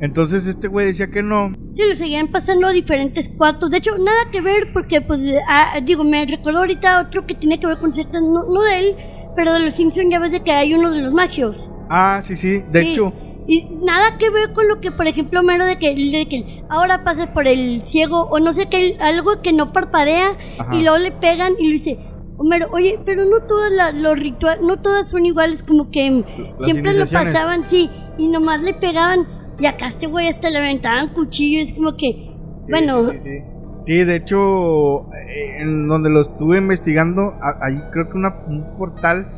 Entonces 0.00 0.46
este 0.46 0.66
güey 0.68 0.86
decía 0.86 1.10
que 1.10 1.22
no. 1.22 1.52
Sí, 1.76 1.82
lo 1.88 1.94
seguían 1.96 2.28
pasando 2.28 2.66
a 2.68 2.72
diferentes 2.72 3.28
cuartos. 3.36 3.70
De 3.70 3.78
hecho, 3.78 3.98
nada 3.98 4.30
que 4.32 4.40
ver 4.40 4.72
porque, 4.72 5.02
pues, 5.02 5.20
ah, 5.48 5.78
digo, 5.84 6.04
me 6.04 6.24
recordó 6.24 6.60
ahorita 6.60 7.02
otro 7.02 7.26
que 7.26 7.34
tiene 7.34 7.60
que 7.60 7.66
ver 7.66 7.78
con 7.78 7.92
ciertas, 7.92 8.22
no, 8.22 8.44
no 8.44 8.62
de 8.62 8.78
él, 8.78 8.96
pero 9.36 9.52
de 9.52 9.60
los 9.60 9.74
Simpsons 9.74 10.08
ya 10.10 10.18
ves 10.18 10.32
de 10.32 10.40
que 10.40 10.52
hay 10.52 10.72
uno 10.72 10.90
de 10.90 11.02
los 11.02 11.12
magios. 11.12 11.70
Ah, 11.90 12.20
sí, 12.22 12.34
sí. 12.36 12.62
De 12.72 12.82
Sí. 12.82 12.90
hecho, 12.90 13.12
Y 13.46 13.64
nada 13.84 14.16
que 14.16 14.30
ver 14.30 14.52
con 14.52 14.68
lo 14.68 14.80
que, 14.80 14.92
por 14.92 15.08
ejemplo, 15.08 15.42
mero 15.42 15.66
de 15.66 15.76
que, 15.76 15.88
de 15.94 16.26
que 16.28 16.62
ahora 16.68 17.02
pasas 17.02 17.28
por 17.30 17.48
el 17.48 17.82
ciego 17.88 18.22
o 18.30 18.38
no 18.38 18.52
sé 18.52 18.68
qué, 18.68 18.96
algo 19.00 19.42
que 19.42 19.52
no 19.52 19.72
parpadea 19.72 20.36
Ajá. 20.58 20.74
y 20.76 20.82
luego 20.82 20.98
le 20.98 21.10
pegan 21.10 21.54
y 21.58 21.66
le 21.66 21.72
dice, 21.78 21.98
Homero, 22.42 22.68
oye, 22.72 22.98
pero 23.04 23.26
no 23.26 23.40
todas 23.46 23.70
la- 23.70 23.92
los 23.92 24.18
rituales, 24.18 24.62
no 24.62 24.78
todas 24.80 25.10
son 25.10 25.26
iguales, 25.26 25.62
como 25.62 25.90
que 25.90 26.24
Las 26.58 26.70
siempre 26.70 26.94
lo 26.94 27.04
pasaban, 27.06 27.64
sí, 27.68 27.90
y 28.16 28.28
nomás 28.28 28.62
le 28.62 28.72
pegaban 28.72 29.26
y 29.58 29.66
acá 29.66 29.88
este 29.88 30.06
güey 30.06 30.28
hasta 30.28 30.48
le 30.48 30.56
aventaban 30.56 31.08
cuchillos, 31.12 31.74
como 31.76 31.98
que, 31.98 32.30
Sí, 32.62 32.72
bueno, 32.72 33.10
sí, 33.10 33.18
sí. 33.20 33.38
Sí, 33.82 34.04
de 34.04 34.16
hecho, 34.16 35.02
eh, 35.12 35.56
en 35.60 35.86
donde 35.86 36.08
lo 36.08 36.22
estuve 36.22 36.56
investigando, 36.56 37.34
ahí 37.60 37.78
creo 37.92 38.08
que 38.08 38.16
una, 38.16 38.34
un 38.46 38.74
portal, 38.78 39.28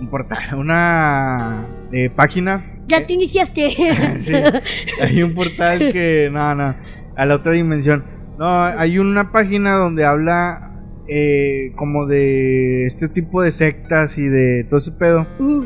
un 0.00 0.08
portal, 0.08 0.38
una 0.58 1.66
eh, 1.92 2.08
página. 2.08 2.64
ya 2.86 3.06
te 3.06 3.12
iniciaste. 3.12 3.68
sí, 4.20 4.32
hay 5.02 5.22
un 5.22 5.34
portal 5.34 5.78
que, 5.92 6.30
no, 6.32 6.54
no, 6.54 6.74
a 7.16 7.26
la 7.26 7.34
otra 7.34 7.52
dimensión. 7.52 8.02
No, 8.38 8.46
hay 8.62 8.98
una 8.98 9.30
página 9.30 9.72
donde 9.76 10.04
habla 10.06 10.67
eh, 11.08 11.72
como 11.76 12.06
de 12.06 12.86
este 12.86 13.08
tipo 13.08 13.42
de 13.42 13.50
sectas 13.50 14.18
y 14.18 14.28
de 14.28 14.64
todo 14.68 14.78
ese 14.78 14.92
pedo. 14.92 15.26
Mm, 15.38 15.62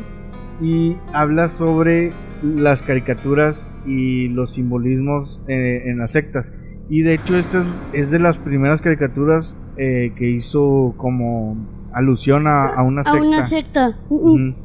y 0.61 0.97
habla 1.13 1.49
sobre 1.49 2.11
las 2.41 2.81
caricaturas 2.81 3.71
y 3.85 4.27
los 4.29 4.53
simbolismos 4.53 5.43
eh, 5.47 5.83
en 5.85 5.99
las 5.99 6.11
sectas. 6.11 6.53
Y 6.89 7.01
de 7.01 7.15
hecho 7.15 7.37
esta 7.37 7.61
es, 7.61 7.67
es 7.93 8.11
de 8.11 8.19
las 8.19 8.37
primeras 8.37 8.81
caricaturas 8.81 9.57
eh, 9.77 10.13
que 10.15 10.29
hizo 10.29 10.93
como 10.97 11.57
alusión 11.93 12.47
a, 12.47 12.67
a 12.67 12.83
una 12.83 13.01
a 13.01 13.03
secta. 13.05 13.27
una 13.27 13.45
secta. 13.45 13.97
Mm, 14.09 14.15
mm. 14.15 14.55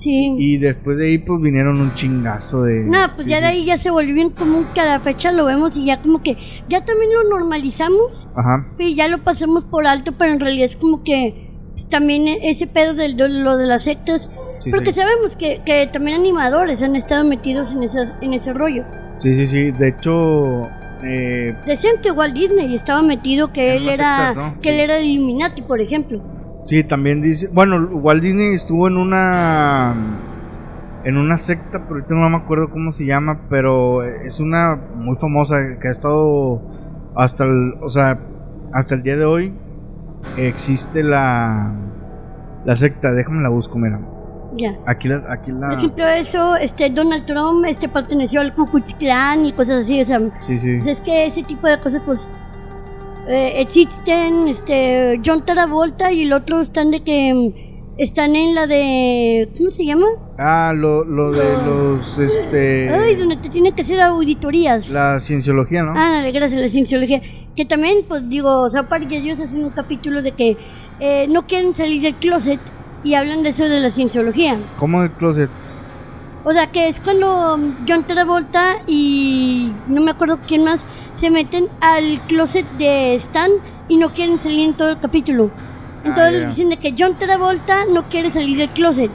Sí. 0.00 0.34
Y 0.38 0.56
después 0.56 0.96
de 0.96 1.08
ahí, 1.08 1.18
pues 1.18 1.40
vinieron 1.42 1.78
un 1.80 1.94
chingazo 1.94 2.62
de. 2.62 2.80
No, 2.84 2.98
pues 3.14 3.24
sí, 3.26 3.30
ya 3.30 3.40
de 3.40 3.46
ahí 3.48 3.64
ya 3.66 3.76
se 3.76 3.90
volvió 3.90 4.14
bien 4.14 4.30
común 4.30 4.66
que 4.74 4.80
a 4.80 4.86
la 4.86 5.00
fecha 5.00 5.30
lo 5.30 5.44
vemos 5.44 5.76
y 5.76 5.84
ya 5.84 6.00
como 6.00 6.22
que 6.22 6.36
ya 6.70 6.84
también 6.84 7.10
lo 7.12 7.28
normalizamos 7.28 8.26
Ajá. 8.34 8.66
y 8.78 8.94
ya 8.94 9.08
lo 9.08 9.18
pasamos 9.22 9.64
por 9.64 9.86
alto, 9.86 10.12
pero 10.16 10.32
en 10.32 10.40
realidad 10.40 10.70
es 10.70 10.76
como 10.76 11.02
que 11.04 11.50
pues, 11.72 11.86
también 11.90 12.28
e- 12.28 12.50
ese 12.50 12.66
pedo 12.66 12.94
del 12.94 13.16
de 13.16 13.28
lo 13.28 13.58
de 13.58 13.66
las 13.66 13.84
sectas, 13.84 14.30
Sí, 14.60 14.70
porque 14.70 14.92
sí. 14.92 15.00
sabemos 15.00 15.36
que, 15.36 15.60
que 15.66 15.86
también 15.92 16.18
animadores 16.18 16.82
han 16.82 16.96
estado 16.96 17.24
metidos 17.24 17.70
en, 17.72 17.82
esa, 17.82 18.18
en 18.22 18.32
ese 18.34 18.52
rollo. 18.54 18.84
Sí, 19.20 19.34
sí, 19.34 19.46
sí. 19.46 19.70
De 19.70 19.88
hecho, 19.88 20.66
eh, 21.02 21.54
Decían 21.66 21.96
que 22.02 22.10
Walt 22.10 22.34
Disney 22.34 22.74
estaba 22.74 23.02
metido, 23.02 23.52
que 23.52 23.76
él 23.76 23.88
era 23.88 24.28
sectas, 24.28 24.36
¿no? 24.54 24.60
que 24.60 24.70
él 24.70 24.80
era 24.80 24.96
el 24.98 25.06
Illuminati, 25.06 25.62
por 25.62 25.80
ejemplo. 25.80 26.22
Sí, 26.70 26.84
también 26.84 27.20
dice. 27.20 27.48
Bueno, 27.52 27.76
Walt 27.92 28.22
Disney 28.22 28.54
estuvo 28.54 28.88
en 28.88 28.96
una. 28.96 29.94
En 31.02 31.16
una 31.16 31.38
secta, 31.38 31.82
pero 31.84 31.94
ahorita 31.94 32.14
no 32.14 32.28
me 32.30 32.36
acuerdo 32.36 32.70
cómo 32.70 32.92
se 32.92 33.06
llama, 33.06 33.40
pero 33.48 34.02
es 34.04 34.38
una 34.38 34.76
muy 34.96 35.16
famosa 35.16 35.56
que 35.80 35.88
ha 35.88 35.90
estado 35.90 36.60
hasta 37.16 37.44
el, 37.44 37.74
o 37.80 37.88
sea, 37.88 38.18
hasta 38.72 38.94
el 38.96 39.02
día 39.02 39.16
de 39.16 39.24
hoy 39.24 39.54
existe 40.36 41.02
la 41.02 41.72
la 42.66 42.76
secta, 42.76 43.12
déjame 43.12 43.42
la 43.42 43.48
busco, 43.48 43.78
mira. 43.78 43.98
Ya. 44.58 44.76
Aquí 44.86 45.08
la 45.08 45.22
aquí 45.30 45.50
Por 45.52 45.60
la 45.60 45.74
ejemplo, 45.74 46.06
eso, 46.06 46.56
este 46.56 46.90
Donald 46.90 47.24
Trump 47.24 47.64
este 47.66 47.88
perteneció 47.88 48.40
al 48.42 48.52
Ku 48.54 48.66
Klux 48.66 48.94
Klan 48.94 49.46
y 49.46 49.52
cosas 49.52 49.84
así, 49.84 50.02
o 50.02 50.04
sea, 50.04 50.20
Sí, 50.40 50.58
sí. 50.58 50.76
pues 50.80 50.98
es 50.98 51.00
que 51.00 51.26
ese 51.28 51.42
tipo 51.44 51.66
de 51.66 51.78
cosas 51.78 52.02
pues 52.04 52.28
eh, 53.30 53.60
existen, 53.60 54.48
este 54.48 55.20
John 55.24 55.44
Travolta 55.44 56.12
y 56.12 56.22
el 56.22 56.32
otro 56.32 56.60
están 56.60 56.90
de 56.90 57.02
que 57.02 57.32
mm, 57.32 57.70
están 57.98 58.34
en 58.34 58.54
la 58.54 58.66
de 58.66 59.48
¿cómo 59.56 59.70
se 59.70 59.84
llama? 59.84 60.06
Ah, 60.38 60.72
lo, 60.74 61.04
lo 61.04 61.30
de 61.30 61.44
los 61.66 62.18
este 62.18 62.88
Ay, 62.90 63.14
donde 63.14 63.36
te 63.36 63.50
tienen 63.50 63.74
que 63.74 63.82
hacer 63.82 64.00
auditorías. 64.00 64.88
la 64.90 65.20
cienciología, 65.20 65.82
¿no? 65.82 65.92
Ah, 65.96 66.22
gracias, 66.32 66.60
la 66.60 66.68
cienciología. 66.68 67.20
Que 67.54 67.64
también, 67.64 67.98
pues 68.08 68.28
digo, 68.28 68.62
o 68.62 68.70
sea, 68.70 68.88
para 68.88 69.06
que 69.06 69.18
ellos 69.18 69.38
hacen 69.38 69.64
un 69.64 69.70
capítulo 69.70 70.22
de 70.22 70.32
que 70.32 70.56
eh, 71.00 71.26
no 71.28 71.46
quieren 71.46 71.74
salir 71.74 72.00
del 72.02 72.14
closet 72.14 72.60
y 73.04 73.14
hablan 73.14 73.42
de 73.42 73.50
eso 73.50 73.64
de 73.64 73.80
la 73.80 73.90
cienciología. 73.92 74.56
¿Cómo 74.78 75.02
el 75.02 75.10
closet? 75.10 75.50
O 76.44 76.52
sea, 76.52 76.68
que 76.68 76.88
es 76.88 76.98
cuando 77.00 77.58
John 77.86 78.04
Travolta 78.04 78.76
y 78.86 79.72
no 79.88 80.00
me 80.00 80.12
acuerdo 80.12 80.38
quién 80.46 80.64
más 80.64 80.80
se 81.20 81.30
meten 81.30 81.68
al 81.80 82.18
closet 82.28 82.66
de 82.78 83.14
Stan 83.16 83.50
y 83.88 83.98
no 83.98 84.12
quieren 84.12 84.38
salir 84.42 84.64
en 84.64 84.74
todo 84.74 84.90
el 84.90 84.98
capítulo. 85.00 85.50
Entonces 86.02 86.42
Ah, 86.44 86.48
dicen 86.48 86.70
de 86.70 86.78
que 86.78 86.94
John 86.98 87.16
Travolta 87.18 87.84
no 87.84 88.04
quiere 88.08 88.30
salir 88.30 88.56
del 88.56 88.70
closet. 88.70 89.10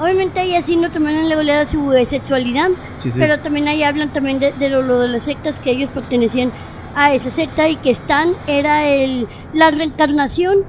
Obviamente 0.00 0.40
ahí 0.40 0.56
así 0.56 0.76
no 0.76 0.90
también 0.90 1.28
le 1.28 1.36
golea 1.36 1.68
su 1.70 1.92
sexualidad, 2.08 2.70
Sí, 3.00 3.10
sí. 3.12 3.18
pero 3.18 3.38
también 3.40 3.68
ahí 3.68 3.82
hablan 3.84 4.12
también 4.12 4.40
de, 4.40 4.50
de 4.52 4.70
lo, 4.70 4.82
lo 4.82 4.98
de 5.00 5.08
las 5.08 5.22
sectas 5.24 5.54
que 5.62 5.70
ellos 5.70 5.90
pertenecían 5.94 6.50
a 6.96 7.14
esa 7.14 7.30
secta 7.30 7.68
y 7.68 7.76
que 7.76 7.90
Stan 7.90 8.32
era 8.48 8.88
el 8.88 9.28
la 9.52 9.70
reencarnación 9.70 10.64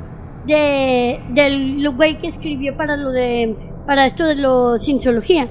de 0.46 1.20
del 1.30 1.90
güey 1.90 2.18
que 2.20 2.28
escribió 2.28 2.76
para 2.78 2.98
lo 2.98 3.12
de 3.12 3.56
para 3.88 4.06
esto 4.06 4.26
de 4.26 4.36
la 4.36 4.78
cienciología. 4.80 5.48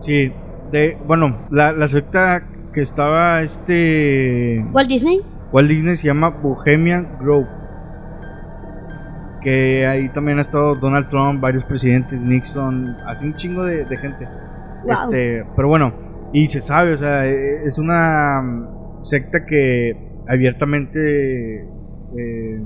Sí, 0.00 0.32
de 0.72 0.96
bueno, 1.06 1.46
la, 1.50 1.72
la 1.72 1.88
secta 1.88 2.42
que 2.72 2.80
estaba 2.82 3.42
este 3.42 4.64
Walt 4.72 4.88
Disney. 4.88 5.20
Walt 5.52 5.68
Disney 5.68 5.96
se 5.96 6.06
llama 6.06 6.30
Bohemian 6.30 7.16
Grove. 7.20 7.46
Que 9.42 9.86
ahí 9.86 10.08
también 10.10 10.38
ha 10.38 10.42
estado 10.42 10.74
Donald 10.74 11.08
Trump, 11.08 11.40
varios 11.40 11.64
presidentes, 11.64 12.20
Nixon, 12.20 12.94
así 13.06 13.26
un 13.26 13.34
chingo 13.34 13.64
de, 13.64 13.84
de 13.86 13.96
gente. 13.96 14.28
Wow. 14.84 14.92
Este, 14.92 15.44
pero 15.56 15.68
bueno, 15.68 15.92
y 16.32 16.46
se 16.48 16.60
sabe, 16.60 16.92
o 16.92 16.98
sea, 16.98 17.26
e- 17.26 17.64
es 17.64 17.78
una 17.78 18.40
mm, 18.42 19.02
secta 19.04 19.46
que 19.46 19.92
abiertamente 20.28 21.62
eh, 22.16 22.62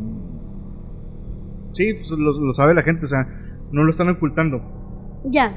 sí, 1.73 1.95
pues 1.95 2.11
lo, 2.11 2.33
lo 2.45 2.53
sabe 2.53 2.75
la 2.75 2.83
gente, 2.83 3.05
o 3.07 3.09
sea, 3.09 3.25
no 3.71 3.85
lo 3.85 3.91
están 3.91 4.09
ocultando. 4.09 5.23
Ya. 5.31 5.53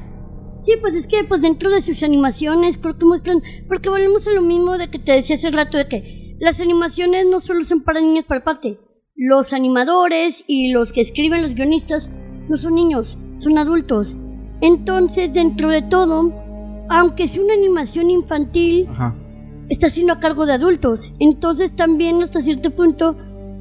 Sí, 0.68 0.74
pues 0.82 0.92
es 0.92 1.06
que 1.06 1.24
pues 1.24 1.40
dentro 1.40 1.70
de 1.70 1.80
sus 1.80 2.02
animaciones 2.02 2.76
creo 2.76 2.98
que 2.98 3.06
muestran, 3.06 3.42
porque 3.68 3.88
volvemos 3.88 4.28
a 4.28 4.32
lo 4.32 4.42
mismo 4.42 4.76
de 4.76 4.90
que 4.90 4.98
te 4.98 5.12
decía 5.12 5.36
hace 5.36 5.50
rato 5.50 5.78
de 5.78 5.88
que 5.88 6.36
las 6.40 6.60
animaciones 6.60 7.24
no 7.24 7.40
solo 7.40 7.64
son 7.64 7.84
para 7.84 8.02
niños 8.02 8.26
para 8.26 8.44
parte. 8.44 8.78
Los 9.16 9.54
animadores 9.54 10.44
y 10.46 10.70
los 10.70 10.92
que 10.92 11.00
escriben 11.00 11.40
los 11.40 11.54
guionistas 11.54 12.10
no 12.50 12.58
son 12.58 12.74
niños, 12.74 13.16
son 13.38 13.56
adultos. 13.56 14.14
Entonces, 14.60 15.32
dentro 15.32 15.70
de 15.70 15.80
todo, 15.80 16.34
aunque 16.90 17.28
sea 17.28 17.42
una 17.42 17.54
animación 17.54 18.10
infantil, 18.10 18.88
Ajá. 18.90 19.14
está 19.70 19.88
siendo 19.88 20.12
a 20.12 20.20
cargo 20.20 20.44
de 20.44 20.52
adultos. 20.52 21.14
Entonces 21.18 21.74
también 21.76 22.22
hasta 22.22 22.42
cierto 22.42 22.72
punto, 22.72 23.16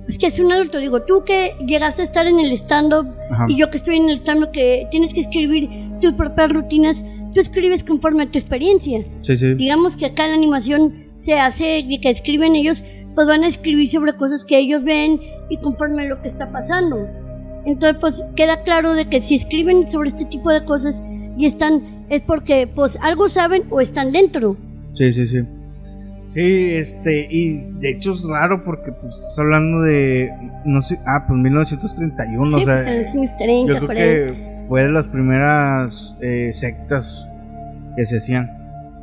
es 0.10 0.18
que 0.18 0.28
es 0.28 0.40
un 0.42 0.52
adulto. 0.52 0.78
Digo, 0.78 1.04
tú 1.04 1.24
que 1.26 1.56
llegaste 1.66 2.02
a 2.02 2.06
estar 2.06 2.28
en 2.28 2.40
el 2.40 2.52
stand-up 2.52 3.08
y 3.48 3.58
yo 3.58 3.72
que 3.72 3.78
estoy 3.78 3.96
en 3.96 4.10
el 4.10 4.20
stand-up 4.20 4.52
que 4.52 4.88
tienes 4.92 5.14
que 5.14 5.22
escribir 5.22 5.87
tus 6.00 6.14
propias 6.14 6.52
rutinas, 6.52 7.04
tú 7.34 7.40
escribes 7.40 7.84
conforme 7.84 8.24
a 8.24 8.32
tu 8.32 8.38
experiencia. 8.38 9.04
Sí, 9.22 9.38
sí. 9.38 9.54
Digamos 9.56 9.96
que 9.96 10.08
acá 10.08 10.28
la 10.28 10.36
animación 10.36 10.94
se 11.22 11.40
hace 11.40 11.80
y 11.80 12.00
que 12.00 12.10
escriben 12.10 12.56
ellos, 12.56 12.84
pues 13.16 13.28
van 13.28 13.44
a 13.44 13.48
escribir 13.48 13.90
sobre 13.90 14.16
cosas 14.16 14.46
que 14.46 14.58
ellos 14.58 14.84
ven 14.84 15.20
y 15.50 15.58
conforme 15.58 16.04
a 16.04 16.06
lo 16.06 16.22
que 16.22 16.30
está 16.30 16.52
pasando. 16.52 17.08
Entonces, 17.66 17.98
pues 18.00 18.24
queda 18.36 18.62
claro 18.64 18.94
de 18.94 19.10
que 19.10 19.22
si 19.22 19.36
escriben 19.36 19.90
sobre 19.90 20.10
este 20.10 20.26
tipo 20.26 20.52
de 20.52 20.64
cosas 20.64 21.02
y 21.38 21.46
están, 21.46 22.06
es 22.10 22.22
porque 22.22 22.68
pues 22.68 22.98
algo 23.02 23.28
saben 23.28 23.64
o 23.70 23.82
están 23.82 24.12
dentro. 24.12 24.56
Sí, 24.94 25.12
sí, 25.14 25.28
sí. 25.28 25.42
Sí, 26.34 26.72
este, 26.74 27.28
y 27.32 27.58
de 27.80 27.92
hecho 27.92 28.14
es 28.14 28.24
raro 28.28 28.64
porque 28.64 28.92
pues 28.92 29.14
estás 29.16 29.40
hablando 29.40 29.82
de, 29.82 30.30
no 30.66 30.82
sé, 30.82 31.00
ah, 31.06 31.26
pues 31.28 31.40
1931, 31.40 32.48
sí, 32.48 32.62
o 32.62 32.66
sea, 32.66 32.84
pues, 32.84 32.88
en 32.88 33.04
los 33.04 33.16
años 33.16 33.38
30, 33.38 33.74
yo 33.74 33.78
creo 33.80 33.88
40. 33.88 34.34
que 34.34 34.57
fue 34.68 34.84
de 34.84 34.90
las 34.92 35.08
primeras 35.08 36.18
eh, 36.22 36.52
sectas 36.54 37.28
que 37.96 38.06
se 38.06 38.18
hacían. 38.18 38.52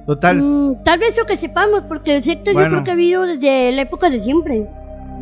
Total, 0.06 0.40
Mm, 0.42 0.82
tal 0.84 0.98
vez 0.98 1.16
lo 1.16 1.24
que 1.24 1.36
sepamos, 1.38 1.82
porque 1.88 2.22
sectas 2.22 2.52
yo 2.52 2.60
Bueno. 2.60 2.70
creo 2.72 2.84
que 2.84 2.90
ha 2.90 2.94
habido 2.94 3.22
desde 3.26 3.72
la 3.72 3.82
época 3.82 4.10
de 4.10 4.20
siempre. 4.20 4.66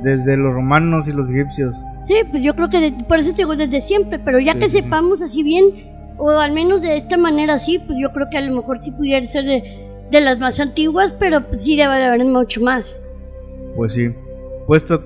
desde 0.03 0.37
los 0.37 0.53
romanos 0.53 1.07
y 1.07 1.13
los 1.13 1.31
egipcios. 1.31 1.77
Sí, 2.07 2.15
pues 2.29 2.43
yo 2.43 2.55
creo 2.57 2.69
que 2.69 2.81
de- 2.81 3.05
por 3.05 3.21
eso 3.21 3.31
te 3.31 3.37
digo 3.37 3.55
desde 3.55 3.81
siempre, 3.81 4.19
pero 4.19 4.41
ya 4.41 4.55
Sí, 4.55 4.59
que 4.59 4.69
sí, 4.69 4.77
sí. 4.79 4.83
sepamos 4.83 5.23
así 5.23 5.45
bien, 5.45 5.65
o 6.17 6.31
al 6.31 6.51
menos 6.53 6.83
de 6.83 6.97
esta 6.97 7.17
manera 7.17 7.55
así, 7.55 7.79
pues 7.79 7.97
yo 8.03 8.11
creo 8.13 8.27
que 8.29 8.39
a 8.39 8.41
lo 8.41 8.53
mejor 8.57 8.81
sí 8.81 8.91
pudiera 8.91 9.25
ser 9.29 9.45
de, 9.45 9.63
de 10.11 10.21
las 10.21 10.41
más 10.41 10.59
antiguas, 10.59 11.15
pero 11.21 11.47
pues 11.47 11.63
sí 11.63 11.77
debe 11.77 11.95
de 11.99 12.05
haber 12.07 12.25
mucho 12.25 12.61
más. 12.61 12.85
Pues 13.77 13.93
sí. 13.93 14.13
Pues 14.67 14.85
to- 14.87 15.05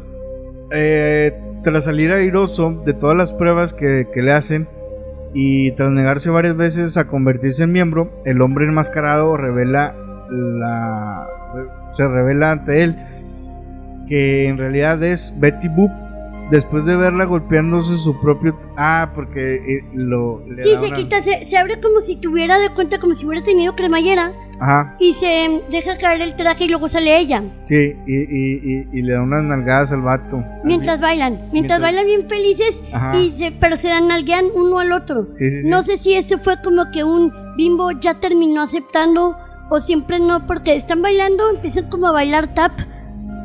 eh, 0.72 1.32
tras 1.62 1.84
salir 1.84 2.10
airoso 2.12 2.82
de 2.86 2.94
todas 2.94 3.16
las 3.18 3.32
pruebas 3.34 3.74
que, 3.74 4.06
que 4.14 4.22
le 4.22 4.32
hacen 4.32 4.66
y 5.34 5.72
tras 5.72 5.90
negarse 5.90 6.30
varias 6.30 6.56
veces 6.56 6.96
a 6.96 7.06
convertirse 7.06 7.64
en 7.64 7.72
miembro, 7.72 8.22
el 8.24 8.40
hombre 8.42 8.66
enmascarado 8.66 9.36
revela 9.36 9.94
la 10.30 11.24
se 11.94 12.06
revela 12.06 12.50
ante 12.52 12.82
él 12.82 12.96
que 14.08 14.48
en 14.48 14.58
realidad 14.58 15.02
es 15.02 15.32
Betty 15.38 15.68
Boop 15.68 15.90
después 16.50 16.84
de 16.84 16.96
verla 16.96 17.24
golpeándose 17.24 17.98
su 17.98 18.20
propio 18.20 18.56
ah 18.76 19.10
porque 19.14 19.56
eh, 19.56 19.84
lo 19.94 20.40
le 20.46 20.62
Sí, 20.62 20.70
da 20.72 20.80
se 20.80 20.86
una- 20.88 20.96
quita, 20.96 21.22
se, 21.22 21.44
se 21.46 21.56
abre 21.56 21.80
como 21.80 22.00
si 22.02 22.16
tuviera 22.16 22.58
de 22.58 22.70
cuenta, 22.70 22.98
como 23.00 23.14
si 23.16 23.26
hubiera 23.26 23.44
tenido 23.44 23.74
cremallera, 23.74 24.32
ajá 24.60 24.96
y 25.00 25.14
se 25.14 25.60
deja 25.70 25.98
caer 25.98 26.22
el 26.22 26.34
traje 26.36 26.64
y 26.64 26.68
luego 26.68 26.88
sale 26.88 27.18
ella, 27.18 27.42
sí 27.64 27.94
y, 28.06 28.14
y, 28.14 28.60
y, 28.62 28.88
y 28.92 29.02
le 29.02 29.12
da 29.14 29.22
unas 29.22 29.42
nalgadas 29.44 29.90
al 29.92 30.02
vato 30.02 30.42
mientras 30.64 31.00
bailan, 31.00 31.32
mientras, 31.52 31.52
Mientras- 31.52 31.80
bailan 31.80 32.06
bien 32.06 32.28
felices, 32.28 32.80
Ajá. 32.92 33.16
y 33.18 33.32
se, 33.32 33.50
pero 33.52 33.76
se 33.76 33.88
dan 33.88 34.06
nalguean 34.08 34.46
uno 34.54 34.78
al 34.78 34.92
otro. 34.92 35.28
sí, 35.34 35.50
sí, 35.50 35.62
sí. 35.62 35.68
No 35.68 35.82
sé 35.82 35.98
si 35.98 36.14
esto 36.14 36.38
fue 36.38 36.54
como 36.62 36.90
que 36.92 37.02
un 37.04 37.32
bimbo 37.56 37.90
ya 37.92 38.20
terminó 38.20 38.62
aceptando 38.62 39.34
o 39.68 39.80
siempre 39.80 40.20
no, 40.20 40.46
porque 40.46 40.76
están 40.76 41.02
bailando, 41.02 41.50
empiezan 41.50 41.90
como 41.90 42.06
a 42.06 42.12
bailar 42.12 42.54
tap, 42.54 42.72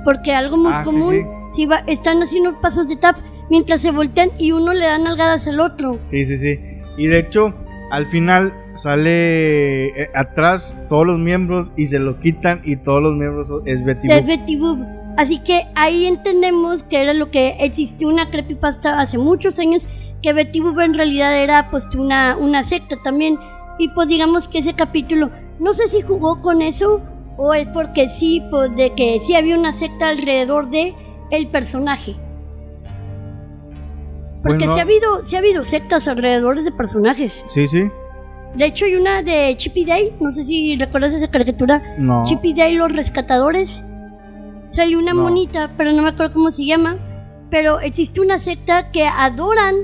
porque 0.06 0.34
algo 0.34 0.56
muy 0.58 0.72
Ah, 0.72 0.84
común. 0.84 1.26
Si 1.56 1.66
va- 1.66 1.84
están 1.88 2.22
haciendo 2.24 2.60
pasos 2.62 2.88
de 2.88 2.96
tap 2.96 3.18
mientras 3.50 3.82
se 3.82 3.92
voltean 3.92 4.30
y 4.38 4.52
uno 4.52 4.74
le 4.74 4.86
da 4.86 4.98
nalgadas 4.98 5.48
al 5.48 5.60
otro. 5.60 6.00
Sí, 6.04 6.26
sí, 6.26 6.38
sí. 6.38 6.60
Y 6.98 7.08
de 7.08 7.20
hecho, 7.20 7.54
al 7.92 8.06
final 8.08 8.54
sale 8.76 9.88
eh, 10.04 10.10
atrás 10.16 10.78
todos 10.90 11.06
los 11.06 11.20
miembros 11.20 11.70
y 11.76 11.88
se 11.88 12.00
lo 12.00 12.20
quitan 12.20 12.62
y 12.64 12.78
todos 12.78 13.02
los 13.02 13.14
miembros 13.16 13.64
es 13.66 13.84
Betty 13.84 14.08
Boop. 14.08 14.26
Betty 14.26 14.56
Boop. 14.58 14.80
Así 15.18 15.40
que 15.44 15.64
ahí 15.76 16.06
entendemos 16.06 16.84
que 16.86 17.02
era 17.02 17.14
lo 17.14 17.32
que 17.32 17.58
existió 17.60 18.08
una 18.08 18.30
creepypasta 18.30 19.00
hace 19.02 19.18
muchos 19.18 19.60
años, 19.60 19.82
que 20.22 20.32
Betty 20.34 20.62
Boop 20.62 20.80
en 20.80 20.94
realidad 20.94 21.44
era 21.44 21.68
pues 21.70 21.84
una, 21.96 22.38
una 22.38 22.64
secta 22.64 22.96
también. 23.04 23.36
Y 23.78 23.90
pues 23.90 24.08
digamos 24.08 24.48
que 24.48 24.60
ese 24.60 24.74
capítulo, 24.74 25.30
no 25.60 25.74
sé 25.74 25.90
si 25.90 26.02
jugó 26.02 26.42
con 26.42 26.62
eso 26.62 27.02
o 27.38 27.54
es 27.54 27.68
porque 27.70 28.08
sí, 28.10 28.42
pues 28.52 28.74
de 28.76 28.94
que 28.94 29.20
sí 29.28 29.36
había 29.36 29.58
una 29.58 29.78
secta 29.80 30.10
alrededor 30.10 30.70
de 30.70 30.94
el 31.32 31.48
personaje. 31.48 32.16
Porque 34.44 34.66
Bueno. 34.66 34.74
sí 34.74 34.80
ha 34.80 34.84
habido, 34.84 35.26
sí 35.26 35.36
ha 35.36 35.40
habido 35.40 35.66
sectas 35.66 36.08
alrededor 36.08 36.64
de 36.64 36.72
personajes. 36.72 37.32
Sí, 37.48 37.68
sí. 37.68 37.90
De 38.56 38.66
hecho, 38.66 38.86
hay 38.86 38.96
una 38.96 39.22
de 39.24 39.56
Chippy 39.56 39.86
Day, 39.86 40.14
no 40.20 40.34
sé 40.34 40.46
si 40.46 40.76
recuerdas 40.78 41.14
esa 41.14 41.30
caricatura. 41.30 41.82
No. 41.98 42.24
Chippy 42.26 42.54
Day, 42.54 42.76
los 42.76 42.92
rescatadores. 42.92 43.70
Salió 44.72 45.00
una 45.00 45.14
No. 45.14 45.24
monita, 45.24 45.72
pero 45.78 45.92
no 45.94 46.02
me 46.02 46.10
acuerdo 46.10 46.34
cómo 46.34 46.52
se 46.52 46.66
llama. 46.66 46.98
Pero 47.50 47.80
existe 47.82 48.20
una 48.20 48.40
secta 48.40 48.92
que 48.92 49.06
adoran 49.06 49.76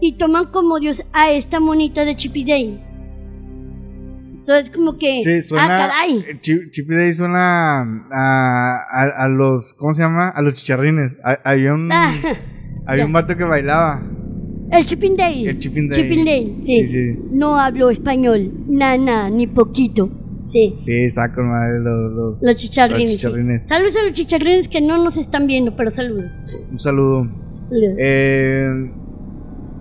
y 0.00 0.14
toman 0.14 0.46
como 0.46 0.78
Dios 0.80 1.04
a 1.12 1.30
esta 1.30 1.60
monita 1.60 2.04
de 2.04 2.16
Chippy 2.16 2.44
Day. 2.44 2.82
Entonces, 4.42 4.74
como 4.74 4.98
que. 4.98 5.20
Sí, 5.22 5.42
suena. 5.42 5.64
Ah, 5.64 5.88
caray. 5.88 6.18
eh, 6.28 6.36
Chi- 6.40 6.68
Chippy 6.70 6.94
Day 6.94 7.12
suena 7.12 7.82
a, 7.82 8.76
a, 8.90 9.24
a 9.24 9.28
los. 9.28 9.72
¿Cómo 9.74 9.94
se 9.94 10.02
llama? 10.02 10.30
A 10.30 10.42
los 10.42 10.54
chicharrines. 10.54 11.12
Ha- 11.24 11.38
Había 11.44 11.74
un. 11.74 11.90
Ah, 11.92 12.10
Había 12.86 13.06
un 13.06 13.12
vato 13.12 13.36
que 13.36 13.44
bailaba. 13.44 14.02
el 14.72 14.84
Chipping 14.84 15.16
Day. 15.16 15.46
El 15.46 15.58
Chipping 15.60 15.88
Day. 15.88 16.02
Chipping 16.02 16.24
Day, 16.24 16.62
sí. 16.66 16.86
Sí, 16.86 16.86
sí. 16.88 17.18
No 17.30 17.56
hablo 17.56 17.90
español, 17.90 18.50
nada, 18.68 19.30
ni 19.30 19.46
poquito. 19.46 20.10
Sí. 20.52 20.74
Sí, 20.84 20.92
está 21.04 21.32
con 21.32 21.48
madre 21.48 21.78
los, 21.78 22.12
los, 22.12 22.42
Los 22.42 22.56
chicharrines. 22.56 23.12
los 23.12 23.20
chicharrines. 23.20 23.64
Saludos 23.68 23.94
a 23.96 24.04
los 24.06 24.12
chicharrines 24.12 24.68
que 24.68 24.80
no 24.80 25.02
nos 25.02 25.16
están 25.16 25.46
viendo, 25.46 25.76
pero 25.76 25.92
saludos. 25.92 26.24
Un 26.70 26.80
saludo. 26.80 27.28
Saludos. 27.70 27.94
Eh, 27.98 28.90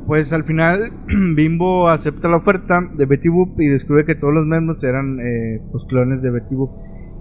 pues 0.08 0.34
al 0.34 0.44
final 0.44 0.92
Bimbo 1.36 1.88
acepta 1.90 2.28
la 2.28 2.38
oferta 2.38 2.80
de 2.94 3.06
Betty 3.06 3.30
Boop 3.30 3.60
y 3.60 3.68
descubre 3.68 4.06
que 4.06 4.16
todos 4.16 4.34
los 4.34 4.46
miembros 4.46 4.84
eran 4.84 5.20
eh, 5.20 5.62
pues, 5.72 5.84
clones 5.88 6.22
de 6.22 6.32
Betty 6.32 6.56
Boop. 6.56 6.72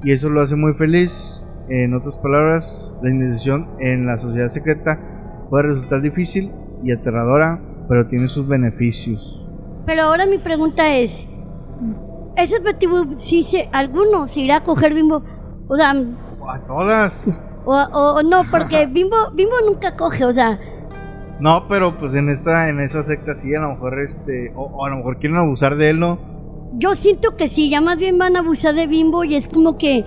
Y 0.02 0.12
eso 0.12 0.31
lo 0.31 0.40
hace 0.40 0.57
muy 0.57 0.73
feliz. 0.74 1.47
En 1.69 1.94
otras 1.94 2.16
palabras, 2.16 2.98
la 3.02 3.11
iniciación 3.11 3.69
en 3.78 4.07
la 4.07 4.19
sociedad 4.19 4.48
secreta 4.48 4.98
puede 5.51 5.69
resultar 5.69 6.01
difícil 6.02 6.51
y 6.82 6.90
aterradora, 6.90 7.61
pero 7.89 8.09
tiene 8.09 8.28
sus 8.28 8.48
beneficios. 8.48 9.36
Pero 9.86 10.02
ahora 10.02 10.27
mi 10.27 10.39
pregunta 10.39 10.97
es: 10.97 11.28
¿esos 12.36 12.62
Betty 12.62 12.86
Boop, 12.86 13.19
si 13.19 13.43
se, 13.44 13.69
alguno 13.73 14.27
se 14.27 14.40
irá 14.40 14.57
a 14.57 14.65
coger 14.65 14.94
bimbo? 14.94 15.23
O 15.69 15.77
sea, 15.77 15.90
A 15.90 16.59
todas. 16.66 17.44
o, 17.65 17.73
o- 17.73 18.15
o 18.19 18.23
no, 18.23 18.43
porque 18.51 18.86
bimbo, 18.86 19.16
bimbo 19.35 19.55
nunca 19.69 19.94
coge, 19.97 20.24
o 20.24 20.32
sea, 20.32 20.59
No, 21.41 21.67
pero 21.69 21.99
pues 21.99 22.15
en 22.15 22.29
esta 22.29 22.69
en 22.69 22.81
esa 22.81 23.03
secta 23.03 23.35
sí, 23.37 23.55
a 23.55 23.61
lo 23.61 23.71
mejor 23.71 24.01
este 24.01 24.53
o, 24.55 24.65
o 24.65 24.85
a 24.87 24.91
lo 24.91 24.97
mejor 24.99 25.19
quieren 25.19 25.39
abusar 25.39 25.77
de 25.77 25.91
él, 25.91 26.01
¿no? 26.01 26.19
yo 26.79 26.95
siento 26.95 27.37
que 27.37 27.49
sí, 27.49 27.69
ya 27.69 27.81
más 27.81 27.99
bien 27.99 28.17
van 28.17 28.37
a 28.37 28.41
abusar 28.41 28.75
de 28.77 28.87
bimbo 28.87 29.25
y 29.25 29.35
es 29.35 29.49
como 29.49 29.77
que, 29.77 30.05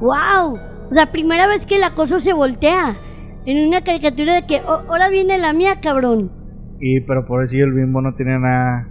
wow, 0.00 0.56
sea, 0.90 1.12
primera 1.12 1.46
vez 1.46 1.66
que 1.66 1.78
la 1.78 1.94
cosa 1.94 2.20
se 2.20 2.32
voltea. 2.32 2.96
En 3.44 3.68
una 3.68 3.82
caricatura 3.82 4.34
de 4.34 4.46
que 4.46 4.60
"Oh, 4.66 4.82
ahora 4.88 5.08
viene 5.10 5.38
la 5.38 5.52
mía, 5.52 5.78
cabrón. 5.80 6.32
Y 6.80 7.00
pero 7.02 7.26
por 7.26 7.44
eso 7.44 7.56
el 7.58 7.72
Bimbo 7.72 8.00
no 8.02 8.14
tiene 8.14 8.38
nada. 8.38 8.88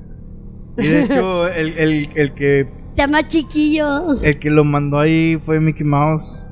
Y 0.78 0.88
de 0.88 1.02
hecho 1.04 1.48
el, 1.54 1.78
el, 1.78 2.10
el 2.16 2.34
que 2.36 2.68
Te 2.96 3.02
ama 3.02 3.28
chiquillo. 3.28 4.22
el 4.22 4.40
que 4.40 4.50
lo 4.50 4.64
mandó 4.64 5.00
ahí 5.00 5.38
fue 5.46 5.60
Mickey 5.60 5.86
Mouse. 5.86 6.48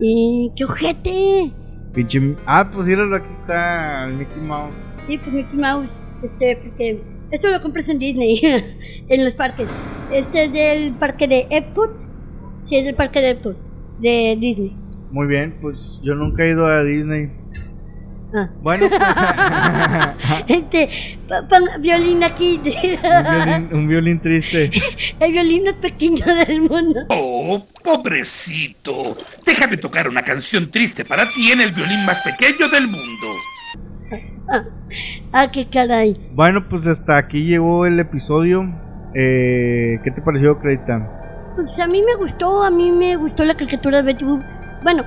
Y 0.00 0.52
qué 0.56 0.64
ojete. 0.64 1.52
Pinche 1.94 2.34
Ah, 2.46 2.70
pues 2.72 2.86
míralo, 2.86 3.16
aquí 3.16 3.32
está 3.32 4.06
el 4.06 4.14
Mickey 4.14 4.40
Mouse. 4.42 4.72
Sí, 5.06 5.18
pues 5.18 5.32
Mickey 5.32 5.58
Mouse. 5.58 5.98
Este, 6.22 6.56
porque 6.56 7.02
esto 7.30 7.50
lo 7.50 7.60
compras 7.62 7.88
en 7.88 7.98
Disney, 7.98 8.40
en 9.08 9.24
los 9.24 9.34
parques. 9.34 9.68
Este 10.12 10.44
es 10.44 10.52
del 10.52 10.92
parque 10.94 11.28
de 11.28 11.46
Epcot. 11.50 11.90
Sí, 12.64 12.76
es 12.76 12.84
del 12.84 12.94
parque 12.94 13.20
de 13.20 13.30
Epcot, 13.30 13.56
de 14.00 14.36
Disney. 14.38 14.76
Muy 15.10 15.26
bien, 15.26 15.58
pues 15.60 16.00
yo 16.02 16.14
nunca 16.14 16.44
he 16.44 16.50
ido 16.50 16.66
a 16.66 16.82
Disney. 16.82 17.30
Ah. 18.34 18.48
Bueno, 18.62 18.88
pues, 18.88 19.00
Este, 20.48 20.88
pon 21.28 21.82
violín 21.82 22.24
aquí. 22.24 22.58
un, 22.64 22.64
violín, 22.64 23.68
un 23.72 23.88
violín 23.88 24.20
triste. 24.20 24.70
El 25.20 25.32
violín 25.32 25.64
más 25.64 25.74
pequeño 25.74 26.24
del 26.24 26.62
mundo. 26.62 27.00
Oh, 27.08 27.62
pobrecito. 27.84 29.16
Déjame 29.44 29.76
tocar 29.76 30.08
una 30.08 30.22
canción 30.22 30.70
triste 30.70 31.04
para 31.04 31.24
ti 31.26 31.52
en 31.52 31.60
el 31.60 31.72
violín 31.72 32.04
más 32.06 32.20
pequeño 32.20 32.68
del 32.68 32.88
mundo. 32.88 33.26
Ah, 35.32 35.50
qué 35.50 35.66
caray. 35.68 36.16
Bueno, 36.32 36.68
pues 36.68 36.86
hasta 36.86 37.16
aquí 37.16 37.44
llegó 37.44 37.86
el 37.86 37.98
episodio. 38.00 38.64
Eh, 39.14 39.98
¿Qué 40.04 40.10
te 40.10 40.22
pareció, 40.22 40.58
Credita? 40.58 41.52
Pues 41.54 41.78
a 41.78 41.86
mí 41.86 42.02
me 42.02 42.14
gustó, 42.14 42.62
a 42.62 42.70
mí 42.70 42.90
me 42.90 43.16
gustó 43.16 43.44
la 43.44 43.54
caricatura 43.54 43.98
de 43.98 44.04
Betty 44.04 44.24
Boop. 44.24 44.42
Bueno, 44.82 45.04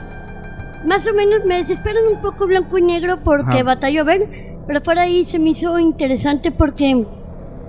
más 0.85 1.05
o 1.07 1.13
menos 1.13 1.45
me 1.45 1.57
desesperan 1.57 2.03
un 2.11 2.21
poco 2.21 2.47
blanco 2.47 2.77
y 2.77 2.81
negro 2.81 3.19
porque 3.23 3.59
Ajá. 3.59 3.63
batallo 3.63 4.01
a 4.01 4.05
ver, 4.05 4.57
pero 4.67 4.81
por 4.81 4.99
ahí 4.99 5.25
se 5.25 5.39
me 5.39 5.51
hizo 5.51 5.77
interesante 5.79 6.51
porque, 6.51 7.05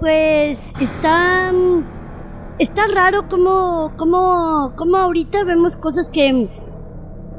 pues, 0.00 0.58
está. 0.80 1.52
Está 2.58 2.86
raro 2.86 3.28
como, 3.28 3.92
como, 3.98 4.72
como 4.76 4.96
ahorita 4.96 5.44
vemos 5.44 5.76
cosas 5.76 6.08
que, 6.08 6.48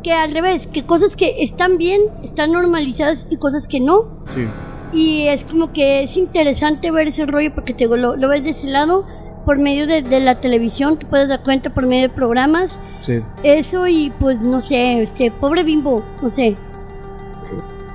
que 0.04 0.14
al 0.14 0.32
revés, 0.32 0.68
que 0.68 0.86
cosas 0.86 1.16
que 1.16 1.41
están 1.41 1.80
bien, 1.80 2.02
están 2.24 2.52
normalizadas 2.52 3.26
y 3.32 3.38
cosas 3.38 3.68
que 3.68 3.80
no. 3.80 4.24
Sí. 4.36 4.45
Y 4.94 5.28
es 5.28 5.44
como 5.44 5.74
que 5.74 6.04
es 6.04 6.16
interesante 6.18 6.91
ver 6.91 7.08
ese 7.08 7.26
rollo 7.26 7.52
porque 7.56 7.74
te 7.74 7.88
lo 7.88 8.30
ves 8.30 8.44
de 8.44 8.52
ese 8.52 8.68
lado 8.68 9.06
por 9.48 9.60
medio 9.60 9.88
de, 9.88 10.02
de 10.02 10.19
la 10.19 10.41
televisión, 10.41 10.99
te 10.99 11.06
puedes 11.06 11.30
dar 11.30 11.41
cuenta 11.41 11.69
por 11.69 11.88
medio 11.88 12.10
de 12.10 12.14
programas. 12.14 12.78
Sí. 13.03 13.24
Eso 13.44 13.88
y 13.88 14.11
pues 14.19 14.41
no 14.41 14.60
sé, 14.60 15.03
este 15.03 15.32
pobre 15.32 15.64
bimbo, 15.64 16.03
no 16.22 16.30
sé. 16.32 16.56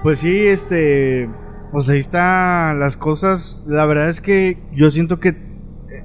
Pues 0.02 0.20
sí, 0.20 0.46
este, 0.46 1.28
pues 1.70 1.90
ahí 1.90 1.98
están 1.98 2.80
las 2.80 2.96
cosas. 2.96 3.66
La 3.68 3.84
verdad 3.84 4.08
es 4.08 4.22
que 4.22 4.62
yo 4.72 4.90
siento 4.90 5.20
que 5.20 5.28
eh, 5.28 6.04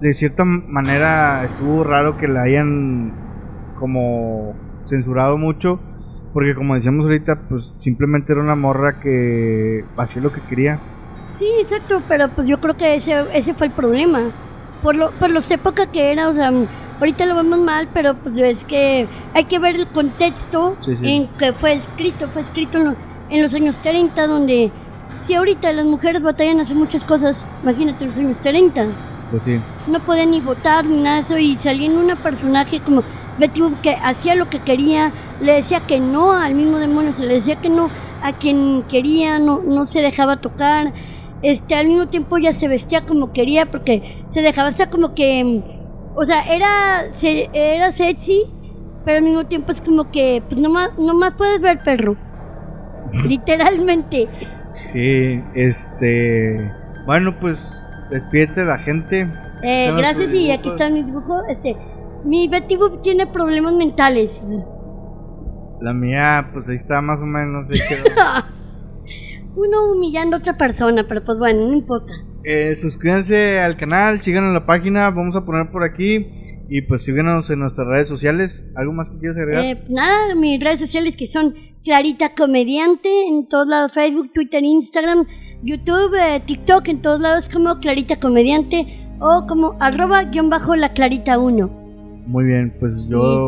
de 0.00 0.14
cierta 0.14 0.46
manera 0.46 1.44
estuvo 1.44 1.84
raro 1.84 2.16
que 2.16 2.26
la 2.26 2.44
hayan 2.44 3.12
como 3.78 4.54
censurado 4.86 5.36
mucho, 5.36 5.78
porque 6.32 6.54
como 6.54 6.74
decíamos 6.74 7.04
ahorita, 7.04 7.50
pues 7.50 7.74
simplemente 7.76 8.32
era 8.32 8.40
una 8.40 8.56
morra 8.56 8.98
que 9.00 9.84
hacía 9.98 10.22
lo 10.22 10.32
que 10.32 10.40
quería. 10.40 10.80
Sí, 11.38 11.50
exacto, 11.60 12.00
pero 12.08 12.30
pues 12.30 12.48
yo 12.48 12.58
creo 12.62 12.78
que 12.78 12.94
ese, 12.94 13.26
ese 13.34 13.52
fue 13.52 13.66
el 13.66 13.74
problema. 13.74 14.32
Por 14.82 14.94
lo, 14.96 15.10
por 15.12 15.30
los 15.30 15.50
época 15.50 15.86
que 15.86 16.12
era, 16.12 16.28
o 16.28 16.34
sea, 16.34 16.52
ahorita 17.00 17.26
lo 17.26 17.34
vemos 17.36 17.58
mal, 17.58 17.88
pero 17.92 18.14
pues 18.14 18.36
es 18.38 18.64
que 18.64 19.06
hay 19.34 19.44
que 19.44 19.58
ver 19.58 19.76
el 19.76 19.86
contexto 19.88 20.76
Sí, 20.84 20.96
sí. 20.96 21.06
en 21.08 21.26
que 21.38 21.52
fue 21.52 21.74
escrito, 21.74 22.28
fue 22.32 22.42
escrito 22.42 22.78
en, 22.78 22.84
lo- 22.84 22.96
en 23.30 23.42
los 23.42 23.52
años 23.54 23.76
30, 23.82 24.26
donde 24.26 24.70
si 25.26 25.34
ahorita 25.34 25.72
las 25.72 25.84
mujeres 25.86 26.22
batallan 26.22 26.60
a 26.60 26.62
hacer 26.62 26.76
muchas 26.76 27.04
cosas, 27.04 27.42
imagínate 27.62 28.06
los 28.06 28.16
años 28.16 28.36
30. 28.42 28.86
Pues 29.30 29.42
sí. 29.42 29.58
no 29.88 29.98
podía 30.00 30.24
ni 30.24 30.40
votar 30.40 30.84
ni 30.84 31.00
nada 31.02 31.16
de 31.16 31.22
eso 31.22 31.36
y 31.38 31.56
salía 31.56 31.86
en 31.86 31.96
una 31.98 32.14
personaje 32.14 32.78
como 32.78 33.02
Betty 33.40 33.60
Boop 33.60 33.80
que 33.80 33.96
hacía 33.96 34.36
lo 34.36 34.48
que 34.48 34.60
quería, 34.60 35.10
le 35.40 35.54
decía 35.54 35.80
que 35.80 35.98
no 35.98 36.30
al 36.32 36.54
mismo 36.54 36.78
demonio, 36.78 37.12
se 37.12 37.26
le 37.26 37.34
decía 37.34 37.56
que 37.56 37.68
no 37.68 37.90
a 38.22 38.32
quien 38.34 38.84
quería, 38.88 39.40
no, 39.40 39.60
no 39.66 39.88
se 39.88 40.00
dejaba 40.00 40.36
tocar, 40.36 40.92
este 41.42 41.74
al 41.74 41.86
mismo 41.86 42.08
tiempo 42.08 42.38
ya 42.38 42.54
se 42.54 42.68
vestía 42.68 43.02
como 43.06 43.32
quería 43.32 43.66
porque 43.66 44.24
se 44.30 44.42
dejaba 44.42 44.70
estar 44.70 44.90
como 44.90 45.14
que 45.14 45.62
o 46.14 46.24
sea, 46.24 46.42
era 46.52 47.12
se- 47.18 47.50
era 47.52 47.92
sexy, 47.92 48.44
pero 49.04 49.18
al 49.18 49.24
mismo 49.24 49.44
tiempo 49.44 49.70
es 49.72 49.80
como 49.82 50.10
que 50.10 50.42
pues 50.48 50.60
nomás, 50.60 50.98
nomás 50.98 51.34
puedes 51.34 51.60
ver 51.60 51.78
perro. 51.84 52.16
Literalmente. 53.26 54.28
Sí, 54.86 55.40
este, 55.54 56.72
bueno, 57.06 57.36
pues 57.40 57.76
despídete 58.10 58.60
de 58.62 58.66
la 58.66 58.78
gente. 58.78 59.28
Eh, 59.62 59.92
gracias 59.96 60.32
y 60.32 60.50
aquí 60.50 60.68
están 60.70 60.94
mis 60.94 61.06
dibujos. 61.06 61.42
Este, 61.48 61.76
mi 62.24 62.48
Betty 62.48 62.76
Boop 62.76 63.02
tiene 63.02 63.26
problemas 63.26 63.74
mentales. 63.74 64.30
La 65.80 65.92
mía, 65.92 66.48
pues 66.52 66.68
ahí 66.68 66.76
está 66.76 67.00
más 67.00 67.20
o 67.20 67.26
menos. 67.26 67.68
ahí 67.70 67.78
quedó. 67.88 68.04
Uno 69.56 69.92
humillando 69.92 70.36
a 70.36 70.38
otra 70.38 70.56
persona, 70.56 71.06
pero 71.08 71.24
pues 71.24 71.38
bueno, 71.38 71.66
no 71.66 71.72
importa. 71.72 72.12
Eh, 72.44 72.74
suscríbanse 72.76 73.58
al 73.58 73.76
canal, 73.76 74.20
síganos 74.20 74.48
en 74.48 74.54
la 74.54 74.66
página, 74.66 75.10
vamos 75.10 75.34
a 75.34 75.44
poner 75.44 75.70
por 75.70 75.82
aquí. 75.82 76.26
Y 76.68 76.82
pues 76.82 77.04
síguenos 77.04 77.48
en 77.50 77.60
nuestras 77.60 77.86
redes 77.86 78.08
sociales. 78.08 78.64
¿Algo 78.74 78.92
más 78.92 79.08
que 79.08 79.18
quieras 79.18 79.38
agregar? 79.38 79.64
Eh, 79.64 79.76
pues 79.76 79.90
nada, 79.90 80.34
mis 80.34 80.62
redes 80.62 80.80
sociales 80.80 81.16
que 81.16 81.26
son 81.26 81.54
Clarita 81.84 82.34
Comediante, 82.34 83.08
en 83.28 83.48
todos 83.48 83.68
lados, 83.68 83.92
Facebook, 83.92 84.32
Twitter, 84.32 84.62
Instagram, 84.62 85.26
YouTube, 85.62 86.14
eh, 86.14 86.42
TikTok, 86.44 86.88
en 86.88 87.00
todos 87.00 87.20
lados 87.20 87.48
como 87.48 87.78
Clarita 87.78 88.18
Comediante 88.20 89.08
o 89.20 89.46
como 89.48 89.76
arroba 89.80 90.24
guion 90.24 90.50
bajo 90.50 90.76
la 90.76 90.92
Clarita 90.92 91.38
1. 91.38 91.68
Muy 92.26 92.44
bien, 92.44 92.74
pues 92.78 92.94
¿Y 92.96 93.08
yo? 93.08 93.46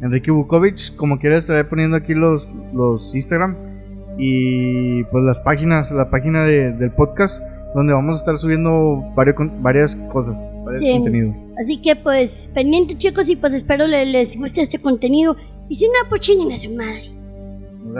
Enrique 0.00 0.30
Bukovic, 0.30 0.94
como 0.96 1.18
quieras 1.18 1.44
estaré 1.44 1.64
poniendo 1.64 1.96
aquí 1.96 2.14
los, 2.14 2.48
los 2.72 3.14
Instagram 3.14 3.67
y 4.18 5.04
pues 5.04 5.24
las 5.24 5.40
páginas, 5.40 5.90
la 5.92 6.10
página 6.10 6.44
de- 6.44 6.72
del 6.72 6.90
podcast 6.90 7.42
donde 7.74 7.92
vamos 7.92 8.14
a 8.14 8.18
estar 8.18 8.36
subiendo 8.38 9.04
varios, 9.14 9.36
varias 9.62 9.94
cosas, 10.12 10.36
varios 10.64 10.82
contenidos. 10.96 11.36
Así 11.62 11.80
que 11.80 11.94
pues 11.96 12.50
pendiente 12.54 12.96
chicos 12.96 13.28
y 13.28 13.36
pues 13.36 13.52
espero 13.54 13.86
le- 13.86 14.06
les 14.06 14.36
guste 14.36 14.62
este 14.62 14.78
contenido. 14.78 15.36
Y 15.68 15.76
si 15.76 15.84
no, 15.84 15.92
pues 16.08 16.22
chinguen 16.22 16.50
a 16.52 16.56
su 16.56 16.70
madre. 16.74 17.17